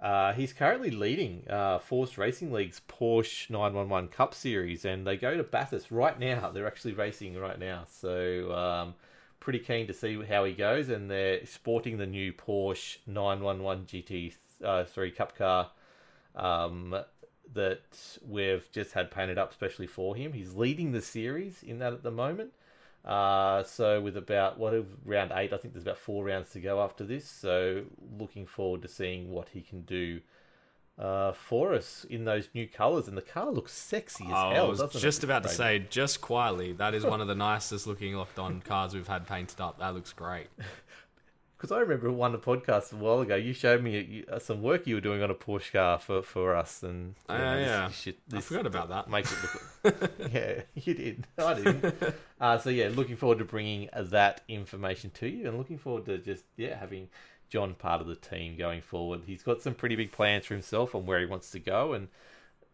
Uh, 0.00 0.32
he's 0.32 0.52
currently 0.52 0.90
leading 0.90 1.44
uh, 1.48 1.78
Forced 1.78 2.18
Racing 2.18 2.52
League's 2.52 2.80
Porsche 2.88 3.48
911 3.50 4.08
Cup 4.08 4.34
Series, 4.34 4.84
and 4.84 5.06
they 5.06 5.16
go 5.16 5.36
to 5.36 5.44
Bathurst 5.44 5.92
right 5.92 6.18
now. 6.18 6.50
They're 6.50 6.66
actually 6.66 6.94
racing 6.94 7.38
right 7.38 7.58
now. 7.58 7.84
So 7.88 8.52
um, 8.52 8.94
pretty 9.38 9.60
keen 9.60 9.86
to 9.86 9.92
see 9.92 10.20
how 10.24 10.44
he 10.44 10.54
goes, 10.54 10.88
and 10.88 11.08
they're 11.08 11.46
sporting 11.46 11.98
the 11.98 12.06
new 12.06 12.32
Porsche 12.32 12.98
911 13.06 13.86
GT3 13.86 14.32
uh, 14.64 15.16
Cup 15.16 15.36
car 15.36 15.70
um, 16.34 16.96
that 17.54 18.18
we've 18.26 18.68
just 18.72 18.92
had 18.92 19.10
painted 19.10 19.38
up 19.38 19.52
specially 19.52 19.86
for 19.86 20.16
him. 20.16 20.32
He's 20.32 20.54
leading 20.54 20.92
the 20.92 21.02
series 21.02 21.62
in 21.62 21.78
that 21.78 21.92
at 21.92 22.02
the 22.02 22.10
moment. 22.10 22.52
Uh, 23.04 23.64
so 23.64 24.00
with 24.00 24.16
about 24.16 24.58
what 24.58 24.72
round 25.04 25.32
eight, 25.34 25.52
I 25.52 25.56
think 25.56 25.74
there's 25.74 25.84
about 25.84 25.98
four 25.98 26.24
rounds 26.24 26.50
to 26.50 26.60
go 26.60 26.80
after 26.82 27.04
this. 27.04 27.28
So 27.28 27.82
looking 28.18 28.46
forward 28.46 28.82
to 28.82 28.88
seeing 28.88 29.30
what 29.30 29.48
he 29.48 29.60
can 29.60 29.82
do 29.82 30.20
uh, 30.98 31.32
for 31.32 31.74
us 31.74 32.06
in 32.08 32.24
those 32.24 32.48
new 32.54 32.68
colours, 32.68 33.08
and 33.08 33.16
the 33.16 33.22
car 33.22 33.50
looks 33.50 33.72
sexy 33.72 34.24
as 34.24 34.30
Oh, 34.32 34.50
hell. 34.50 34.66
I 34.66 34.68
was 34.68 34.92
just 35.00 35.20
it? 35.20 35.24
about 35.24 35.42
to 35.42 35.48
say, 35.48 35.80
just 35.90 36.20
quietly, 36.20 36.72
that 36.74 36.94
is 36.94 37.04
one 37.04 37.20
of 37.20 37.26
the 37.28 37.34
nicest 37.50 37.86
looking 37.86 38.14
locked 38.14 38.38
on 38.38 38.60
cars 38.60 38.94
we've 38.94 39.08
had 39.08 39.26
painted 39.26 39.60
up. 39.60 39.78
That 39.80 39.94
looks 39.94 40.12
great. 40.12 40.48
Because 41.62 41.76
I 41.76 41.78
remember 41.78 42.10
one 42.10 42.34
of 42.34 42.44
the 42.44 42.56
podcasts 42.56 42.92
a 42.92 42.96
while 42.96 43.20
ago, 43.20 43.36
you 43.36 43.52
showed 43.52 43.84
me 43.84 44.24
uh, 44.28 44.40
some 44.40 44.62
work 44.62 44.84
you 44.84 44.96
were 44.96 45.00
doing 45.00 45.22
on 45.22 45.30
a 45.30 45.34
Porsche 45.34 45.70
car 45.70 45.96
for, 46.00 46.20
for 46.20 46.56
us, 46.56 46.82
and 46.82 47.14
Oh, 47.28 47.34
you 47.36 47.40
know, 47.40 47.56
this- 47.56 47.66
yeah. 47.68 47.88
shit- 47.90 48.18
I 48.34 48.40
forgot 48.40 48.66
about 48.66 48.88
that. 48.88 49.08
Makes 49.08 49.32
it 49.32 49.38
look. 49.84 50.10
yeah, 50.32 50.62
you 50.74 50.94
did. 50.94 51.24
I 51.38 51.54
didn't. 51.54 51.94
uh, 52.40 52.58
so 52.58 52.68
yeah, 52.68 52.88
looking 52.92 53.14
forward 53.14 53.38
to 53.38 53.44
bringing 53.44 53.88
that 53.94 54.40
information 54.48 55.10
to 55.10 55.28
you, 55.28 55.46
and 55.46 55.56
looking 55.56 55.78
forward 55.78 56.04
to 56.06 56.18
just 56.18 56.42
yeah 56.56 56.76
having 56.80 57.08
John 57.48 57.74
part 57.74 58.00
of 58.00 58.08
the 58.08 58.16
team 58.16 58.56
going 58.56 58.80
forward. 58.80 59.20
He's 59.24 59.44
got 59.44 59.62
some 59.62 59.74
pretty 59.74 59.94
big 59.94 60.10
plans 60.10 60.46
for 60.46 60.54
himself 60.54 60.96
on 60.96 61.06
where 61.06 61.20
he 61.20 61.26
wants 61.26 61.52
to 61.52 61.60
go, 61.60 61.92
and 61.92 62.08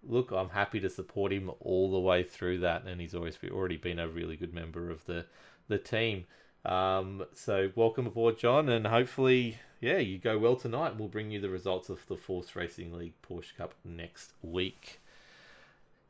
look, 0.02 0.30
I'm 0.30 0.48
happy 0.48 0.80
to 0.80 0.88
support 0.88 1.30
him 1.30 1.50
all 1.60 1.90
the 1.90 2.00
way 2.00 2.22
through 2.22 2.60
that, 2.60 2.84
and 2.86 3.02
he's 3.02 3.14
always 3.14 3.36
be, 3.36 3.50
already 3.50 3.76
been 3.76 3.98
a 3.98 4.08
really 4.08 4.36
good 4.36 4.54
member 4.54 4.90
of 4.90 5.04
the 5.04 5.26
the 5.68 5.76
team. 5.76 6.24
Um, 6.64 7.24
so 7.32 7.70
welcome 7.74 8.06
aboard, 8.06 8.38
John, 8.38 8.68
and 8.68 8.86
hopefully, 8.86 9.58
yeah, 9.80 9.98
you 9.98 10.18
go 10.18 10.38
well 10.38 10.56
tonight. 10.56 10.96
We'll 10.96 11.08
bring 11.08 11.30
you 11.30 11.40
the 11.40 11.50
results 11.50 11.88
of 11.88 12.06
the 12.06 12.16
Force 12.16 12.54
Racing 12.56 12.92
League 12.92 13.14
Porsche 13.22 13.56
Cup 13.56 13.74
next 13.84 14.32
week. 14.42 15.00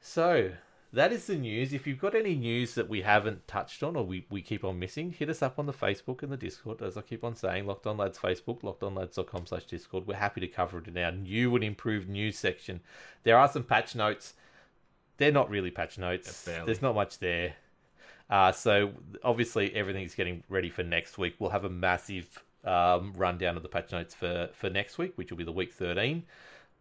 So 0.01 0.53
that 0.93 1.13
is 1.13 1.27
the 1.27 1.37
news. 1.37 1.73
If 1.73 1.87
you've 1.87 2.01
got 2.01 2.15
any 2.15 2.35
news 2.35 2.75
that 2.75 2.89
we 2.89 3.03
haven't 3.03 3.47
touched 3.47 3.83
on 3.83 3.95
or 3.95 4.05
we, 4.05 4.27
we 4.31 4.41
keep 4.41 4.65
on 4.65 4.79
missing, 4.79 5.13
hit 5.13 5.29
us 5.29 5.43
up 5.43 5.59
on 5.59 5.67
the 5.67 5.73
Facebook 5.73 6.23
and 6.23 6.33
the 6.33 6.37
Discord. 6.37 6.81
As 6.81 6.97
I 6.97 7.03
keep 7.03 7.25
on 7.25 7.37
saying, 7.37 7.67
Locked 7.67 7.87
On 7.87 7.99
Lads 7.99 8.19
Facebook, 8.19 8.63
lockedonlads.com 8.63 9.47
slash 9.47 9.65
Discord. 9.65 10.07
We're 10.07 10.17
happy 10.17 10.41
to 10.41 10.49
cover 10.49 10.79
it 10.79 10.89
in 10.89 10.97
our 10.97 11.13
new 11.13 11.55
and 11.55 11.65
improved 11.65 12.09
news 12.09 12.39
section. 12.39 12.81
There 13.25 13.37
are 13.37 13.49
some 13.49 13.65
patch 13.65 13.95
notes. 13.95 14.33
They're 15.19 15.31
not 15.31 15.51
really 15.51 15.71
patch 15.71 15.99
notes. 15.99 16.31
There's 16.65 16.81
not 16.83 16.95
much 16.95 17.19
there. 17.19 17.57
Uh, 18.31 18.53
so 18.53 18.93
obviously 19.25 19.75
everything's 19.75 20.15
getting 20.15 20.43
ready 20.49 20.69
for 20.69 20.83
next 20.83 21.19
week. 21.19 21.35
We'll 21.39 21.51
have 21.51 21.65
a 21.65 21.71
massive 21.71 22.43
um, 22.65 23.15
rundown 23.17 23.57
of 23.57 23.63
the 23.63 23.69
patch 23.69 23.93
notes 23.93 24.15
for, 24.15 24.51
for 24.53 24.69
next 24.69 24.99
week, 24.99 25.13
which 25.17 25.31
will 25.31 25.39
be 25.39 25.45
the 25.45 25.53
week 25.53 25.73
13 25.73 26.25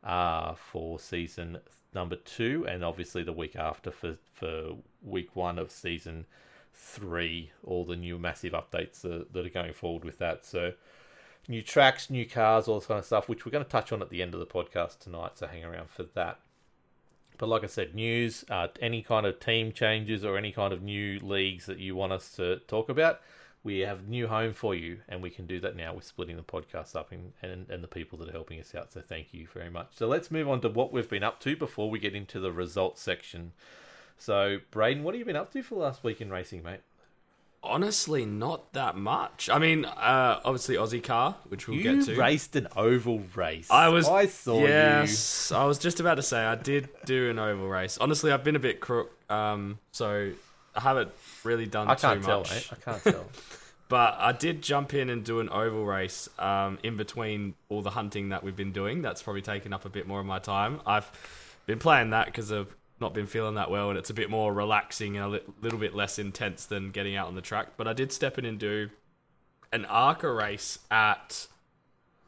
uh, 0.03 0.53
for 0.55 0.99
season 0.99 1.59
number 1.93 2.15
two, 2.15 2.65
and 2.67 2.83
obviously 2.83 3.23
the 3.23 3.33
week 3.33 3.55
after 3.55 3.91
for, 3.91 4.17
for 4.33 4.77
week 5.01 5.35
one 5.35 5.57
of 5.57 5.71
season 5.71 6.25
three. 6.73 7.51
All 7.63 7.85
the 7.85 7.95
new 7.95 8.19
massive 8.19 8.53
updates 8.53 9.01
that 9.01 9.45
are 9.45 9.49
going 9.49 9.73
forward 9.73 10.03
with 10.03 10.19
that. 10.19 10.45
So 10.45 10.73
new 11.47 11.61
tracks, 11.61 12.09
new 12.09 12.25
cars, 12.25 12.67
all 12.67 12.79
this 12.79 12.87
kind 12.87 12.99
of 12.99 13.05
stuff, 13.05 13.29
which 13.29 13.45
we're 13.45 13.51
going 13.51 13.63
to 13.63 13.69
touch 13.69 13.91
on 13.91 14.01
at 14.01 14.09
the 14.09 14.21
end 14.21 14.33
of 14.33 14.39
the 14.39 14.45
podcast 14.45 14.99
tonight. 14.99 15.37
So 15.37 15.47
hang 15.47 15.63
around 15.63 15.89
for 15.89 16.03
that. 16.03 16.39
But 17.37 17.49
like 17.49 17.63
I 17.63 17.67
said, 17.67 17.93
news, 17.95 18.43
uh, 18.49 18.67
any 18.81 19.01
kind 19.01 19.25
of 19.25 19.39
team 19.39 19.71
changes 19.71 20.23
or 20.23 20.37
any 20.37 20.51
kind 20.51 20.73
of 20.73 20.81
new 20.81 21.19
leagues 21.19 21.65
that 21.67 21.79
you 21.79 21.95
want 21.95 22.13
us 22.13 22.31
to 22.33 22.57
talk 22.67 22.89
about, 22.89 23.21
we 23.63 23.79
have 23.79 24.07
new 24.07 24.27
home 24.27 24.53
for 24.53 24.73
you, 24.73 24.99
and 25.09 25.21
we 25.21 25.29
can 25.29 25.45
do 25.45 25.59
that 25.59 25.75
now. 25.75 25.93
We're 25.93 26.01
splitting 26.01 26.37
the 26.37 26.43
podcast 26.43 26.95
up 26.95 27.11
and, 27.11 27.33
and, 27.41 27.69
and 27.69 27.83
the 27.83 27.87
people 27.87 28.17
that 28.19 28.29
are 28.29 28.33
helping 28.33 28.59
us 28.59 28.73
out. 28.73 28.91
So 28.93 29.01
thank 29.01 29.33
you 29.33 29.47
very 29.53 29.69
much. 29.69 29.89
So 29.95 30.07
let's 30.07 30.31
move 30.31 30.49
on 30.49 30.61
to 30.61 30.69
what 30.69 30.93
we've 30.93 31.09
been 31.09 31.23
up 31.23 31.39
to 31.41 31.55
before 31.55 31.89
we 31.89 31.99
get 31.99 32.15
into 32.15 32.39
the 32.39 32.51
results 32.51 33.01
section. 33.01 33.51
So, 34.17 34.59
Braden, 34.71 35.03
what 35.03 35.13
have 35.13 35.19
you 35.19 35.25
been 35.25 35.35
up 35.35 35.51
to 35.53 35.61
for 35.61 35.75
the 35.75 35.81
last 35.81 36.03
week 36.03 36.21
in 36.21 36.29
racing, 36.29 36.63
mate? 36.63 36.79
Honestly, 37.63 38.25
not 38.25 38.71
that 38.73 38.95
much. 38.95 39.49
I 39.49 39.59
mean, 39.59 39.83
uh, 39.85 40.39
obviously 40.45 40.75
Aussie 40.75 41.03
car, 41.03 41.35
which 41.47 41.67
we'll 41.67 41.77
you 41.77 41.83
get 41.83 42.05
to. 42.05 42.13
You 42.13 42.19
raced 42.19 42.55
an 42.55 42.67
oval 42.75 43.21
race. 43.35 43.69
I 43.69 43.89
was. 43.89 44.07
I 44.07 44.27
saw 44.27 44.59
you. 44.59 44.67
yes, 44.67 45.51
I 45.51 45.65
was 45.65 45.79
just 45.79 45.99
about 45.99 46.15
to 46.15 46.23
say 46.23 46.39
I 46.39 46.55
did 46.55 46.89
do 47.05 47.29
an 47.29 47.39
oval 47.39 47.67
race. 47.67 47.97
Honestly, 47.97 48.31
I've 48.31 48.43
been 48.43 48.55
a 48.55 48.59
bit 48.59 48.79
crook, 48.79 49.11
um, 49.29 49.79
so 49.91 50.31
I 50.75 50.79
haven't 50.79 51.11
really 51.43 51.65
done 51.65 51.89
I 51.89 51.95
too 51.95 52.07
can't 52.07 52.23
tell, 52.23 52.39
much. 52.39 52.71
I 52.71 52.75
can't 52.75 53.03
tell. 53.03 53.25
But 53.89 54.15
I 54.19 54.33
did 54.33 54.61
jump 54.61 54.93
in 54.93 55.09
and 55.09 55.23
do 55.23 55.39
an 55.39 55.49
oval 55.49 55.85
race 55.85 56.27
um, 56.37 56.77
in 56.83 56.97
between 56.97 57.53
all 57.69 57.81
the 57.81 57.91
hunting 57.91 58.29
that 58.29 58.43
we've 58.43 58.55
been 58.55 58.73
doing. 58.73 59.01
That's 59.01 59.23
probably 59.23 59.41
taken 59.41 59.71
up 59.71 59.85
a 59.85 59.89
bit 59.89 60.05
more 60.05 60.19
of 60.19 60.25
my 60.25 60.39
time. 60.39 60.81
I've 60.85 61.09
been 61.65 61.79
playing 61.79 62.09
that 62.09 62.25
because 62.25 62.51
I've 62.51 62.75
not 62.99 63.13
been 63.13 63.27
feeling 63.27 63.55
that 63.55 63.69
well, 63.69 63.89
and 63.89 63.97
it's 63.97 64.09
a 64.09 64.13
bit 64.13 64.29
more 64.29 64.53
relaxing 64.53 65.17
and 65.17 65.25
a 65.25 65.29
li- 65.29 65.53
little 65.61 65.79
bit 65.79 65.95
less 65.95 66.17
intense 66.17 66.65
than 66.65 66.91
getting 66.91 67.15
out 67.15 67.27
on 67.27 67.35
the 67.35 67.41
track. 67.41 67.69
But 67.77 67.87
I 67.87 67.93
did 67.93 68.11
step 68.11 68.37
in 68.37 68.45
and 68.45 68.57
do 68.59 68.89
an 69.71 69.85
ARCA 69.85 70.31
race 70.31 70.79
at 70.89 71.47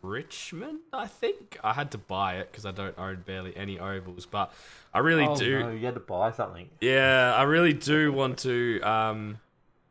Richmond, 0.01 0.79
I 0.93 1.07
think. 1.07 1.57
I 1.63 1.73
had 1.73 1.91
to 1.91 1.97
buy 1.97 2.35
it 2.35 2.51
because 2.51 2.65
I 2.65 2.71
don't 2.71 2.97
own 2.97 3.23
barely 3.25 3.55
any 3.55 3.79
ovals, 3.79 4.25
but 4.25 4.53
I 4.93 4.99
really 4.99 5.25
oh, 5.25 5.35
do. 5.35 5.59
no, 5.59 5.71
you 5.71 5.85
had 5.85 5.95
to 5.95 5.99
buy 5.99 6.31
something. 6.31 6.69
Yeah, 6.81 7.33
I 7.35 7.43
really 7.43 7.73
do 7.73 8.11
want 8.13 8.39
to 8.39 8.79
um, 8.81 9.39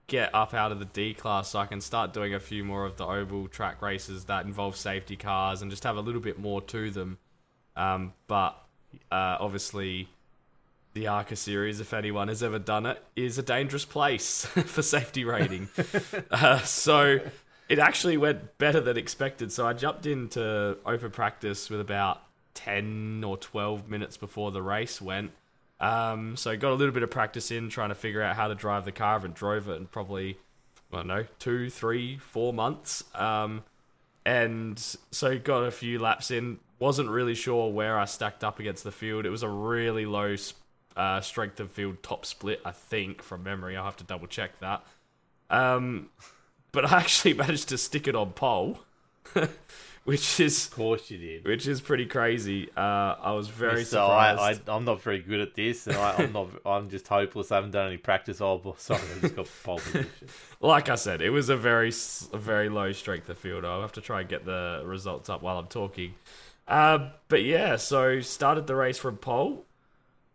get 0.06 0.34
up 0.34 0.54
out 0.54 0.72
of 0.72 0.78
the 0.78 0.86
D 0.86 1.14
class 1.14 1.50
so 1.50 1.58
I 1.58 1.66
can 1.66 1.80
start 1.80 2.12
doing 2.12 2.34
a 2.34 2.40
few 2.40 2.64
more 2.64 2.84
of 2.84 2.96
the 2.96 3.06
oval 3.06 3.48
track 3.48 3.82
races 3.82 4.24
that 4.24 4.46
involve 4.46 4.76
safety 4.76 5.16
cars 5.16 5.62
and 5.62 5.70
just 5.70 5.84
have 5.84 5.96
a 5.96 6.00
little 6.00 6.20
bit 6.20 6.38
more 6.38 6.60
to 6.62 6.90
them. 6.90 7.18
Um, 7.76 8.14
but 8.26 8.56
uh, 9.12 9.36
obviously, 9.38 10.08
the 10.98 11.06
ARCA 11.06 11.36
series, 11.36 11.80
if 11.80 11.94
anyone 11.94 12.28
has 12.28 12.42
ever 12.42 12.58
done 12.58 12.84
it, 12.84 13.02
is 13.14 13.38
a 13.38 13.42
dangerous 13.42 13.84
place 13.84 14.44
for 14.66 14.82
safety 14.82 15.24
rating. 15.24 15.68
uh, 16.30 16.58
so 16.60 17.20
it 17.68 17.78
actually 17.78 18.16
went 18.16 18.58
better 18.58 18.80
than 18.80 18.96
expected. 18.96 19.52
So 19.52 19.66
I 19.66 19.74
jumped 19.74 20.06
into 20.06 20.76
open 20.84 21.10
practice 21.10 21.70
with 21.70 21.80
about 21.80 22.22
10 22.54 23.22
or 23.24 23.36
12 23.36 23.88
minutes 23.88 24.16
before 24.16 24.50
the 24.50 24.62
race 24.62 25.00
went. 25.00 25.30
Um, 25.80 26.36
so 26.36 26.56
got 26.56 26.72
a 26.72 26.74
little 26.74 26.92
bit 26.92 27.04
of 27.04 27.10
practice 27.10 27.52
in 27.52 27.68
trying 27.68 27.90
to 27.90 27.94
figure 27.94 28.20
out 28.20 28.34
how 28.34 28.48
to 28.48 28.54
drive 28.54 28.84
the 28.84 28.92
car. 28.92 29.24
and 29.24 29.32
drove 29.32 29.68
it 29.68 29.74
in 29.74 29.86
probably, 29.86 30.36
I 30.92 30.96
don't 30.96 31.06
know, 31.06 31.26
two, 31.38 31.70
three, 31.70 32.18
four 32.18 32.52
months. 32.52 33.04
Um, 33.14 33.62
and 34.26 34.78
so 35.12 35.38
got 35.38 35.60
a 35.60 35.70
few 35.70 36.00
laps 36.00 36.32
in. 36.32 36.58
Wasn't 36.80 37.08
really 37.08 37.34
sure 37.34 37.70
where 37.70 37.98
I 37.98 38.04
stacked 38.04 38.42
up 38.42 38.58
against 38.58 38.82
the 38.82 38.92
field. 38.92 39.26
It 39.26 39.30
was 39.30 39.42
a 39.42 39.48
really 39.48 40.06
low 40.06 40.34
uh, 40.98 41.20
strength 41.22 41.60
of 41.60 41.70
field 41.70 42.02
top 42.02 42.26
split, 42.26 42.60
I 42.64 42.72
think, 42.72 43.22
from 43.22 43.42
memory. 43.44 43.76
I'll 43.76 43.84
have 43.84 43.96
to 43.98 44.04
double 44.04 44.26
check 44.26 44.58
that. 44.60 44.84
Um, 45.48 46.10
but 46.72 46.92
I 46.92 46.98
actually 46.98 47.34
managed 47.44 47.68
to 47.70 47.78
stick 47.78 48.06
it 48.08 48.14
on 48.14 48.32
pole, 48.32 48.80
which 50.04 50.40
is 50.40 50.66
Of 50.66 50.74
course 50.74 51.10
you 51.10 51.18
did. 51.18 51.46
which 51.46 51.66
is 51.66 51.80
pretty 51.80 52.06
crazy. 52.06 52.68
Uh, 52.76 53.14
I 53.20 53.32
was 53.32 53.48
very 53.48 53.84
so 53.84 54.02
surprised. 54.06 54.68
I, 54.68 54.74
I'm 54.74 54.84
not 54.84 55.02
very 55.02 55.20
good 55.20 55.40
at 55.40 55.54
this, 55.54 55.86
and 55.86 55.96
I, 55.96 56.14
I'm 56.18 56.32
not. 56.32 56.48
I'm 56.66 56.90
just 56.90 57.08
hopeless. 57.08 57.52
I 57.52 57.56
haven't 57.56 57.72
done 57.72 57.86
any 57.86 57.96
practice. 57.96 58.40
Oh, 58.40 58.74
sorry, 58.78 59.00
I 59.16 59.20
just 59.20 59.36
got 59.36 59.48
pole 59.64 59.78
position. 59.78 60.28
like 60.60 60.88
I 60.88 60.94
said, 60.96 61.22
it 61.22 61.30
was 61.30 61.48
a 61.48 61.56
very 61.56 61.90
a 62.32 62.38
very 62.38 62.68
low 62.68 62.92
strength 62.92 63.28
of 63.28 63.38
field. 63.38 63.64
I'll 63.64 63.80
have 63.82 63.92
to 63.92 64.00
try 64.00 64.20
and 64.20 64.28
get 64.28 64.44
the 64.44 64.82
results 64.84 65.28
up 65.28 65.42
while 65.42 65.58
I'm 65.58 65.68
talking. 65.68 66.14
Uh, 66.66 67.10
but 67.28 67.42
yeah, 67.44 67.76
so 67.76 68.20
started 68.20 68.66
the 68.66 68.76
race 68.76 68.98
from 68.98 69.16
pole. 69.16 69.64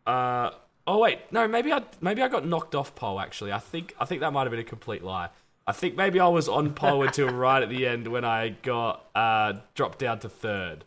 Uh, 0.05 0.51
oh 0.87 0.99
wait, 0.99 1.19
no, 1.31 1.47
maybe 1.47 1.71
I 1.71 1.83
maybe 2.01 2.21
I 2.21 2.27
got 2.27 2.45
knocked 2.45 2.75
off 2.75 2.95
pole. 2.95 3.19
Actually, 3.19 3.51
I 3.51 3.59
think 3.59 3.95
I 3.99 4.05
think 4.05 4.21
that 4.21 4.33
might 4.33 4.43
have 4.43 4.51
been 4.51 4.59
a 4.59 4.63
complete 4.63 5.03
lie. 5.03 5.29
I 5.65 5.71
think 5.71 5.95
maybe 5.95 6.19
I 6.19 6.27
was 6.27 6.49
on 6.49 6.73
pole 6.73 7.03
until 7.03 7.29
right 7.33 7.63
at 7.63 7.69
the 7.69 7.87
end 7.87 8.07
when 8.07 8.25
I 8.25 8.49
got 8.49 9.05
uh, 9.15 9.53
dropped 9.75 9.99
down 9.99 10.19
to 10.19 10.29
third. 10.29 10.83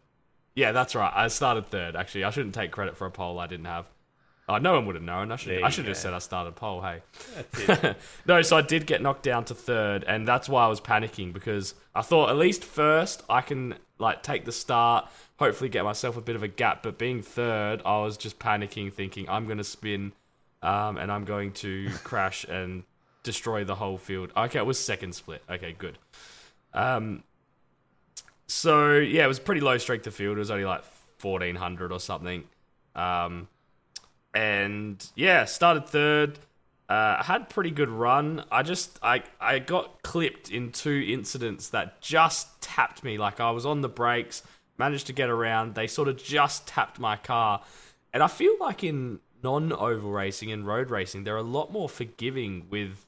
Yeah, 0.54 0.72
that's 0.72 0.94
right. 0.94 1.12
I 1.14 1.28
started 1.28 1.66
third. 1.66 1.96
Actually, 1.96 2.24
I 2.24 2.30
shouldn't 2.30 2.54
take 2.54 2.72
credit 2.72 2.96
for 2.96 3.06
a 3.06 3.10
pole 3.10 3.38
I 3.38 3.46
didn't 3.46 3.66
have. 3.66 3.86
Oh, 4.48 4.58
no 4.58 4.74
one 4.74 4.86
would 4.86 4.94
have 4.94 5.02
known. 5.02 5.32
I 5.32 5.36
should 5.36 5.62
I 5.62 5.70
should 5.70 5.86
have 5.86 5.92
just 5.92 6.02
said 6.02 6.14
I 6.14 6.18
started 6.18 6.54
pole. 6.54 6.80
Hey. 6.80 7.02
No, 8.26 8.42
so 8.42 8.56
I 8.56 8.62
did 8.62 8.86
get 8.86 9.02
knocked 9.02 9.24
down 9.24 9.44
to 9.46 9.54
third, 9.54 10.04
and 10.04 10.26
that's 10.26 10.48
why 10.48 10.64
I 10.64 10.68
was 10.68 10.80
panicking 10.80 11.32
because 11.32 11.74
I 11.94 12.02
thought 12.02 12.30
at 12.30 12.36
least 12.36 12.64
first 12.64 13.24
I 13.28 13.40
can 13.40 13.74
like 13.98 14.22
take 14.22 14.44
the 14.44 14.52
start, 14.52 15.08
hopefully 15.38 15.68
get 15.68 15.84
myself 15.84 16.16
a 16.16 16.20
bit 16.20 16.36
of 16.36 16.42
a 16.42 16.48
gap. 16.48 16.82
But 16.82 16.98
being 16.98 17.22
third, 17.22 17.82
I 17.84 17.98
was 18.00 18.16
just 18.16 18.38
panicking, 18.38 18.92
thinking 18.92 19.28
I'm 19.28 19.46
going 19.46 19.58
to 19.58 19.64
spin, 19.64 20.12
um, 20.62 20.96
and 20.96 21.10
I'm 21.10 21.24
going 21.24 21.52
to 21.54 21.90
crash 22.04 22.44
and 22.44 22.84
destroy 23.22 23.64
the 23.64 23.74
whole 23.74 23.98
field. 23.98 24.32
Okay, 24.36 24.58
it 24.58 24.66
was 24.66 24.78
second 24.78 25.14
split. 25.14 25.42
Okay, 25.50 25.74
good. 25.78 25.98
Um, 26.72 27.22
so 28.46 28.96
yeah, 28.96 29.24
it 29.24 29.28
was 29.28 29.38
pretty 29.38 29.60
low 29.60 29.78
strength 29.78 30.06
of 30.06 30.14
field. 30.14 30.36
It 30.36 30.40
was 30.40 30.50
only 30.50 30.64
like 30.64 30.84
1400 31.20 31.92
or 31.92 32.00
something. 32.00 32.44
Um, 32.94 33.48
and 34.34 35.04
yeah, 35.14 35.44
started 35.44 35.86
third. 35.86 36.38
Uh, 36.88 37.16
I 37.18 37.24
had 37.24 37.48
pretty 37.48 37.72
good 37.72 37.88
run. 37.88 38.44
I 38.50 38.62
just 38.62 38.98
I 39.02 39.24
I 39.40 39.58
got 39.58 40.02
clipped 40.02 40.50
in 40.50 40.70
two 40.70 41.04
incidents 41.08 41.70
that 41.70 42.00
just 42.00 42.60
tapped 42.60 43.02
me. 43.02 43.18
Like 43.18 43.40
I 43.40 43.50
was 43.50 43.66
on 43.66 43.80
the 43.80 43.88
brakes, 43.88 44.42
managed 44.78 45.06
to 45.08 45.12
get 45.12 45.28
around. 45.30 45.74
They 45.74 45.86
sort 45.86 46.08
of 46.08 46.22
just 46.22 46.66
tapped 46.66 46.98
my 46.98 47.16
car, 47.16 47.62
and 48.12 48.22
I 48.22 48.28
feel 48.28 48.54
like 48.60 48.82
in 48.84 49.20
non-oval 49.42 50.10
racing 50.10 50.50
and 50.50 50.66
road 50.66 50.90
racing, 50.90 51.24
they're 51.24 51.36
a 51.36 51.42
lot 51.42 51.70
more 51.72 51.88
forgiving 51.88 52.66
with 52.70 53.04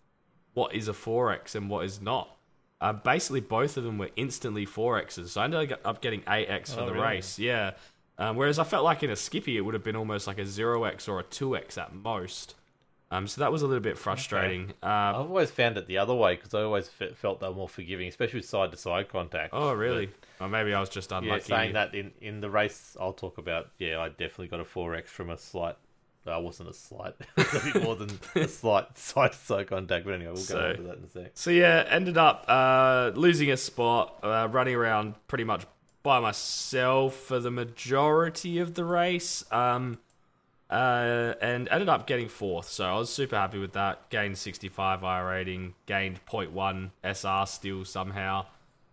what 0.55 0.75
is 0.75 0.89
a 0.89 0.93
4x 0.93 1.55
and 1.55 1.69
what 1.71 1.85
is 1.85 2.01
not. 2.01 2.37
Uh, 2.81 2.93
basically, 2.93 3.41
both 3.41 3.77
of 3.77 3.85
them 3.85 3.99
were 3.99 4.11
instantly 4.17 4.65
4x's, 4.67 5.33
so 5.33 5.41
I 5.41 5.45
ended 5.45 5.75
up 5.85 6.01
getting 6.01 6.21
8x 6.23 6.75
for 6.75 6.83
Oh, 6.83 6.87
the 6.87 6.93
really? 6.93 7.05
race. 7.07 7.39
Yeah. 7.39 7.73
Um, 8.19 8.37
whereas 8.37 8.59
I 8.59 8.65
felt 8.65 8.85
like 8.85 9.03
in 9.03 9.11
a 9.11 9.17
Skippy, 9.17 9.57
it 9.57 9.61
would 9.63 9.75
have 9.75 9.85
been 9.85 9.97
almost 9.97 10.27
like 10.27 10.39
a 10.39 10.43
0x 10.45 11.09
or 11.09 11.19
a 11.21 11.25
2x 11.25 11.79
at 11.79 11.95
most. 11.95 12.55
Um, 13.11 13.27
so 13.27 13.41
that 13.41 13.51
was 13.51 13.63
a 13.63 13.67
little 13.67 13.83
bit 13.83 13.97
frustrating. 13.97 14.73
Uh, 14.83 14.87
I've 14.87 15.17
always 15.31 15.51
found 15.51 15.79
it 15.79 15.87
the 15.87 15.97
other 15.99 16.15
way 16.15 16.37
because 16.37 16.53
I 16.53 16.61
always 16.63 16.89
fe- 16.89 17.15
felt 17.15 17.41
they 17.41 17.49
were 17.49 17.55
more 17.55 17.69
forgiving, 17.69 18.07
especially 18.07 18.41
with 18.41 18.49
side 18.49 18.71
to 18.73 18.77
side 18.77 19.09
contact. 19.09 19.55
oh, 19.55 19.73
really? 19.73 20.11
Or 20.41 20.49
maybe 20.49 20.75
I 20.75 20.81
was 20.81 20.91
just 20.91 21.11
unlucky. 21.11 21.45
yeah, 21.49 21.57
saying 21.59 21.73
that 21.73 21.95
in, 21.95 22.13
in 22.21 22.41
the 22.41 22.51
race, 22.51 22.97
I'll 23.01 23.15
talk 23.15 23.39
about. 23.39 23.71
Yeah, 23.79 23.99
I 24.01 24.09
definitely 24.11 24.49
got 24.49 24.61
a 24.61 24.65
4x 24.65 25.07
from 25.07 25.31
a 25.31 25.39
slight. 25.39 25.77
Uh, 26.27 26.39
wasn't 26.39 26.69
a 26.69 26.75
slight. 26.75 27.15
it 27.39 27.53
was 27.53 27.67
a 27.67 27.73
bit 27.73 27.83
more 27.83 27.97
than 27.97 28.11
a 28.35 28.47
slight 28.49 28.99
side 28.99 29.33
to 29.33 29.39
side 29.39 29.67
contact. 29.69 30.05
But 30.05 30.13
anyway, 30.15 30.33
we'll 30.33 30.37
So- 30.43 30.59
go 30.61 30.71
into 30.71 30.83
that 30.83 30.99
in 30.99 31.05
a 31.05 31.09
sec. 31.09 31.31
So 31.33 31.51
yeah, 31.51 31.87
ended 31.89 32.19
up 32.19 32.45
uh, 32.47 33.13
losing 33.15 33.51
a 33.51 33.57
spot, 33.57 34.19
uh, 34.23 34.49
running 34.51 34.75
around 34.75 35.15
pretty 35.29 35.45
much 35.45 35.65
by 36.03 36.21
myself 36.21 37.15
for 37.15 37.41
the 37.41 37.51
majority 37.51 38.59
of 38.59 38.75
the 38.75 38.85
race, 38.85 39.45
um, 39.51 39.99
uh, 40.71 41.35
and 41.41 41.69
ended 41.71 41.89
up 41.89 42.07
getting 42.07 42.29
fourth. 42.29 42.69
So 42.69 42.85
I 42.85 42.99
was 42.99 43.11
super 43.11 43.37
happy 43.37 43.59
with 43.59 43.73
that. 43.73 44.11
Gained 44.11 44.37
65 44.39 45.01
iRating, 45.01 45.73
gained 45.87 46.21
0.1 46.27 46.91
SR 47.03 47.47
still 47.47 47.85
somehow, 47.85 48.47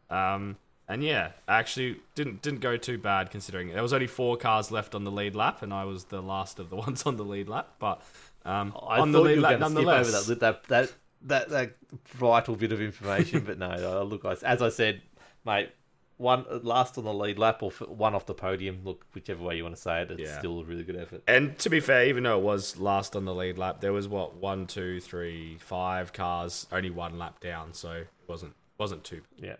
um, 0.09 0.57
and 0.87 1.03
yeah, 1.03 1.31
actually 1.47 1.99
didn't 2.13 2.41
didn't 2.41 2.59
go 2.59 2.77
too 2.77 2.97
bad 2.97 3.31
considering 3.31 3.69
there 3.69 3.81
was 3.81 3.93
only 3.93 4.07
four 4.07 4.37
cars 4.37 4.71
left 4.71 4.95
on 4.95 5.03
the 5.03 5.11
lead 5.11 5.35
lap, 5.35 5.61
and 5.61 5.73
I 5.73 5.85
was 5.85 6.05
the 6.05 6.21
last 6.21 6.59
of 6.59 6.69
the 6.69 6.75
ones 6.85 7.03
on 7.03 7.17
the 7.17 7.25
lead 7.25 7.49
lap, 7.49 7.75
but. 7.79 8.01
Um, 8.45 8.77
I 8.87 8.99
on 8.99 9.11
thought 9.11 9.23
the 9.23 9.29
lead 9.29 9.39
lap, 9.39 9.59
going 9.59 9.61
to 9.61 9.65
skip 9.65 9.85
nonetheless. 9.85 10.07
over 10.29 10.35
that, 10.35 10.63
that 10.67 10.67
that 10.67 10.93
that 11.23 11.49
that 11.49 11.75
vital 12.09 12.55
bit 12.55 12.71
of 12.71 12.79
information, 12.79 13.43
but 13.43 13.57
no. 13.57 14.03
Look, 14.03 14.23
as 14.23 14.61
I 14.61 14.69
said, 14.69 15.01
mate, 15.43 15.71
one 16.17 16.45
last 16.63 16.97
on 16.97 17.03
the 17.03 17.13
lead 17.13 17.37
lap 17.37 17.61
or 17.61 17.71
one 17.71 18.15
off 18.15 18.25
the 18.25 18.33
podium. 18.33 18.79
Look, 18.83 19.05
whichever 19.13 19.43
way 19.43 19.57
you 19.57 19.63
want 19.63 19.75
to 19.75 19.81
say 19.81 20.01
it, 20.01 20.11
it's 20.11 20.21
Yeah. 20.21 20.39
still 20.39 20.61
a 20.61 20.63
really 20.63 20.83
good 20.83 20.95
effort. 20.95 21.23
And 21.27 21.57
to 21.59 21.69
be 21.69 21.79
fair, 21.79 22.05
even 22.05 22.23
though 22.23 22.37
it 22.39 22.43
was 22.43 22.77
last 22.77 23.15
on 23.15 23.25
the 23.25 23.35
lead 23.35 23.57
lap, 23.57 23.81
there 23.81 23.91
was 23.93 24.07
what 24.07 24.35
one, 24.35 24.65
two, 24.67 24.99
three, 25.01 25.57
five 25.59 26.13
cars, 26.13 26.67
only 26.71 26.89
one 26.89 27.17
lap 27.19 27.39
down, 27.41 27.73
so 27.73 27.91
it 27.91 28.07
wasn't 28.27 28.53
wasn't 28.77 29.03
too. 29.03 29.21
Yeah. 29.37 29.55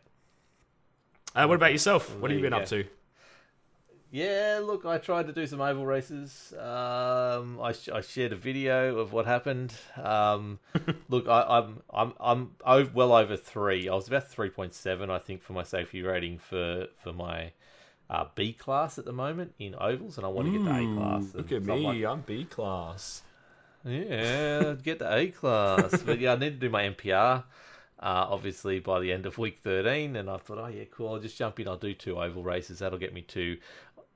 Uh, 1.35 1.45
what 1.47 1.55
about 1.55 1.71
yourself? 1.73 2.15
What 2.17 2.31
have 2.31 2.37
you 2.39 2.43
been 2.43 2.53
up 2.53 2.65
to? 2.67 2.85
Yeah, 4.15 4.61
look, 4.63 4.85
I 4.85 4.97
tried 4.97 5.27
to 5.27 5.33
do 5.33 5.45
some 5.45 5.59
oval 5.59 5.85
races. 5.85 6.53
Um, 6.57 7.59
I, 7.61 7.73
sh- 7.73 7.89
I 7.89 7.99
shared 7.99 8.31
a 8.31 8.37
video 8.37 8.97
of 8.99 9.11
what 9.11 9.25
happened. 9.25 9.73
Um, 10.01 10.59
look, 11.09 11.27
I, 11.27 11.41
I'm 11.41 11.81
I'm 11.89 12.13
I'm 12.21 12.51
o- 12.65 12.89
well 12.93 13.11
over 13.11 13.35
three. 13.35 13.89
I 13.89 13.93
was 13.93 14.07
about 14.07 14.29
three 14.29 14.49
point 14.49 14.73
seven, 14.73 15.09
I 15.09 15.17
think, 15.19 15.43
for 15.43 15.51
my 15.51 15.63
safety 15.63 16.01
rating 16.01 16.37
for 16.37 16.87
for 17.03 17.11
my 17.11 17.51
uh, 18.09 18.27
B 18.35 18.53
class 18.53 18.97
at 18.97 19.03
the 19.03 19.11
moment 19.11 19.53
in 19.59 19.75
ovals, 19.75 20.15
and 20.17 20.25
I 20.25 20.29
want 20.29 20.47
to 20.47 20.53
get 20.53 20.63
the 20.63 20.71
A 20.71 20.95
class. 20.95 21.31
Hmm, 21.31 21.37
Look 21.37 21.51
at 21.51 21.57
I'm 21.69 21.83
like, 21.83 21.95
me, 21.97 22.05
I'm 22.05 22.21
B 22.21 22.45
class. 22.45 23.21
yeah, 23.85 24.75
get 24.81 24.99
the 24.99 25.13
A 25.13 25.27
class. 25.27 26.01
but 26.03 26.19
yeah, 26.21 26.31
I 26.31 26.35
need 26.37 26.51
to 26.61 26.67
do 26.67 26.69
my 26.69 26.83
MPR. 26.83 27.43
Uh, 27.97 28.27
obviously 28.29 28.79
by 28.81 28.99
the 28.99 29.11
end 29.11 29.25
of 29.25 29.37
week 29.37 29.59
13 29.63 30.17
and 30.17 30.29
I 30.29 30.35
thought 30.35 30.57
oh 30.57 30.67
yeah 30.67 30.83
cool 30.91 31.13
I'll 31.13 31.19
just 31.19 31.37
jump 31.37 31.61
in 31.61 31.67
I'll 31.69 31.77
do 31.77 31.93
two 31.93 32.19
oval 32.19 32.43
races 32.43 32.79
that'll 32.79 32.99
get 32.99 33.13
me 33.13 33.21
to 33.21 33.57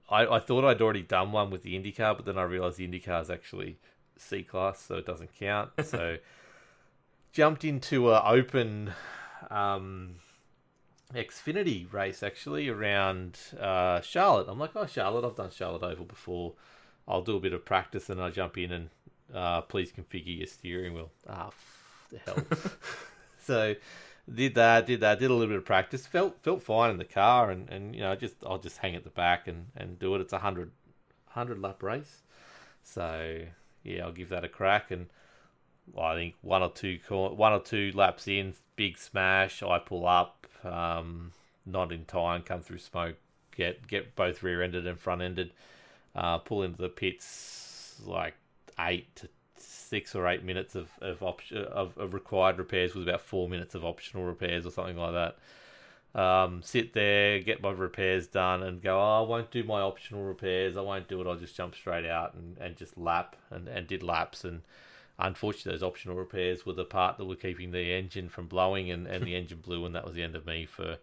I, 0.10 0.36
I 0.36 0.40
thought 0.40 0.66
I'd 0.66 0.82
already 0.82 1.02
done 1.02 1.32
one 1.32 1.50
with 1.50 1.64
the 1.64 1.80
IndyCar 1.80 2.16
but 2.16 2.26
then 2.26 2.38
I 2.38 2.44
realized 2.44 2.78
the 2.78 2.88
IndyCar 2.88 3.22
is 3.22 3.30
actually 3.30 3.78
C 4.18 4.44
class 4.44 4.82
so 4.82 4.96
it 4.96 5.06
doesn't 5.06 5.38
count 5.38 5.72
so 5.84 6.18
jumped 7.32 7.64
into 7.64 8.10
a 8.12 8.24
open 8.24 8.94
um, 9.50 10.16
Xfinity 11.14 11.92
race 11.92 12.24
actually 12.24 12.70
around 12.70 13.38
uh, 13.60 14.02
Charlotte 14.02 14.48
I'm 14.48 14.60
like 14.60 14.72
oh 14.76 14.86
Charlotte 14.86 15.26
I've 15.26 15.36
done 15.36 15.52
Charlotte 15.52 15.84
Oval 15.84 16.06
before 16.06 16.54
I'll 17.08 17.24
do 17.24 17.36
a 17.36 17.40
bit 17.40 17.54
of 17.54 17.66
practice 17.66 18.10
and 18.10 18.22
I 18.22 18.30
jump 18.30 18.58
in 18.58 18.72
and 18.72 18.90
uh, 19.34 19.62
please 19.62 19.92
configure 19.92 20.38
your 20.38 20.48
steering 20.48 20.94
wheel. 20.94 21.12
Ah, 21.28 21.50
the 22.12 22.20
hell. 22.20 22.38
so 23.40 23.76
did 24.34 24.56
that, 24.56 24.86
did 24.86 25.02
that, 25.02 25.20
did 25.20 25.30
a 25.30 25.34
little 25.34 25.48
bit 25.48 25.58
of 25.58 25.66
practice. 25.66 26.06
Felt 26.08 26.42
felt 26.42 26.64
fine 26.64 26.92
in 26.92 26.98
the 26.98 27.06
car, 27.06 27.52
and, 27.52 27.70
and 27.70 27.96
you 27.96 28.02
know 28.02 28.16
just 28.16 28.36
I'll 28.46 28.58
just 28.58 28.78
hang 28.78 28.96
at 28.96 29.04
the 29.04 29.10
back 29.10 29.48
and, 29.48 29.68
and 29.76 30.00
do 30.00 30.16
it. 30.16 30.22
It's 30.22 30.34
a 30.34 30.40
hundred 30.40 30.72
hundred 31.28 31.60
lap 31.60 31.84
race, 31.84 32.22
so 32.84 33.40
yeah, 33.84 34.04
I'll 34.04 34.12
give 34.12 34.30
that 34.30 34.44
a 34.44 34.50
crack. 34.50 34.92
And 34.92 35.08
well, 35.92 36.06
I 36.06 36.16
think 36.16 36.36
one 36.42 36.62
or 36.62 36.72
two 36.72 37.00
one 37.10 37.54
or 37.54 37.60
two 37.60 37.92
laps 37.94 38.28
in, 38.28 38.54
big 38.76 38.98
smash. 38.98 39.64
I 39.64 39.80
pull 39.80 40.08
up, 40.08 40.48
um, 40.64 41.32
not 41.66 41.92
in 41.92 42.06
time, 42.06 42.44
come 42.44 42.62
through 42.62 42.80
smoke, 42.80 43.16
get 43.56 43.88
get 43.88 44.16
both 44.16 44.44
rear 44.44 44.62
ended 44.62 44.88
and 44.88 45.00
front 45.00 45.22
ended 45.22 45.52
uh, 46.16 46.38
pull 46.40 46.64
into 46.64 46.82
the 46.82 46.90
pits 46.90 48.02
like 48.06 48.36
eight 48.80 49.16
to 49.16 49.30
six 49.90 50.16
or 50.16 50.28
eight 50.28 50.44
minutes 50.44 50.76
of 50.76 50.90
of, 51.02 51.22
op- 51.24 51.52
of 51.52 51.98
of 51.98 52.14
required 52.14 52.58
repairs 52.58 52.94
with 52.94 53.08
about 53.08 53.22
four 53.22 53.50
minutes 53.50 53.76
of 53.76 53.84
optional 53.84 54.24
repairs 54.24 54.66
or 54.66 54.72
something 54.72 54.98
like 54.98 55.14
that. 55.14 55.38
Um, 56.16 56.64
sit 56.64 56.94
there, 56.94 57.40
get 57.40 57.62
my 57.62 57.72
repairs 57.72 58.28
done, 58.28 58.64
and 58.64 58.82
go. 58.82 58.98
Oh, 59.00 59.24
I 59.24 59.28
won't 59.28 59.52
do 59.52 59.64
my 59.64 59.82
optional 59.82 60.24
repairs. 60.24 60.76
I 60.76 60.82
won't 60.82 61.08
do 61.08 61.22
it. 61.22 61.28
I'll 61.28 61.36
just 61.36 61.56
jump 61.56 61.76
straight 61.76 62.06
out 62.06 62.34
and, 62.34 62.58
and 62.58 62.76
just 62.76 62.98
lap 62.98 63.36
and, 63.52 63.68
and 63.68 63.86
did 63.86 64.02
laps. 64.02 64.44
And 64.44 64.62
unfortunately, 65.20 65.74
those 65.74 65.84
optional 65.84 66.16
repairs 66.16 66.66
were 66.66 66.74
the 66.74 66.86
part 66.86 67.18
that 67.18 67.26
were 67.26 67.36
keeping 67.36 67.72
the 67.72 67.94
engine 67.94 68.30
from 68.30 68.48
blowing, 68.48 68.90
and, 68.90 69.06
and 69.08 69.24
the 69.24 69.36
engine 69.40 69.60
blew, 69.60 69.86
and 69.86 69.94
that 69.96 70.06
was 70.06 70.16
the 70.16 70.24
end 70.24 70.36
of 70.36 70.46
me 70.46 70.66
for 70.66 70.98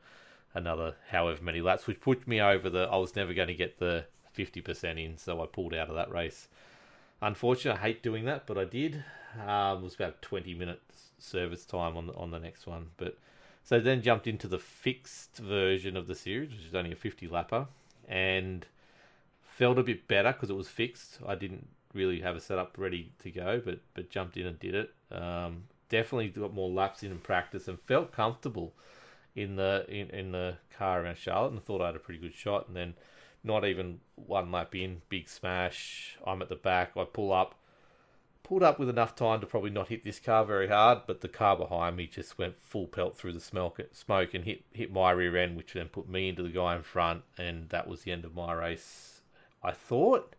another 0.54 0.94
however 1.10 1.42
many 1.42 1.60
laps, 1.60 1.86
which 1.86 2.00
put 2.00 2.26
me 2.26 2.40
over 2.40 2.68
the. 2.68 2.88
I 2.90 2.96
was 2.96 3.14
never 3.14 3.32
going 3.32 3.48
to 3.48 3.54
get 3.54 3.78
the 3.78 4.06
50% 4.36 5.04
in, 5.04 5.16
so 5.18 5.40
I 5.42 5.46
pulled 5.46 5.74
out 5.74 5.88
of 5.88 5.94
that 5.94 6.10
race. 6.10 6.48
Unfortunately, 7.22 7.78
I 7.78 7.82
hate 7.82 8.02
doing 8.02 8.24
that, 8.26 8.46
but 8.46 8.58
I 8.58 8.64
did. 8.64 9.04
Um, 9.46 9.78
it 9.78 9.84
was 9.84 9.94
about 9.94 10.22
20 10.22 10.54
minutes 10.54 11.10
service 11.18 11.64
time 11.64 11.96
on 11.96 12.06
the, 12.06 12.14
on 12.14 12.30
the 12.30 12.38
next 12.38 12.66
one, 12.66 12.88
but 12.96 13.16
so 13.64 13.80
then 13.80 14.02
jumped 14.02 14.26
into 14.26 14.46
the 14.46 14.58
fixed 14.58 15.38
version 15.38 15.96
of 15.96 16.06
the 16.06 16.14
series, 16.14 16.50
which 16.50 16.66
is 16.66 16.74
only 16.74 16.92
a 16.92 16.96
50 16.96 17.26
lapper, 17.28 17.66
and 18.08 18.66
felt 19.42 19.78
a 19.78 19.82
bit 19.82 20.06
better 20.06 20.32
because 20.32 20.50
it 20.50 20.56
was 20.56 20.68
fixed. 20.68 21.18
I 21.26 21.34
didn't 21.34 21.66
really 21.92 22.20
have 22.20 22.36
a 22.36 22.40
setup 22.40 22.76
ready 22.78 23.12
to 23.20 23.30
go, 23.30 23.60
but 23.64 23.80
but 23.94 24.10
jumped 24.10 24.36
in 24.36 24.46
and 24.46 24.58
did 24.60 24.74
it. 24.74 24.94
Um, 25.10 25.64
definitely 25.88 26.28
got 26.28 26.54
more 26.54 26.70
laps 26.70 27.02
in 27.02 27.10
and 27.10 27.22
practice, 27.22 27.66
and 27.66 27.80
felt 27.80 28.12
comfortable 28.12 28.72
in 29.36 29.54
the 29.56 29.84
in, 29.88 30.10
in 30.10 30.32
the 30.32 30.56
car 30.76 31.02
around 31.02 31.18
Charlotte, 31.18 31.52
and 31.52 31.64
thought 31.64 31.82
I 31.82 31.86
had 31.86 31.96
a 31.96 32.00
pretty 32.00 32.18
good 32.18 32.34
shot. 32.34 32.66
And 32.66 32.76
then 32.76 32.94
not 33.44 33.64
even 33.64 34.00
one 34.16 34.50
lap 34.50 34.74
in, 34.74 35.02
big 35.08 35.28
smash. 35.28 36.16
I'm 36.26 36.42
at 36.42 36.48
the 36.48 36.56
back. 36.56 36.92
I 36.96 37.04
pull 37.04 37.32
up, 37.32 37.54
pulled 38.42 38.64
up 38.64 38.80
with 38.80 38.88
enough 38.88 39.14
time 39.14 39.40
to 39.40 39.46
probably 39.46 39.70
not 39.70 39.88
hit 39.88 40.02
this 40.02 40.18
car 40.18 40.44
very 40.44 40.68
hard, 40.68 41.02
but 41.06 41.20
the 41.20 41.28
car 41.28 41.56
behind 41.56 41.96
me 41.96 42.06
just 42.06 42.38
went 42.38 42.60
full 42.60 42.86
pelt 42.86 43.16
through 43.16 43.34
the 43.34 43.40
smoke, 43.40 43.78
and 44.34 44.44
hit 44.44 44.64
hit 44.72 44.92
my 44.92 45.10
rear 45.12 45.36
end, 45.36 45.56
which 45.56 45.74
then 45.74 45.88
put 45.88 46.08
me 46.08 46.28
into 46.28 46.42
the 46.42 46.48
guy 46.48 46.74
in 46.74 46.82
front, 46.82 47.22
and 47.38 47.68
that 47.68 47.86
was 47.86 48.02
the 48.02 48.12
end 48.12 48.24
of 48.24 48.34
my 48.34 48.52
race. 48.52 49.20
I 49.62 49.70
thought. 49.70 50.34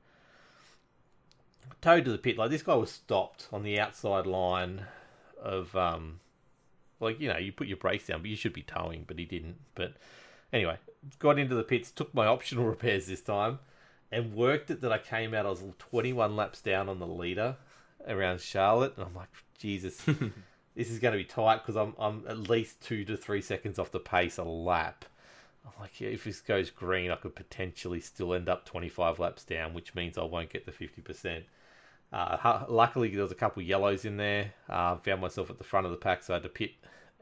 Towed 1.80 2.06
to 2.06 2.12
the 2.12 2.18
pit, 2.18 2.38
like 2.38 2.50
this 2.50 2.64
guy 2.64 2.74
was 2.74 2.90
stopped 2.90 3.48
on 3.52 3.62
the 3.62 3.80
outside 3.80 4.26
line 4.26 4.86
of 5.40 5.76
um, 5.76 6.22
like 7.00 7.20
you 7.20 7.30
know, 7.30 7.38
you 7.38 7.52
put 7.52 7.68
your 7.68 7.78
brakes 7.78 8.08
down, 8.08 8.22
but 8.22 8.30
you 8.30 8.36
should 8.36 8.54
be 8.54 8.64
towing, 8.64 9.06
but 9.08 9.20
he 9.20 9.26
didn't. 9.26 9.58
But 9.76 9.94
anyway, 10.52 10.78
got 11.20 11.40
into 11.40 11.56
the 11.56 11.64
pits, 11.64 11.92
took 11.92 12.14
my 12.14 12.26
optional 12.28 12.66
repairs 12.66 13.08
this 13.08 13.22
time, 13.22 13.60
and 14.12 14.34
worked 14.34 14.72
it 14.72 14.82
that 14.82 14.92
I 14.92 14.98
came 14.98 15.34
out. 15.34 15.46
I 15.46 15.50
was 15.50 15.64
21 15.80 16.36
laps 16.36 16.62
down 16.62 16.90
on 16.90 17.00
the 17.00 17.08
leader 17.08 17.58
around 18.08 18.42
Charlotte, 18.42 18.94
and 18.98 19.06
I'm 19.06 19.16
like, 19.16 19.30
Jesus, 19.58 20.02
this 20.76 20.90
is 20.90 21.00
going 21.00 21.14
to 21.14 21.18
be 21.18 21.26
tight 21.26 21.58
because 21.58 21.76
I'm 21.76 21.94
I'm 22.00 22.24
at 22.28 22.50
least 22.50 22.82
two 22.82 23.06
to 23.06 23.18
three 23.18 23.42
seconds 23.42 23.80
off 23.80 23.92
the 23.92 24.00
pace 24.00 24.38
a 24.38 24.44
lap. 24.44 25.06
I'm 25.66 25.82
like, 25.82 26.00
yeah, 26.00 26.10
if 26.10 26.24
this 26.24 26.40
goes 26.40 26.70
green, 26.70 27.12
I 27.12 27.16
could 27.16 27.36
potentially 27.36 28.00
still 28.00 28.34
end 28.34 28.48
up 28.48 28.66
25 28.66 29.20
laps 29.20 29.44
down, 29.44 29.74
which 29.74 29.96
means 29.96 30.18
I 30.18 30.24
won't 30.24 30.50
get 30.50 30.66
the 30.66 30.72
50%. 30.72 31.44
Uh, 32.12 32.64
luckily, 32.70 33.10
there 33.10 33.22
was 33.22 33.32
a 33.32 33.36
couple 33.36 33.62
yellows 33.62 34.06
in 34.06 34.18
there. 34.18 34.54
Uh, 34.70 34.98
found 34.98 35.22
myself 35.22 35.50
at 35.50 35.58
the 35.58 35.64
front 35.64 35.86
of 35.86 35.92
the 35.92 35.98
pack, 35.98 36.24
so 36.24 36.34
I 36.34 36.36
had 36.36 36.44
to 36.44 36.50
pit 36.50 36.72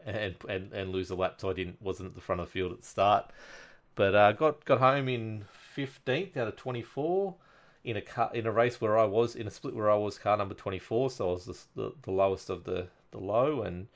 and 0.06 0.36
and, 0.48 0.72
and 0.74 0.92
lose 0.92 1.10
a 1.10 1.16
lap, 1.16 1.36
so 1.38 1.50
I 1.50 1.54
didn't 1.54 1.82
wasn't 1.82 2.10
at 2.10 2.16
the 2.16 2.22
front 2.22 2.42
of 2.42 2.48
the 2.48 2.52
field 2.52 2.72
at 2.72 2.82
the 2.82 2.88
start. 2.88 3.32
But 3.96 4.16
uh, 4.16 4.32
got 4.34 4.64
got 4.66 4.80
home 4.80 5.10
in 5.10 5.46
fifteenth 5.52 6.38
out 6.38 6.48
of 6.48 6.56
twenty 6.56 6.82
four. 6.84 7.36
in 7.84 7.98
a 7.98 8.02
car, 8.02 8.32
in 8.34 8.46
a 8.46 8.52
race 8.52 8.82
where 8.82 8.98
I 8.98 9.06
was 9.06 9.36
in 9.36 9.48
a 9.48 9.52
split 9.52 9.76
where 9.76 9.92
I 9.92 9.96
was 9.96 10.18
car 10.18 10.38
number 10.38 10.56
24, 10.56 11.12
so 11.12 11.30
I 11.30 11.34
was 11.34 11.46
the, 11.46 11.82
the, 11.82 11.92
the 12.02 12.12
lowest 12.12 12.50
of 12.50 12.64
the, 12.64 12.88
the 13.12 13.20
low 13.20 13.62
and 13.62 13.88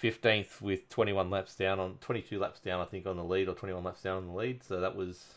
15th 0.00 0.60
with 0.60 0.88
21 0.88 1.28
laps 1.30 1.54
down 1.56 1.80
on 1.80 1.96
22 2.00 2.38
laps 2.38 2.60
down 2.60 2.80
I 2.80 2.84
think 2.84 3.06
on 3.06 3.16
the 3.16 3.24
lead 3.24 3.48
or 3.48 3.54
21 3.54 3.84
laps 3.84 4.02
down 4.02 4.18
on 4.18 4.26
the 4.28 4.32
lead. 4.32 4.62
So 4.62 4.80
that 4.80 4.96
was 4.96 5.34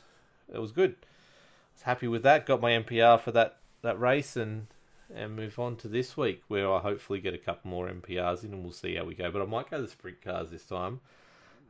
it 0.54 0.60
was 0.60 0.72
good. 0.72 0.96
I 1.02 1.74
was 1.74 1.82
happy 1.84 2.08
with 2.08 2.24
that. 2.24 2.46
Got 2.46 2.62
my 2.62 2.72
MPR 2.72 3.20
for 3.20 3.32
that 3.32 3.58
that 3.86 4.00
race 4.00 4.36
and 4.36 4.68
and 5.14 5.36
move 5.36 5.60
on 5.60 5.76
to 5.78 5.88
this 5.88 6.18
week 6.18 6.42
where 6.48 6.72
I 6.72 6.80
hopefully 6.80 7.20
get 7.20 7.36
a 7.36 7.38
couple 7.38 7.70
more 7.70 7.88
MPRs 7.88 8.44
in 8.44 8.54
and 8.54 8.64
we'll 8.64 8.72
see 8.72 8.96
how 8.96 9.04
we 9.04 9.14
go. 9.14 9.30
But 9.30 9.44
I 9.44 9.46
might 9.46 9.70
go 9.70 9.80
the 9.80 9.88
sprint 9.88 10.22
cars 10.22 10.50
this 10.50 10.66
time 10.66 11.00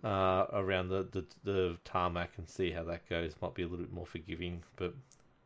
uh, 0.04 0.46
around 0.54 0.90
the, 0.90 1.04
the 1.12 1.26
the 1.44 1.78
tarmac 1.84 2.32
and 2.38 2.50
see 2.50 2.72
how 2.72 2.84
that 2.86 3.08
goes. 3.10 3.34
Might 3.42 3.54
be 3.54 3.64
a 3.64 3.68
little 3.68 3.86
bit 3.86 3.94
more 3.94 4.06
forgiving, 4.06 4.64
but 4.78 4.94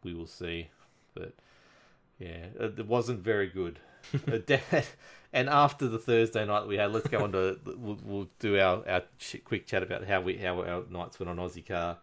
we 0.03 0.13
will 0.13 0.27
see. 0.27 0.69
But 1.13 1.33
yeah, 2.19 2.45
it 2.59 2.85
wasn't 2.85 3.19
very 3.21 3.47
good. 3.47 3.79
and 5.33 5.49
after 5.49 5.87
the 5.87 5.99
Thursday 5.99 6.45
night 6.45 6.67
we 6.67 6.77
had, 6.77 6.93
let's 6.93 7.07
go 7.07 7.23
on 7.23 7.31
to 7.31 7.59
we'll, 7.65 7.99
we'll 8.03 8.27
do 8.39 8.59
our, 8.59 8.87
our 8.87 9.03
quick 9.43 9.65
chat 9.65 9.83
about 9.83 10.05
how 10.05 10.21
we 10.21 10.37
how 10.37 10.61
our 10.61 10.83
nights 10.89 11.19
went 11.19 11.29
on 11.29 11.37
Aussie 11.37 11.65
Car. 11.65 11.97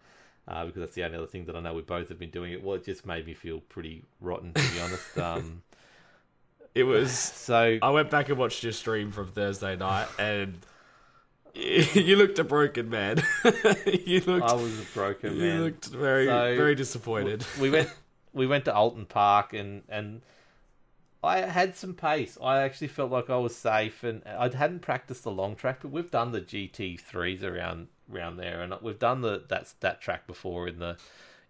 Uh, 0.48 0.64
because 0.66 0.80
that's 0.80 0.94
the 0.94 1.02
only 1.04 1.16
other 1.18 1.26
thing 1.26 1.44
that 1.46 1.56
I 1.56 1.60
know 1.60 1.74
we 1.74 1.82
both 1.82 2.08
have 2.08 2.18
been 2.20 2.30
doing. 2.30 2.52
It 2.52 2.62
well, 2.62 2.76
it 2.76 2.84
just 2.84 3.04
made 3.04 3.26
me 3.26 3.34
feel 3.34 3.60
pretty 3.60 4.04
rotten, 4.20 4.52
to 4.52 4.62
be 4.72 4.80
honest. 4.80 5.18
Um, 5.18 5.62
It 6.74 6.84
was. 6.84 7.10
so 7.12 7.78
I 7.82 7.90
went 7.90 8.10
back 8.10 8.28
and 8.28 8.38
watched 8.38 8.62
your 8.62 8.72
stream 8.72 9.10
from 9.10 9.28
Thursday 9.32 9.74
night, 9.76 10.06
and 10.18 10.58
you 11.54 12.16
looked 12.16 12.38
a 12.38 12.44
broken 12.44 12.90
man. 12.90 13.22
you 13.86 14.20
looked. 14.20 14.48
I 14.48 14.54
was 14.54 14.78
a 14.78 14.84
broken 14.94 15.38
man. 15.38 15.56
you 15.56 15.64
looked 15.64 15.86
very, 15.86 16.26
So- 16.26 16.54
very 16.56 16.74
disappointed. 16.74 17.44
we 17.60 17.70
went 17.70 17.90
we 18.32 18.46
went 18.46 18.66
to 18.66 18.72
Oulton 18.72 19.06
Park 19.08 19.52
and 19.52 19.82
and 19.88 20.20
I 21.24 21.38
had 21.40 21.74
some 21.74 21.94
pace. 21.94 22.38
I 22.40 22.60
actually 22.62 22.88
felt 22.88 23.10
like 23.10 23.30
I 23.30 23.36
was 23.38 23.56
safe, 23.56 24.04
and 24.04 24.22
I 24.26 24.48
hadn't 24.54 24.80
practiced 24.82 25.24
the 25.24 25.30
long 25.32 25.56
track, 25.56 25.78
but 25.82 25.90
we've 25.90 26.10
done 26.10 26.30
the 26.30 26.40
GT 26.40 27.00
threes 27.00 27.42
around 27.42 27.88
around 28.12 28.36
there, 28.36 28.60
and 28.62 28.74
we've 28.82 28.98
done 28.98 29.20
the 29.20 29.44
that's 29.48 29.72
that 29.74 30.00
track 30.00 30.26
before 30.26 30.68
in 30.68 30.78
the 30.78 30.96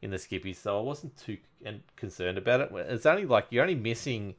in 0.03 0.11
the 0.11 0.19
Skippy, 0.19 0.53
so 0.53 0.79
I 0.79 0.83
wasn't 0.83 1.17
too 1.17 1.39
concerned 1.97 2.39
about 2.39 2.61
it. 2.61 2.71
It's 2.73 3.07
only 3.07 3.25
like 3.25 3.47
you're 3.51 3.63
only 3.63 3.75
missing 3.75 4.35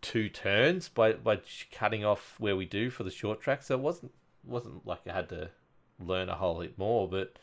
two 0.00 0.28
turns 0.28 0.88
by 0.88 1.12
by 1.12 1.40
cutting 1.72 2.04
off 2.04 2.36
where 2.38 2.56
we 2.56 2.64
do 2.64 2.90
for 2.90 3.04
the 3.04 3.10
short 3.10 3.40
track, 3.40 3.62
so 3.62 3.74
it 3.74 3.80
wasn't 3.80 4.12
wasn't 4.44 4.86
like 4.86 5.00
I 5.08 5.12
had 5.12 5.28
to 5.30 5.50
learn 5.98 6.28
a 6.28 6.34
whole 6.34 6.58
lot 6.58 6.78
more, 6.78 7.08
but 7.08 7.38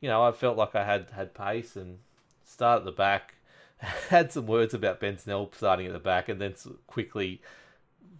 you 0.00 0.08
know 0.08 0.22
I 0.22 0.32
felt 0.32 0.56
like 0.56 0.74
I 0.74 0.84
had 0.84 1.10
had 1.10 1.34
pace 1.34 1.76
and 1.76 1.98
start 2.44 2.80
at 2.80 2.84
the 2.84 2.92
back. 2.92 3.34
Had 4.08 4.32
some 4.32 4.46
words 4.46 4.72
about 4.72 5.00
Ben 5.00 5.18
Snell 5.18 5.50
starting 5.52 5.86
at 5.86 5.92
the 5.92 5.98
back, 5.98 6.28
and 6.28 6.40
then 6.40 6.54
quickly 6.86 7.42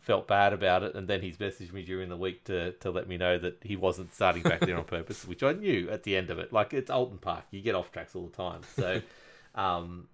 felt 0.04 0.28
bad 0.28 0.52
about 0.52 0.82
it. 0.82 0.94
And 0.94 1.08
then 1.08 1.22
he's 1.22 1.38
messaged 1.38 1.72
me 1.72 1.82
during 1.82 2.10
the 2.10 2.16
week 2.16 2.44
to, 2.44 2.72
to 2.72 2.90
let 2.90 3.08
me 3.08 3.16
know 3.16 3.38
that 3.38 3.58
he 3.62 3.74
wasn't 3.74 4.14
starting 4.14 4.42
back 4.42 4.60
there 4.60 4.76
on 4.76 4.84
purpose, 4.98 5.26
which 5.26 5.42
I 5.42 5.52
knew 5.52 5.88
at 5.90 6.02
the 6.02 6.14
end 6.14 6.30
of 6.30 6.38
it. 6.38 6.52
Like 6.52 6.74
it's 6.74 6.90
Oulton 6.90 7.18
Park, 7.20 7.44
you 7.50 7.62
get 7.62 7.74
off 7.74 7.90
tracks 7.90 8.14
all 8.14 8.26
the 8.26 8.36
time, 8.36 8.60
so 8.76 9.00
um, 9.54 10.08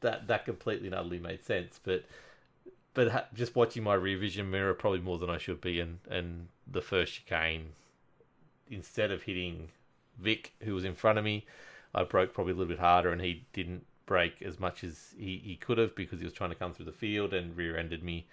that 0.00 0.26
that 0.28 0.44
completely 0.44 0.86
and 0.86 0.94
utterly 0.94 1.18
made 1.18 1.44
sense. 1.44 1.78
But 1.82 2.04
but 2.94 3.10
ha- 3.10 3.26
just 3.34 3.54
watching 3.54 3.82
my 3.82 3.94
rear 3.94 4.18
vision 4.18 4.50
mirror 4.50 4.74
probably 4.74 5.00
more 5.00 5.18
than 5.18 5.30
I 5.30 5.38
should 5.38 5.60
be, 5.60 5.78
and 5.78 5.98
and 6.10 6.48
the 6.66 6.82
first 6.82 7.12
chicane, 7.12 7.72
instead 8.70 9.10
of 9.10 9.24
hitting 9.24 9.68
Vic, 10.18 10.52
who 10.62 10.74
was 10.74 10.84
in 10.84 10.94
front 10.94 11.18
of 11.18 11.24
me, 11.24 11.44
I 11.94 12.04
broke 12.04 12.32
probably 12.32 12.54
a 12.54 12.56
little 12.56 12.68
bit 12.68 12.80
harder, 12.80 13.12
and 13.12 13.20
he 13.20 13.44
didn't 13.52 13.84
brake 14.06 14.42
as 14.42 14.58
much 14.58 14.82
as 14.84 15.14
he, 15.16 15.40
he 15.44 15.56
could 15.56 15.78
have 15.78 15.94
because 15.94 16.18
he 16.18 16.24
was 16.24 16.34
trying 16.34 16.50
to 16.50 16.56
come 16.56 16.72
through 16.72 16.84
the 16.86 16.92
field 16.92 17.32
and 17.32 17.56
rear-ended 17.56 18.02
me. 18.02 18.26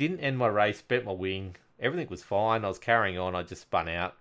Didn't 0.00 0.20
end 0.20 0.38
my 0.38 0.46
race, 0.46 0.80
bent 0.80 1.04
my 1.04 1.12
wing. 1.12 1.56
Everything 1.78 2.08
was 2.08 2.22
fine. 2.22 2.64
I 2.64 2.68
was 2.68 2.78
carrying 2.78 3.18
on. 3.18 3.34
I 3.34 3.42
just 3.42 3.60
spun 3.60 3.86
out, 3.86 4.14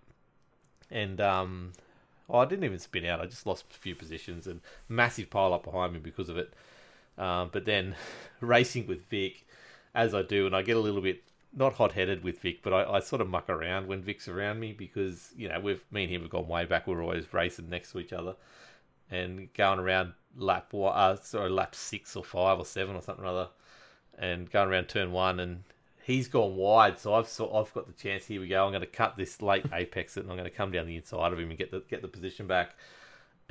and 0.92 1.22
um, 1.22 1.72
oh, 2.30 2.40
I 2.40 2.46
didn't 2.46 2.66
even 2.66 2.80
spin 2.80 3.06
out. 3.06 3.22
I 3.22 3.28
just 3.28 3.46
lost 3.46 3.64
a 3.72 3.78
few 3.78 3.96
positions 3.96 4.46
and 4.46 4.60
massive 4.90 5.30
pile 5.30 5.54
up 5.54 5.64
behind 5.64 5.94
me 5.94 6.00
because 6.00 6.28
of 6.28 6.38
it. 6.38 6.54
Um, 7.18 7.50
but 7.54 7.64
then 7.64 7.96
racing 8.42 8.88
with 8.88 9.06
Vic, 9.06 9.48
as 9.96 10.14
I 10.14 10.22
do, 10.22 10.46
and 10.46 10.54
I 10.54 10.64
get 10.64 10.76
a 10.76 10.82
little 10.82 11.00
bit 11.00 11.24
not 11.56 11.76
hot 11.76 11.94
headed 11.94 12.26
with 12.26 12.42
Vic, 12.42 12.62
but 12.62 12.74
I, 12.74 12.96
I 12.96 13.00
sort 13.00 13.22
of 13.22 13.30
muck 13.30 13.50
around 13.50 13.88
when 13.88 14.02
Vic's 14.02 14.28
around 14.28 14.60
me 14.60 14.74
because 14.74 15.30
you 15.38 15.48
know 15.48 15.62
we've 15.62 15.82
me 15.92 16.04
and 16.04 16.12
him 16.12 16.24
have 16.24 16.30
gone 16.30 16.50
way 16.50 16.66
back. 16.66 16.88
We're 16.88 17.02
always 17.02 17.34
racing 17.34 17.70
next 17.70 17.94
to 17.94 18.00
each 18.00 18.12
other 18.12 18.36
and 19.10 19.48
going 19.54 19.80
around 19.80 20.12
lap 20.36 20.74
uh, 20.74 21.16
sorry, 21.22 21.50
lap 21.50 21.74
six 21.74 22.18
or 22.18 22.24
five 22.26 22.60
or 22.60 22.66
seven 22.66 22.98
or 22.98 23.02
something 23.02 23.24
or 23.24 23.30
other, 23.30 23.48
and 24.20 24.52
going 24.52 24.70
around 24.70 24.90
turn 24.90 25.12
one, 25.12 25.40
and 25.40 25.64
he's 26.04 26.28
gone 26.28 26.56
wide, 26.56 27.00
so 27.00 27.14
I've 27.14 27.28
so 27.28 27.56
I've 27.56 27.74
got 27.74 27.88
the 27.88 27.94
chance. 27.94 28.26
Here 28.26 28.42
we 28.42 28.48
go. 28.48 28.66
I'm 28.66 28.72
going 28.72 28.82
to 28.82 28.88
cut 28.88 29.16
this 29.18 29.42
late 29.42 29.66
apex, 29.74 30.18
it, 30.18 30.22
and 30.22 30.32
I'm 30.32 30.38
going 30.38 30.50
to 30.50 30.56
come 30.56 30.72
down 30.72 30.88
the 30.88 30.96
inside 30.96 31.32
of 31.32 31.40
him 31.40 31.50
and 31.50 31.58
get 31.58 31.72
the 31.72 31.82
get 31.90 32.02
the 32.02 32.08
position 32.08 32.48
back. 32.48 32.76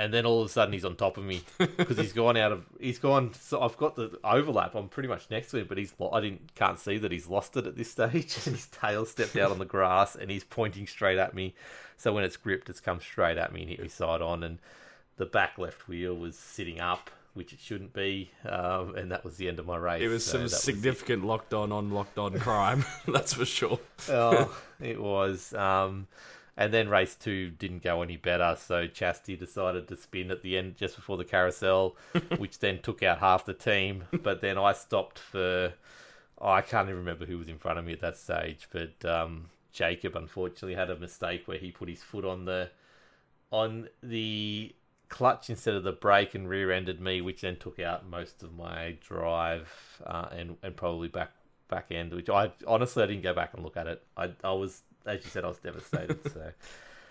And 0.01 0.15
then 0.15 0.25
all 0.25 0.41
of 0.41 0.47
a 0.47 0.49
sudden 0.49 0.73
he's 0.73 0.85
on 0.85 0.95
top 0.95 1.17
of 1.17 1.25
me 1.25 1.43
because 1.59 1.99
he's 1.99 2.13
gone 2.13 2.37
out 2.37 2.53
of 2.53 2.65
he's 2.81 2.99
gone. 2.99 3.35
So 3.35 3.61
I've 3.61 3.77
got 3.77 3.97
the 3.97 4.19
overlap. 4.23 4.75
I'm 4.75 4.89
pretty 4.89 5.09
much 5.09 5.29
next 5.31 5.51
to 5.51 5.59
him, 5.59 5.67
but 5.69 5.77
he's 5.77 5.93
I 6.13 6.21
didn't 6.21 6.55
can't 6.55 6.79
see 6.79 6.99
that 6.99 7.11
he's 7.11 7.27
lost 7.27 7.57
it 7.57 7.67
at 7.67 7.77
this 7.77 7.91
stage. 7.91 8.37
And 8.47 8.55
his 8.55 8.67
tail 8.67 9.05
stepped 9.07 9.37
out 9.37 9.51
on 9.51 9.59
the 9.59 9.65
grass, 9.65 10.15
and 10.15 10.31
he's 10.31 10.45
pointing 10.45 10.87
straight 10.87 11.19
at 11.19 11.35
me. 11.35 11.55
So 11.97 12.13
when 12.13 12.23
it's 12.23 12.37
gripped, 12.37 12.71
it's 12.71 12.81
come 12.81 13.01
straight 13.01 13.39
at 13.39 13.53
me 13.53 13.63
and 13.63 13.71
hit 13.71 13.83
me 13.83 13.89
side 13.89 14.23
on. 14.23 14.45
And 14.45 14.59
the 15.17 15.27
back 15.27 15.59
left 15.59 15.89
wheel 15.89 16.15
was 16.15 16.39
sitting 16.39 16.79
up, 16.79 17.11
which 17.39 17.53
it 17.53 17.61
shouldn't 17.61 17.93
be, 17.93 18.33
um, 18.45 18.97
and 18.97 19.13
that 19.13 19.25
was 19.25 19.37
the 19.37 19.47
end 19.47 19.61
of 19.61 19.67
my 19.67 19.77
race. 19.77 20.03
It 20.03 20.09
was 20.09 20.25
So 20.25 20.33
some 20.33 20.41
that 20.41 20.45
was 20.47 20.61
significant 20.61 21.25
locked 21.25 21.55
on 21.55 21.71
on 21.71 21.93
locked 21.93 22.19
on 22.19 22.37
crime. 22.41 22.85
That's 23.07 23.33
for 23.33 23.45
sure. 23.45 23.79
oh, 24.09 24.61
it 24.81 25.01
was. 25.01 25.55
Um, 25.55 26.09
and 26.57 26.75
then 26.75 26.89
race 26.89 27.15
two 27.15 27.51
didn't 27.51 27.85
go 27.85 28.03
any 28.03 28.17
better, 28.17 28.57
so 28.59 28.89
Chastity 28.89 29.37
decided 29.37 29.87
to 29.87 29.97
spin 29.97 30.33
at 30.33 30.43
the 30.43 30.59
end 30.59 30.77
just 30.77 30.97
before 30.97 31.17
the 31.17 31.25
carousel, 31.25 31.97
which 32.39 32.59
then 32.59 32.81
took 32.83 33.05
out 33.05 33.21
half 33.21 33.45
the 33.45 33.55
team. 33.55 34.05
But 34.11 34.41
then 34.41 34.59
I 34.59 34.73
stopped 34.73 35.21
for. 35.21 35.75
Oh, 36.41 36.51
I 36.51 36.63
can't 36.63 36.89
even 36.89 36.99
remember 36.99 37.25
who 37.25 37.39
was 37.39 37.49
in 37.49 37.59
front 37.59 37.79
of 37.79 37.85
me 37.85 37.93
at 37.93 38.01
that 38.01 38.17
stage, 38.17 38.69
but 38.73 39.05
um, 39.05 39.47
Jacob 39.73 40.17
unfortunately 40.17 40.75
had 40.75 40.91
a 40.91 40.97
mistake 40.97 41.47
where 41.47 41.59
he 41.59 41.71
put 41.71 41.89
his 41.89 42.03
foot 42.03 42.25
on 42.25 42.45
the 42.45 42.71
on 43.51 43.89
the 44.03 44.75
clutch 45.09 45.51
instead 45.51 45.75
of 45.75 45.85
the 45.85 45.93
brake 45.93 46.35
and 46.35 46.49
rear-ended 46.49 47.01
me, 47.01 47.21
which 47.21 47.43
then 47.43 47.57
took 47.57 47.79
out 47.79 48.09
most 48.09 48.43
of 48.43 48.55
my 48.55 48.97
drive 49.01 49.71
uh, 50.07 50.29
and 50.31 50.57
and 50.63 50.77
probably 50.77 51.09
back 51.09 51.33
back 51.69 51.87
end. 51.91 52.13
Which 52.13 52.29
I 52.29 52.53
honestly 52.67 53.03
I 53.03 53.07
didn't 53.07 53.23
go 53.23 53.35
back 53.35 53.55
and 53.55 53.63
look 53.63 53.77
at 53.77 53.87
it. 53.87 54.03
I 54.17 54.31
I 54.45 54.53
was 54.53 54.83
as 55.07 55.25
you 55.25 55.31
said 55.31 55.45
I 55.45 55.49
was 55.49 55.59
devastated. 55.59 56.19
so 56.33 56.53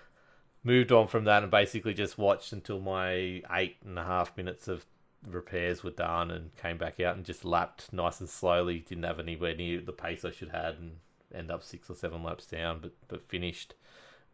moved 0.63 0.91
on 0.91 1.07
from 1.07 1.23
that 1.25 1.43
and 1.43 1.51
basically 1.51 1.93
just 1.93 2.17
watched 2.17 2.51
until 2.51 2.79
my 2.79 3.41
eight 3.51 3.77
and 3.85 3.97
a 3.97 4.03
half 4.03 4.35
minutes 4.35 4.67
of 4.67 4.85
repairs 5.25 5.83
were 5.83 5.91
done 5.91 6.29
and 6.31 6.55
came 6.57 6.77
back 6.77 6.99
out 6.99 7.15
and 7.15 7.25
just 7.25 7.45
lapped 7.45 7.91
nice 7.91 8.19
and 8.19 8.29
slowly. 8.29 8.79
Didn't 8.79 9.03
have 9.03 9.19
anywhere 9.19 9.55
near 9.55 9.81
the 9.81 9.93
pace 9.93 10.23
I 10.23 10.31
should 10.31 10.49
had 10.49 10.75
and 10.75 10.97
end 11.33 11.51
up 11.51 11.63
six 11.63 11.89
or 11.89 11.95
seven 11.95 12.23
laps 12.23 12.45
down, 12.45 12.79
but 12.81 12.93
but 13.07 13.27
finished, 13.27 13.73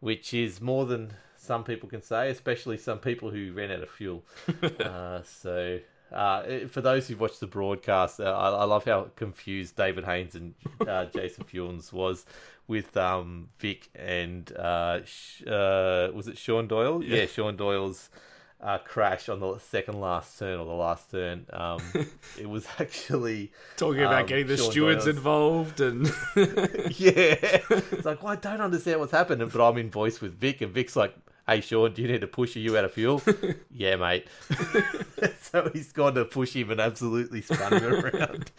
which 0.00 0.34
is 0.34 0.60
more 0.60 0.86
than 0.86 1.14
some 1.44 1.62
people 1.64 1.88
can 1.88 2.02
say, 2.02 2.30
especially 2.30 2.78
some 2.78 2.98
people 2.98 3.30
who 3.30 3.52
ran 3.52 3.70
out 3.70 3.82
of 3.82 3.90
fuel. 3.90 4.24
uh, 4.80 5.20
so. 5.22 5.78
Uh, 6.12 6.68
for 6.68 6.80
those 6.80 7.08
who've 7.08 7.18
watched 7.18 7.40
the 7.40 7.46
broadcast, 7.46 8.20
uh, 8.20 8.24
I, 8.24 8.50
I 8.50 8.64
love 8.64 8.84
how 8.84 9.08
confused 9.16 9.74
David 9.74 10.04
Haynes 10.04 10.36
and 10.36 10.54
uh, 10.86 11.06
Jason 11.14 11.42
Funes 11.44 11.92
was 11.92 12.24
with 12.68 12.96
um, 12.96 13.48
Vic 13.58 13.88
and 13.96 14.52
uh, 14.52 15.00
sh- 15.04 15.42
uh, 15.44 16.10
was 16.14 16.28
it 16.28 16.38
Sean 16.38 16.68
Doyle? 16.68 17.02
Yeah, 17.02 17.26
Sean 17.26 17.56
Doyle's 17.56 18.10
uh, 18.60 18.78
crash 18.78 19.28
on 19.28 19.40
the 19.40 19.58
second 19.58 20.00
last 20.00 20.38
turn 20.38 20.60
or 20.60 20.66
the 20.66 20.72
last 20.72 21.10
turn. 21.10 21.46
Um, 21.52 21.80
it 22.38 22.48
was 22.48 22.68
actually 22.78 23.50
Talking 23.76 24.02
about 24.02 24.20
Um, 24.20 24.26
getting 24.26 24.46
the 24.46 24.56
Sean 24.56 24.70
stewards 24.70 25.04
Doyle's- 25.06 25.16
involved 25.16 25.80
and 25.80 26.06
yeah. 26.36 27.34
It's 27.70 28.04
like, 28.04 28.22
well, 28.22 28.34
I 28.34 28.36
don't 28.36 28.60
understand 28.60 29.00
what's 29.00 29.10
happened. 29.10 29.50
But 29.50 29.66
I'm 29.68 29.78
in 29.78 29.90
voice 29.90 30.20
with 30.20 30.38
Vic, 30.38 30.60
and 30.60 30.72
Vic's 30.72 30.94
like, 30.94 31.14
hey, 31.46 31.60
Sean, 31.60 31.92
do 31.92 32.02
you 32.02 32.08
need 32.08 32.20
to 32.22 32.26
push? 32.26 32.56
Are 32.56 32.60
you 32.60 32.76
out 32.76 32.84
of 32.84 32.92
fuel? 32.92 33.22
yeah, 33.70 33.96
mate. 33.96 34.26
so 35.40 35.70
he's 35.72 35.92
gone 35.92 36.14
to 36.14 36.24
push 36.24 36.54
him 36.54 36.70
and 36.70 36.80
absolutely 36.80 37.42
spun 37.42 37.74
him 37.74 38.04
around. 38.04 38.50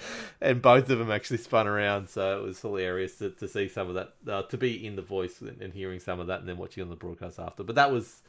And 0.42 0.62
both 0.62 0.90
of 0.90 1.00
them 1.00 1.12
actually 1.12 1.38
spun 1.38 1.68
around. 1.68 2.10
So 2.10 2.40
it 2.40 2.44
was 2.44 2.62
hilarious 2.62 3.18
to, 3.20 3.32
to 3.32 3.48
see 3.48 3.68
some 3.68 3.90
of 3.90 3.96
that, 3.96 4.14
uh, 4.28 4.44
to 4.44 4.58
be 4.58 4.86
in 4.86 4.96
the 4.96 5.02
voice 5.02 5.42
and, 5.42 5.62
and 5.62 5.74
hearing 5.74 6.00
some 6.00 6.20
of 6.20 6.28
that 6.28 6.40
and 6.40 6.50
then 6.50 6.58
watching 6.58 6.84
on 6.84 6.90
the 6.90 6.96
broadcast 6.96 7.40
after. 7.40 7.64
But 7.64 7.76
that 7.76 7.92
was, 7.92 8.22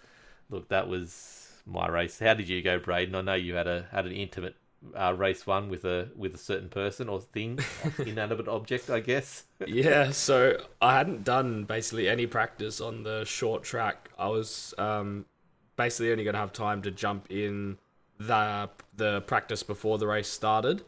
look, 0.51 0.69
that 0.69 0.89
was 0.89 1.51
my 1.67 1.89
race. 1.89 2.19
How 2.19 2.35
did 2.35 2.49
you 2.49 2.63
go, 2.63 2.79
Braden? 2.79 3.15
I 3.15 3.21
know 3.21 3.35
you 3.35 3.55
had 3.55 3.67
a 3.67 3.87
had 3.91 4.07
an 4.07 4.13
intimate 4.13 4.55
uh, 4.95 5.15
race 5.15 5.47
one 5.47 5.69
with 5.69 5.85
a 5.85 6.09
with 6.17 6.35
a 6.35 6.39
certain 6.39 6.69
person 6.69 7.09
or 7.09 7.21
thing, 7.21 7.59
inanimate 7.99 8.49
object, 8.49 8.91
I 8.91 9.01
guess. 9.01 9.45
yeah, 9.67 10.11
so 10.13 10.59
I 10.81 10.97
hadn't 10.97 11.25
done 11.25 11.65
basically 11.65 12.09
any 12.09 12.27
practice 12.27 12.81
on 12.81 13.03
the 13.03 13.25
short 13.25 13.63
track. 13.63 14.11
I 14.19 14.29
was 14.29 14.75
um, 14.79 15.27
basically 15.77 16.13
only 16.13 16.25
going 16.25 16.35
to 16.35 16.41
have 16.41 16.53
time 16.53 16.83
to 16.83 16.91
jump 16.91 17.31
in 17.31 17.79
the 18.19 18.71
the 18.97 19.21
practice 19.23 19.63
before 19.63 19.99
the 19.99 20.07
race 20.07 20.29
started. 20.29 20.83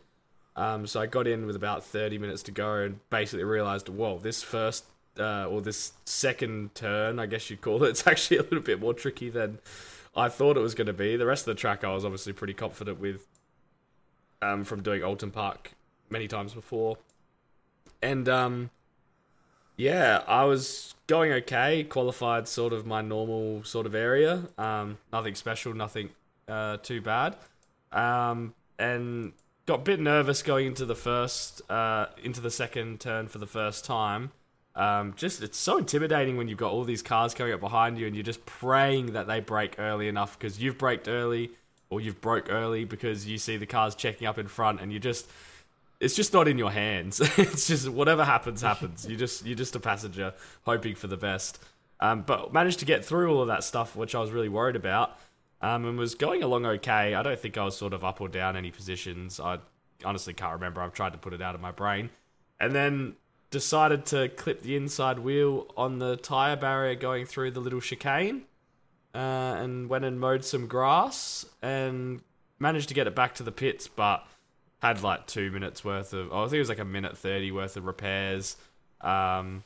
Um, 0.56 0.88
so 0.88 1.00
I 1.00 1.06
got 1.06 1.28
in 1.28 1.46
with 1.46 1.54
about 1.54 1.84
30 1.84 2.18
minutes 2.18 2.42
to 2.44 2.50
go 2.50 2.74
and 2.74 2.98
basically 3.10 3.44
realized, 3.44 3.88
whoa, 3.88 4.18
this 4.18 4.42
first 4.42 4.84
uh, 5.18 5.46
or 5.46 5.60
this 5.60 5.92
second 6.04 6.74
turn, 6.74 7.20
I 7.20 7.26
guess 7.26 7.48
you'd 7.48 7.60
call 7.60 7.84
it, 7.84 7.88
it's 7.90 8.06
actually 8.06 8.38
a 8.38 8.42
little 8.42 8.60
bit 8.60 8.80
more 8.80 8.92
tricky 8.92 9.30
than 9.30 9.58
I 10.16 10.28
thought 10.28 10.56
it 10.56 10.60
was 10.60 10.74
going 10.74 10.86
to 10.88 10.92
be. 10.92 11.16
The 11.16 11.26
rest 11.26 11.46
of 11.46 11.54
the 11.54 11.60
track 11.60 11.84
I 11.84 11.94
was 11.94 12.04
obviously 12.04 12.32
pretty 12.32 12.54
confident 12.54 12.98
with 12.98 13.26
um, 14.42 14.64
from 14.64 14.82
doing 14.82 15.02
Oulton 15.02 15.30
Park 15.32 15.72
many 16.10 16.28
times 16.28 16.54
before. 16.54 16.98
And 18.02 18.28
um, 18.28 18.70
yeah, 19.76 20.22
I 20.26 20.44
was 20.44 20.94
going 21.06 21.32
okay, 21.32 21.84
qualified 21.84 22.48
sort 22.48 22.72
of 22.72 22.86
my 22.86 23.00
normal 23.00 23.64
sort 23.64 23.86
of 23.86 23.94
area. 23.94 24.44
Um, 24.58 24.98
nothing 25.12 25.34
special, 25.34 25.74
nothing 25.74 26.10
uh, 26.48 26.78
too 26.78 27.00
bad. 27.00 27.36
Um, 27.92 28.54
and 28.78 29.32
got 29.66 29.80
a 29.80 29.82
bit 29.82 30.00
nervous 30.00 30.42
going 30.42 30.66
into 30.66 30.84
the 30.84 30.94
first, 30.94 31.62
uh, 31.70 32.06
into 32.22 32.40
the 32.40 32.50
second 32.50 33.00
turn 33.00 33.28
for 33.28 33.38
the 33.38 33.46
first 33.46 33.84
time. 33.84 34.32
Um, 34.74 35.14
just 35.16 35.42
it's 35.42 35.58
so 35.58 35.78
intimidating 35.78 36.36
when 36.36 36.46
you've 36.46 36.58
got 36.58 36.70
all 36.70 36.84
these 36.84 37.02
cars 37.02 37.34
coming 37.34 37.52
up 37.52 37.60
behind 37.60 37.98
you, 37.98 38.06
and 38.06 38.14
you're 38.14 38.22
just 38.22 38.46
praying 38.46 39.12
that 39.12 39.26
they 39.26 39.40
brake 39.40 39.74
early 39.78 40.08
enough 40.08 40.38
because 40.38 40.60
you've 40.60 40.78
braked 40.78 41.08
early, 41.08 41.50
or 41.90 42.00
you've 42.00 42.20
broke 42.20 42.50
early 42.50 42.84
because 42.84 43.26
you 43.26 43.38
see 43.38 43.56
the 43.56 43.66
cars 43.66 43.94
checking 43.94 44.26
up 44.26 44.38
in 44.38 44.48
front, 44.48 44.80
and 44.80 44.92
you 44.92 44.98
just 44.98 45.28
it's 46.00 46.14
just 46.14 46.32
not 46.32 46.46
in 46.48 46.58
your 46.58 46.70
hands. 46.70 47.20
it's 47.38 47.66
just 47.66 47.88
whatever 47.88 48.24
happens, 48.24 48.62
happens. 48.62 49.06
You 49.06 49.16
just 49.16 49.44
you're 49.44 49.56
just 49.56 49.74
a 49.76 49.80
passenger 49.80 50.34
hoping 50.64 50.94
for 50.94 51.06
the 51.06 51.16
best. 51.16 51.62
Um, 52.00 52.22
but 52.22 52.52
managed 52.52 52.78
to 52.78 52.84
get 52.84 53.04
through 53.04 53.34
all 53.34 53.42
of 53.42 53.48
that 53.48 53.64
stuff, 53.64 53.96
which 53.96 54.14
I 54.14 54.20
was 54.20 54.30
really 54.30 54.48
worried 54.48 54.76
about, 54.76 55.18
um, 55.60 55.84
and 55.84 55.98
was 55.98 56.14
going 56.14 56.42
along 56.42 56.64
okay. 56.64 57.14
I 57.14 57.22
don't 57.22 57.38
think 57.38 57.58
I 57.58 57.64
was 57.64 57.76
sort 57.76 57.92
of 57.92 58.04
up 58.04 58.20
or 58.20 58.28
down 58.28 58.56
any 58.56 58.70
positions. 58.70 59.40
I 59.40 59.58
honestly 60.04 60.32
can't 60.32 60.52
remember. 60.52 60.80
I've 60.80 60.92
tried 60.92 61.12
to 61.12 61.18
put 61.18 61.32
it 61.32 61.42
out 61.42 61.54
of 61.54 61.60
my 61.60 61.72
brain, 61.72 62.10
and 62.60 62.74
then 62.74 63.16
decided 63.50 64.04
to 64.06 64.28
clip 64.28 64.62
the 64.62 64.76
inside 64.76 65.18
wheel 65.18 65.66
on 65.76 65.98
the 65.98 66.16
tire 66.16 66.56
barrier 66.56 66.94
going 66.94 67.24
through 67.24 67.50
the 67.50 67.60
little 67.60 67.80
chicane, 67.80 68.42
uh, 69.14 69.18
and 69.58 69.88
went 69.88 70.04
and 70.04 70.20
mowed 70.20 70.44
some 70.44 70.66
grass 70.66 71.46
and 71.62 72.20
managed 72.58 72.88
to 72.88 72.94
get 72.94 73.06
it 73.06 73.14
back 73.14 73.34
to 73.36 73.42
the 73.42 73.52
pits, 73.52 73.88
but 73.88 74.26
had 74.80 75.02
like 75.02 75.26
two 75.26 75.50
minutes 75.50 75.84
worth 75.84 76.12
of, 76.12 76.32
oh, 76.32 76.42
I 76.42 76.44
think 76.44 76.54
it 76.54 76.60
was 76.60 76.68
like 76.68 76.78
a 76.78 76.84
minute 76.84 77.16
30 77.16 77.50
worth 77.52 77.76
of 77.76 77.84
repairs. 77.84 78.56
Um, 79.00 79.64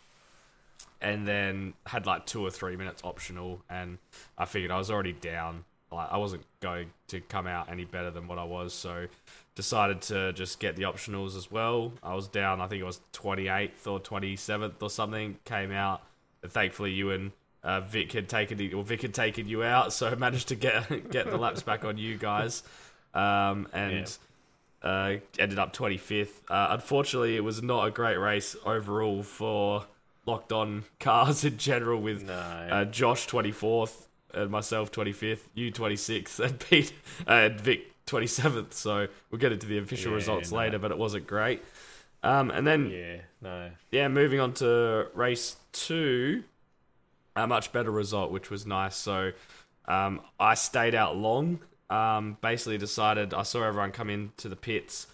and 1.00 1.26
then 1.26 1.74
had 1.84 2.06
like 2.06 2.26
two 2.26 2.46
or 2.46 2.50
three 2.50 2.76
minutes 2.76 3.02
optional. 3.04 3.60
And 3.68 3.98
I 4.38 4.44
figured 4.44 4.70
I 4.70 4.78
was 4.78 4.90
already 4.90 5.12
down. 5.12 5.64
Like 5.90 6.08
I 6.10 6.16
wasn't 6.16 6.44
going 6.60 6.90
to 7.08 7.20
come 7.20 7.46
out 7.46 7.70
any 7.70 7.84
better 7.84 8.10
than 8.10 8.28
what 8.28 8.38
I 8.38 8.44
was. 8.44 8.72
So 8.72 9.08
decided 9.54 10.00
to 10.02 10.32
just 10.32 10.60
get 10.60 10.76
the 10.76 10.84
optionals 10.84 11.36
as 11.36 11.50
well. 11.50 11.92
I 12.02 12.14
was 12.14 12.28
down, 12.28 12.60
I 12.60 12.66
think 12.68 12.80
it 12.80 12.86
was 12.86 13.00
28th 13.12 13.86
or 13.86 14.00
27th 14.00 14.80
or 14.80 14.88
something, 14.88 15.38
came 15.44 15.72
out. 15.72 16.02
And 16.42 16.50
thankfully, 16.50 16.92
you 16.92 17.10
uh, 17.64 17.80
Vic 17.80 18.12
had 18.12 18.28
taken 18.28 18.72
or 18.74 18.82
Vic 18.84 19.02
had 19.02 19.14
taken 19.14 19.46
you 19.48 19.62
out, 19.62 19.92
so 19.92 20.08
I 20.08 20.14
managed 20.14 20.48
to 20.48 20.54
get 20.54 21.10
get 21.10 21.30
the 21.30 21.36
laps 21.36 21.62
back 21.62 21.84
on 21.84 21.98
you 21.98 22.16
guys. 22.18 22.62
Um, 23.14 23.68
and 23.72 23.92
yeah 23.92 24.06
uh, 24.82 25.16
ended 25.38 25.60
up 25.60 25.72
25th. 25.72 26.28
Uh, 26.48 26.66
unfortunately, 26.70 27.36
it 27.36 27.44
was 27.44 27.62
not 27.62 27.86
a 27.86 27.90
great 27.92 28.16
race 28.16 28.56
overall 28.66 29.22
for 29.22 29.84
locked 30.26 30.50
on 30.52 30.82
cars 30.98 31.44
in 31.44 31.56
general, 31.56 32.00
with 32.02 32.24
No. 32.24 32.32
uh, 32.34 32.84
Josh 32.86 33.28
24th 33.28 34.06
and 34.34 34.50
myself 34.50 34.90
25th, 34.90 35.40
you 35.54 35.70
26th, 35.70 36.40
and 36.40 36.58
Pete 36.58 36.92
and 37.28 37.60
Vic 37.60 37.92
27th. 38.06 38.72
So 38.72 39.06
we'll 39.30 39.38
get 39.38 39.52
into 39.52 39.68
the 39.68 39.78
official 39.78 40.10
Yeah, 40.10 40.16
results 40.16 40.50
no. 40.50 40.58
later, 40.58 40.78
but 40.80 40.90
it 40.90 40.98
wasn't 40.98 41.28
great. 41.28 41.62
Um, 42.24 42.50
and 42.50 42.66
then 42.66 42.90
Yeah, 42.90 43.16
no. 43.40 43.70
yeah, 43.92 44.08
moving 44.08 44.40
on 44.40 44.52
to 44.54 45.06
race 45.14 45.56
two, 45.72 46.42
a 47.36 47.46
much 47.46 47.72
better 47.72 47.90
result, 47.90 48.30
which 48.30 48.50
was 48.50 48.66
nice. 48.66 48.96
So 48.96 49.32
um, 49.86 50.20
I 50.38 50.54
stayed 50.54 50.94
out 50.94 51.16
long. 51.16 51.60
Um, 51.90 52.38
basically 52.40 52.78
decided 52.78 53.34
I 53.34 53.42
saw 53.42 53.64
everyone 53.64 53.92
come 53.92 54.08
into 54.08 54.48
the 54.48 54.56
pits, 54.56 55.08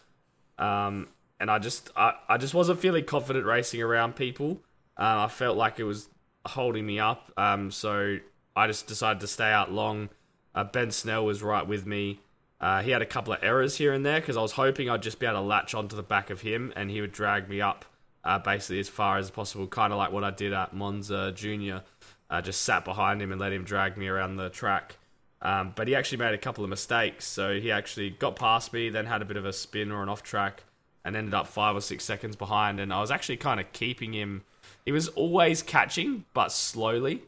um, 0.58 1.08
and 1.40 1.50
I 1.50 1.58
just 1.58 1.90
I, 1.96 2.14
I 2.28 2.36
just 2.36 2.54
wasn't 2.54 2.78
feeling 2.78 3.04
confident 3.04 3.46
racing 3.46 3.82
around 3.82 4.14
people. 4.14 4.60
Uh, 4.96 5.26
I 5.26 5.28
felt 5.28 5.56
like 5.56 5.80
it 5.80 5.84
was 5.84 6.08
holding 6.46 6.86
me 6.86 7.00
up. 7.00 7.32
Um, 7.36 7.72
so 7.72 8.18
I 8.54 8.66
just 8.68 8.86
decided 8.86 9.20
to 9.20 9.26
stay 9.26 9.50
out 9.50 9.72
long. 9.72 10.08
Uh, 10.54 10.64
ben 10.64 10.90
Snell 10.90 11.24
was 11.24 11.42
right 11.42 11.66
with 11.66 11.84
me. 11.84 12.20
Uh, 12.60 12.82
he 12.82 12.90
had 12.90 13.02
a 13.02 13.06
couple 13.06 13.32
of 13.32 13.38
errors 13.42 13.76
here 13.76 13.92
and 13.92 14.04
there 14.04 14.20
because 14.20 14.36
I 14.36 14.42
was 14.42 14.52
hoping 14.52 14.90
I'd 14.90 15.02
just 15.02 15.20
be 15.20 15.26
able 15.26 15.38
to 15.38 15.42
latch 15.42 15.74
onto 15.74 15.94
the 15.94 16.02
back 16.02 16.30
of 16.30 16.40
him 16.40 16.72
and 16.74 16.90
he 16.90 17.00
would 17.00 17.12
drag 17.12 17.48
me 17.48 17.60
up 17.60 17.84
uh, 18.24 18.38
basically 18.38 18.80
as 18.80 18.88
far 18.88 19.18
as 19.18 19.30
possible, 19.30 19.66
kind 19.68 19.92
of 19.92 19.98
like 19.98 20.10
what 20.10 20.24
I 20.24 20.30
did 20.30 20.52
at 20.52 20.74
Monza 20.74 21.32
Junior. 21.32 21.82
Uh, 22.30 22.42
just 22.42 22.62
sat 22.62 22.84
behind 22.84 23.22
him 23.22 23.32
and 23.32 23.40
let 23.40 23.52
him 23.52 23.64
drag 23.64 23.96
me 23.96 24.06
around 24.06 24.36
the 24.36 24.50
track. 24.50 24.96
Um, 25.40 25.72
but 25.74 25.88
he 25.88 25.94
actually 25.94 26.18
made 26.18 26.34
a 26.34 26.38
couple 26.38 26.64
of 26.64 26.70
mistakes. 26.70 27.24
So 27.24 27.58
he 27.60 27.70
actually 27.70 28.10
got 28.10 28.36
past 28.36 28.72
me, 28.72 28.90
then 28.90 29.06
had 29.06 29.22
a 29.22 29.24
bit 29.24 29.36
of 29.36 29.46
a 29.46 29.52
spin 29.52 29.90
or 29.92 30.02
an 30.02 30.08
off 30.08 30.22
track, 30.22 30.64
and 31.04 31.16
ended 31.16 31.32
up 31.32 31.46
five 31.46 31.74
or 31.76 31.80
six 31.80 32.04
seconds 32.04 32.36
behind. 32.36 32.80
And 32.80 32.92
I 32.92 33.00
was 33.00 33.10
actually 33.10 33.36
kind 33.38 33.60
of 33.60 33.72
keeping 33.72 34.12
him. 34.12 34.42
He 34.84 34.92
was 34.92 35.08
always 35.08 35.62
catching, 35.62 36.24
but 36.34 36.50
slowly, 36.52 37.22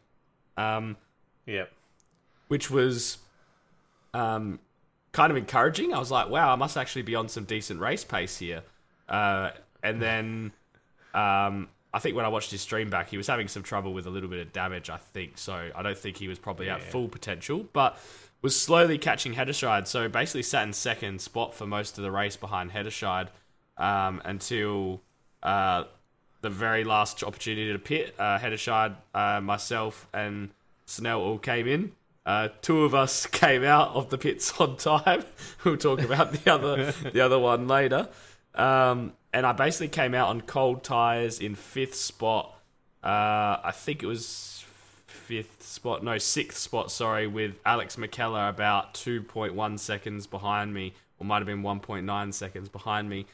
um, 0.57 0.97
Yep. 1.47 1.73
which 2.49 2.71
was 2.71 3.19
um, 4.13 4.59
kind 5.13 5.31
of 5.31 5.37
encouraging. 5.37 5.95
I 5.95 5.99
was 5.99 6.11
like, 6.11 6.29
wow, 6.29 6.53
I 6.53 6.57
must 6.57 6.77
actually 6.77 7.03
be 7.03 7.15
on 7.15 7.29
some 7.29 7.45
decent 7.45 7.81
race 7.81 8.05
pace 8.05 8.39
here. 8.39 8.63
Uh, 9.09 9.51
and 9.83 10.01
then 10.03 10.53
um, 11.15 11.69
I 11.93 11.99
think 11.99 12.17
when 12.17 12.25
I 12.25 12.29
watched 12.29 12.51
his 12.51 12.61
stream 12.61 12.89
back, 12.89 13.11
he 13.11 13.17
was 13.17 13.27
having 13.27 13.49
some 13.49 13.63
trouble 13.63 13.93
with 13.93 14.07
a 14.07 14.11
little 14.11 14.29
bit 14.29 14.41
of 14.41 14.53
damage, 14.53 14.91
I 14.91 14.97
think. 14.97 15.39
So 15.39 15.71
I 15.75 15.83
don't 15.83 15.99
think 15.99 16.17
he 16.17 16.29
was 16.29 16.39
probably 16.39 16.71
at 16.71 16.83
full 16.83 17.09
potential, 17.09 17.67
but 17.73 17.99
was 18.43 18.61
slowly 18.61 18.97
catching 18.97 19.35
Heddershide. 19.35 19.87
So 19.87 20.09
basically 20.09 20.43
sat 20.43 20.67
in 20.67 20.73
second 20.73 21.21
spot 21.21 21.55
for 21.55 21.67
most 21.67 21.99
of 21.99 22.05
the 22.05 22.11
race 22.11 22.37
behind 22.37 22.71
Heddershide 22.71 23.29
um, 23.77 24.23
until 24.25 25.03
uh, 25.43 25.85
the 26.43 26.51
very 26.51 26.85
last 26.85 27.23
opportunity 27.25 27.73
to 27.73 27.79
pit. 27.79 28.15
Uh, 28.19 28.39
Heddershide, 28.39 28.95
uh, 29.15 29.41
myself, 29.41 30.09
and 30.13 30.51
Snell 30.87 31.21
all 31.21 31.39
came 31.39 31.67
in. 31.67 31.93
Uh, 32.25 32.49
two 32.63 32.85
of 32.85 32.95
us 32.95 33.27
came 33.27 33.65
out 33.65 33.91
of 33.91 34.11
the 34.11 34.19
pits 34.19 34.59
on 34.61 34.77
time. 34.77 35.25
we'll 35.65 35.77
talk 35.77 36.01
about 36.01 36.33
the 36.33 36.53
other 36.53 36.93
the 36.93 37.21
other 37.21 37.39
one 37.39 37.67
later. 37.67 38.09
Um, 38.55 39.13
and 39.33 39.47
I 39.47 39.53
basically 39.53 39.89
came 39.89 40.15
out 40.15 40.29
on 40.29 40.41
cold 40.41 40.83
tires 40.83 41.41
in 41.41 41.55
fifth 41.55 41.95
spot. 41.95 42.55
Uh, 43.03 43.57
I 43.65 43.73
think 43.73 44.03
it 44.03 44.07
was 44.07 44.65
fifth 45.07 45.63
spot, 45.63 46.03
no 46.03 46.19
sixth 46.19 46.59
spot. 46.59 46.91
Sorry, 46.91 47.27
with 47.27 47.55
Alex 47.65 47.97
McKellar 47.97 48.49
about 48.49 48.95
two 48.95 49.23
point 49.23 49.55
one 49.55 49.79
seconds 49.79 50.27
behind 50.27 50.75
me, 50.75 50.95
or 51.19 51.27
might 51.27 51.39
have 51.39 51.47
been 51.47 51.63
one 51.63 51.81
point 51.81 52.07
nine 52.07 52.33
seconds 52.33 52.69
behind 52.69 53.09
me. 53.09 53.27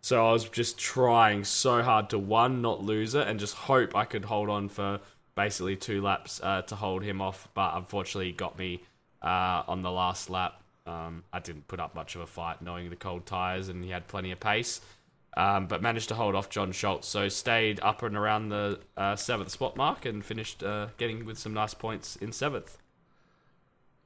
So 0.00 0.26
I 0.28 0.32
was 0.32 0.48
just 0.48 0.78
trying 0.78 1.44
so 1.44 1.82
hard 1.82 2.10
to 2.10 2.18
one 2.18 2.62
not 2.62 2.82
lose 2.82 3.14
it 3.14 3.26
and 3.26 3.40
just 3.40 3.54
hope 3.54 3.96
I 3.96 4.04
could 4.04 4.24
hold 4.24 4.48
on 4.48 4.68
for 4.68 5.00
basically 5.34 5.76
two 5.76 6.00
laps 6.00 6.40
uh, 6.42 6.62
to 6.62 6.76
hold 6.76 7.02
him 7.02 7.20
off. 7.20 7.48
But 7.54 7.76
unfortunately, 7.76 8.32
got 8.32 8.58
me 8.58 8.82
uh, 9.22 9.62
on 9.66 9.82
the 9.82 9.90
last 9.90 10.30
lap. 10.30 10.62
Um, 10.86 11.24
I 11.32 11.40
didn't 11.40 11.66
put 11.66 11.80
up 11.80 11.96
much 11.96 12.14
of 12.14 12.20
a 12.20 12.26
fight, 12.26 12.62
knowing 12.62 12.88
the 12.90 12.96
cold 12.96 13.26
tires, 13.26 13.68
and 13.68 13.82
he 13.84 13.90
had 13.90 14.06
plenty 14.06 14.30
of 14.30 14.38
pace. 14.38 14.80
Um, 15.38 15.66
but 15.66 15.82
managed 15.82 16.08
to 16.08 16.14
hold 16.14 16.34
off 16.34 16.48
John 16.48 16.72
Schultz, 16.72 17.06
so 17.06 17.28
stayed 17.28 17.78
up 17.80 18.02
and 18.02 18.16
around 18.16 18.48
the 18.48 18.80
uh, 18.96 19.16
seventh 19.16 19.50
spot 19.50 19.76
mark 19.76 20.06
and 20.06 20.24
finished 20.24 20.62
uh, 20.62 20.86
getting 20.96 21.26
with 21.26 21.36
some 21.38 21.52
nice 21.52 21.74
points 21.74 22.16
in 22.16 22.32
seventh. 22.32 22.78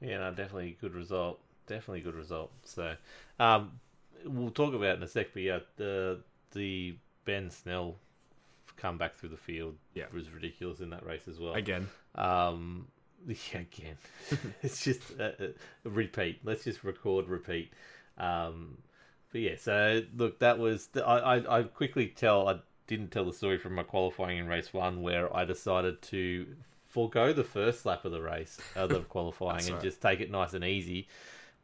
Yeah, 0.01 0.17
no, 0.17 0.29
definitely 0.31 0.75
a 0.77 0.81
good 0.81 0.93
result. 0.93 1.39
Definitely 1.67 2.01
a 2.01 2.03
good 2.03 2.15
result. 2.15 2.51
So, 2.65 2.95
um, 3.39 3.79
we'll 4.25 4.49
talk 4.49 4.73
about 4.73 4.89
it 4.89 4.97
in 4.97 5.03
a 5.03 5.07
sec. 5.07 5.27
But 5.33 5.43
yeah, 5.43 5.59
the 5.77 6.19
the 6.51 6.97
Ben 7.23 7.49
Snell 7.49 7.95
come 8.75 8.97
back 8.97 9.15
through 9.15 9.29
the 9.29 9.37
field 9.37 9.75
Yeah. 9.93 10.05
was 10.13 10.29
ridiculous 10.31 10.79
in 10.81 10.89
that 10.89 11.05
race 11.05 11.27
as 11.29 11.39
well. 11.39 11.53
Again, 11.53 11.87
Um, 12.15 12.87
yeah, 13.27 13.59
again, 13.59 13.95
it's 14.63 14.83
just 14.83 15.11
a, 15.11 15.41
a- 15.41 15.87
a 15.87 15.89
repeat. 15.89 16.39
Let's 16.43 16.65
just 16.65 16.83
record 16.83 17.29
repeat. 17.29 17.71
Um, 18.17 18.79
but 19.31 19.41
yeah, 19.41 19.55
so 19.57 20.01
look, 20.15 20.39
that 20.39 20.59
was 20.59 20.89
I, 20.95 20.99
I. 20.99 21.59
I 21.59 21.63
quickly 21.63 22.07
tell 22.07 22.47
I 22.47 22.59
didn't 22.87 23.11
tell 23.11 23.25
the 23.25 23.33
story 23.33 23.57
from 23.57 23.75
my 23.75 23.83
qualifying 23.83 24.37
in 24.37 24.47
race 24.47 24.73
one 24.73 25.01
where 25.01 25.35
I 25.35 25.45
decided 25.45 26.01
to 26.03 26.47
forego 26.87 27.31
the 27.31 27.43
first 27.43 27.85
lap 27.85 28.03
of 28.03 28.11
the 28.11 28.21
race 28.21 28.59
of 28.75 28.89
the 28.89 28.99
qualifying 29.09 29.65
and 29.65 29.75
right. 29.75 29.81
just 29.81 30.01
take 30.01 30.19
it 30.19 30.29
nice 30.29 30.53
and 30.53 30.65
easy. 30.65 31.07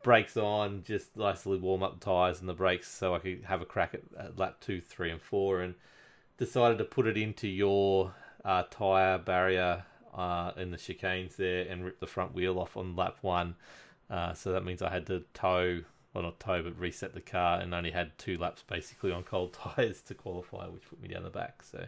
Brakes 0.03 0.38
on, 0.38 0.84
just 0.84 1.18
nicely 1.18 1.57
warm 1.57 1.84
up 1.84 1.99
the 1.99 2.05
tires 2.05 2.39
and 2.39 2.47
the 2.47 2.53
brakes 2.53 2.89
so 2.89 3.13
I 3.13 3.20
could 3.20 3.43
have 3.45 3.61
a 3.61 3.65
crack 3.65 3.93
at, 3.93 4.01
at 4.18 4.39
lap 4.39 4.57
two, 4.61 4.80
three, 4.80 5.09
and 5.09 5.22
four, 5.22 5.61
and 5.61 5.76
decided 6.38 6.78
to 6.78 6.86
put 6.86 7.07
it 7.07 7.18
into 7.18 7.47
your 7.47 8.13
uh, 8.45 8.63
tire 8.70 9.18
barrier 9.18 9.84
uh, 10.15 10.51
in 10.55 10.72
the 10.72 10.78
chicanes 10.78 11.36
there 11.36 11.68
and 11.68 11.84
rip 11.84 11.99
the 11.99 12.07
front 12.07 12.34
wheel 12.34 12.59
off 12.59 12.78
on 12.78 12.95
lap 12.95 13.18
one. 13.22 13.55
Uh, 14.09 14.34
so 14.34 14.53
that 14.53 14.63
means 14.63 14.82
I 14.82 14.89
had 14.89 15.05
to 15.07 15.24
tow, 15.34 15.82
well 16.14 16.24
not 16.24 16.39
tow, 16.39 16.64
but 16.64 16.80
reset 16.80 17.14
the 17.14 17.22
car, 17.22 17.60
and 17.60 17.74
only 17.74 17.91
had 17.91 18.18
two 18.18 18.38
laps 18.38 18.64
basically 18.68 19.12
on 19.12 19.24
cold 19.24 19.53
tires 19.76 20.01
to 20.01 20.14
qualify, 20.14 20.68
which 20.68 20.89
put 20.89 21.01
me 21.01 21.08
down 21.08 21.24
the 21.24 21.30
back. 21.30 21.64
So 21.64 21.86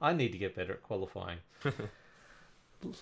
I 0.00 0.12
need 0.12 0.32
to 0.32 0.38
get 0.38 0.54
better 0.54 0.74
at 0.74 0.82
qualifying. 0.82 1.38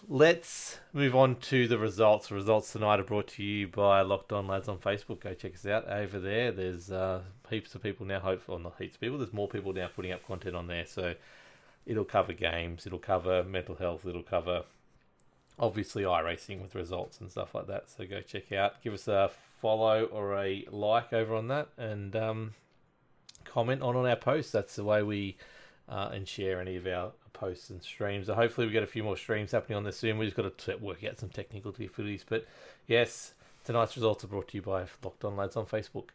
Let's 0.09 0.79
move 0.93 1.17
on 1.17 1.37
to 1.37 1.67
the 1.67 1.79
results. 1.79 2.29
The 2.29 2.37
results 2.37 2.73
tonight 2.73 3.01
are 3.01 3.05
brought 3.05 3.27
to 3.29 3.43
you 3.43 3.67
by 3.67 4.03
Locked 4.03 4.33
On 4.33 4.47
Lads 4.47 4.69
on 4.69 4.79
Facebook. 4.79 5.21
Go 5.21 5.35
check 5.35 5.55
us 5.55 5.67
out 5.67 5.89
over 5.89 6.19
there. 6.21 6.53
There's 6.53 6.93
uh, 6.93 7.23
heaps 7.51 7.75
of 7.75 7.83
people 7.83 8.07
now. 8.07 8.21
Hopefully, 8.21 8.63
not 8.63 8.77
heaps 8.79 8.95
of 8.95 9.01
people. 9.01 9.19
There's 9.19 9.33
more 9.33 9.49
people 9.49 9.73
now 9.73 9.89
putting 9.95 10.13
up 10.13 10.27
content 10.27 10.55
on 10.55 10.69
there. 10.69 10.87
So 10.87 11.15
it'll 11.87 12.05
cover 12.05 12.33
games. 12.33 12.87
It'll 12.87 13.01
cover 13.01 13.43
mental 13.43 13.75
health. 13.75 14.07
It'll 14.07 14.23
cover 14.23 14.63
obviously 15.59 16.03
iRacing 16.03 16.63
with 16.63 16.75
results 16.75 17.21
and 17.21 17.31
stuff 17.31 17.55
like 17.55 17.67
that. 17.67 17.91
So 17.91 18.07
go 18.07 18.21
check 18.21 18.53
out. 18.53 18.83
Give 18.83 18.95
us 18.95 19.09
a 19.09 19.31
follow 19.61 20.05
or 20.05 20.39
a 20.39 20.67
like 20.71 21.13
over 21.13 21.35
on 21.35 21.49
that, 21.49 21.69
and 21.77 22.15
um, 22.17 22.55
comment 23.45 23.83
on 23.83 23.97
on 23.97 24.07
our 24.07 24.17
posts. 24.17 24.53
That's 24.53 24.77
the 24.77 24.85
way 24.85 25.03
we 25.03 25.37
uh, 25.89 26.11
and 26.13 26.27
share 26.27 26.61
any 26.61 26.77
of 26.77 26.87
our 26.87 27.13
posts 27.33 27.71
and 27.71 27.83
streams. 27.83 28.27
So 28.27 28.35
hopefully 28.35 28.67
we 28.67 28.73
get 28.73 28.83
a 28.83 28.87
few 28.87 29.03
more 29.03 29.17
streams 29.17 29.53
happening 29.53 29.77
on 29.77 29.85
this 29.85 29.99
soon. 29.99 30.19
We 30.19 30.27
just 30.27 30.37
got 30.37 30.57
to 30.57 30.77
work 30.77 31.05
out 31.05 31.19
some 31.19 31.29
technical 31.29 31.73
difficulties. 31.73 32.25
But 32.27 32.47
yes, 32.87 33.35
tonight's 33.65 33.97
results 33.97 34.25
are 34.25 34.29
brought 34.29 34.49
to 34.49 34.57
you 34.57 34.63
by 34.63 34.87
Locked 35.03 35.25
On 35.25 35.37
Lads 35.37 35.57
on 35.57 35.67
Facebook. 35.67 36.09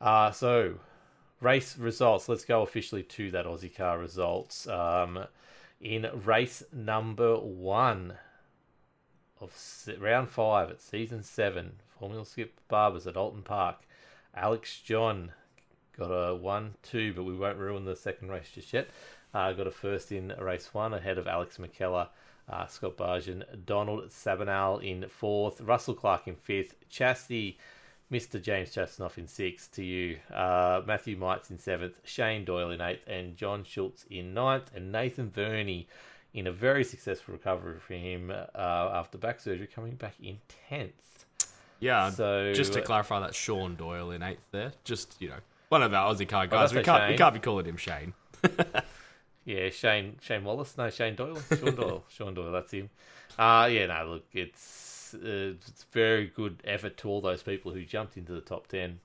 Uh, 0.00 0.30
so 0.30 0.74
race 1.40 1.78
results. 1.78 2.28
Let's 2.28 2.44
go 2.44 2.62
officially 2.62 3.02
to 3.04 3.30
that 3.30 3.46
Aussie 3.46 3.74
car 3.74 3.98
results. 3.98 4.66
Um, 4.66 5.26
in 5.80 6.08
race 6.24 6.62
number 6.72 7.36
one 7.36 8.14
of 9.40 9.52
round 10.00 10.30
five 10.30 10.70
at 10.70 10.80
season 10.80 11.22
seven, 11.22 11.74
Formula 11.98 12.24
Skip 12.24 12.60
Barbers 12.68 13.06
at 13.06 13.16
Oulton 13.16 13.42
Park, 13.42 13.76
Alex 14.34 14.80
John 14.80 15.32
got 15.96 16.10
a 16.10 16.34
one 16.34 16.74
two, 16.82 17.12
but 17.14 17.24
we 17.24 17.34
won't 17.34 17.58
ruin 17.58 17.84
the 17.84 17.96
second 17.96 18.30
race 18.30 18.50
just 18.52 18.72
yet. 18.72 18.88
Uh, 19.32 19.52
got 19.52 19.66
a 19.66 19.70
first 19.70 20.12
in 20.12 20.32
race 20.38 20.72
one 20.72 20.94
ahead 20.94 21.18
of 21.18 21.26
Alex 21.26 21.58
McKellar, 21.58 22.08
uh, 22.48 22.66
Scott 22.66 22.96
Barjan, 22.96 23.44
Donald 23.66 24.08
Sabanal 24.10 24.82
in 24.82 25.08
fourth, 25.08 25.60
Russell 25.60 25.94
Clark 25.94 26.28
in 26.28 26.36
fifth, 26.36 26.74
Chastity, 26.88 27.58
Mr. 28.12 28.40
James 28.40 28.70
Chastanoff 28.70 29.18
in 29.18 29.26
sixth 29.26 29.72
to 29.72 29.84
you, 29.84 30.18
uh, 30.32 30.82
Matthew 30.86 31.16
Mites 31.16 31.50
in 31.50 31.58
seventh, 31.58 31.94
Shane 32.04 32.44
Doyle 32.44 32.70
in 32.70 32.80
eighth, 32.80 33.06
and 33.06 33.36
John 33.36 33.64
Schultz 33.64 34.04
in 34.10 34.34
ninth, 34.34 34.70
and 34.74 34.92
Nathan 34.92 35.30
Verney 35.30 35.88
in 36.32 36.46
a 36.46 36.52
very 36.52 36.84
successful 36.84 37.32
recovery 37.32 37.78
for 37.78 37.94
him 37.94 38.30
uh, 38.30 38.46
after 38.54 39.18
back 39.18 39.40
surgery, 39.40 39.66
coming 39.66 39.94
back 39.94 40.14
in 40.22 40.38
tenth. 40.68 41.13
Yeah. 41.84 42.10
So 42.10 42.52
just 42.54 42.72
to 42.72 42.82
clarify, 42.82 43.20
that 43.20 43.34
Sean 43.34 43.76
Doyle 43.76 44.10
in 44.10 44.22
eighth 44.22 44.44
there. 44.50 44.72
Just 44.84 45.16
you 45.20 45.28
know, 45.28 45.38
one 45.68 45.82
of 45.82 45.92
our 45.92 46.12
Aussie 46.12 46.28
car 46.28 46.46
guys. 46.46 46.72
Oh, 46.72 46.76
we 46.76 46.82
can't 46.82 47.02
Shane. 47.02 47.10
we 47.10 47.18
can't 47.18 47.34
be 47.34 47.40
calling 47.40 47.66
him 47.66 47.76
Shane. 47.76 48.14
Yeah, 49.44 49.68
Shane 49.68 50.16
Shane 50.20 50.44
Wallace. 50.44 50.76
No, 50.78 50.88
Shane 50.90 51.16
Doyle. 51.16 51.38
Sean 51.48 51.74
Doyle. 51.74 52.04
Sean 52.08 52.34
Doyle. 52.34 52.52
That's 52.52 52.72
him. 52.72 52.90
Uh 53.38 53.68
yeah. 53.70 53.86
No, 53.86 54.06
look, 54.06 54.24
it's 54.32 55.14
uh, 55.14 55.52
it's 55.52 55.84
very 55.92 56.26
good 56.34 56.62
effort 56.64 56.96
to 56.98 57.08
all 57.08 57.20
those 57.20 57.42
people 57.42 57.72
who 57.72 57.84
jumped 57.84 58.16
into 58.16 58.32
the 58.32 58.40
top 58.40 58.66
ten. 58.68 59.00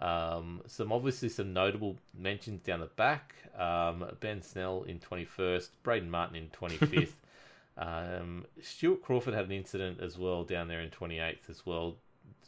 Um, 0.00 0.62
some 0.66 0.90
obviously 0.90 1.28
some 1.28 1.52
notable 1.52 1.96
mentions 2.18 2.62
down 2.62 2.80
the 2.80 2.86
back. 2.86 3.34
Um, 3.56 4.04
ben 4.18 4.42
Snell 4.42 4.82
in 4.82 4.98
twenty 4.98 5.24
first, 5.24 5.80
Braden 5.84 6.10
Martin 6.10 6.36
in 6.36 6.48
twenty 6.48 6.76
fifth. 6.76 7.16
um, 7.78 8.44
Stuart 8.60 9.00
Crawford 9.02 9.34
had 9.34 9.44
an 9.44 9.52
incident 9.52 10.00
as 10.00 10.18
well 10.18 10.42
down 10.42 10.66
there 10.66 10.80
in 10.80 10.90
twenty 10.90 11.20
eighth 11.20 11.48
as 11.48 11.64
well. 11.64 11.96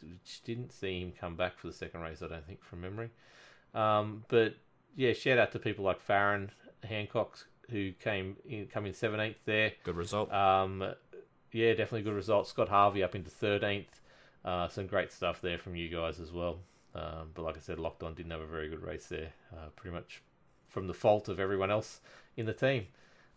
Which 0.01 0.43
didn't 0.43 0.71
see 0.71 1.01
him 1.01 1.13
come 1.19 1.35
back 1.35 1.57
for 1.57 1.67
the 1.67 1.73
second 1.73 2.01
race. 2.01 2.21
I 2.21 2.27
don't 2.27 2.45
think 2.45 2.63
from 2.63 2.81
memory. 2.81 3.09
Um, 3.73 4.23
but 4.27 4.55
yeah, 4.95 5.13
shout 5.13 5.37
out 5.37 5.51
to 5.51 5.59
people 5.59 5.85
like 5.85 6.01
Farron 6.01 6.51
Hancock 6.83 7.37
who 7.69 7.91
came 7.93 8.37
in, 8.47 8.67
come 8.67 8.85
in 8.85 8.93
seventeenth 8.93 9.37
there. 9.45 9.73
Good 9.83 9.95
result. 9.95 10.31
Um, 10.31 10.93
yeah, 11.51 11.71
definitely 11.71 12.03
good 12.03 12.13
result. 12.13 12.47
Scott 12.47 12.69
Harvey 12.69 13.03
up 13.03 13.15
into 13.15 13.29
thirteenth. 13.29 14.01
Uh, 14.45 14.67
some 14.67 14.87
great 14.87 15.11
stuff 15.11 15.41
there 15.41 15.57
from 15.57 15.75
you 15.75 15.89
guys 15.89 16.19
as 16.19 16.31
well. 16.31 16.59
Um, 16.95 17.31
but 17.33 17.43
like 17.43 17.57
I 17.57 17.59
said, 17.59 17.79
Locked 17.79 18.03
On 18.03 18.13
didn't 18.13 18.31
have 18.31 18.41
a 18.41 18.47
very 18.47 18.69
good 18.69 18.81
race 18.81 19.07
there. 19.07 19.33
Uh, 19.53 19.67
pretty 19.75 19.93
much 19.93 20.21
from 20.69 20.87
the 20.87 20.93
fault 20.93 21.27
of 21.27 21.39
everyone 21.39 21.71
else 21.71 21.99
in 22.37 22.45
the 22.45 22.53
team. 22.53 22.87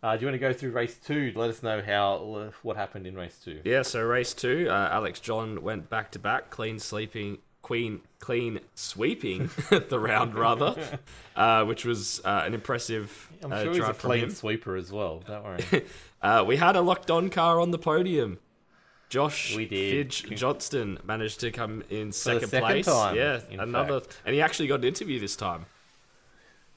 Uh, 0.03 0.15
do 0.15 0.21
you 0.21 0.27
want 0.27 0.35
to 0.35 0.39
go 0.39 0.51
through 0.51 0.71
race 0.71 0.97
two? 0.97 1.31
Let 1.35 1.49
us 1.51 1.61
know 1.61 1.81
how 1.81 2.51
what 2.63 2.75
happened 2.75 3.05
in 3.05 3.15
race 3.15 3.39
two. 3.43 3.61
Yeah, 3.63 3.83
so 3.83 4.01
race 4.01 4.33
two, 4.33 4.67
uh, 4.69 4.89
Alex 4.91 5.19
John 5.19 5.61
went 5.61 5.89
back 5.89 6.11
to 6.11 6.19
back, 6.19 6.49
clean 6.49 6.79
sleeping, 6.79 7.37
queen, 7.61 8.01
clean 8.19 8.59
sweeping 8.73 9.49
the 9.69 9.99
round 9.99 10.33
rather, 10.35 10.99
uh, 11.35 11.65
which 11.65 11.85
was 11.85 12.19
uh, 12.25 12.43
an 12.45 12.53
impressive 12.55 13.29
I'm 13.43 13.53
uh, 13.53 13.61
sure 13.61 13.67
he's 13.69 13.77
a 13.77 13.81
drive 13.81 13.99
clean 13.99 14.29
sweeper 14.31 14.75
as 14.75 14.91
well. 14.91 15.21
Don't 15.25 15.43
worry. 15.43 15.85
Uh, 16.23 16.43
we 16.45 16.55
had 16.55 16.75
a 16.75 16.81
locked 16.81 17.09
on 17.09 17.31
car 17.31 17.59
on 17.59 17.71
the 17.71 17.79
podium. 17.79 18.37
Josh 19.09 19.55
We 19.55 19.65
did. 19.65 20.13
Fidge 20.13 20.37
Johnston 20.37 20.99
managed 21.03 21.39
to 21.39 21.49
come 21.49 21.83
in 21.89 22.11
second, 22.11 22.49
second 22.49 22.63
place. 22.63 22.85
time, 22.85 23.15
yeah, 23.15 23.39
another, 23.49 24.01
fact. 24.01 24.21
and 24.23 24.35
he 24.35 24.39
actually 24.39 24.67
got 24.67 24.81
an 24.81 24.83
interview 24.83 25.19
this 25.19 25.35
time. 25.35 25.65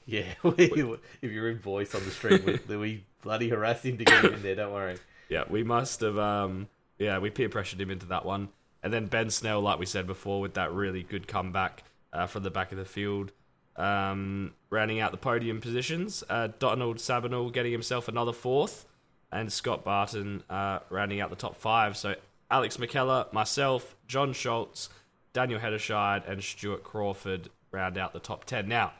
Yeah, 0.05 0.25
if 0.43 0.99
you're 1.21 1.49
in 1.49 1.59
voice 1.59 1.95
on 1.95 2.03
the 2.03 2.11
stream, 2.11 2.59
we, 2.67 2.77
we 2.77 3.05
bloody 3.21 3.49
harassed 3.49 3.85
him 3.85 3.97
to 3.97 4.05
get 4.05 4.23
him 4.23 4.35
in 4.35 4.43
there. 4.43 4.55
Don't 4.55 4.73
worry. 4.73 4.97
Yeah, 5.29 5.43
we 5.49 5.63
must 5.63 6.01
have. 6.01 6.17
Um, 6.17 6.67
yeah, 6.99 7.19
we 7.19 7.29
peer 7.29 7.49
pressured 7.49 7.81
him 7.81 7.89
into 7.89 8.05
that 8.07 8.25
one, 8.25 8.49
and 8.83 8.93
then 8.93 9.07
Ben 9.07 9.29
Snell, 9.29 9.61
like 9.61 9.79
we 9.79 9.85
said 9.85 10.07
before, 10.07 10.39
with 10.41 10.53
that 10.53 10.71
really 10.71 11.03
good 11.03 11.27
comeback 11.27 11.83
uh, 12.13 12.27
from 12.27 12.43
the 12.43 12.51
back 12.51 12.71
of 12.71 12.77
the 12.77 12.85
field, 12.85 13.31
um, 13.75 14.53
rounding 14.69 14.99
out 14.99 15.11
the 15.11 15.17
podium 15.17 15.59
positions. 15.59 16.23
Uh, 16.29 16.49
Donald 16.59 16.97
Sabanal 16.97 17.51
getting 17.51 17.71
himself 17.71 18.07
another 18.07 18.33
fourth, 18.33 18.85
and 19.31 19.51
Scott 19.51 19.83
Barton 19.83 20.43
uh, 20.49 20.79
rounding 20.89 21.19
out 21.19 21.31
the 21.31 21.35
top 21.35 21.55
five. 21.55 21.97
So 21.97 22.15
Alex 22.51 22.77
McKellar, 22.77 23.33
myself, 23.33 23.95
John 24.07 24.33
Schultz, 24.33 24.89
Daniel 25.33 25.59
Heddershide, 25.59 26.29
and 26.29 26.43
Stuart 26.43 26.83
Crawford 26.83 27.49
round 27.71 27.97
out 27.97 28.13
the 28.13 28.19
top 28.19 28.45
ten. 28.45 28.67
Now, 28.67 28.93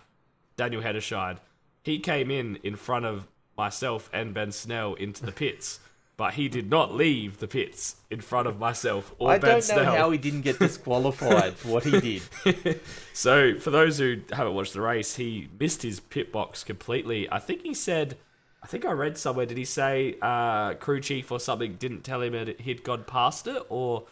Daniel 0.57 0.81
Heddershide, 0.81 1.37
he 1.83 1.99
came 1.99 2.31
in 2.31 2.57
in 2.63 2.75
front 2.75 3.05
of 3.05 3.27
myself 3.57 4.09
and 4.13 4.33
Ben 4.33 4.51
Snell 4.51 4.95
into 4.95 5.25
the 5.25 5.31
pits, 5.31 5.79
but 6.17 6.33
he 6.35 6.47
did 6.47 6.69
not 6.69 6.93
leave 6.93 7.39
the 7.39 7.47
pits 7.47 7.97
in 8.09 8.21
front 8.21 8.47
of 8.47 8.57
myself 8.57 9.13
or 9.19 9.31
I 9.31 9.37
Ben 9.37 9.49
don't 9.49 9.55
know 9.55 9.83
Snell. 9.83 9.95
how 9.95 10.11
he 10.11 10.17
didn't 10.17 10.41
get 10.41 10.59
disqualified 10.59 11.55
for 11.55 11.69
what 11.69 11.83
he 11.83 11.99
did. 11.99 12.79
So, 13.13 13.57
for 13.57 13.71
those 13.71 13.97
who 13.97 14.17
haven't 14.33 14.55
watched 14.55 14.73
the 14.73 14.81
race, 14.81 15.15
he 15.15 15.47
missed 15.57 15.81
his 15.83 16.01
pit 16.01 16.33
box 16.33 16.65
completely. 16.65 17.31
I 17.31 17.39
think 17.39 17.61
he 17.61 17.73
said, 17.73 18.17
I 18.61 18.67
think 18.67 18.83
I 18.83 18.91
read 18.91 19.17
somewhere, 19.17 19.45
did 19.45 19.57
he 19.57 19.63
say 19.63 20.17
uh, 20.21 20.73
crew 20.73 20.99
chief 20.99 21.31
or 21.31 21.39
something 21.39 21.75
didn't 21.75 22.03
tell 22.03 22.21
him 22.21 22.33
that 22.33 22.59
he'd 22.59 22.83
gone 22.83 23.05
past 23.05 23.47
it? 23.47 23.63
Or 23.69 24.03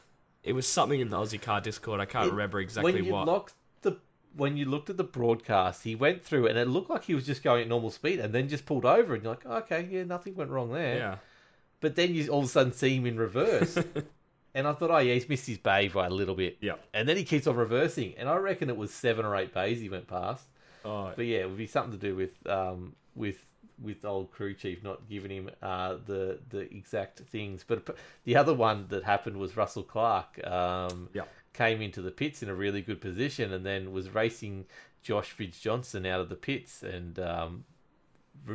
it 0.44 0.54
was 0.54 0.68
something 0.68 1.00
in 1.00 1.10
the 1.10 1.18
Aussie 1.18 1.42
Car 1.42 1.60
Discord. 1.60 2.00
I 2.00 2.06
can't 2.06 2.32
remember 2.32 2.60
exactly 2.60 2.94
when 2.94 3.04
you 3.04 3.12
what. 3.12 3.26
The, 3.26 3.54
when 4.36 4.58
you 4.58 4.66
looked 4.66 4.90
at 4.90 4.98
the 4.98 5.04
broadcast, 5.04 5.84
he 5.84 5.96
went 5.96 6.24
through 6.24 6.48
and 6.48 6.58
it 6.58 6.68
looked 6.68 6.90
like 6.90 7.04
he 7.04 7.14
was 7.16 7.26
just 7.26 7.44
going 7.44 7.62
at 7.64 7.68
normal 7.68 7.92
speed 7.92 8.20
and 8.20 8.34
then 8.34 8.48
just 8.50 8.66
pulled 8.66 8.86
over. 8.86 9.14
And 9.14 9.24
you're 9.24 9.34
like, 9.34 9.46
okay, 9.46 9.88
yeah, 9.90 10.04
nothing 10.04 10.36
went 10.36 10.50
wrong 10.50 10.72
there. 10.72 10.98
yeah. 10.98 11.16
But 11.82 11.96
then 11.96 12.16
you 12.16 12.30
all 12.30 12.40
of 12.40 12.46
a 12.46 12.48
sudden 12.50 12.72
see 12.74 12.96
him 12.96 13.06
in 13.06 13.18
reverse. 13.18 13.78
and 14.56 14.68
I 14.68 14.74
thought, 14.74 14.90
oh, 14.92 15.00
yeah, 15.00 15.14
he's 15.16 15.28
missed 15.28 15.48
his 15.48 15.58
bay 15.58 15.90
by 15.90 16.08
a 16.08 16.10
little 16.10 16.36
bit. 16.36 16.58
Yeah. 16.62 16.76
And 16.94 17.08
then 17.08 17.18
he 17.18 17.24
keeps 17.26 17.46
on 17.46 17.56
reversing. 17.58 18.14
And 18.18 18.30
I 18.30 18.36
reckon 18.38 18.70
it 18.70 18.78
was 18.78 18.94
seven 18.94 19.26
or 19.26 19.36
eight 19.36 19.54
bays 19.54 19.82
he 19.82 19.90
went 19.90 20.08
past. 20.08 20.46
Oh, 20.86 21.12
But 21.16 21.26
yeah, 21.26 21.40
it 21.40 21.50
would 21.50 21.58
be 21.58 21.68
something 21.68 21.92
to 21.92 21.98
do 21.98 22.16
with 22.16 22.32
um, 22.50 22.96
with 23.16 23.46
with 23.82 24.06
old 24.06 24.32
crew 24.32 24.54
chief 24.54 24.84
not 24.84 25.10
giving 25.10 25.32
him 25.32 25.50
uh, 25.62 25.96
the 26.06 26.40
the 26.50 26.60
exact 26.74 27.20
things. 27.20 27.66
But 27.68 27.98
the 28.24 28.36
other 28.36 28.54
one 28.54 28.86
that 28.90 29.04
happened 29.04 29.38
was 29.38 29.58
Russell 29.58 29.84
Clark. 29.84 30.46
Um, 30.46 31.10
Yeah. 31.14 31.24
Came 31.54 31.82
into 31.82 32.02
the 32.02 32.12
pits 32.12 32.42
in 32.42 32.50
a 32.50 32.56
really 32.56 32.82
good 32.82 33.00
position 33.00 33.54
and 33.54 33.66
then 33.66 33.92
was 33.92 34.10
racing 34.10 34.66
Josh 35.02 35.32
Fitz 35.32 35.60
Johnson 35.60 36.06
out 36.06 36.20
of 36.20 36.30
the 36.30 36.36
pits 36.36 36.84
and 36.84 37.20
um, 37.20 37.66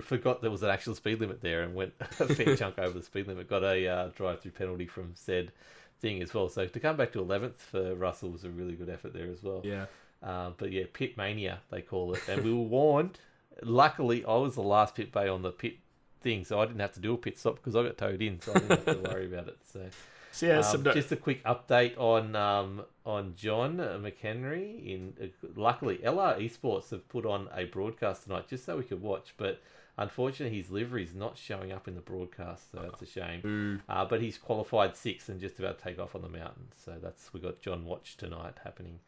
forgot 0.03 0.43
there 0.43 0.51
was 0.51 0.63
an 0.63 0.71
actual 0.71 0.95
speed 0.95 1.21
limit 1.21 1.41
there 1.41 1.63
and 1.63 1.75
went 1.75 1.93
a 2.01 2.35
fair 2.35 2.57
chunk 2.57 2.79
over 2.79 2.99
the 2.99 3.05
speed 3.05 3.27
limit. 3.27 3.49
Got 3.49 3.65
a 3.65 3.89
uh, 3.89 4.09
drive 4.09 4.41
through 4.41 4.53
penalty 4.53 4.87
from 4.87 5.13
said 5.15 5.53
thing 6.01 6.23
as 6.23 6.33
well. 6.35 6.49
So 6.49 6.67
to 6.67 6.81
come 6.81 6.97
back 6.97 7.13
to 7.13 7.19
11th 7.19 7.59
for 7.59 7.95
Russell 7.95 8.31
was 8.31 8.45
a 8.45 8.51
really 8.51 8.75
good 8.75 8.89
effort 8.89 9.13
there 9.13 9.31
as 9.31 9.43
well. 9.43 9.63
yeah. 9.65 9.87
Uh, 10.23 10.51
but 10.57 10.73
yeah, 10.73 10.85
pit 10.93 11.17
mania 11.17 11.61
they 11.71 11.81
call 11.81 12.13
it, 12.15 12.29
and 12.29 12.43
we 12.43 12.53
were 12.53 12.59
warned. 12.59 13.21
Luckily, 13.63 14.25
I 14.25 14.35
was 14.35 14.57
the 14.57 14.63
last 14.63 14.97
pit 14.97 15.13
bay 15.13 15.29
on 15.29 15.43
the 15.43 15.53
pit 15.53 15.77
thing, 16.21 16.45
so 16.45 16.61
I 16.61 16.67
didn't 16.67 16.81
have 16.81 16.93
to 16.95 17.01
do 17.01 17.15
a 17.15 17.17
pit 17.17 17.39
stop 17.39 17.57
because 17.57 17.77
I 17.77 17.85
got 17.85 17.99
towed 17.99 18.21
in, 18.21 18.41
so 18.41 18.53
I 18.53 18.59
didn't 18.59 18.87
have 18.87 19.03
to 19.03 19.11
worry 19.11 19.27
about 19.27 19.47
it. 19.47 19.59
So, 19.73 19.81
So, 20.31 20.47
yeah, 20.47 20.59
um, 20.61 20.85
just 20.85 21.11
a 21.11 21.17
quick 21.17 21.43
update 21.45 21.99
on 21.99 22.37
um, 22.37 22.83
on 23.07 23.35
John 23.37 23.77
McHenry. 23.77 24.87
In 24.87 25.15
uh, 25.23 25.27
luckily, 25.57 25.99
LR 25.99 26.39
Esports 26.39 26.91
have 26.91 27.09
put 27.09 27.25
on 27.25 27.49
a 27.55 27.65
broadcast 27.65 28.25
tonight 28.25 28.49
just 28.49 28.65
so 28.65 28.77
we 28.77 28.85
could 28.85 29.01
watch, 29.01 29.35
but 29.37 29.61
unfortunately, 29.97 30.57
his 30.57 30.71
livery 30.71 30.89
livery's 30.89 31.15
not 31.15 31.37
showing 31.37 31.73
up 31.73 31.87
in 31.89 31.95
the 31.95 32.01
broadcast, 32.01 32.73
so 32.73 32.81
that's 32.83 33.03
a 33.03 33.07
shame. 33.07 33.83
Uh, 33.89 34.05
but 34.05 34.21
he's 34.21 34.39
qualified 34.39 34.97
sixth 34.97 35.29
and 35.29 35.41
just 35.41 35.59
about 35.59 35.79
to 35.79 35.85
take 35.85 35.99
off 35.99 36.15
on 36.15 36.23
the 36.23 36.29
mountain. 36.29 36.69
So 36.85 36.95
that's 37.01 37.33
we 37.33 37.41
got 37.41 37.61
John 37.61 37.85
Watch 37.85 38.17
tonight 38.17 38.55
happening. 38.65 39.01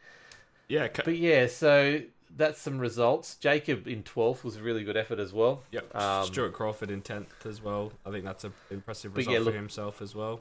Yeah, 0.68 0.88
ca- 0.88 1.02
But 1.04 1.16
yeah, 1.16 1.46
so 1.46 2.00
that's 2.36 2.60
some 2.60 2.78
results. 2.78 3.36
Jacob 3.36 3.88
in 3.88 4.02
twelfth 4.02 4.44
was 4.44 4.56
a 4.56 4.62
really 4.62 4.84
good 4.84 4.96
effort 4.96 5.18
as 5.18 5.32
well. 5.32 5.62
Yep. 5.72 5.94
Um, 5.96 6.26
Stuart 6.26 6.52
Crawford 6.52 6.90
in 6.90 7.02
tenth 7.02 7.46
as 7.46 7.62
well. 7.62 7.92
I 8.06 8.10
think 8.10 8.24
that's 8.24 8.44
an 8.44 8.52
impressive 8.70 9.16
result 9.16 9.36
yeah, 9.36 9.44
for 9.44 9.52
himself 9.52 10.00
as 10.00 10.14
well. 10.14 10.40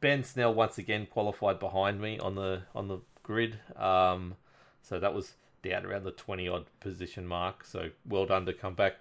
Ben 0.00 0.22
Snell 0.24 0.54
once 0.54 0.78
again 0.78 1.06
qualified 1.06 1.58
behind 1.58 2.00
me 2.00 2.18
on 2.18 2.34
the 2.34 2.62
on 2.74 2.88
the 2.88 2.98
grid. 3.22 3.58
Um, 3.76 4.36
so 4.82 4.98
that 5.00 5.14
was 5.14 5.34
down 5.62 5.84
around 5.86 6.04
the 6.04 6.10
twenty 6.12 6.48
odd 6.48 6.66
position 6.80 7.26
mark. 7.26 7.64
So 7.64 7.90
well 8.06 8.26
done 8.26 8.46
to 8.46 8.52
come 8.52 8.74
back 8.74 8.96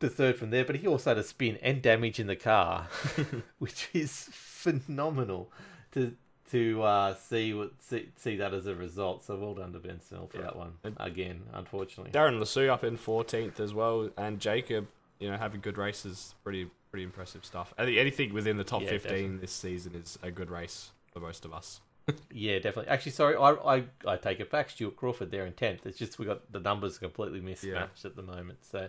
to 0.00 0.08
third 0.08 0.36
from 0.36 0.50
there. 0.50 0.64
But 0.64 0.76
he 0.76 0.86
also 0.86 1.10
had 1.10 1.18
a 1.18 1.22
spin 1.24 1.58
and 1.62 1.80
damage 1.82 2.18
in 2.20 2.26
the 2.26 2.36
car, 2.36 2.88
which 3.58 3.88
is 3.94 4.28
phenomenal 4.32 5.50
to 5.92 6.14
to 6.50 6.82
uh, 6.82 7.14
see 7.14 7.52
what 7.54 7.72
see, 7.80 8.08
see 8.16 8.36
that 8.36 8.52
as 8.54 8.66
a 8.66 8.74
result. 8.74 9.24
So 9.24 9.36
well 9.36 9.54
done 9.54 9.72
to 9.72 9.78
Ben 9.78 10.00
Snell 10.00 10.26
for 10.28 10.38
Yeah. 10.38 10.44
that 10.44 10.56
one 10.56 10.72
again. 10.98 11.42
Unfortunately, 11.52 12.10
Darren 12.12 12.38
Lassou 12.38 12.68
up 12.68 12.84
in 12.84 12.96
fourteenth 12.96 13.60
as 13.60 13.72
well, 13.74 14.10
and 14.16 14.40
Jacob, 14.40 14.88
you 15.20 15.30
know, 15.30 15.36
having 15.36 15.60
good 15.60 15.78
races, 15.78 16.34
pretty 16.42 16.70
pretty 16.90 17.04
impressive 17.04 17.44
stuff. 17.44 17.72
I 17.78 17.84
think 17.84 17.98
anything 17.98 18.32
within 18.32 18.56
the 18.56 18.64
top 18.64 18.82
Yeah, 18.82 18.90
fifteen 18.90 19.10
definitely. 19.12 19.38
this 19.40 19.52
season 19.52 19.94
is 19.94 20.18
a 20.22 20.30
good 20.30 20.50
race 20.50 20.90
for 21.12 21.20
most 21.20 21.44
of 21.44 21.52
us. 21.52 21.80
Yeah, 22.32 22.54
definitely. 22.54 22.88
Actually, 22.88 23.12
sorry, 23.12 23.36
I, 23.36 23.50
I 23.76 23.84
I 24.06 24.16
take 24.16 24.40
it 24.40 24.50
back. 24.50 24.70
Stuart 24.70 24.96
Crawford 24.96 25.30
there 25.30 25.44
in 25.44 25.52
tenth. 25.52 25.84
It's 25.84 25.98
just 25.98 26.18
we 26.18 26.24
got 26.24 26.50
the 26.50 26.60
numbers 26.60 26.96
completely 26.96 27.40
mismatched 27.42 28.06
at 28.06 28.16
the 28.16 28.22
moment. 28.22 28.64
So, 28.64 28.88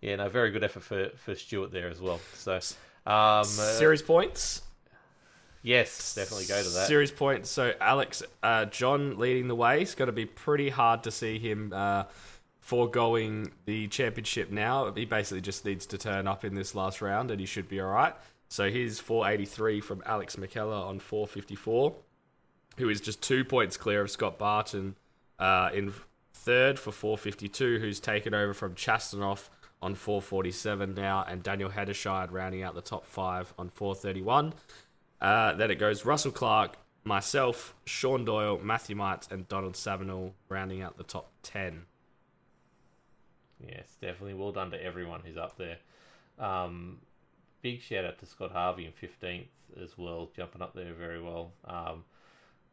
yeah, 0.00 0.16
no, 0.16 0.30
very 0.30 0.50
good 0.50 0.64
effort 0.64 0.82
for 0.82 1.10
for 1.16 1.34
Stuart 1.34 1.72
there 1.72 1.88
as 1.90 2.00
well. 2.00 2.20
So, 2.32 2.54
um, 2.54 2.62
uh, 3.06 3.42
Series 3.44 4.00
points. 4.00 4.62
yes, 5.62 6.14
definitely 6.14 6.46
go 6.46 6.62
to 6.62 6.68
that. 6.70 6.86
Series 6.86 7.10
points. 7.10 7.50
So 7.50 7.72
Alex, 7.82 8.22
uh, 8.42 8.64
John 8.66 9.18
leading 9.18 9.48
the 9.48 9.54
way. 9.56 9.82
It's 9.82 9.94
got 9.94 10.06
to 10.06 10.12
be 10.12 10.24
pretty 10.26 10.70
hard 10.70 11.02
to 11.04 11.10
see 11.10 11.38
him 11.38 11.70
uh, 11.74 12.04
foregoing 12.64 13.52
the 13.66 13.86
championship 13.88 14.50
now. 14.50 14.90
He 14.90 15.04
basically 15.04 15.42
just 15.42 15.66
needs 15.66 15.84
to 15.84 15.98
turn 15.98 16.26
up 16.26 16.46
in 16.46 16.54
this 16.54 16.74
last 16.74 17.02
round, 17.02 17.30
and 17.30 17.38
he 17.38 17.44
should 17.44 17.68
be 17.68 17.78
all 17.78 17.90
right. 17.90 18.14
So 18.48 18.70
here's 18.70 18.98
483 18.98 19.82
from 19.82 20.02
Alex 20.06 20.36
McKellar 20.36 20.86
on 20.86 20.98
454, 20.98 21.94
who 22.78 22.88
is 22.88 23.02
just 23.02 23.20
two 23.20 23.44
points 23.44 23.76
clear 23.76 24.00
of 24.00 24.10
Scott 24.10 24.38
Barton 24.38 24.96
uh, 25.38 25.68
in 25.74 25.92
third 26.32 26.78
for 26.78 26.90
452, 26.90 27.80
who's 27.80 28.00
taken 28.00 28.32
over 28.32 28.54
from 28.54 28.74
Chastanoff 28.74 29.50
on 29.82 29.94
447 29.94 30.94
now, 30.94 31.22
and 31.28 31.42
Daniel 31.42 31.68
Heddershire 31.68 32.28
rounding 32.30 32.62
out 32.62 32.74
the 32.74 32.80
top 32.80 33.04
five 33.04 33.52
on 33.58 33.68
431. 33.68 34.54
Uh, 35.20 35.52
then 35.52 35.70
it 35.70 35.78
goes 35.78 36.06
Russell 36.06 36.32
Clark, 36.32 36.78
myself, 37.04 37.74
Sean 37.84 38.24
Doyle, 38.24 38.58
Matthew 38.62 38.96
Mites, 38.96 39.28
and 39.30 39.46
Donald 39.48 39.74
Savinall 39.74 40.32
rounding 40.48 40.80
out 40.80 40.96
the 40.96 41.04
top 41.04 41.30
10. 41.42 41.82
Yes, 43.66 43.96
definitely. 44.00 44.34
Well 44.34 44.52
done 44.52 44.70
to 44.70 44.82
everyone 44.82 45.20
who's 45.24 45.36
up 45.36 45.56
there. 45.56 45.78
Um, 46.38 46.98
big 47.62 47.80
shout 47.80 48.04
out 48.04 48.18
to 48.18 48.26
Scott 48.26 48.52
Harvey 48.52 48.86
in 48.86 48.92
fifteenth 48.92 49.48
as 49.82 49.96
well, 49.96 50.30
jumping 50.36 50.62
up 50.62 50.74
there 50.74 50.92
very 50.92 51.20
well. 51.22 51.52
Um, 51.64 52.04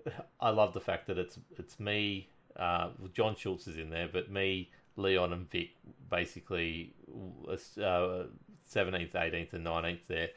I 0.39 0.49
love 0.49 0.73
the 0.73 0.81
fact 0.81 1.07
that 1.07 1.18
it's 1.18 1.38
it's 1.57 1.80
me. 1.80 2.30
Uh, 2.55 2.89
John 3.13 3.35
Schultz 3.35 3.68
is 3.68 3.77
in 3.77 3.89
there, 3.89 4.09
but 4.11 4.30
me, 4.30 4.69
Leon, 4.97 5.31
and 5.34 5.49
Vic 5.49 5.69
basically 6.09 6.93
seventeenth, 8.65 9.15
eighteenth, 9.15 9.53
and 9.53 9.63
nineteenth 9.63 10.07
there, 10.07 10.30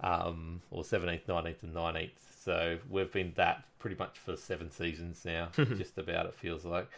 um, 0.00 0.62
or 0.70 0.84
seventeenth, 0.84 1.28
nineteenth, 1.28 1.62
and 1.62 1.74
nineteenth. 1.74 2.36
So 2.42 2.78
we've 2.88 3.12
been 3.12 3.32
that 3.36 3.64
pretty 3.78 3.96
much 3.96 4.18
for 4.18 4.36
seven 4.36 4.70
seasons 4.70 5.24
now, 5.24 5.48
just 5.76 5.98
about. 5.98 6.26
It 6.26 6.34
feels 6.34 6.64
like. 6.64 6.88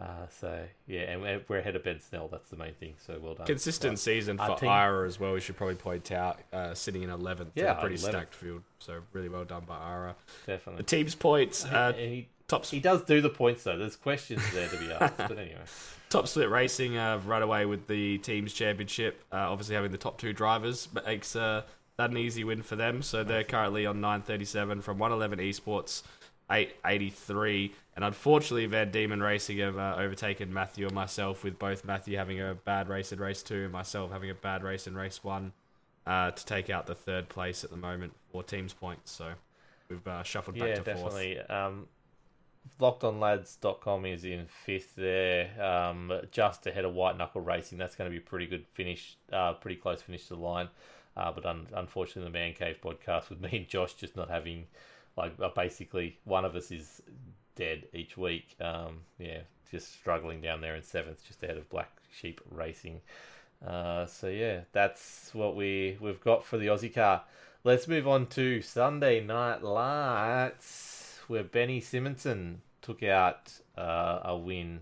Uh, 0.00 0.26
so 0.28 0.60
yeah, 0.88 1.02
and 1.02 1.22
we're, 1.22 1.40
we're 1.46 1.58
ahead 1.58 1.76
of 1.76 1.84
Ben 1.84 2.00
Snell. 2.00 2.28
That's 2.28 2.50
the 2.50 2.56
main 2.56 2.74
thing. 2.74 2.94
So 3.06 3.18
well 3.22 3.34
done. 3.34 3.46
Consistent 3.46 3.92
Right. 3.92 3.98
season 3.98 4.38
for 4.38 4.56
team- 4.56 4.68
Ira 4.68 5.06
as 5.06 5.20
well, 5.20 5.32
we 5.34 5.40
should 5.40 5.56
probably 5.56 5.76
point 5.76 6.10
out, 6.10 6.40
uh, 6.52 6.74
sitting 6.74 7.02
in 7.02 7.10
11th. 7.10 7.52
Yeah, 7.54 7.74
pretty 7.74 7.96
11th. 7.96 8.08
stacked 8.10 8.34
field. 8.34 8.62
So 8.80 9.00
really 9.12 9.28
well 9.28 9.44
done 9.44 9.62
by 9.66 9.78
Ira. 9.78 10.16
Definitely. 10.46 10.78
The 10.78 10.82
team's 10.88 11.14
points, 11.14 11.64
uh, 11.64 11.92
he, 11.92 12.26
top, 12.48 12.64
he 12.66 12.80
does 12.80 13.02
do 13.04 13.20
the 13.20 13.30
points 13.30 13.62
though. 13.62 13.78
There's 13.78 13.94
questions 13.96 14.42
there 14.52 14.68
to 14.68 14.76
be 14.76 14.90
asked, 14.92 15.16
but 15.16 15.30
anyway. 15.38 15.58
top 16.10 16.26
split 16.26 16.50
racing 16.50 16.96
uh, 16.96 17.20
run 17.24 17.42
away 17.42 17.64
with 17.64 17.86
the 17.86 18.18
team's 18.18 18.52
championship. 18.52 19.22
Uh, 19.32 19.36
obviously, 19.50 19.76
having 19.76 19.92
the 19.92 19.98
top 19.98 20.18
two 20.18 20.32
drivers 20.32 20.88
makes 21.06 21.36
uh, 21.36 21.62
that 21.98 22.10
an 22.10 22.16
easy 22.16 22.42
win 22.42 22.62
for 22.62 22.74
them. 22.74 23.00
So 23.00 23.22
they're 23.22 23.44
currently 23.44 23.86
on 23.86 24.00
937 24.00 24.80
from 24.82 24.98
111 24.98 25.38
Esports, 25.38 26.02
883. 26.50 27.72
And 27.96 28.04
unfortunately, 28.04 28.66
Van 28.66 28.90
Diemen 28.90 29.22
Racing 29.22 29.58
have 29.58 29.78
uh, 29.78 29.94
overtaken 29.98 30.52
Matthew 30.52 30.86
and 30.86 30.94
myself, 30.94 31.44
with 31.44 31.58
both 31.58 31.84
Matthew 31.84 32.16
having 32.16 32.40
a 32.40 32.54
bad 32.54 32.88
race 32.88 33.12
in 33.12 33.18
race 33.20 33.42
two 33.42 33.64
and 33.64 33.72
myself 33.72 34.10
having 34.12 34.30
a 34.30 34.34
bad 34.34 34.62
race 34.62 34.86
in 34.86 34.94
race 34.96 35.22
one 35.22 35.52
uh, 36.06 36.30
to 36.32 36.44
take 36.44 36.70
out 36.70 36.86
the 36.86 36.94
third 36.94 37.28
place 37.28 37.64
at 37.64 37.70
the 37.70 37.76
moment 37.76 38.12
for 38.30 38.42
teams 38.42 38.72
points. 38.72 39.10
So 39.12 39.32
we've 39.88 40.06
uh, 40.06 40.22
shuffled 40.22 40.58
back 40.58 40.68
Yeah, 40.68 40.74
to 40.76 40.82
fourth. 40.82 41.14
definitely. 41.14 41.38
Um, 41.40 41.86
LockedOnLads.com 42.80 44.06
is 44.06 44.24
in 44.24 44.46
fifth 44.46 44.94
there, 44.96 45.50
um, 45.62 46.12
just 46.30 46.66
ahead 46.66 46.84
of 46.84 46.94
White 46.94 47.16
Knuckle 47.16 47.40
Racing. 47.42 47.78
That's 47.78 47.94
going 47.94 48.10
to 48.10 48.12
be 48.12 48.18
a 48.18 48.26
pretty 48.26 48.46
good 48.46 48.66
finish, 48.72 49.16
uh, 49.32 49.52
pretty 49.54 49.76
close 49.76 50.02
finish 50.02 50.24
to 50.28 50.34
the 50.34 50.40
line. 50.40 50.68
Uh, 51.16 51.30
but 51.30 51.46
un- 51.46 51.68
unfortunately, 51.74 52.24
the 52.24 52.36
Man 52.36 52.54
Cave 52.54 52.78
podcast 52.82 53.30
with 53.30 53.40
me 53.40 53.50
and 53.58 53.68
Josh 53.68 53.94
just 53.94 54.16
not 54.16 54.28
having, 54.30 54.66
like, 55.16 55.34
uh, 55.40 55.48
basically 55.54 56.18
one 56.24 56.44
of 56.44 56.56
us 56.56 56.70
is 56.70 57.02
dead 57.56 57.84
each 57.92 58.16
week. 58.16 58.56
Um, 58.60 59.00
yeah, 59.18 59.40
just 59.70 59.92
struggling 59.92 60.40
down 60.40 60.60
there 60.60 60.76
in 60.76 60.82
seventh, 60.82 61.24
just 61.26 61.42
ahead 61.42 61.56
of 61.56 61.68
Black 61.68 61.90
Sheep 62.12 62.40
Racing. 62.50 63.00
Uh, 63.64 64.06
so 64.06 64.28
yeah, 64.28 64.60
that's 64.72 65.30
what 65.32 65.56
we 65.56 65.96
we've 66.00 66.20
got 66.20 66.44
for 66.44 66.58
the 66.58 66.66
Aussie 66.66 66.92
car. 66.94 67.22
Let's 67.62 67.88
move 67.88 68.06
on 68.06 68.26
to 68.28 68.60
Sunday 68.60 69.24
Night 69.24 69.62
Lights, 69.62 71.18
where 71.28 71.44
Benny 71.44 71.80
Simonson 71.80 72.60
took 72.82 73.02
out 73.02 73.52
uh, 73.78 74.20
a 74.24 74.36
win. 74.36 74.80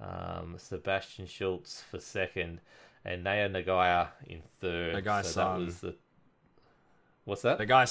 Um, 0.00 0.56
Sebastian 0.58 1.26
Schultz 1.26 1.80
for 1.80 2.00
second, 2.00 2.60
and 3.04 3.22
Naya 3.22 3.48
Nagaya 3.48 4.08
in 4.26 4.42
third. 4.60 4.94
so 4.94 5.00
that 5.00 5.04
Nagai-san. 5.04 5.64
was 5.66 5.80
the 5.80 5.94
what's 7.24 7.42
that? 7.42 7.58
The 7.58 7.66
guy 7.66 7.84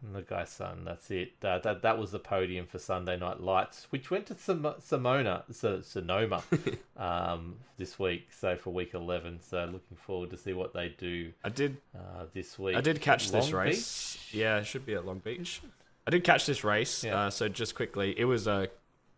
San. 0.00 0.22
Nagai-san. 0.22 0.84
That's 0.84 1.10
it. 1.10 1.32
Uh, 1.42 1.58
that 1.60 1.82
that 1.82 1.98
was 1.98 2.12
the 2.12 2.18
podium 2.18 2.66
for 2.66 2.78
Sunday 2.78 3.18
Night 3.18 3.40
Lights, 3.40 3.86
which 3.90 4.10
went 4.10 4.26
to 4.26 4.34
Sim- 4.34 4.62
Simona, 4.62 5.42
so, 5.52 5.80
Sonoma, 5.80 6.42
um, 6.96 7.56
this 7.76 7.98
week. 7.98 8.28
So 8.30 8.56
for 8.56 8.70
week 8.70 8.94
eleven. 8.94 9.40
So 9.40 9.64
looking 9.64 9.96
forward 9.96 10.30
to 10.30 10.36
see 10.36 10.52
what 10.52 10.72
they 10.72 10.94
do 10.98 11.32
I 11.44 11.48
did 11.48 11.76
uh, 11.94 12.24
this 12.32 12.58
week. 12.58 12.76
I 12.76 12.80
did 12.80 13.00
catch 13.00 13.30
this 13.30 13.52
race. 13.52 14.16
Beach? 14.16 14.34
Yeah, 14.34 14.58
it 14.58 14.66
should 14.66 14.86
be 14.86 14.94
at 14.94 15.04
Long 15.06 15.18
Beach. 15.18 15.60
I 16.06 16.10
did 16.10 16.24
catch 16.24 16.46
this 16.46 16.64
race. 16.64 17.04
Yeah. 17.04 17.26
Uh, 17.26 17.30
so 17.30 17.48
just 17.48 17.74
quickly, 17.74 18.18
it 18.18 18.24
was 18.24 18.46
a 18.46 18.68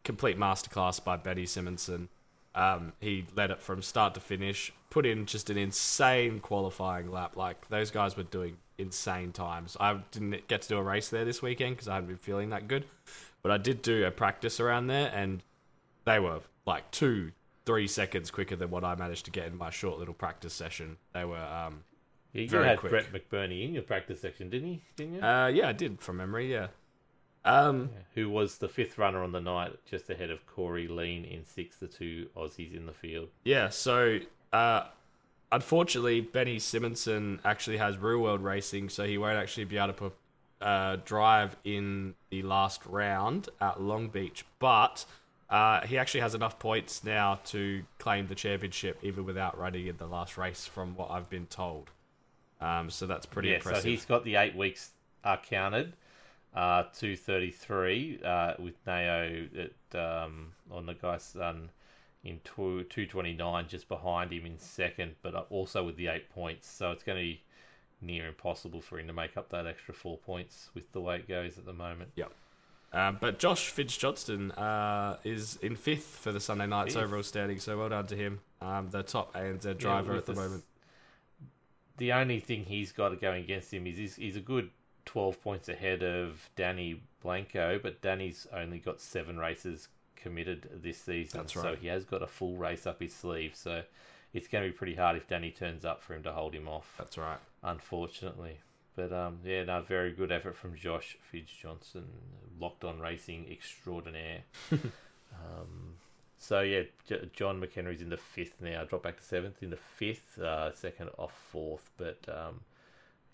complete 0.02 0.38
masterclass 0.38 1.02
by 1.02 1.16
Benny 1.16 1.46
Simonson. 1.46 2.08
Um, 2.54 2.94
he 2.98 3.24
led 3.36 3.50
it 3.50 3.60
from 3.60 3.80
start 3.80 4.14
to 4.14 4.20
finish. 4.20 4.72
Put 4.90 5.06
in 5.06 5.26
just 5.26 5.50
an 5.50 5.56
insane 5.56 6.40
qualifying 6.40 7.10
lap. 7.10 7.36
Like 7.36 7.68
those 7.68 7.92
guys 7.92 8.16
were 8.16 8.24
doing 8.24 8.56
insane 8.80 9.32
times. 9.32 9.76
I 9.78 9.98
didn't 10.10 10.48
get 10.48 10.62
to 10.62 10.68
do 10.68 10.78
a 10.78 10.82
race 10.82 11.08
there 11.08 11.24
this 11.24 11.42
weekend 11.42 11.76
because 11.76 11.88
I 11.88 11.94
hadn't 11.94 12.08
been 12.08 12.16
feeling 12.16 12.50
that 12.50 12.66
good, 12.68 12.84
but 13.42 13.52
I 13.52 13.58
did 13.58 13.82
do 13.82 14.04
a 14.04 14.10
practice 14.10 14.58
around 14.60 14.86
there, 14.88 15.10
and 15.14 15.42
they 16.04 16.18
were 16.18 16.40
like 16.66 16.90
two, 16.90 17.32
three 17.66 17.86
seconds 17.86 18.30
quicker 18.30 18.56
than 18.56 18.70
what 18.70 18.84
I 18.84 18.94
managed 18.94 19.24
to 19.26 19.30
get 19.30 19.46
in 19.46 19.56
my 19.56 19.70
short 19.70 19.98
little 19.98 20.14
practice 20.14 20.52
session. 20.54 20.96
They 21.12 21.24
were 21.24 21.36
um, 21.38 21.84
Yeah, 22.32 22.42
you 22.42 22.48
Very 22.48 22.66
had 22.66 22.78
quick. 22.78 22.90
Brett 22.90 23.12
McBurney 23.12 23.64
in 23.64 23.74
your 23.74 23.82
practice 23.82 24.20
section, 24.20 24.50
didn't 24.50 24.68
you? 24.68 24.78
Didn't 24.96 25.14
you? 25.14 25.20
Uh, 25.22 25.46
yeah, 25.48 25.68
I 25.68 25.72
did 25.72 26.00
from 26.00 26.16
memory. 26.18 26.50
Yeah. 26.52 26.68
Um, 27.44 27.88
Who 28.14 28.28
was 28.28 28.58
the 28.58 28.68
fifth 28.68 28.98
runner 28.98 29.22
on 29.22 29.32
the 29.32 29.40
night, 29.40 29.72
just 29.86 30.10
ahead 30.10 30.30
of 30.30 30.46
Corey 30.46 30.86
Lean 30.88 31.24
in 31.24 31.44
sixth, 31.44 31.80
the 31.80 31.86
two 31.86 32.28
Aussies 32.36 32.76
in 32.76 32.84
the 32.86 32.92
field. 32.92 33.28
yeah. 33.44 33.70
So, 33.70 34.18
uh, 34.52 34.84
unfortunately, 35.52 36.20
Benny 36.20 36.58
Simonson 36.58 37.40
actually 37.44 37.78
has 37.78 37.98
real 37.98 38.18
world 38.18 38.42
racing, 38.42 38.88
so 38.88 39.04
he 39.04 39.18
won't 39.18 39.38
actually 39.38 39.64
be 39.64 39.78
able 39.78 39.92
to 39.94 40.12
uh, 40.60 40.96
drive 41.04 41.56
in 41.64 42.14
the 42.30 42.42
last 42.42 42.84
round 42.86 43.48
at 43.60 43.80
Long 43.80 44.08
Beach. 44.08 44.44
But 44.58 45.04
uh, 45.48 45.86
he 45.86 45.98
actually 45.98 46.20
has 46.20 46.34
enough 46.34 46.58
points 46.58 47.02
now 47.02 47.40
to 47.46 47.82
claim 47.98 48.26
the 48.28 48.34
championship, 48.34 48.98
even 49.02 49.24
without 49.24 49.58
running 49.58 49.86
in 49.86 49.96
the 49.96 50.06
last 50.06 50.38
race, 50.38 50.66
from 50.66 50.94
what 50.94 51.10
I've 51.10 51.28
been 51.28 51.46
told. 51.46 51.90
Um, 52.60 52.90
so 52.90 53.06
that's 53.06 53.26
pretty 53.26 53.48
yeah, 53.48 53.56
impressive. 53.56 53.82
so 53.82 53.88
he's 53.88 54.04
got 54.04 54.24
the 54.24 54.36
eight 54.36 54.54
weeks 54.54 54.90
uh, 55.24 55.38
counted, 55.48 55.94
uh, 56.54 56.84
233 56.94 58.20
uh, 58.22 58.54
with 58.58 58.74
Nao 58.86 59.46
at, 59.58 59.98
um, 59.98 60.52
on 60.70 60.86
the 60.86 60.94
guy's 60.94 61.22
son 61.22 61.70
in 62.24 62.40
two 62.44 62.84
two 62.84 63.06
twenty 63.06 63.32
nine, 63.32 63.66
just 63.68 63.88
behind 63.88 64.32
him 64.32 64.46
in 64.46 64.58
second, 64.58 65.14
but 65.22 65.34
also 65.50 65.84
with 65.84 65.96
the 65.96 66.08
eight 66.08 66.30
points. 66.30 66.68
So 66.68 66.90
it's 66.90 67.02
going 67.02 67.18
to 67.18 67.22
be 67.24 67.42
near 68.02 68.28
impossible 68.28 68.80
for 68.80 68.98
him 68.98 69.06
to 69.06 69.12
make 69.12 69.36
up 69.36 69.50
that 69.50 69.66
extra 69.66 69.94
four 69.94 70.18
points 70.18 70.70
with 70.74 70.90
the 70.92 71.00
way 71.00 71.16
it 71.16 71.28
goes 71.28 71.58
at 71.58 71.66
the 71.66 71.72
moment. 71.72 72.10
Yep. 72.16 72.32
Um, 72.92 73.18
but 73.20 73.38
Josh 73.38 73.68
Fitz 73.68 73.96
Johnston 73.96 74.50
uh, 74.52 75.16
is 75.22 75.56
in 75.62 75.76
fifth 75.76 76.18
for 76.20 76.32
the 76.32 76.40
Sunday 76.40 76.66
night's 76.66 76.94
Fifth. 76.94 77.04
overall 77.04 77.22
standing, 77.22 77.60
so 77.60 77.78
well 77.78 77.88
done 77.88 78.06
to 78.08 78.16
him. 78.16 78.40
Um, 78.60 78.88
the 78.90 79.02
top 79.02 79.32
ANZ 79.34 79.78
driver 79.78 80.12
with 80.14 80.18
at 80.18 80.26
the 80.26 80.32
this- 80.32 80.40
moment. 80.40 80.64
The 81.98 82.12
only 82.14 82.40
thing 82.40 82.64
he's 82.64 82.92
got 82.92 83.20
going 83.20 83.44
against 83.44 83.74
him 83.74 83.86
is 83.86 83.98
he's, 83.98 84.16
he's 84.16 84.34
a 84.36 84.40
good 84.40 84.70
12 85.04 85.42
points 85.42 85.68
ahead 85.68 86.02
of 86.02 86.48
Danny 86.56 87.02
Blanco, 87.22 87.78
but 87.80 88.00
Danny's 88.00 88.46
only 88.54 88.78
got 88.78 89.00
seven 89.02 89.38
races 89.38 89.88
committed 90.22 90.68
this 90.82 90.98
season. 90.98 91.40
That's 91.40 91.52
So 91.54 91.76
he 91.80 91.88
has 91.88 92.04
got 92.04 92.22
a 92.22 92.26
full 92.26 92.56
race 92.56 92.86
up 92.86 93.00
his 93.00 93.14
sleeve. 93.14 93.54
So 93.54 93.82
it's 94.32 94.48
going 94.48 94.64
to 94.64 94.70
be 94.70 94.76
pretty 94.76 94.94
hard 94.94 95.16
if 95.16 95.28
Danny 95.28 95.50
turns 95.50 95.84
up 95.84 96.02
for 96.02 96.14
him 96.14 96.22
to 96.22 96.32
hold 96.32 96.54
him 96.54 96.68
off, 96.68 96.94
That's 96.98 97.18
right. 97.18 97.38
unfortunately. 97.62 98.58
But 98.96 99.12
um, 99.12 99.38
yeah, 99.44 99.64
no, 99.64 99.82
very 99.82 100.12
good 100.12 100.32
effort 100.32 100.56
from 100.56 100.74
Josh 100.76 101.16
Fidge 101.20 101.56
Johnson, 101.60 102.04
locked 102.60 102.84
on 102.84 102.98
racing 103.00 103.46
extraordinaire. 103.50 104.40
um, 104.72 105.94
so 106.38 106.60
yeah, 106.60 106.82
J- 107.08 107.30
John 107.32 107.60
McHenry's 107.60 108.02
in 108.02 108.10
the 108.10 108.16
fifth 108.16 108.60
now. 108.60 108.84
Drop 108.84 109.02
back 109.02 109.16
to 109.18 109.22
seventh 109.22 109.62
in 109.62 109.70
the 109.70 109.76
fifth, 109.76 110.38
uh, 110.38 110.72
second 110.74 111.10
off 111.18 111.32
fourth. 111.50 111.90
But 111.96 112.18
um, 112.28 112.60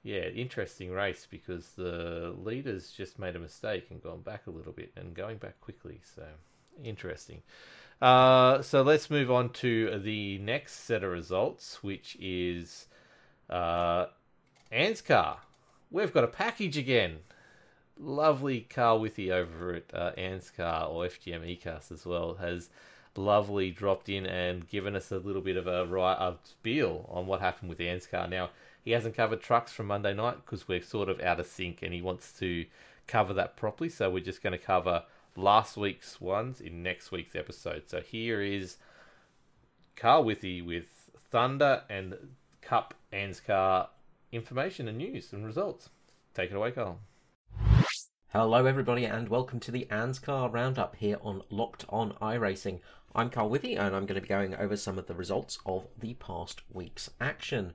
yeah, 0.03 0.27
interesting 0.29 0.91
race 0.93 1.27
because 1.29 1.71
the 1.77 2.35
leaders 2.45 2.93
just 2.93 3.19
made 3.19 3.35
a 3.35 3.41
mistake 3.41 3.87
and 3.91 4.03
gone 4.03 4.21
back 4.21 4.47
a 4.47 4.51
little 4.51 4.73
bit 4.73 4.93
and 4.97 5.15
going 5.15 5.39
back 5.39 5.61
quickly. 5.61 6.01
So 6.15 6.23
interesting. 6.83 7.43
Uh, 8.01 8.61
so 8.63 8.83
let's 8.83 9.11
move 9.11 9.31
on 9.31 9.51
to 9.51 9.99
the 9.99 10.39
next 10.39 10.85
set 10.85 11.03
of 11.03 11.11
results, 11.11 11.83
which 11.83 12.17
is 12.21 12.87
uh, 13.49 14.07
Anscar. 14.71 15.39
We've 15.91 16.13
got 16.13 16.25
a 16.25 16.29
package 16.29 16.77
again. 16.77 17.19
Lovely 17.99 18.61
Carl 18.61 19.01
Withy 19.01 19.31
over 19.31 19.75
at 19.75 19.95
uh, 19.95 20.13
Anscar 20.19 20.91
or 20.91 21.07
FGM 21.07 21.59
Ecast 21.59 21.91
as 21.91 22.05
well 22.05 22.35
has 22.35 22.69
lovely 23.17 23.71
dropped 23.71 24.11
in 24.11 24.27
and 24.27 24.69
given 24.69 24.95
us 24.95 25.11
a 25.11 25.17
little 25.17 25.41
bit 25.41 25.57
of 25.57 25.67
a 25.67 25.87
right 25.87 26.19
a 26.19 26.35
spiel 26.45 27.09
on 27.11 27.27
what 27.27 27.41
happened 27.41 27.71
with 27.71 27.79
Anscar. 27.79 28.29
Now 28.29 28.51
he 28.87 28.93
hasn't 28.93 29.17
covered 29.17 29.41
trucks 29.41 29.73
from 29.73 29.87
Monday 29.87 30.15
night 30.15 30.37
because 30.45 30.69
we're 30.69 30.81
sort 30.81 31.09
of 31.09 31.21
out 31.21 31.41
of 31.41 31.47
sync, 31.47 31.83
and 31.83 31.93
he 31.93 32.01
wants 32.01 32.33
to 32.39 32.67
cover 33.09 33.35
that 33.35 33.57
properly. 33.57 33.91
So 33.91 34.09
we're 34.11 34.21
just 34.23 34.45
going 34.45 34.53
to 34.53 34.65
cover 34.65 35.03
last 35.37 35.77
week's 35.77 36.21
ones 36.21 36.61
in 36.61 36.83
next 36.83 37.13
week's 37.13 37.37
episode. 37.37 37.85
So 37.89 38.01
here 38.01 38.41
is 38.41 38.79
Carl 39.95 40.25
Withy 40.25 40.65
with 40.65 41.11
Thunder 41.31 41.83
and 41.91 42.17
Cup 42.63 42.95
Anscar 43.13 43.89
information 44.33 44.89
and 44.89 44.99
news 44.99 45.33
and 45.33 45.45
results. 45.45 45.91
Take 46.35 46.51
it 46.51 46.57
away, 46.57 46.71
Carl. 46.71 47.01
Hello, 48.29 48.67
everybody, 48.67 49.05
and 49.05 49.29
welcome 49.29 49.61
to 49.61 49.71
the 49.71 49.87
ANSCAR 49.91 50.53
Roundup 50.53 50.97
here 50.97 51.19
on 51.23 51.43
Locked 51.51 51.85
On 51.89 52.13
iRacing. 52.21 52.81
I'm 53.15 53.31
Carl 53.31 53.51
Withy, 53.51 53.79
and 53.79 53.95
I'm 53.95 54.05
going 54.05 54.17
to 54.17 54.21
be 54.21 54.29
going 54.29 54.55
over 54.57 54.77
some 54.77 54.99
of 54.99 55.07
the 55.07 55.15
results 55.15 55.59
of 55.65 55.87
the 55.99 56.15
past 56.15 56.63
week's 56.71 57.09
action. 57.21 57.73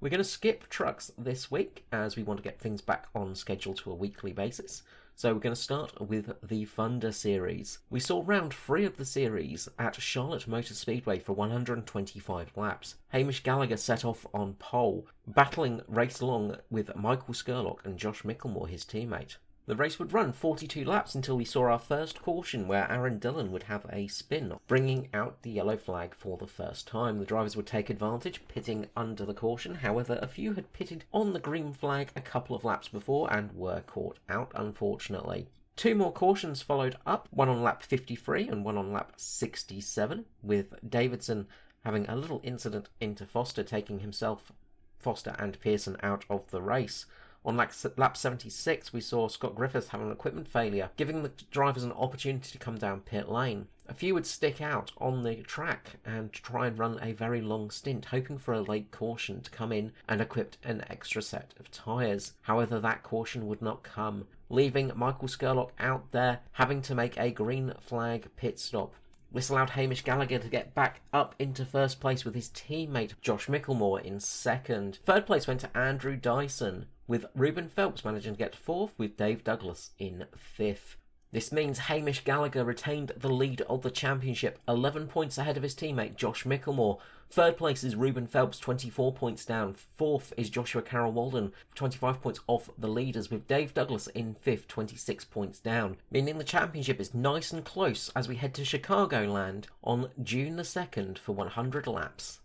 We're 0.00 0.10
going 0.10 0.18
to 0.18 0.24
skip 0.24 0.68
trucks 0.68 1.10
this 1.16 1.50
week 1.50 1.86
as 1.90 2.16
we 2.16 2.22
want 2.22 2.38
to 2.38 2.44
get 2.44 2.60
things 2.60 2.82
back 2.82 3.06
on 3.14 3.34
schedule 3.34 3.74
to 3.74 3.90
a 3.90 3.94
weekly 3.94 4.32
basis. 4.32 4.82
So 5.16 5.32
we're 5.32 5.38
going 5.38 5.54
to 5.54 5.60
start 5.60 6.00
with 6.00 6.32
the 6.42 6.64
Thunder 6.64 7.12
Series. 7.12 7.78
We 7.88 8.00
saw 8.00 8.24
round 8.26 8.52
three 8.52 8.84
of 8.84 8.96
the 8.96 9.04
series 9.04 9.68
at 9.78 10.02
Charlotte 10.02 10.48
Motor 10.48 10.74
Speedway 10.74 11.20
for 11.20 11.34
125 11.34 12.56
laps. 12.56 12.96
Hamish 13.10 13.44
Gallagher 13.44 13.76
set 13.76 14.04
off 14.04 14.26
on 14.34 14.54
pole, 14.54 15.06
battling 15.24 15.82
race 15.86 16.20
along 16.20 16.56
with 16.68 16.96
Michael 16.96 17.32
Skurlock 17.32 17.84
and 17.84 17.96
Josh 17.96 18.22
Micklemore, 18.22 18.68
his 18.68 18.84
teammate. 18.84 19.36
The 19.66 19.76
race 19.76 19.98
would 19.98 20.12
run 20.12 20.32
42 20.32 20.84
laps 20.84 21.14
until 21.14 21.38
we 21.38 21.46
saw 21.46 21.62
our 21.62 21.78
first 21.78 22.20
caution 22.20 22.68
where 22.68 22.90
Aaron 22.92 23.18
Dillon 23.18 23.50
would 23.50 23.62
have 23.62 23.86
a 23.90 24.08
spin, 24.08 24.52
bringing 24.68 25.08
out 25.14 25.40
the 25.40 25.50
yellow 25.50 25.78
flag 25.78 26.14
for 26.14 26.36
the 26.36 26.46
first 26.46 26.86
time. 26.86 27.18
The 27.18 27.24
drivers 27.24 27.56
would 27.56 27.66
take 27.66 27.88
advantage, 27.88 28.46
pitting 28.46 28.88
under 28.94 29.24
the 29.24 29.32
caution. 29.32 29.76
However, 29.76 30.18
a 30.20 30.28
few 30.28 30.52
had 30.52 30.74
pitted 30.74 31.06
on 31.14 31.32
the 31.32 31.40
green 31.40 31.72
flag 31.72 32.10
a 32.14 32.20
couple 32.20 32.54
of 32.54 32.62
laps 32.62 32.88
before 32.88 33.32
and 33.32 33.52
were 33.52 33.80
caught 33.80 34.18
out, 34.28 34.52
unfortunately. 34.54 35.48
Two 35.76 35.94
more 35.94 36.12
cautions 36.12 36.60
followed 36.60 36.96
up, 37.06 37.28
one 37.30 37.48
on 37.48 37.62
lap 37.62 37.82
53 37.82 38.46
and 38.46 38.66
one 38.66 38.76
on 38.76 38.92
lap 38.92 39.14
67, 39.16 40.26
with 40.42 40.74
Davidson 40.86 41.48
having 41.84 42.06
a 42.06 42.16
little 42.16 42.42
incident 42.44 42.90
into 43.00 43.24
Foster, 43.24 43.62
taking 43.62 44.00
himself, 44.00 44.52
Foster, 44.98 45.34
and 45.38 45.58
Pearson 45.60 45.96
out 46.02 46.26
of 46.28 46.50
the 46.50 46.60
race. 46.60 47.06
On 47.46 47.58
lap 47.58 47.72
lap 47.98 48.16
76, 48.16 48.94
we 48.94 49.02
saw 49.02 49.28
Scott 49.28 49.54
Griffiths 49.54 49.88
have 49.88 50.00
an 50.00 50.10
equipment 50.10 50.48
failure, 50.48 50.88
giving 50.96 51.22
the 51.22 51.32
drivers 51.50 51.84
an 51.84 51.92
opportunity 51.92 52.50
to 52.50 52.58
come 52.58 52.78
down 52.78 53.00
pit 53.00 53.28
lane. 53.28 53.66
A 53.86 53.92
few 53.92 54.14
would 54.14 54.24
stick 54.24 54.62
out 54.62 54.92
on 54.96 55.24
the 55.24 55.42
track 55.42 55.96
and 56.06 56.32
try 56.32 56.66
and 56.66 56.78
run 56.78 56.98
a 57.02 57.12
very 57.12 57.42
long 57.42 57.70
stint, 57.70 58.06
hoping 58.06 58.38
for 58.38 58.54
a 58.54 58.62
late 58.62 58.90
caution 58.90 59.42
to 59.42 59.50
come 59.50 59.72
in 59.72 59.92
and 60.08 60.22
equip 60.22 60.56
an 60.64 60.86
extra 60.88 61.20
set 61.20 61.52
of 61.60 61.70
tyres. 61.70 62.32
However, 62.42 62.80
that 62.80 63.02
caution 63.02 63.46
would 63.46 63.60
not 63.60 63.82
come, 63.82 64.26
leaving 64.48 64.90
Michael 64.94 65.28
Skurlock 65.28 65.72
out 65.78 66.12
there 66.12 66.40
having 66.52 66.80
to 66.80 66.94
make 66.94 67.18
a 67.18 67.30
green 67.30 67.74
flag 67.78 68.26
pit 68.36 68.58
stop. 68.58 68.94
This 69.30 69.50
allowed 69.50 69.70
Hamish 69.70 70.04
Gallagher 70.04 70.38
to 70.38 70.48
get 70.48 70.74
back 70.74 71.02
up 71.12 71.34
into 71.38 71.66
first 71.66 72.00
place 72.00 72.24
with 72.24 72.34
his 72.34 72.48
teammate 72.48 73.20
Josh 73.20 73.48
Micklemore 73.48 74.00
in 74.00 74.18
second. 74.20 75.00
Third 75.04 75.26
place 75.26 75.46
went 75.46 75.60
to 75.60 75.76
Andrew 75.76 76.16
Dyson, 76.16 76.86
with 77.06 77.26
Ruben 77.34 77.68
Phelps 77.68 78.04
managing 78.04 78.34
to 78.34 78.38
get 78.38 78.56
fourth, 78.56 78.92
with 78.98 79.16
Dave 79.16 79.44
Douglas 79.44 79.90
in 79.98 80.26
fifth. 80.36 80.96
This 81.34 81.50
means 81.50 81.80
Hamish 81.80 82.22
Gallagher 82.22 82.64
retained 82.64 83.10
the 83.16 83.28
lead 83.28 83.62
of 83.62 83.82
the 83.82 83.90
championship, 83.90 84.60
11 84.68 85.08
points 85.08 85.36
ahead 85.36 85.56
of 85.56 85.64
his 85.64 85.74
teammate 85.74 86.14
Josh 86.14 86.44
Micklemore. 86.44 87.00
Third 87.28 87.56
place 87.56 87.82
is 87.82 87.96
Ruben 87.96 88.28
Phelps, 88.28 88.60
24 88.60 89.12
points 89.14 89.44
down. 89.44 89.74
Fourth 89.74 90.32
is 90.36 90.48
Joshua 90.48 90.80
Carroll 90.80 91.10
Walden, 91.10 91.52
25 91.74 92.20
points 92.20 92.38
off 92.46 92.70
the 92.78 92.86
leaders, 92.86 93.32
with 93.32 93.48
Dave 93.48 93.74
Douglas 93.74 94.06
in 94.06 94.34
fifth, 94.34 94.68
26 94.68 95.24
points 95.24 95.58
down. 95.58 95.96
Meaning 96.08 96.38
the 96.38 96.44
championship 96.44 97.00
is 97.00 97.12
nice 97.12 97.50
and 97.50 97.64
close 97.64 98.12
as 98.14 98.28
we 98.28 98.36
head 98.36 98.54
to 98.54 98.62
Chicagoland 98.62 99.64
on 99.82 100.10
June 100.22 100.54
the 100.54 100.62
2nd 100.62 101.18
for 101.18 101.32
100 101.32 101.88
laps. 101.88 102.38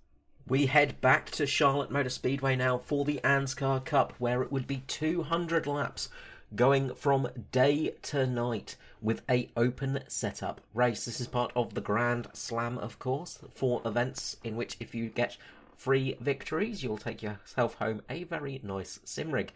We 0.49 0.65
head 0.65 0.99
back 0.99 1.29
to 1.33 1.45
Charlotte 1.45 1.91
Motor 1.91 2.09
Speedway 2.09 2.55
now 2.55 2.79
for 2.79 3.05
the 3.05 3.21
Anscar 3.23 3.85
Cup, 3.85 4.13
where 4.17 4.41
it 4.41 4.51
would 4.51 4.65
be 4.65 4.81
200 4.87 5.67
laps 5.67 6.09
going 6.55 6.95
from 6.95 7.29
day 7.51 7.93
to 8.01 8.25
night 8.25 8.75
with 8.99 9.21
a 9.29 9.51
open 9.55 9.99
setup 10.07 10.59
race. 10.73 11.05
This 11.05 11.21
is 11.21 11.27
part 11.27 11.51
of 11.55 11.75
the 11.75 11.81
Grand 11.81 12.29
Slam, 12.33 12.79
of 12.79 12.97
course, 12.97 13.37
for 13.53 13.83
events 13.85 14.37
in 14.43 14.55
which 14.55 14.75
if 14.79 14.95
you 14.95 15.09
get 15.09 15.37
three 15.77 16.17
victories, 16.19 16.81
you'll 16.81 16.97
take 16.97 17.21
yourself 17.21 17.75
home 17.75 18.01
a 18.09 18.23
very 18.23 18.59
nice 18.63 18.99
sim 19.03 19.29
rig. 19.29 19.53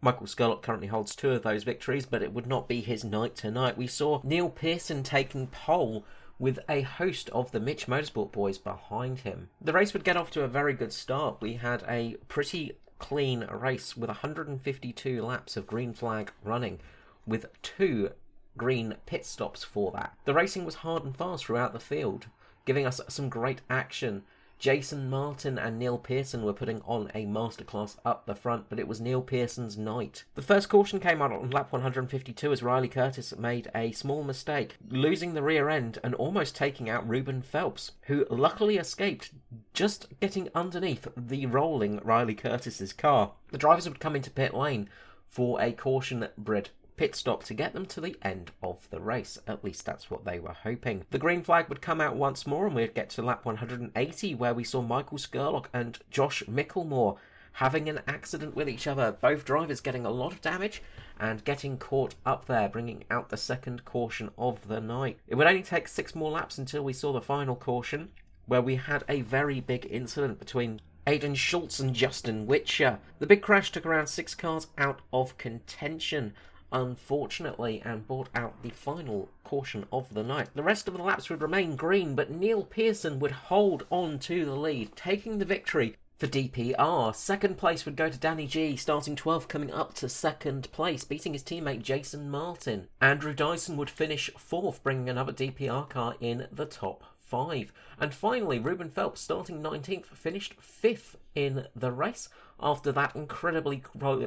Michael 0.00 0.28
Skurlock 0.28 0.62
currently 0.62 0.86
holds 0.86 1.16
two 1.16 1.30
of 1.30 1.42
those 1.42 1.64
victories, 1.64 2.06
but 2.06 2.22
it 2.22 2.32
would 2.32 2.46
not 2.46 2.68
be 2.68 2.82
his 2.82 3.02
night 3.02 3.34
tonight. 3.34 3.76
We 3.76 3.88
saw 3.88 4.20
Neil 4.22 4.48
Pearson 4.48 5.02
taking 5.02 5.48
pole 5.48 6.04
with 6.40 6.58
a 6.70 6.80
host 6.80 7.28
of 7.30 7.52
the 7.52 7.60
Mitch 7.60 7.86
Motorsport 7.86 8.32
boys 8.32 8.56
behind 8.56 9.20
him. 9.20 9.50
The 9.60 9.74
race 9.74 9.92
would 9.92 10.04
get 10.04 10.16
off 10.16 10.30
to 10.32 10.42
a 10.42 10.48
very 10.48 10.72
good 10.72 10.92
start. 10.92 11.36
We 11.42 11.54
had 11.54 11.84
a 11.86 12.16
pretty 12.28 12.78
clean 12.98 13.46
race 13.50 13.94
with 13.96 14.08
152 14.08 15.22
laps 15.22 15.56
of 15.56 15.66
green 15.66 15.92
flag 15.92 16.32
running, 16.42 16.80
with 17.26 17.46
two 17.62 18.12
green 18.56 18.96
pit 19.04 19.26
stops 19.26 19.62
for 19.62 19.92
that. 19.92 20.16
The 20.24 20.34
racing 20.34 20.64
was 20.64 20.76
hard 20.76 21.04
and 21.04 21.14
fast 21.14 21.44
throughout 21.44 21.74
the 21.74 21.78
field, 21.78 22.26
giving 22.64 22.86
us 22.86 23.02
some 23.08 23.28
great 23.28 23.60
action. 23.68 24.22
Jason 24.60 25.08
Martin 25.08 25.58
and 25.58 25.78
Neil 25.78 25.96
Pearson 25.96 26.44
were 26.44 26.52
putting 26.52 26.82
on 26.82 27.10
a 27.14 27.24
masterclass 27.24 27.96
up 28.04 28.26
the 28.26 28.34
front, 28.34 28.66
but 28.68 28.78
it 28.78 28.86
was 28.86 29.00
Neil 29.00 29.22
Pearson's 29.22 29.78
night. 29.78 30.24
The 30.34 30.42
first 30.42 30.68
caution 30.68 31.00
came 31.00 31.22
out 31.22 31.32
on 31.32 31.50
lap 31.50 31.72
152 31.72 32.52
as 32.52 32.62
Riley 32.62 32.88
Curtis 32.88 33.34
made 33.38 33.70
a 33.74 33.92
small 33.92 34.22
mistake, 34.22 34.76
losing 34.90 35.32
the 35.32 35.42
rear 35.42 35.70
end 35.70 35.98
and 36.04 36.14
almost 36.14 36.54
taking 36.54 36.90
out 36.90 37.08
Ruben 37.08 37.40
Phelps, 37.40 37.92
who 38.02 38.26
luckily 38.28 38.76
escaped 38.76 39.30
just 39.72 40.08
getting 40.20 40.50
underneath 40.54 41.08
the 41.16 41.46
rolling 41.46 41.98
Riley 42.04 42.34
Curtis's 42.34 42.92
car. 42.92 43.32
The 43.52 43.58
drivers 43.58 43.88
would 43.88 43.98
come 43.98 44.14
into 44.14 44.30
pit 44.30 44.52
lane 44.52 44.90
for 45.26 45.58
a 45.58 45.72
caution 45.72 46.28
bred 46.36 46.68
pit 47.00 47.14
stop 47.14 47.42
to 47.42 47.54
get 47.54 47.72
them 47.72 47.86
to 47.86 47.98
the 47.98 48.14
end 48.20 48.50
of 48.62 48.86
the 48.90 49.00
race. 49.00 49.38
At 49.46 49.64
least 49.64 49.86
that's 49.86 50.10
what 50.10 50.26
they 50.26 50.38
were 50.38 50.52
hoping. 50.52 51.06
The 51.08 51.18
green 51.18 51.42
flag 51.42 51.70
would 51.70 51.80
come 51.80 51.98
out 51.98 52.14
once 52.14 52.46
more 52.46 52.66
and 52.66 52.76
we'd 52.76 52.92
get 52.92 53.08
to 53.10 53.22
lap 53.22 53.46
180 53.46 54.34
where 54.34 54.52
we 54.52 54.64
saw 54.64 54.82
Michael 54.82 55.16
Skurlock 55.16 55.68
and 55.72 55.98
Josh 56.10 56.42
Micklemore 56.42 57.16
having 57.52 57.88
an 57.88 58.02
accident 58.06 58.54
with 58.54 58.68
each 58.68 58.86
other. 58.86 59.16
Both 59.18 59.46
drivers 59.46 59.80
getting 59.80 60.04
a 60.04 60.10
lot 60.10 60.34
of 60.34 60.42
damage 60.42 60.82
and 61.18 61.42
getting 61.42 61.78
caught 61.78 62.16
up 62.26 62.44
there, 62.44 62.68
bringing 62.68 63.04
out 63.10 63.30
the 63.30 63.38
second 63.38 63.86
caution 63.86 64.28
of 64.36 64.68
the 64.68 64.82
night. 64.82 65.20
It 65.26 65.36
would 65.36 65.46
only 65.46 65.62
take 65.62 65.88
six 65.88 66.14
more 66.14 66.30
laps 66.30 66.58
until 66.58 66.82
we 66.84 66.92
saw 66.92 67.14
the 67.14 67.22
final 67.22 67.56
caution, 67.56 68.10
where 68.44 68.60
we 68.60 68.76
had 68.76 69.04
a 69.08 69.22
very 69.22 69.60
big 69.60 69.88
incident 69.90 70.38
between 70.38 70.82
Aidan 71.06 71.34
Schultz 71.34 71.80
and 71.80 71.94
Justin 71.94 72.46
Witcher. 72.46 72.98
The 73.20 73.26
big 73.26 73.40
crash 73.40 73.72
took 73.72 73.86
around 73.86 74.08
six 74.08 74.34
cars 74.34 74.66
out 74.76 75.00
of 75.14 75.38
contention, 75.38 76.34
unfortunately, 76.72 77.82
and 77.84 78.06
brought 78.06 78.28
out 78.34 78.62
the 78.62 78.70
final 78.70 79.28
caution 79.44 79.86
of 79.92 80.12
the 80.14 80.22
night. 80.22 80.48
The 80.54 80.62
rest 80.62 80.88
of 80.88 80.94
the 80.94 81.02
laps 81.02 81.30
would 81.30 81.42
remain 81.42 81.76
green, 81.76 82.14
but 82.14 82.30
Neil 82.30 82.64
Pearson 82.64 83.18
would 83.18 83.32
hold 83.32 83.86
on 83.90 84.18
to 84.20 84.44
the 84.44 84.54
lead, 84.54 84.94
taking 84.96 85.38
the 85.38 85.44
victory 85.44 85.96
for 86.20 86.26
DPR. 86.26 87.14
Second 87.14 87.56
place 87.56 87.86
would 87.86 87.96
go 87.96 88.10
to 88.10 88.18
Danny 88.18 88.46
G, 88.46 88.76
starting 88.76 89.16
12th, 89.16 89.48
coming 89.48 89.72
up 89.72 89.94
to 89.94 90.08
second 90.08 90.70
place, 90.70 91.02
beating 91.02 91.32
his 91.32 91.42
teammate 91.42 91.82
Jason 91.82 92.30
Martin. 92.30 92.88
Andrew 93.00 93.32
Dyson 93.32 93.78
would 93.78 93.88
finish 93.88 94.30
fourth, 94.36 94.82
bringing 94.82 95.08
another 95.08 95.32
DPR 95.32 95.88
car 95.88 96.16
in 96.20 96.46
the 96.52 96.66
top 96.66 97.04
five. 97.30 97.72
And 97.98 98.12
finally, 98.12 98.58
Ruben 98.58 98.90
Phelps, 98.90 99.20
starting 99.20 99.62
19th, 99.62 100.06
finished 100.06 100.54
fifth 100.60 101.16
in 101.34 101.66
the 101.76 101.92
race 101.92 102.28
after 102.62 102.92
that 102.92 103.16
incredibly 103.16 103.82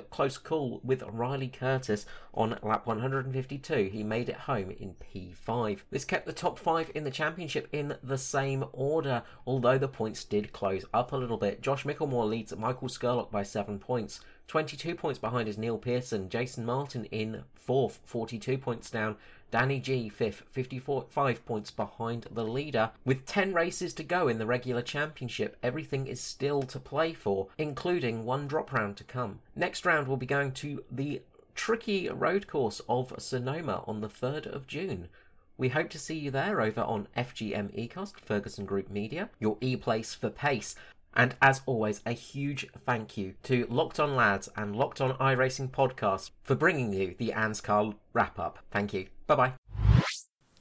close 0.10 0.38
call 0.38 0.82
with 0.84 1.04
Riley 1.04 1.50
Curtis 1.50 2.06
on 2.34 2.58
lap 2.64 2.88
152. 2.88 3.90
He 3.92 4.04
made 4.04 4.30
it 4.30 4.36
home 4.36 4.72
in 4.72 4.96
P5. 4.96 5.80
This 5.92 6.06
kept 6.06 6.26
the 6.26 6.34
top 6.34 6.58
five 6.58 6.90
in 6.96 7.04
the 7.04 7.12
championship 7.12 7.68
in 7.72 7.96
the 8.02 8.18
same 8.18 8.66
order, 8.72 9.24
although 9.46 9.78
the 9.78 9.88
points 9.88 10.24
did 10.24 10.54
close 10.54 10.86
up 10.94 11.12
a 11.12 11.18
little 11.18 11.38
bit. 11.38 11.62
Josh 11.62 11.86
Michelmore 11.86 12.26
leads 12.26 12.56
Michael 12.56 12.88
Skurlock 12.88 13.30
by 13.30 13.44
seven 13.44 13.78
points. 13.80 14.22
22 14.48 14.96
points 14.96 15.20
behind 15.20 15.48
is 15.48 15.58
Neil 15.58 15.78
Pearson. 15.78 16.30
Jason 16.30 16.66
Martin 16.66 17.06
in 17.06 17.44
fourth, 17.56 18.00
42 18.06 18.58
points 18.58 18.90
down. 18.90 19.16
Danny 19.52 19.80
G 19.80 20.10
fifth, 20.10 20.44
55 20.52 21.46
points 21.46 21.70
behind 21.70 22.26
the 22.32 22.44
leader. 22.44 22.90
With 23.06 23.26
10 23.28 23.54
races 23.54 23.94
to 23.94 24.04
go 24.04 24.28
in 24.28 24.40
the 24.40 24.48
regular 24.48 24.82
championship, 24.82 25.58
everything 25.62 26.08
is 26.08 26.20
still 26.20 26.64
to 26.64 26.80
play 26.80 27.14
for, 27.14 27.48
including 27.58 28.26
one 28.26 28.48
drop 28.48 28.74
round 28.74 28.98
to 28.98 29.04
come. 29.04 29.40
Next 29.56 29.86
round 29.86 30.08
will 30.08 30.18
be 30.18 30.26
going 30.26 30.54
to 30.54 30.84
the 30.92 31.22
tricky 31.54 32.10
road 32.10 32.48
course 32.48 32.82
of 32.90 33.14
Sonoma 33.20 33.84
on 33.86 34.02
the 34.02 34.10
3rd 34.10 34.48
of 34.48 34.66
June. 34.66 35.08
We 35.56 35.70
hope 35.70 35.92
to 35.92 36.00
see 36.00 36.18
you 36.18 36.32
there 36.32 36.60
over 36.60 36.82
on 36.82 37.08
FGM 37.16 37.72
Ecast, 37.78 38.20
Ferguson 38.20 38.66
Group 38.66 38.90
Media, 38.90 39.30
your 39.40 39.58
e-place 39.62 40.16
for 40.16 40.32
pace. 40.32 40.76
And 41.16 41.36
as 41.42 41.62
always, 41.66 42.02
a 42.06 42.12
huge 42.12 42.68
thank 42.86 43.18
you 43.18 43.36
to 43.44 43.68
Locked 43.70 44.00
On 44.00 44.16
Lads 44.16 44.50
and 44.56 44.76
Locked 44.76 45.00
On 45.00 45.14
iRacing 45.14 45.70
Podcast 45.70 46.32
for 46.42 46.56
bringing 46.56 46.92
you 46.92 47.16
the 47.18 47.34
ANSCAR 47.36 47.96
wrap 48.14 48.40
up. 48.40 48.60
Thank 48.72 48.94
you. 48.94 49.08
Bye 49.28 49.36
bye. 49.36 49.54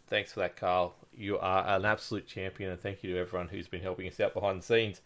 Thanks 0.08 0.32
for 0.32 0.40
that, 0.40 0.56
Carl. 0.56 0.94
You 1.12 1.38
are 1.38 1.66
an 1.66 1.84
absolute 1.84 2.26
champion, 2.26 2.70
and 2.70 2.80
thank 2.80 3.02
you 3.02 3.14
to 3.14 3.20
everyone 3.20 3.48
who's 3.48 3.68
been 3.68 3.80
helping 3.80 4.06
us 4.06 4.20
out 4.20 4.34
behind 4.34 4.60
the 4.60 4.66
scenes. 4.66 5.00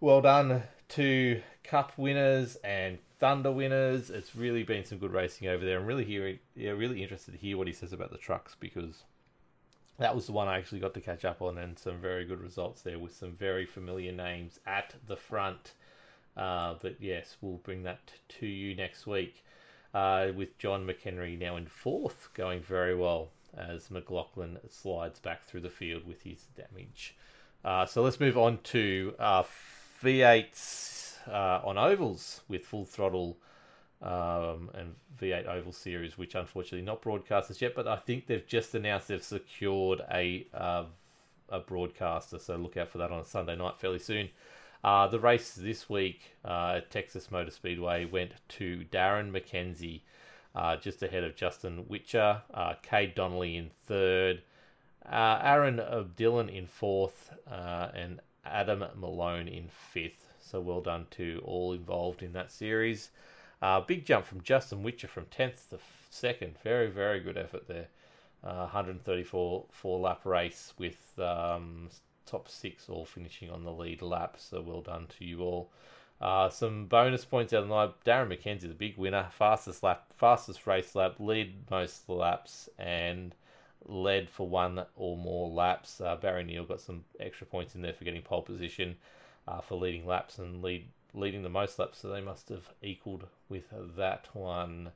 Well 0.00 0.20
done 0.22 0.62
to 0.90 1.42
Cup 1.64 1.92
winners 1.98 2.56
and 2.64 2.98
Thunder 3.18 3.52
winners. 3.52 4.10
It's 4.10 4.36
really 4.36 4.62
been 4.62 4.84
some 4.84 4.98
good 4.98 5.12
racing 5.12 5.48
over 5.48 5.64
there. 5.64 5.78
I'm 5.78 5.86
really 5.86 6.04
hearing, 6.04 6.38
yeah, 6.54 6.70
really 6.70 7.02
interested 7.02 7.32
to 7.32 7.38
hear 7.38 7.56
what 7.56 7.66
he 7.66 7.72
says 7.72 7.92
about 7.92 8.10
the 8.10 8.18
trucks 8.18 8.56
because 8.58 9.04
that 9.98 10.14
was 10.14 10.26
the 10.26 10.32
one 10.32 10.48
I 10.48 10.58
actually 10.58 10.80
got 10.80 10.94
to 10.94 11.00
catch 11.00 11.24
up 11.24 11.42
on, 11.42 11.58
and 11.58 11.78
some 11.78 11.98
very 11.98 12.24
good 12.24 12.40
results 12.40 12.82
there 12.82 12.98
with 12.98 13.14
some 13.14 13.32
very 13.32 13.66
familiar 13.66 14.12
names 14.12 14.60
at 14.66 14.94
the 15.06 15.16
front. 15.16 15.72
Uh, 16.36 16.74
but 16.82 16.96
yes, 17.00 17.36
we'll 17.40 17.58
bring 17.58 17.82
that 17.84 18.12
to 18.40 18.46
you 18.46 18.74
next 18.74 19.06
week 19.06 19.42
uh, 19.94 20.28
with 20.34 20.58
John 20.58 20.86
McHenry 20.86 21.38
now 21.38 21.56
in 21.56 21.66
fourth, 21.66 22.28
going 22.34 22.60
very 22.60 22.94
well 22.94 23.28
as 23.56 23.90
McLaughlin 23.90 24.58
slides 24.68 25.18
back 25.18 25.46
through 25.46 25.62
the 25.62 25.70
field 25.70 26.06
with 26.06 26.22
his 26.22 26.44
damage. 26.56 27.16
Uh, 27.64 27.86
so 27.86 28.02
let's 28.02 28.20
move 28.20 28.36
on 28.36 28.58
to 28.64 29.14
uh, 29.18 29.42
V8s 30.02 31.26
uh, 31.26 31.60
on 31.64 31.78
ovals 31.78 32.42
with 32.48 32.66
full 32.66 32.84
throttle 32.84 33.38
um, 34.02 34.70
and 34.74 34.94
V8 35.20 35.46
Oval 35.46 35.72
Series, 35.72 36.18
which 36.18 36.34
unfortunately 36.34 36.82
not 36.82 37.02
broadcasters 37.02 37.60
yet, 37.60 37.74
but 37.74 37.86
I 37.86 37.96
think 37.96 38.26
they've 38.26 38.46
just 38.46 38.74
announced 38.74 39.08
they've 39.08 39.22
secured 39.22 40.02
a 40.12 40.46
uh, 40.52 40.84
a 41.48 41.60
broadcaster, 41.60 42.38
so 42.38 42.56
look 42.56 42.76
out 42.76 42.88
for 42.88 42.98
that 42.98 43.12
on 43.12 43.24
Sunday 43.24 43.56
night 43.56 43.78
fairly 43.78 43.98
soon. 43.98 44.28
Uh, 44.82 45.06
the 45.06 45.18
race 45.18 45.54
this 45.54 45.88
week 45.88 46.34
uh, 46.44 46.74
at 46.76 46.90
Texas 46.90 47.30
Motor 47.30 47.50
Speedway 47.50 48.04
went 48.04 48.32
to 48.48 48.84
Darren 48.92 49.30
McKenzie, 49.30 50.00
uh, 50.54 50.76
just 50.76 51.02
ahead 51.02 51.24
of 51.24 51.36
Justin 51.36 51.86
Witcher, 51.88 52.42
uh, 52.52 52.74
Cade 52.82 53.14
Donnelly 53.14 53.56
in 53.56 53.70
third, 53.86 54.42
uh, 55.10 55.40
Aaron 55.42 55.80
Dillon 56.16 56.48
in 56.48 56.66
fourth, 56.66 57.30
uh, 57.50 57.88
and 57.94 58.20
Adam 58.44 58.84
Malone 58.96 59.48
in 59.48 59.68
fifth. 59.68 60.28
So 60.40 60.60
well 60.60 60.80
done 60.80 61.06
to 61.12 61.40
all 61.44 61.72
involved 61.72 62.22
in 62.22 62.32
that 62.32 62.52
series. 62.52 63.10
Uh, 63.62 63.80
big 63.80 64.04
jump 64.04 64.26
from 64.26 64.42
Justin 64.42 64.82
Witcher 64.82 65.08
from 65.08 65.24
10th 65.26 65.70
to 65.70 65.78
2nd. 66.12 66.58
Very, 66.62 66.88
very 66.88 67.20
good 67.20 67.38
effort 67.38 67.68
there. 67.68 67.88
Uh, 68.44 68.68
134 68.68 69.64
four 69.70 69.98
lap 69.98 70.20
race 70.24 70.72
with 70.78 71.18
um, 71.18 71.88
top 72.26 72.48
six 72.48 72.88
all 72.88 73.04
finishing 73.04 73.50
on 73.50 73.64
the 73.64 73.72
lead 73.72 74.02
lap. 74.02 74.36
So 74.38 74.60
well 74.60 74.82
done 74.82 75.06
to 75.18 75.24
you 75.24 75.40
all. 75.40 75.70
Uh, 76.20 76.48
some 76.48 76.86
bonus 76.86 77.24
points 77.24 77.52
out 77.52 77.62
of 77.62 77.68
the 77.68 77.74
night. 77.74 77.94
Darren 78.04 78.28
McKenzie, 78.28 78.62
the 78.62 78.74
big 78.74 78.96
winner, 78.96 79.28
fastest 79.30 79.82
lap, 79.82 80.12
fastest 80.16 80.66
race 80.66 80.94
lap, 80.94 81.16
lead 81.18 81.70
most 81.70 82.08
laps, 82.08 82.68
and 82.78 83.34
led 83.84 84.30
for 84.30 84.48
one 84.48 84.84
or 84.96 85.16
more 85.16 85.48
laps. 85.50 86.00
Uh, 86.00 86.16
Barry 86.16 86.44
Neal 86.44 86.64
got 86.64 86.80
some 86.80 87.04
extra 87.20 87.46
points 87.46 87.74
in 87.74 87.82
there 87.82 87.92
for 87.92 88.04
getting 88.04 88.22
pole 88.22 88.42
position, 88.42 88.96
uh, 89.46 89.60
for 89.60 89.76
leading 89.76 90.06
laps 90.06 90.38
and 90.38 90.62
lead 90.62 90.88
leading 91.14 91.42
the 91.42 91.48
most 91.48 91.78
laps, 91.78 91.98
so 91.98 92.08
they 92.08 92.20
must 92.20 92.48
have 92.48 92.70
equaled 92.82 93.26
with 93.48 93.64
that 93.96 94.28
one. 94.32 94.90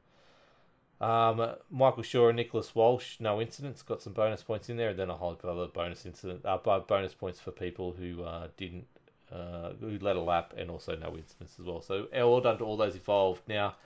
Um, 1.01 1.55
Michael 1.71 2.03
Shaw 2.03 2.29
and 2.29 2.37
Nicholas 2.37 2.75
Walsh, 2.75 3.17
no 3.21 3.41
incidents, 3.41 3.83
got 3.83 4.03
some 4.03 4.13
bonus 4.13 4.43
points 4.43 4.69
in 4.69 4.77
there, 4.77 4.91
and 4.91 4.99
then 4.99 5.09
a 5.09 5.17
whole 5.17 5.39
other 5.43 5.67
bonus 5.67 6.05
incident, 6.05 6.45
uh, 6.45 6.59
bonus 6.59 7.15
points 7.15 7.41
for 7.41 7.53
people 7.53 7.93
who 7.99 8.23
uh, 8.23 8.49
didn't, 8.59 8.87
uh, 9.33 9.71
who 9.81 9.99
led 9.99 10.17
a 10.17 10.21
lap, 10.21 10.53
and 10.59 10.71
also 10.71 10.95
no 10.97 11.17
incidents 11.17 11.57
as 11.59 11.65
well. 11.65 11.81
So 11.81 12.09
well 12.13 12.41
done 12.41 12.59
to 12.59 12.65
all 12.65 12.77
those 12.77 12.95
involved. 12.95 13.43
Now, 13.49 13.77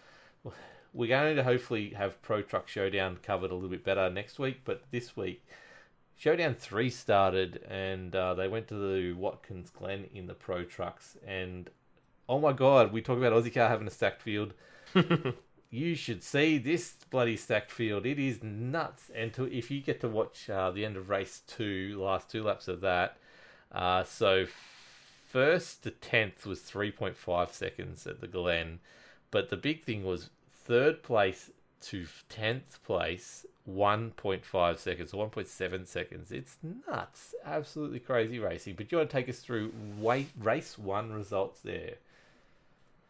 we're 0.92 1.08
going 1.08 1.36
to 1.36 1.44
hopefully 1.44 1.90
have 1.90 2.20
Pro 2.20 2.42
Truck 2.42 2.66
Showdown 2.66 3.18
covered 3.22 3.52
a 3.52 3.54
little 3.54 3.70
bit 3.70 3.84
better 3.84 4.10
next 4.10 4.40
week, 4.40 4.62
but 4.64 4.82
this 4.90 5.16
week, 5.16 5.44
Showdown 6.16 6.54
3 6.54 6.90
started, 6.90 7.62
and 7.68 8.14
uh, 8.14 8.34
they 8.34 8.48
went 8.48 8.68
to 8.68 8.74
the 8.74 9.12
Watkins 9.12 9.70
Glen 9.70 10.06
in 10.12 10.26
the 10.26 10.34
Pro 10.34 10.64
Trucks, 10.64 11.16
and 11.26 11.70
oh 12.28 12.40
my 12.40 12.52
god, 12.52 12.92
we 12.92 13.02
talk 13.02 13.18
about 13.18 13.32
Aussie 13.32 13.52
car 13.52 13.68
having 13.68 13.86
a 13.86 13.90
stacked 13.90 14.22
field. 14.22 14.54
you 15.70 15.94
should 15.94 16.22
see 16.22 16.58
this 16.58 16.94
bloody 17.10 17.36
stacked 17.36 17.70
field. 17.70 18.06
It 18.06 18.18
is 18.18 18.42
nuts. 18.42 19.10
And 19.14 19.32
to, 19.34 19.44
if 19.52 19.70
you 19.70 19.80
get 19.80 20.00
to 20.00 20.08
watch 20.08 20.48
uh, 20.48 20.70
the 20.70 20.84
end 20.84 20.96
of 20.96 21.10
race 21.10 21.42
two, 21.46 21.96
the 21.96 22.02
last 22.02 22.30
two 22.30 22.42
laps 22.42 22.68
of 22.68 22.80
that, 22.80 23.16
uh, 23.72 24.04
so 24.04 24.46
first 25.28 25.82
to 25.82 25.90
tenth 25.90 26.46
was 26.46 26.60
three 26.60 26.90
point 26.90 27.16
five 27.16 27.52
seconds 27.52 28.06
at 28.06 28.20
the 28.20 28.28
Glen, 28.28 28.78
but 29.30 29.50
the 29.50 29.56
big 29.56 29.82
thing 29.82 30.04
was 30.04 30.30
third 30.52 31.02
place 31.02 31.50
to 31.82 32.06
tenth 32.28 32.82
place. 32.84 33.46
1.5 33.66 34.78
seconds 34.78 35.14
or 35.14 35.26
1.7 35.26 35.86
seconds. 35.86 36.30
It's 36.30 36.58
nuts. 36.86 37.34
Absolutely 37.46 37.98
crazy 37.98 38.38
racing. 38.38 38.74
But 38.76 38.92
you 38.92 38.98
want 38.98 39.08
to 39.08 39.16
take 39.16 39.28
us 39.28 39.38
through 39.38 39.72
race 40.38 40.78
one 40.78 41.14
results 41.14 41.60
there? 41.60 41.94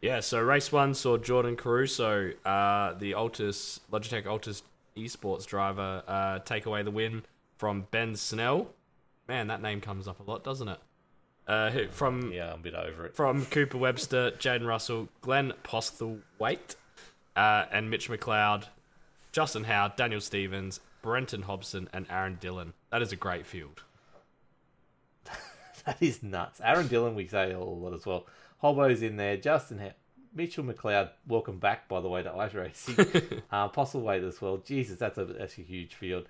Yeah, 0.01 0.19
so 0.19 0.39
race 0.39 0.71
one 0.71 0.93
saw 0.93 1.17
Jordan 1.17 1.55
Caruso, 1.55 2.31
uh, 2.45 2.93
the 2.93 3.13
Altus 3.13 3.79
Logitech 3.91 4.25
Altus 4.25 4.61
esports 4.95 5.45
driver, 5.45 6.03
uh, 6.07 6.39
take 6.39 6.65
away 6.65 6.83
the 6.83 6.91
win 6.91 7.23
from 7.57 7.87
Ben 7.91 8.15
Snell. 8.15 8.67
Man, 9.27 9.47
that 9.47 9.61
name 9.61 9.81
comes 9.81 10.07
up 10.07 10.19
a 10.19 10.23
lot, 10.23 10.43
doesn't 10.43 10.67
it? 10.67 10.79
Uh, 11.47 11.71
from 11.91 12.31
yeah, 12.31 12.53
I'm 12.53 12.59
a 12.59 12.63
bit 12.63 12.73
over 12.73 13.05
it. 13.05 13.15
From 13.15 13.45
Cooper 13.45 13.77
Webster, 13.77 14.31
Jaden 14.31 14.65
Russell, 14.65 15.09
Glenn 15.21 15.53
Postlethwaite, 15.63 16.75
uh, 17.35 17.65
and 17.71 17.89
Mitch 17.89 18.09
McLeod, 18.09 18.65
Justin 19.31 19.65
Howe, 19.65 19.89
Daniel 19.95 20.21
Stevens, 20.21 20.79
Brenton 21.01 21.43
Hobson, 21.43 21.87
and 21.93 22.07
Aaron 22.09 22.37
Dillon. 22.39 22.73
That 22.91 23.01
is 23.01 23.11
a 23.11 23.15
great 23.15 23.45
field. 23.45 23.83
that 25.85 25.97
is 26.01 26.23
nuts. 26.23 26.59
Aaron 26.63 26.87
Dillon, 26.87 27.13
we 27.13 27.27
say 27.27 27.51
a 27.51 27.59
lot 27.59 27.93
as 27.93 28.05
well. 28.05 28.25
Hobo's 28.65 29.03
in 29.03 29.15
there. 29.17 29.37
Justin 29.37 29.91
Mitchell 30.33 30.63
McLeod, 30.63 31.11
welcome 31.27 31.59
back, 31.59 31.87
by 31.87 32.01
the 32.01 32.09
way, 32.09 32.23
to 32.23 32.31
iRacing. 32.31 33.43
uh, 33.51 33.69
Postlethwaite 33.69 34.27
as 34.27 34.41
well. 34.41 34.57
Jesus, 34.57 34.97
that's 34.97 35.19
a, 35.19 35.25
that's 35.25 35.59
a 35.59 35.61
huge 35.61 35.93
field. 35.93 36.25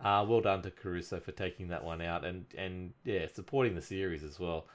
Uh, 0.00 0.24
well 0.28 0.40
done 0.40 0.62
to 0.62 0.70
Caruso 0.70 1.18
for 1.18 1.32
taking 1.32 1.66
that 1.66 1.82
one 1.82 2.00
out 2.00 2.24
and, 2.24 2.44
and 2.56 2.92
yeah, 3.02 3.26
supporting 3.34 3.74
the 3.74 3.82
series 3.82 4.22
as 4.22 4.38
well. 4.38 4.66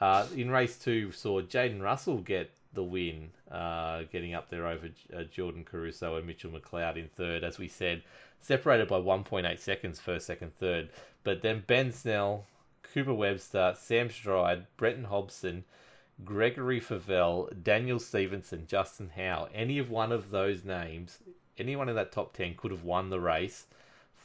Uh, 0.00 0.26
in 0.34 0.50
race 0.50 0.76
two, 0.76 1.12
saw 1.12 1.40
Jaden 1.40 1.80
Russell 1.80 2.18
get 2.18 2.50
the 2.72 2.82
win, 2.82 3.30
uh, 3.52 4.02
getting 4.10 4.34
up 4.34 4.50
there 4.50 4.66
over 4.66 4.88
uh, 5.16 5.22
Jordan 5.22 5.62
Caruso 5.62 6.16
and 6.16 6.26
Mitchell 6.26 6.50
McLeod 6.50 6.96
in 6.96 7.06
third. 7.06 7.44
As 7.44 7.56
we 7.56 7.68
said, 7.68 8.02
separated 8.40 8.88
by 8.88 8.98
1.8 8.98 9.60
seconds, 9.60 10.00
first, 10.00 10.26
second, 10.26 10.52
third. 10.58 10.90
But 11.22 11.40
then 11.40 11.62
Ben 11.68 11.92
Snell, 11.92 12.46
Cooper 12.82 13.14
Webster, 13.14 13.76
Sam 13.78 14.10
Stride, 14.10 14.66
Brenton 14.76 15.04
Hobson, 15.04 15.64
Gregory 16.24 16.80
Favell, 16.80 17.50
Daniel 17.62 17.98
Stevenson, 17.98 18.66
Justin 18.66 19.10
Howe. 19.16 19.48
Any 19.52 19.78
of 19.78 19.90
one 19.90 20.12
of 20.12 20.30
those 20.30 20.64
names, 20.64 21.18
anyone 21.58 21.88
in 21.88 21.96
that 21.96 22.12
top 22.12 22.34
ten 22.34 22.54
could 22.54 22.70
have 22.70 22.84
won 22.84 23.10
the 23.10 23.20
race 23.20 23.66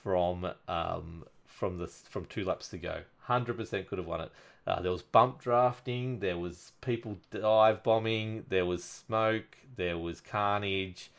from 0.03 0.51
um, 0.67 1.23
from 1.45 1.77
the 1.77 1.87
from 1.87 2.25
two 2.25 2.45
laps 2.45 2.67
to 2.69 2.77
go. 2.77 3.01
Hundred 3.21 3.57
percent 3.57 3.87
could 3.87 3.97
have 3.97 4.07
won 4.07 4.21
it. 4.21 4.31
Uh, 4.67 4.81
there 4.81 4.91
was 4.91 5.01
bump 5.01 5.41
drafting. 5.41 6.19
There 6.19 6.37
was 6.37 6.73
people 6.81 7.17
dive 7.31 7.81
bombing. 7.83 8.45
There 8.49 8.65
was 8.65 8.83
smoke. 8.83 9.57
There 9.75 9.97
was 9.97 10.21
carnage. 10.21 11.09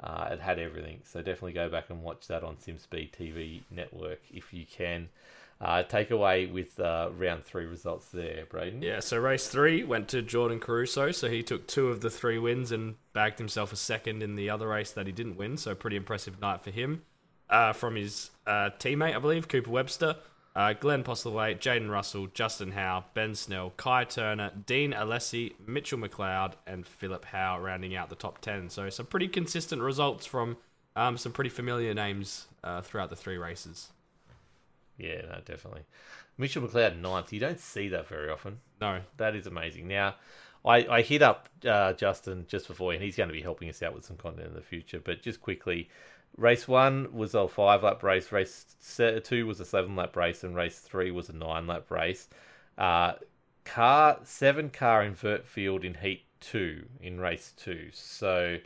Uh, 0.00 0.28
it 0.32 0.40
had 0.40 0.58
everything. 0.58 1.00
So 1.04 1.20
definitely 1.20 1.54
go 1.54 1.68
back 1.68 1.90
and 1.90 2.02
watch 2.02 2.28
that 2.28 2.44
on 2.44 2.56
SimSpeed 2.56 3.10
TV 3.12 3.62
network 3.70 4.20
if 4.30 4.52
you 4.52 4.64
can. 4.64 5.08
Uh, 5.60 5.82
take 5.82 6.12
away 6.12 6.46
with 6.46 6.78
uh, 6.78 7.10
round 7.16 7.44
three 7.44 7.66
results 7.66 8.08
there, 8.10 8.46
Braden. 8.48 8.80
Yeah, 8.80 9.00
so 9.00 9.18
race 9.18 9.48
three 9.48 9.82
went 9.82 10.06
to 10.08 10.22
Jordan 10.22 10.60
Caruso, 10.60 11.10
so 11.10 11.28
he 11.28 11.42
took 11.42 11.66
two 11.66 11.88
of 11.88 12.00
the 12.00 12.10
three 12.10 12.38
wins 12.38 12.70
and 12.70 12.94
bagged 13.12 13.38
himself 13.38 13.72
a 13.72 13.76
second 13.76 14.22
in 14.22 14.36
the 14.36 14.48
other 14.48 14.68
race 14.68 14.92
that 14.92 15.06
he 15.06 15.12
didn't 15.12 15.36
win. 15.36 15.56
So 15.56 15.74
pretty 15.74 15.96
impressive 15.96 16.40
night 16.40 16.62
for 16.62 16.70
him. 16.70 17.02
Uh, 17.50 17.72
from 17.72 17.96
his 17.96 18.30
uh, 18.46 18.70
teammate, 18.78 19.16
I 19.16 19.18
believe, 19.18 19.48
Cooper 19.48 19.70
Webster, 19.70 20.16
uh, 20.54 20.74
Glenn 20.74 21.02
Postlewaite, 21.02 21.58
Jaden 21.58 21.90
Russell, 21.90 22.28
Justin 22.28 22.72
Howe, 22.72 23.04
Ben 23.14 23.34
Snell, 23.34 23.72
Kai 23.76 24.04
Turner, 24.04 24.52
Dean 24.66 24.92
Alessi, 24.92 25.54
Mitchell 25.66 25.98
McLeod, 25.98 26.52
and 26.66 26.86
Philip 26.86 27.24
Howe 27.24 27.58
rounding 27.58 27.96
out 27.96 28.10
the 28.10 28.16
top 28.16 28.40
10. 28.40 28.68
So 28.68 28.90
some 28.90 29.06
pretty 29.06 29.28
consistent 29.28 29.82
results 29.82 30.26
from 30.26 30.56
um, 30.94 31.16
some 31.16 31.32
pretty 31.32 31.50
familiar 31.50 31.94
names 31.94 32.46
uh, 32.62 32.82
throughout 32.82 33.10
the 33.10 33.16
three 33.16 33.38
races. 33.38 33.88
Yeah, 34.98 35.22
no, 35.22 35.38
definitely. 35.44 35.84
Mitchell 36.36 36.66
McLeod 36.66 37.00
ninth. 37.00 37.32
You 37.32 37.40
don't 37.40 37.60
see 37.60 37.88
that 37.88 38.08
very 38.08 38.30
often. 38.30 38.58
No, 38.80 39.00
That 39.16 39.34
is 39.34 39.46
amazing. 39.46 39.88
Now, 39.88 40.16
I, 40.64 40.86
I 40.88 41.02
hit 41.02 41.22
up 41.22 41.48
uh, 41.66 41.92
Justin 41.94 42.44
just 42.48 42.66
before, 42.68 42.92
and 42.92 43.02
he's 43.02 43.16
going 43.16 43.28
to 43.28 43.32
be 43.32 43.42
helping 43.42 43.68
us 43.68 43.82
out 43.82 43.94
with 43.94 44.04
some 44.04 44.16
content 44.16 44.48
in 44.48 44.54
the 44.54 44.60
future. 44.60 45.00
But 45.02 45.22
just 45.22 45.40
quickly, 45.40 45.88
race 46.36 46.66
one 46.66 47.12
was 47.12 47.34
a 47.34 47.48
five 47.48 47.82
lap 47.82 48.02
race. 48.02 48.30
Race 48.32 48.76
two 49.24 49.46
was 49.46 49.60
a 49.60 49.64
seven 49.64 49.96
lap 49.96 50.16
race, 50.16 50.42
and 50.42 50.56
race 50.56 50.78
three 50.80 51.10
was 51.10 51.28
a 51.28 51.32
nine 51.32 51.66
lap 51.66 51.90
race. 51.90 52.28
Uh, 52.76 53.14
car 53.64 54.18
seven 54.24 54.70
car 54.70 55.02
invert 55.04 55.46
field 55.46 55.84
in 55.84 55.94
heat 55.94 56.24
two 56.40 56.86
in 57.00 57.20
race 57.20 57.52
two. 57.56 57.88
So 57.92 58.58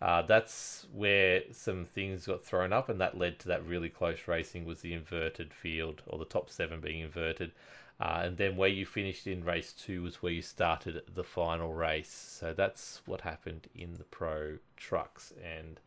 uh, 0.00 0.22
that's 0.22 0.86
where 0.92 1.42
some 1.52 1.84
things 1.84 2.26
got 2.26 2.44
thrown 2.44 2.72
up, 2.72 2.88
and 2.88 3.00
that 3.00 3.18
led 3.18 3.38
to 3.40 3.48
that 3.48 3.64
really 3.64 3.88
close 3.88 4.28
racing. 4.28 4.64
Was 4.64 4.80
the 4.80 4.92
inverted 4.92 5.54
field 5.54 6.02
or 6.06 6.18
the 6.18 6.24
top 6.24 6.50
seven 6.50 6.80
being 6.80 7.00
inverted? 7.00 7.52
Uh, 7.98 8.20
and 8.24 8.36
then 8.36 8.56
where 8.56 8.68
you 8.68 8.84
finished 8.84 9.26
in 9.26 9.42
race 9.42 9.72
two 9.72 10.02
was 10.02 10.22
where 10.22 10.32
you 10.32 10.42
started 10.42 11.00
the 11.14 11.24
final 11.24 11.72
race. 11.72 12.10
So 12.10 12.52
that's 12.52 13.00
what 13.06 13.22
happened 13.22 13.68
in 13.74 13.94
the 13.94 14.04
pro 14.04 14.58
trucks. 14.76 15.32
And 15.42 15.80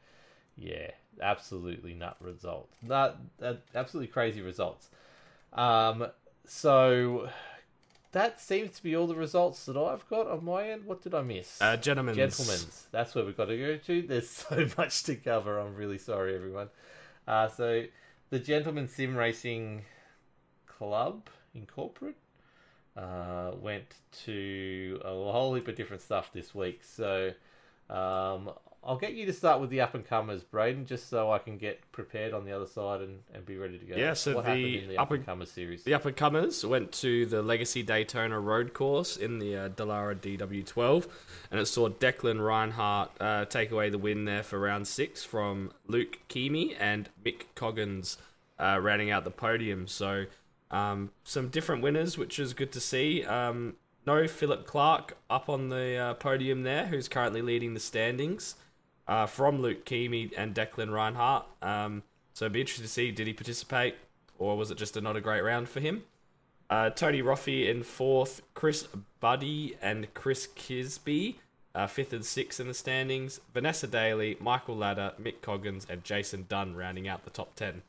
yeah, 0.57 0.89
absolutely 1.21 1.93
nut 1.93 2.17
results. 2.19 2.75
Nut, 2.81 3.19
uh, 3.43 3.53
absolutely 3.75 4.07
crazy 4.07 4.41
results. 4.41 4.89
Um, 5.53 6.07
so 6.45 7.29
that 8.11 8.39
seems 8.41 8.71
to 8.77 8.83
be 8.83 8.95
all 8.95 9.07
the 9.07 9.15
results 9.15 9.65
that 9.65 9.77
I've 9.77 10.07
got 10.09 10.27
on 10.27 10.43
my 10.45 10.69
end. 10.69 10.85
What 10.85 11.01
did 11.01 11.13
I 11.13 11.21
miss? 11.21 11.61
uh, 11.61 11.77
gentlemen. 11.77 12.15
Gentlemen's. 12.15 12.87
That's 12.91 13.13
where 13.13 13.25
we've 13.25 13.37
got 13.37 13.45
to 13.45 13.57
go 13.57 13.77
to. 13.77 14.01
There's 14.01 14.29
so 14.49 14.67
much 14.77 15.03
to 15.03 15.15
cover. 15.15 15.59
I'm 15.59 15.75
really 15.75 15.97
sorry, 15.97 16.35
everyone. 16.35 16.69
Uh, 17.27 17.47
so, 17.47 17.83
the 18.29 18.39
Gentleman 18.39 18.87
Sim 18.87 19.15
Racing 19.15 19.83
Club 20.65 21.29
Incorporate 21.53 22.15
uh, 22.97 23.51
went 23.59 23.95
to 24.25 24.99
a 25.03 25.09
whole 25.09 25.53
heap 25.55 25.67
of 25.67 25.75
different 25.75 26.01
stuff 26.01 26.31
this 26.33 26.53
week. 26.55 26.83
So, 26.83 27.31
um, 27.89 28.51
I'll 28.81 28.97
get 28.97 29.13
you 29.13 29.25
to 29.25 29.33
start 29.33 29.59
with 29.59 29.69
the 29.69 29.81
up 29.81 29.93
and 29.93 30.05
comers, 30.05 30.43
Braden, 30.43 30.85
just 30.85 31.09
so 31.09 31.31
I 31.31 31.37
can 31.39 31.57
get 31.57 31.91
prepared 31.91 32.33
on 32.33 32.45
the 32.45 32.53
other 32.53 32.65
side 32.65 33.01
and, 33.01 33.19
and 33.33 33.45
be 33.45 33.57
ready 33.57 33.77
to 33.77 33.85
go. 33.85 33.95
Yeah, 33.95 34.13
so 34.13 34.35
what 34.35 34.45
the 34.45 34.87
the 34.87 34.97
up 34.97 35.11
and 35.11 35.25
comers 35.25 35.51
series? 35.51 35.83
The 35.83 35.93
up 35.93 36.05
and 36.05 36.15
comers 36.15 36.65
went 36.65 36.93
to 36.93 37.25
the 37.25 37.41
Legacy 37.41 37.83
Daytona 37.83 38.39
Road 38.39 38.73
Course 38.73 39.17
in 39.17 39.39
the 39.39 39.55
uh, 39.55 39.69
Dallara 39.69 40.15
DW12, 40.15 41.07
and 41.51 41.59
it 41.59 41.65
saw 41.65 41.89
Declan 41.89 42.43
Reinhardt 42.43 43.11
uh, 43.19 43.45
take 43.45 43.71
away 43.71 43.89
the 43.89 43.97
win 43.97 44.23
there 44.23 44.43
for 44.43 44.57
round 44.57 44.87
six 44.87 45.25
from 45.25 45.71
Luke 45.85 46.19
Keamy 46.29 46.75
and 46.79 47.09
Mick 47.23 47.43
Coggins 47.55 48.17
uh, 48.59 48.79
rounding 48.81 49.11
out 49.11 49.25
the 49.25 49.31
podium. 49.31 49.87
So, 49.87 50.25
um, 50.71 51.11
some 51.25 51.49
different 51.49 51.81
winners, 51.81 52.17
which 52.17 52.39
is 52.39 52.53
good 52.53 52.71
to 52.71 52.79
see. 52.79 53.25
Um, 53.25 53.75
no 54.05 54.25
Philip 54.25 54.65
Clark 54.65 55.17
up 55.29 55.49
on 55.49 55.67
the 55.67 55.95
uh, 55.97 56.13
podium 56.13 56.63
there, 56.63 56.85
who's 56.87 57.09
currently 57.09 57.41
leading 57.41 57.73
the 57.73 57.79
standings 57.81 58.55
uh, 59.09 59.25
from 59.25 59.61
Luke 59.61 59.83
Keamy 59.83 60.31
and 60.37 60.55
Declan 60.55 60.93
Reinhardt. 60.93 61.45
Um, 61.61 62.03
so 62.33 62.45
it'd 62.45 62.53
be 62.53 62.61
interesting 62.61 62.85
to 62.85 62.91
see 62.91 63.11
did 63.11 63.27
he 63.27 63.33
participate 63.33 63.95
or 64.37 64.55
was 64.55 64.71
it 64.71 64.77
just 64.77 64.95
a 64.95 65.01
not 65.01 65.17
a 65.17 65.21
great 65.21 65.41
round 65.41 65.67
for 65.67 65.81
him? 65.81 66.03
Uh, 66.69 66.91
Tony 66.91 67.21
Roffey 67.21 67.67
in 67.67 67.81
fourth, 67.81 68.43
Chris 68.53 68.87
Buddy 69.19 69.75
and 69.81 70.13
Chris 70.13 70.47
Kisby 70.47 71.35
uh, 71.73 71.87
fifth 71.87 72.13
and 72.13 72.23
sixth 72.23 72.59
in 72.59 72.67
the 72.67 72.73
standings. 72.73 73.41
Vanessa 73.53 73.87
Daly, 73.87 74.37
Michael 74.39 74.77
Ladder, 74.77 75.13
Mick 75.21 75.41
Coggins, 75.41 75.85
and 75.89 76.03
Jason 76.03 76.45
Dunn 76.47 76.75
rounding 76.75 77.07
out 77.07 77.23
the 77.23 77.31
top 77.31 77.55
ten. 77.55 77.81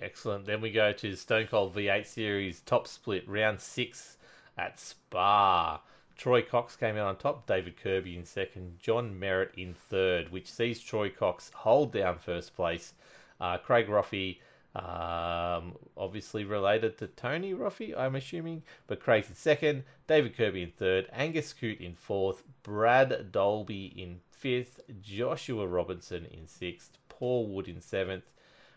Excellent. 0.00 0.46
Then 0.46 0.60
we 0.60 0.70
go 0.70 0.92
to 0.92 1.16
Stone 1.16 1.48
Cold 1.48 1.74
V8 1.74 2.06
Series 2.06 2.60
top 2.60 2.86
split 2.86 3.28
round 3.28 3.60
six 3.60 4.16
at 4.56 4.78
Spa. 4.80 5.80
Troy 6.20 6.42
Cox 6.42 6.76
came 6.76 6.98
out 6.98 7.06
on 7.06 7.16
top, 7.16 7.46
David 7.46 7.78
Kirby 7.82 8.14
in 8.14 8.26
second, 8.26 8.78
John 8.78 9.18
Merritt 9.18 9.54
in 9.56 9.72
third, 9.72 10.30
which 10.30 10.52
sees 10.52 10.78
Troy 10.78 11.08
Cox 11.08 11.50
hold 11.54 11.94
down 11.94 12.18
first 12.18 12.54
place. 12.54 12.92
Uh, 13.40 13.56
Craig 13.56 13.88
Roffey, 13.88 14.36
um, 14.76 15.78
obviously 15.96 16.44
related 16.44 16.98
to 16.98 17.06
Tony 17.06 17.54
Roffey, 17.54 17.96
I'm 17.96 18.16
assuming, 18.16 18.62
but 18.86 19.00
Craig's 19.00 19.30
in 19.30 19.34
second, 19.34 19.84
David 20.08 20.36
Kirby 20.36 20.62
in 20.62 20.72
third, 20.72 21.08
Angus 21.10 21.54
Coote 21.54 21.80
in 21.80 21.94
fourth, 21.94 22.42
Brad 22.64 23.32
Dolby 23.32 23.86
in 23.86 24.20
fifth, 24.30 24.80
Joshua 25.00 25.66
Robinson 25.66 26.26
in 26.26 26.46
sixth, 26.46 26.98
Paul 27.08 27.46
Wood 27.46 27.66
in 27.66 27.80
seventh, 27.80 28.30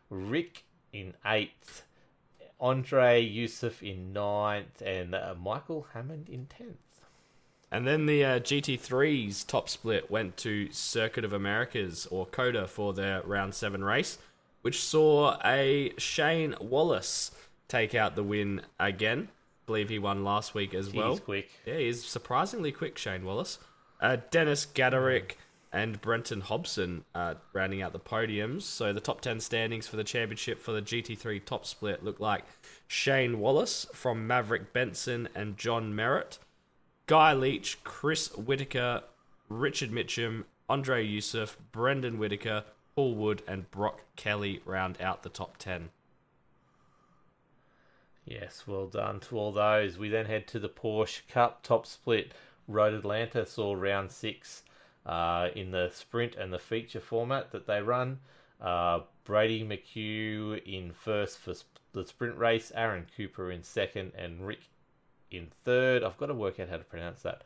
Rick 0.09 0.63
in 0.93 1.13
eighth, 1.25 1.83
Andre 2.61 3.21
Yusuf 3.21 3.83
in 3.83 4.13
ninth, 4.13 4.81
and 4.81 5.13
uh, 5.13 5.35
Michael 5.37 5.87
Hammond 5.93 6.29
in 6.29 6.45
tenth. 6.45 6.77
And 7.73 7.87
then 7.87 8.05
the 8.05 8.23
uh, 8.23 8.39
GT3's 8.39 9.43
top 9.43 9.67
split 9.67 10.11
went 10.11 10.37
to 10.37 10.71
Circuit 10.71 11.25
of 11.25 11.33
Americas 11.33 12.07
or 12.11 12.27
COTA 12.27 12.67
for 12.67 12.93
their 12.93 13.23
round 13.23 13.55
seven 13.55 13.83
race, 13.83 14.19
which 14.61 14.79
saw 14.79 15.39
a 15.43 15.91
Shane 15.97 16.53
Wallace 16.61 17.31
take 17.67 17.95
out 17.95 18.15
the 18.15 18.21
win 18.23 18.61
again. 18.79 19.29
believe 19.65 19.89
he 19.89 19.97
won 19.97 20.23
last 20.23 20.53
week 20.53 20.75
as 20.75 20.93
well. 20.93 21.13
He's 21.13 21.19
quick. 21.21 21.49
Yeah, 21.65 21.77
he's 21.77 22.05
surprisingly 22.05 22.71
quick, 22.71 22.95
Shane 22.99 23.25
Wallace. 23.25 23.57
Uh, 23.99 24.17
Dennis 24.29 24.67
Gaderick 24.67 25.37
and 25.71 25.99
Brenton 25.99 26.41
Hobson 26.41 27.05
uh, 27.15 27.33
rounding 27.53 27.81
out 27.81 27.91
the 27.91 27.99
podiums. 27.99 28.61
So 28.61 28.93
the 28.93 28.99
top 29.01 29.21
10 29.21 29.39
standings 29.39 29.87
for 29.87 29.95
the 29.95 30.03
championship 30.03 30.61
for 30.61 30.73
the 30.73 30.81
GT3 30.83 31.43
top 31.43 31.65
split 31.65 32.03
look 32.03 32.19
like 32.19 32.43
Shane 32.87 33.39
Wallace 33.39 33.87
from 33.93 34.27
Maverick 34.27 34.73
Benson 34.73 35.27
and 35.33 35.57
John 35.57 35.95
Merritt, 35.95 36.37
Guy 37.05 37.33
Leach, 37.33 37.83
Chris 37.83 38.29
Whitaker, 38.37 39.03
Richard 39.49 39.91
Mitchum, 39.91 40.45
Andre 40.69 41.05
Yusuf, 41.05 41.57
Brendan 41.73 42.17
Whitaker, 42.17 42.63
Paul 42.95 43.15
Wood, 43.15 43.43
and 43.45 43.69
Brock 43.71 44.01
Kelly 44.15 44.61
round 44.65 45.01
out 45.01 45.23
the 45.23 45.29
top 45.29 45.57
10. 45.57 45.89
Yes, 48.25 48.63
well 48.65 48.87
done 48.87 49.19
to 49.21 49.37
all 49.37 49.51
those. 49.51 49.97
We 49.97 50.07
then 50.07 50.27
head 50.27 50.47
to 50.47 50.59
the 50.59 50.69
Porsche 50.69 51.27
Cup 51.27 51.61
top 51.61 51.85
split. 51.85 52.31
Road 52.69 52.93
Atlanta 52.93 53.45
saw 53.45 53.73
round 53.73 54.09
six 54.09 54.63
uh, 55.05 55.49
in 55.55 55.71
the 55.71 55.89
sprint 55.93 56.35
and 56.35 56.53
the 56.53 56.59
feature 56.59 57.01
format 57.01 57.51
that 57.51 57.67
they 57.67 57.81
run. 57.81 58.19
Uh, 58.61 59.01
Brady 59.25 59.65
McHugh 59.65 60.63
in 60.65 60.93
first 60.93 61.39
for 61.39 61.53
sp- 61.53 61.67
the 61.91 62.05
sprint 62.07 62.37
race, 62.37 62.71
Aaron 62.73 63.05
Cooper 63.17 63.51
in 63.51 63.61
second, 63.61 64.13
and 64.17 64.47
Rick 64.47 64.61
in 65.33 65.47
third. 65.63 66.03
I've 66.03 66.17
got 66.17 66.27
to 66.27 66.33
work 66.33 66.59
out 66.59 66.69
how 66.69 66.77
to 66.77 66.83
pronounce 66.83 67.23
that 67.23 67.43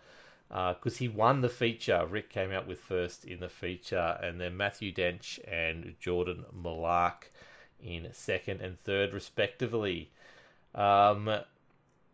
because 0.49 0.97
he 0.97 1.07
won 1.07 1.41
the 1.41 1.49
feature. 1.49 2.05
Rick 2.05 2.30
came 2.30 2.51
out 2.51 2.68
with 2.68 2.80
first 2.80 3.26
in 3.26 3.39
the 3.39 3.49
feature, 3.49 4.18
and 4.22 4.39
then 4.39 4.55
Matthew 4.55 4.93
Dench 4.93 5.39
and 5.47 5.95
Jordan 5.99 6.45
Malark 6.55 7.30
in 7.81 8.07
second 8.14 8.61
and 8.61 8.80
third, 8.80 9.14
respectively. 9.14 10.11
Um, 10.73 11.30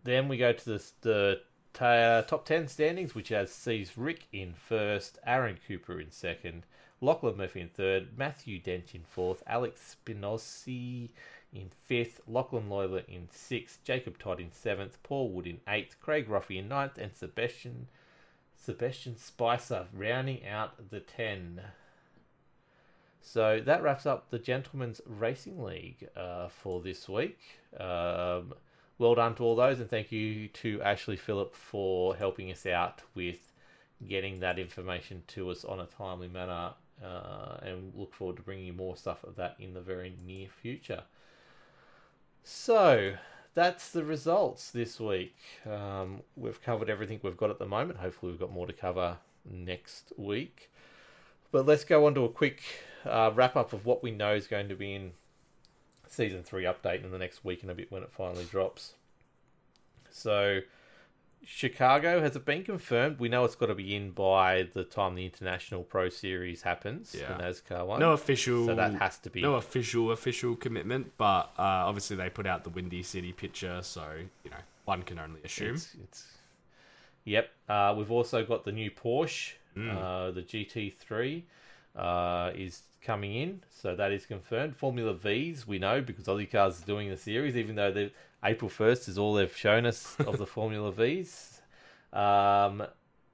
then 0.03 0.27
we 0.27 0.37
go 0.37 0.53
to 0.53 0.65
the, 0.65 0.83
the 1.01 1.41
ta- 1.73 2.21
top 2.21 2.45
10 2.45 2.67
standings, 2.67 3.15
which 3.15 3.29
has 3.29 3.51
sees 3.51 3.97
Rick 3.97 4.27
in 4.31 4.53
first, 4.53 5.19
Aaron 5.25 5.57
Cooper 5.67 5.99
in 5.99 6.11
second, 6.11 6.65
Lachlan 7.01 7.37
Murphy 7.37 7.61
in 7.61 7.69
third, 7.69 8.17
Matthew 8.17 8.59
Dent 8.59 8.95
in 8.95 9.03
fourth, 9.03 9.43
Alex 9.45 9.95
Spinozzi 10.05 11.09
in 11.53 11.69
fifth, 11.83 12.21
Lachlan 12.27 12.69
Loyler 12.69 13.07
in 13.07 13.27
sixth, 13.31 13.83
Jacob 13.83 14.17
Todd 14.17 14.39
in 14.39 14.51
seventh, 14.51 15.01
Paul 15.03 15.29
Wood 15.29 15.47
in 15.47 15.59
eighth, 15.67 15.97
Craig 16.01 16.27
Ruffy 16.27 16.57
in 16.57 16.67
ninth, 16.67 16.97
and 16.97 17.15
Sebastian 17.15 17.87
Sebastian 18.55 19.17
Spicer 19.17 19.87
rounding 19.93 20.45
out 20.47 20.89
the 20.89 20.99
10. 21.01 21.61
So 23.21 23.61
that 23.65 23.83
wraps 23.83 24.05
up 24.05 24.29
the 24.29 24.39
Gentlemen's 24.39 25.01
Racing 25.05 25.61
League 25.61 26.07
uh, 26.15 26.47
for 26.47 26.81
this 26.81 27.09
week. 27.09 27.39
Um, 27.77 28.53
well 28.97 29.15
done 29.15 29.35
to 29.35 29.43
all 29.43 29.55
those, 29.55 29.79
and 29.79 29.89
thank 29.89 30.11
you 30.11 30.47
to 30.49 30.81
Ashley 30.81 31.17
Phillip 31.17 31.55
for 31.55 32.15
helping 32.15 32.51
us 32.51 32.65
out 32.65 33.01
with 33.15 33.51
getting 34.07 34.39
that 34.39 34.59
information 34.59 35.23
to 35.27 35.49
us 35.49 35.65
on 35.65 35.79
a 35.79 35.85
timely 35.85 36.27
manner. 36.27 36.73
Uh, 37.03 37.57
and 37.63 37.91
look 37.95 38.13
forward 38.13 38.37
to 38.37 38.43
bringing 38.43 38.65
you 38.65 38.73
more 38.73 38.95
stuff 38.95 39.23
of 39.23 39.35
that 39.35 39.55
in 39.59 39.73
the 39.73 39.81
very 39.81 40.15
near 40.25 40.47
future. 40.47 41.03
So 42.43 43.13
that's 43.55 43.91
the 43.91 44.03
results 44.03 44.71
this 44.71 44.99
week. 44.99 45.35
Um, 45.69 46.21
we've 46.35 46.61
covered 46.61 46.89
everything 46.89 47.19
we've 47.23 47.37
got 47.37 47.49
at 47.49 47.59
the 47.59 47.65
moment. 47.65 47.99
Hopefully, 47.99 48.31
we've 48.31 48.39
got 48.39 48.51
more 48.51 48.67
to 48.67 48.73
cover 48.73 49.17
next 49.49 50.11
week. 50.17 50.69
But 51.51 51.65
let's 51.65 51.83
go 51.83 52.05
on 52.05 52.15
to 52.15 52.25
a 52.25 52.29
quick 52.29 52.61
uh, 53.05 53.31
wrap 53.33 53.55
up 53.55 53.73
of 53.73 53.85
what 53.85 54.03
we 54.03 54.11
know 54.11 54.33
is 54.33 54.47
going 54.47 54.69
to 54.69 54.75
be 54.75 54.93
in 54.93 55.11
season 56.07 56.43
three 56.43 56.63
update 56.63 57.03
in 57.03 57.11
the 57.11 57.17
next 57.17 57.45
week 57.45 57.61
and 57.61 57.71
a 57.71 57.75
bit 57.75 57.91
when 57.91 58.03
it 58.03 58.11
finally 58.11 58.45
drops. 58.45 58.93
So, 60.09 60.59
Chicago 61.45 62.21
has 62.21 62.35
it 62.35 62.45
been 62.45 62.63
confirmed? 62.63 63.19
We 63.19 63.29
know 63.29 63.43
it's 63.45 63.55
got 63.55 63.65
to 63.67 63.75
be 63.75 63.95
in 63.95 64.11
by 64.11 64.67
the 64.73 64.83
time 64.83 65.15
the 65.15 65.25
International 65.25 65.83
Pro 65.83 66.09
Series 66.09 66.61
happens, 66.61 67.15
Yeah. 67.17 67.35
the 67.37 67.43
NASCAR 67.43 67.85
one. 67.85 67.99
No 67.99 68.13
official. 68.13 68.65
so 68.65 68.75
that 68.75 68.93
has 68.95 69.17
to 69.19 69.29
be 69.29 69.41
no 69.41 69.55
official 69.55 70.11
official 70.11 70.55
commitment, 70.55 71.11
but 71.17 71.51
uh, 71.57 71.61
obviously 71.87 72.15
they 72.15 72.29
put 72.29 72.47
out 72.47 72.63
the 72.63 72.69
Windy 72.69 73.03
City 73.03 73.31
picture, 73.33 73.79
so 73.81 74.03
you 74.43 74.49
know 74.51 74.57
one 74.85 75.03
can 75.03 75.19
only 75.19 75.41
assume. 75.43 75.75
It's, 75.75 75.95
it's 76.03 76.27
yep. 77.25 77.49
Uh, 77.67 77.93
we've 77.97 78.11
also 78.11 78.45
got 78.45 78.63
the 78.65 78.71
new 78.71 78.91
Porsche, 78.91 79.53
Mm. 79.75 79.89
uh, 79.97 80.29
the 80.31 80.43
GT3, 80.43 81.41
uh, 81.95 82.51
is 82.53 82.83
coming 83.03 83.35
in, 83.35 83.61
so 83.69 83.95
that 83.95 84.11
is 84.11 84.25
confirmed. 84.25 84.75
Formula 84.75 85.13
Vees 85.13 85.67
we 85.67 85.79
know 85.79 86.01
because 86.01 86.25
Aussie 86.25 86.49
Cars 86.49 86.77
is 86.77 86.81
doing 86.81 87.09
the 87.09 87.17
series, 87.17 87.55
even 87.55 87.75
though 87.75 87.91
the 87.91 88.11
April 88.43 88.69
first 88.69 89.07
is 89.07 89.17
all 89.17 89.33
they've 89.33 89.55
shown 89.55 89.85
us 89.85 90.15
of 90.19 90.37
the 90.37 90.45
Formula 90.45 90.91
Vees. 90.91 91.61
Um, 92.11 92.83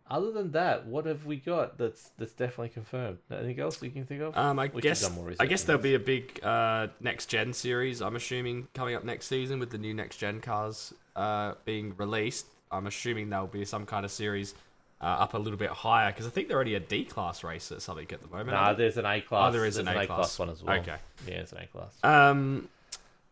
other 0.10 0.32
than 0.32 0.52
that, 0.52 0.88
what 0.88 1.06
have 1.06 1.26
we 1.26 1.38
got 1.38 1.78
that's 1.78 2.12
that's 2.18 2.34
definitely 2.34 2.70
confirmed? 2.70 3.20
Anything 3.32 3.60
else 3.60 3.82
you 3.82 3.92
can 3.92 4.06
think 4.06 4.22
of? 4.22 4.36
Um, 4.36 4.58
I 4.58 4.72
We 4.74 4.82
guess 4.82 5.08
I 5.40 5.46
guess 5.46 5.64
there'll 5.64 5.82
be 5.82 5.94
a 5.94 6.00
big 6.00 6.40
uh, 6.44 6.88
next 7.00 7.28
gen 7.28 7.54
series. 7.54 8.02
I'm 8.02 8.16
assuming 8.16 8.68
coming 8.74 8.96
up 8.96 9.04
next 9.04 9.28
season 9.28 9.60
with 9.60 9.70
the 9.70 9.78
new 9.78 9.94
next 9.94 10.18
gen 10.18 10.42
cars 10.42 10.94
uh, 11.16 11.54
being 11.64 11.96
released. 11.98 12.48
I'm 12.72 12.88
assuming 12.88 13.30
there'll 13.30 13.48
be 13.48 13.66
some 13.66 13.86
kind 13.86 14.04
of 14.04 14.12
series 14.12 14.56
uh, 15.02 15.06
up 15.06 15.34
a 15.34 15.38
little 15.38 15.58
bit 15.58 15.70
higher 15.70 16.12
because 16.12 16.28
I 16.28 16.30
think 16.30 16.48
they're 16.48 16.58
already 16.58 16.76
a 16.76 16.80
D 16.80 17.06
class 17.06 17.44
race 17.44 17.72
at 17.72 17.82
something 17.82 18.08
at 18.12 18.22
the 18.22 18.28
moment. 18.28 18.52
Nah, 18.52 18.74
there's 18.74 18.98
an 18.98 19.06
A 19.06 19.22
class. 19.22 19.50
Oh, 19.50 19.52
there 19.52 19.66
is 19.66 19.76
there's 19.76 19.88
an 19.88 19.96
an 19.96 20.04
A 20.04 20.08
class 20.08 20.38
one 20.38 20.50
as 20.50 20.64
well. 20.64 20.80
Okay. 20.80 20.98
Yeah, 21.28 21.36
it's 21.36 21.52
an 21.52 21.60
A 21.60 21.68
class. 21.68 21.98
Um, 22.04 22.70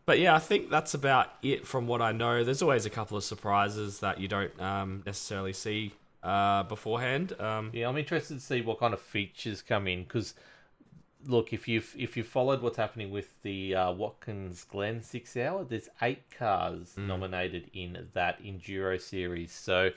but 0.06 0.18
yeah, 0.18 0.34
I 0.34 0.38
think 0.38 0.70
that's 0.70 0.94
about 0.94 1.34
it 1.42 1.66
from 1.66 1.86
what 1.86 2.00
I 2.00 2.12
know. 2.12 2.42
There's 2.42 2.62
always 2.62 2.86
a 2.86 2.90
couple 2.90 3.18
of 3.18 3.24
surprises 3.24 4.00
that 4.00 4.18
you 4.18 4.26
don't 4.26 4.58
um, 4.58 5.02
necessarily 5.04 5.52
see 5.52 5.92
uh, 6.22 6.62
beforehand. 6.62 7.38
Um, 7.38 7.70
Yeah, 7.74 7.90
I'm 7.90 7.96
interested 7.98 8.34
to 8.34 8.40
see 8.40 8.62
what 8.62 8.80
kind 8.80 8.94
of 8.94 9.00
features 9.02 9.60
come 9.60 9.86
in 9.86 10.04
because, 10.04 10.34
look, 11.26 11.52
if 11.52 11.68
you've 11.68 11.94
if 11.98 12.16
you 12.16 12.22
followed 12.24 12.62
what's 12.62 12.78
happening 12.78 13.10
with 13.10 13.40
the 13.42 13.74
uh, 13.74 13.92
Watkins 13.92 14.64
Glen 14.64 15.02
six 15.02 15.36
hour, 15.36 15.62
there's 15.62 15.90
eight 16.00 16.22
cars 16.38 16.94
nominated 16.96 17.70
in 17.74 18.08
that 18.14 18.42
enduro 18.42 18.98
series. 18.98 19.52
So, 19.52 19.90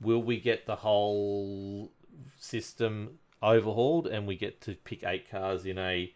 will 0.00 0.22
we 0.22 0.40
get 0.40 0.66
the 0.66 0.76
whole 0.76 1.90
system 2.38 3.18
overhauled 3.42 4.06
and 4.06 4.26
we 4.26 4.36
get 4.36 4.60
to 4.60 4.74
pick 4.74 5.04
eight 5.04 5.30
cars 5.30 5.64
in 5.64 5.78
a 5.78 6.12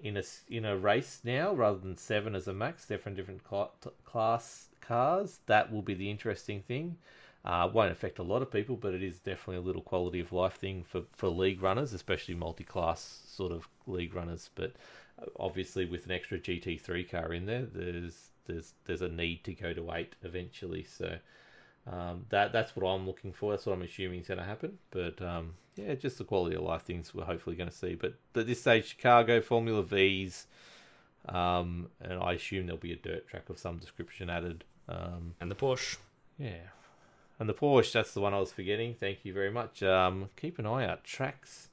in 0.00 0.16
a 0.16 0.22
in 0.48 0.64
a 0.64 0.76
race 0.76 1.20
now 1.24 1.52
rather 1.54 1.78
than 1.78 1.96
seven 1.96 2.34
as 2.34 2.48
a 2.48 2.52
max, 2.52 2.86
different 2.86 3.16
different 3.16 3.44
cla- 3.44 3.70
t- 3.80 3.90
class 4.04 4.68
cars. 4.80 5.38
That 5.46 5.72
will 5.72 5.82
be 5.82 5.94
the 5.94 6.10
interesting 6.10 6.62
thing. 6.62 6.96
Uh, 7.44 7.68
won't 7.72 7.90
affect 7.90 8.20
a 8.20 8.22
lot 8.22 8.42
of 8.42 8.52
people, 8.52 8.76
but 8.76 8.94
it 8.94 9.02
is 9.02 9.18
definitely 9.18 9.56
a 9.56 9.66
little 9.66 9.82
quality 9.82 10.20
of 10.20 10.32
life 10.32 10.54
thing 10.54 10.84
for, 10.84 11.02
for 11.10 11.28
league 11.28 11.60
runners, 11.60 11.92
especially 11.92 12.36
multi-class 12.36 13.22
sort 13.26 13.50
of 13.50 13.66
league 13.88 14.14
runners. 14.14 14.48
But 14.54 14.74
uh, 15.20 15.26
obviously, 15.40 15.84
with 15.84 16.04
an 16.06 16.12
extra 16.12 16.38
GT3 16.38 17.10
car 17.10 17.32
in 17.32 17.46
there, 17.46 17.64
there's 17.64 18.30
there's 18.46 18.74
there's 18.84 19.02
a 19.02 19.08
need 19.08 19.44
to 19.44 19.54
go 19.54 19.72
to 19.72 19.92
eight 19.92 20.14
eventually. 20.22 20.84
So 20.84 21.18
um, 21.90 22.26
that 22.30 22.52
that's 22.52 22.76
what 22.76 22.88
I'm 22.88 23.06
looking 23.06 23.32
for. 23.32 23.52
That's 23.52 23.66
what 23.66 23.72
I'm 23.72 23.82
assuming 23.82 24.20
is 24.20 24.28
going 24.28 24.38
to 24.38 24.44
happen. 24.44 24.78
But 24.90 25.20
um, 25.20 25.54
yeah, 25.76 25.94
just 25.94 26.18
the 26.18 26.24
quality 26.24 26.56
of 26.56 26.62
life 26.62 26.82
things 26.82 27.14
we're 27.14 27.24
hopefully 27.24 27.56
going 27.56 27.70
to 27.70 27.74
see. 27.74 27.94
But 27.94 28.14
at 28.36 28.46
this 28.46 28.60
stage, 28.60 28.86
Chicago 28.86 29.40
Formula 29.40 29.82
Vees, 29.82 30.46
um, 31.28 31.88
and 32.00 32.22
I 32.22 32.34
assume 32.34 32.66
there'll 32.66 32.80
be 32.80 32.92
a 32.92 32.96
dirt 32.96 33.28
track 33.28 33.48
of 33.48 33.58
some 33.58 33.78
description 33.78 34.30
added. 34.30 34.64
Um, 34.88 35.34
and 35.40 35.50
the 35.50 35.54
Porsche. 35.54 35.96
yeah. 36.38 36.68
And 37.38 37.48
the 37.48 37.54
Porsche, 37.54 37.92
that's 37.92 38.14
the 38.14 38.20
one 38.20 38.34
I 38.34 38.38
was 38.38 38.52
forgetting. 38.52 38.94
Thank 38.94 39.24
you 39.24 39.32
very 39.32 39.50
much. 39.50 39.82
Um, 39.82 40.28
keep 40.36 40.58
an 40.58 40.66
eye 40.66 40.86
out. 40.86 41.02
Trax 41.04 41.68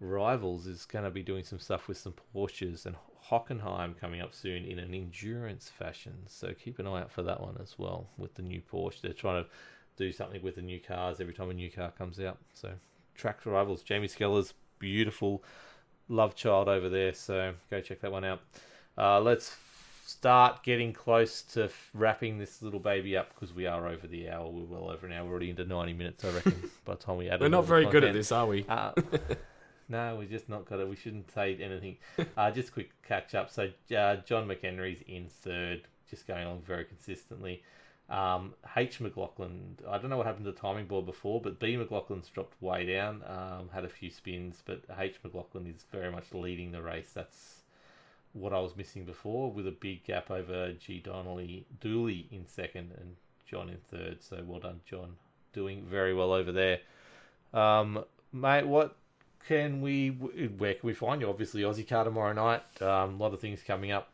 Rivals 0.00 0.66
is 0.66 0.86
going 0.86 1.04
to 1.04 1.10
be 1.10 1.22
doing 1.22 1.44
some 1.44 1.58
stuff 1.58 1.86
with 1.86 1.98
some 1.98 2.14
Porsches 2.34 2.86
and 2.86 2.96
Hockenheim 3.30 3.98
coming 3.98 4.20
up 4.20 4.34
soon 4.34 4.64
in 4.64 4.78
an 4.78 4.94
endurance 4.94 5.68
fashion. 5.68 6.14
So 6.26 6.52
keep 6.52 6.78
an 6.78 6.86
eye 6.86 7.02
out 7.02 7.12
for 7.12 7.22
that 7.22 7.40
one 7.40 7.58
as 7.62 7.78
well 7.78 8.08
with 8.16 8.34
the 8.34 8.42
new 8.42 8.62
Porsche. 8.62 9.02
They're 9.02 9.12
trying 9.12 9.44
to 9.44 9.50
do 9.96 10.10
something 10.12 10.42
with 10.42 10.56
the 10.56 10.62
new 10.62 10.80
cars 10.80 11.20
every 11.20 11.34
time 11.34 11.50
a 11.50 11.54
new 11.54 11.70
car 11.70 11.92
comes 11.96 12.18
out. 12.18 12.38
So 12.54 12.72
track 13.14 13.44
Rivals, 13.44 13.82
Jamie 13.82 14.08
Skeller's 14.08 14.54
beautiful 14.78 15.44
love 16.08 16.34
child 16.34 16.68
over 16.68 16.88
there. 16.88 17.12
So 17.12 17.52
go 17.70 17.80
check 17.80 18.00
that 18.00 18.10
one 18.10 18.24
out. 18.24 18.40
Uh, 18.96 19.20
let's 19.20 19.56
start 20.06 20.62
getting 20.64 20.92
close 20.92 21.42
to 21.42 21.70
wrapping 21.94 22.38
this 22.38 22.62
little 22.62 22.80
baby 22.80 23.16
up 23.16 23.32
because 23.34 23.54
we 23.54 23.66
are 23.66 23.86
over 23.86 24.06
the 24.06 24.28
hour. 24.28 24.48
We're 24.50 24.64
well 24.64 24.90
over 24.90 25.06
an 25.06 25.12
hour. 25.12 25.24
We're 25.24 25.32
already 25.32 25.50
into 25.50 25.64
90 25.64 25.92
minutes, 25.92 26.24
I 26.24 26.30
reckon, 26.30 26.70
by 26.84 26.94
the 26.94 27.00
time 27.00 27.18
we 27.18 27.28
add 27.28 27.34
it. 27.34 27.42
We're 27.42 27.48
not 27.48 27.66
very 27.66 27.86
good 27.86 28.02
at 28.02 28.14
this, 28.14 28.32
are 28.32 28.46
we? 28.46 28.64
Uh, 28.68 28.92
no, 29.90 30.16
we 30.16 30.26
just 30.26 30.48
not 30.48 30.70
it. 30.70 30.88
We 30.88 30.96
shouldn't 30.96 31.30
say 31.30 31.56
anything. 31.60 31.98
Uh, 32.36 32.50
just 32.50 32.72
quick 32.72 32.90
catch 33.06 33.34
up. 33.34 33.50
So 33.50 33.64
uh, 33.96 34.16
John 34.24 34.48
McHenry's 34.48 35.02
in 35.06 35.28
third, 35.28 35.82
just 36.08 36.26
going 36.26 36.44
along 36.44 36.62
very 36.66 36.84
consistently. 36.84 37.62
Um, 38.08 38.54
H 38.76 39.00
McLaughlin, 39.00 39.78
I 39.88 39.98
don't 39.98 40.10
know 40.10 40.16
what 40.16 40.26
happened 40.26 40.44
to 40.46 40.52
the 40.52 40.58
timing 40.58 40.86
board 40.86 41.06
before, 41.06 41.40
but 41.40 41.60
B 41.60 41.76
McLaughlin's 41.76 42.28
dropped 42.28 42.60
way 42.60 42.86
down. 42.86 43.22
Um, 43.26 43.68
had 43.72 43.84
a 43.84 43.88
few 43.88 44.10
spins, 44.10 44.62
but 44.64 44.82
H 44.98 45.16
McLaughlin 45.22 45.66
is 45.66 45.84
very 45.92 46.10
much 46.10 46.32
leading 46.32 46.72
the 46.72 46.82
race. 46.82 47.10
That's 47.14 47.62
what 48.32 48.52
I 48.52 48.60
was 48.60 48.76
missing 48.76 49.04
before, 49.04 49.50
with 49.52 49.66
a 49.66 49.72
big 49.72 50.04
gap 50.04 50.30
over 50.30 50.72
G 50.72 50.98
Donnelly 50.98 51.66
Dooley 51.80 52.26
in 52.30 52.46
second 52.46 52.92
and 52.96 53.16
John 53.46 53.68
in 53.68 53.78
third. 53.90 54.22
So 54.22 54.42
well 54.44 54.60
done, 54.60 54.80
John, 54.88 55.16
doing 55.52 55.84
very 55.88 56.14
well 56.14 56.32
over 56.32 56.52
there. 56.52 56.78
Um, 57.52 58.04
mate, 58.32 58.66
what 58.66 58.96
can 59.46 59.80
we? 59.80 60.08
Where 60.08 60.74
can 60.74 60.86
we 60.86 60.94
find 60.94 61.20
you? 61.20 61.28
Obviously, 61.28 61.62
Aussie 61.62 61.88
Car 61.88 62.04
tomorrow 62.04 62.32
night. 62.32 62.62
Um, 62.82 63.14
a 63.14 63.16
lot 63.16 63.34
of 63.34 63.40
things 63.40 63.62
coming 63.62 63.92
up. 63.92 64.12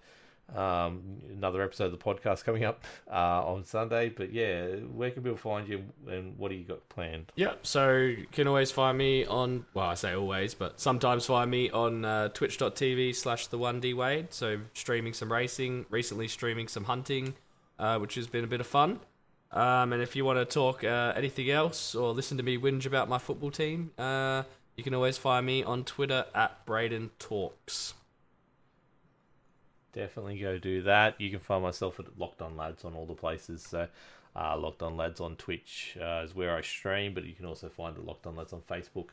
Um, 0.55 1.20
another 1.28 1.61
episode 1.61 1.86
of 1.86 1.90
the 1.90 1.98
podcast 1.98 2.44
coming 2.44 2.65
up 2.65 2.85
uh, 3.11 3.44
on 3.44 3.65
Sunday. 3.65 4.11
But 4.11 4.32
yeah, 4.32 4.66
where 4.66 5.11
can 5.11 5.24
people 5.24 5.36
find 5.36 5.69
you, 5.69 5.85
and 6.09 6.39
what 6.39 6.51
do 6.51 6.55
you 6.55 6.65
got 6.65 6.89
planned? 6.89 7.32
Yep. 7.35 7.66
So 7.66 7.97
you 7.97 8.27
can 8.31 8.47
always 8.47 8.70
find 8.70 8.97
me 8.97 9.24
on. 9.24 9.66
Well, 9.74 9.86
I 9.86 9.94
say 9.94 10.15
always, 10.15 10.55
but 10.55 10.81
sometimes 10.81 11.27
find 11.27 11.51
me 11.51 11.70
on 11.70 12.05
uh, 12.05 12.28
Twitch.tv 12.28 13.16
slash 13.16 13.48
the 13.48 13.59
One 13.59 13.81
D 13.81 13.93
Wade. 13.93 14.32
So 14.32 14.59
streaming 14.73 15.15
some 15.15 15.32
racing, 15.32 15.86
recently 15.90 16.28
streaming 16.28 16.69
some 16.69 16.85
hunting, 16.85 17.35
uh, 17.78 17.98
which 17.98 18.15
has 18.15 18.28
been 18.28 18.44
a 18.44 18.48
bit 18.48 18.61
of 18.61 18.66
fun. 18.69 19.01
Um, 19.53 19.93
and 19.93 20.03
if 20.03 20.15
you 20.16 20.24
want 20.24 20.39
to 20.39 20.44
talk 20.44 20.85
uh, 20.85 21.12
anything 21.16 21.51
else 21.51 21.94
or 21.94 22.12
listen 22.12 22.36
to 22.36 22.43
me 22.43 22.59
whinge 22.59 22.85
about 22.85 23.09
my 23.09 23.19
football 23.19 23.51
team, 23.51 23.90
uh, 23.97 24.43
you 24.77 24.85
can 24.85 24.94
always 24.94 25.19
find 25.19 25.47
me 25.47 25.62
on 25.62 25.85
Twitter 25.85 26.27
at 26.35 26.65
Braden 26.66 27.11
Talks. 27.19 27.94
Definitely 29.93 30.39
go 30.39 30.59
do 30.59 30.82
that. 30.82 31.19
You 31.19 31.31
can 31.31 31.40
find 31.40 31.62
myself 31.62 31.98
at 31.98 32.19
Locked 32.19 32.43
On 32.43 32.57
Lads 32.57 32.85
on 32.85 32.94
all 32.94 33.07
the 33.07 33.15
places. 33.15 33.62
So, 33.62 33.89
uh, 34.35 34.57
Locked 34.59 34.82
On 34.82 34.97
Lads 34.97 35.20
on 35.20 35.36
Twitch 35.36 35.97
uh, 35.98 36.20
is 36.23 36.35
where 36.35 36.55
I 36.55 36.61
stream, 36.61 37.15
but 37.15 37.24
you 37.24 37.32
can 37.32 37.47
also 37.47 37.70
find 37.70 37.97
the 37.97 38.03
Locked 38.03 38.27
On 38.27 38.36
Lads 38.36 38.53
on 38.53 38.61
Facebook. 38.61 39.09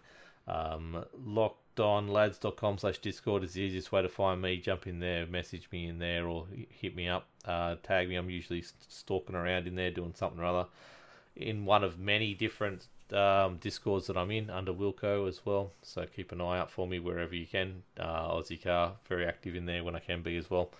Um, 0.45 1.05
lockedonlads.com 1.25 2.77
slash 2.79 2.97
Discord 2.97 3.45
is 3.45 3.53
the 3.53 3.61
easiest 3.61 3.93
way 3.93 4.01
to 4.01 4.09
find 4.09 4.41
me. 4.41 4.57
Jump 4.57 4.87
in 4.87 4.99
there, 4.99 5.25
message 5.25 5.69
me 5.71 5.87
in 5.87 5.99
there, 5.99 6.27
or 6.27 6.47
hit 6.69 6.93
me 6.97 7.07
up, 7.07 7.27
uh, 7.45 7.75
tag 7.81 8.09
me. 8.09 8.15
I'm 8.15 8.29
usually 8.29 8.65
stalking 8.89 9.37
around 9.37 9.67
in 9.67 9.75
there 9.75 9.91
doing 9.91 10.13
something 10.13 10.41
or 10.41 10.45
other. 10.45 10.67
in 11.35 11.65
one 11.65 11.83
of 11.83 11.97
many 11.97 12.33
different 12.33 12.87
um, 13.13 13.57
discords 13.57 14.07
that 14.07 14.17
I'm 14.17 14.31
in 14.31 14.49
under 14.49 14.73
Wilco 14.73 15.27
as 15.27 15.45
well. 15.45 15.71
So 15.81 16.05
keep 16.05 16.31
an 16.31 16.41
eye 16.41 16.59
out 16.59 16.71
for 16.71 16.87
me 16.87 16.99
wherever 16.99 17.35
you 17.35 17.45
can. 17.45 17.83
Uh, 17.99 18.29
Aussie 18.29 18.61
Car, 18.61 18.93
very 19.07 19.25
active 19.25 19.55
in 19.55 19.65
there 19.65 19.83
when 19.83 19.95
I 19.95 19.99
can 19.99 20.21
be 20.21 20.37
as 20.37 20.49
well. 20.49 20.71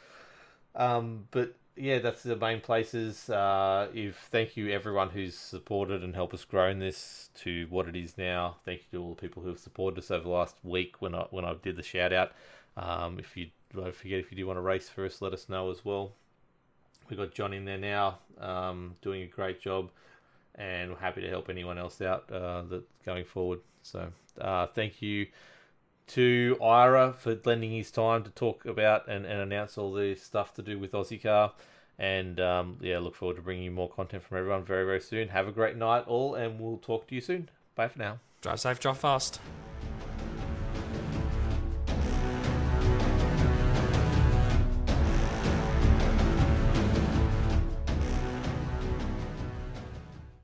Um, 0.75 1.27
but 1.31 1.55
yeah, 1.75 1.99
that's 1.99 2.23
the 2.23 2.35
main 2.35 2.61
places. 2.61 3.29
Uh, 3.29 3.87
if 3.93 4.17
thank 4.31 4.55
you 4.55 4.71
everyone 4.71 5.09
who's 5.09 5.35
supported 5.35 6.03
and 6.03 6.13
helped 6.13 6.33
us 6.33 6.45
grow 6.45 6.69
in 6.69 6.79
this 6.79 7.29
to 7.41 7.67
what 7.69 7.87
it 7.87 7.95
is 7.95 8.17
now. 8.17 8.57
Thank 8.65 8.81
you 8.81 8.99
to 8.99 9.03
all 9.03 9.09
the 9.15 9.21
people 9.21 9.41
who 9.43 9.49
have 9.49 9.59
supported 9.59 9.99
us 9.99 10.11
over 10.11 10.23
the 10.23 10.29
last 10.29 10.55
week 10.63 11.01
when 11.01 11.15
I 11.15 11.25
when 11.31 11.45
I 11.45 11.55
did 11.61 11.75
the 11.75 11.83
shout 11.83 12.13
out. 12.13 12.31
Um, 12.77 13.19
if 13.19 13.35
you 13.37 13.49
don't 13.73 13.95
forget 13.95 14.19
if 14.19 14.31
you 14.31 14.37
do 14.37 14.47
want 14.47 14.57
to 14.57 14.61
race 14.61 14.89
for 14.89 15.05
us, 15.05 15.21
let 15.21 15.33
us 15.33 15.49
know 15.49 15.71
as 15.71 15.83
well. 15.83 16.13
We've 17.09 17.19
got 17.19 17.33
John 17.33 17.53
in 17.53 17.65
there 17.65 17.77
now, 17.77 18.19
um, 18.39 18.95
doing 19.01 19.23
a 19.23 19.27
great 19.27 19.59
job, 19.59 19.89
and 20.55 20.91
we're 20.91 20.97
happy 20.97 21.21
to 21.21 21.29
help 21.29 21.49
anyone 21.49 21.77
else 21.77 22.01
out 22.01 22.31
uh, 22.31 22.61
that 22.63 22.83
going 23.05 23.25
forward. 23.25 23.59
So 23.81 24.11
uh, 24.39 24.67
thank 24.67 25.01
you 25.01 25.27
to 26.07 26.57
Ira 26.61 27.13
for 27.13 27.37
lending 27.45 27.71
his 27.71 27.91
time 27.91 28.23
to 28.23 28.29
talk 28.31 28.65
about 28.65 29.07
and, 29.07 29.25
and 29.25 29.39
announce 29.39 29.77
all 29.77 29.93
the 29.93 30.15
stuff 30.15 30.53
to 30.55 30.61
do 30.61 30.77
with 30.79 30.91
Aussie 30.91 31.21
Car. 31.21 31.53
And 31.99 32.39
um, 32.39 32.77
yeah, 32.81 32.99
look 32.99 33.15
forward 33.15 33.35
to 33.35 33.41
bringing 33.41 33.65
you 33.65 33.71
more 33.71 33.89
content 33.89 34.23
from 34.23 34.37
everyone 34.37 34.63
very, 34.65 34.85
very 34.85 35.01
soon. 35.01 35.29
Have 35.29 35.47
a 35.47 35.51
great 35.51 35.77
night, 35.77 36.05
all, 36.07 36.35
and 36.35 36.59
we'll 36.59 36.77
talk 36.77 37.07
to 37.07 37.15
you 37.15 37.21
soon. 37.21 37.49
Bye 37.75 37.87
for 37.87 37.99
now. 37.99 38.19
Drive 38.41 38.59
safe, 38.59 38.79
drive 38.79 38.97
fast. 38.97 39.39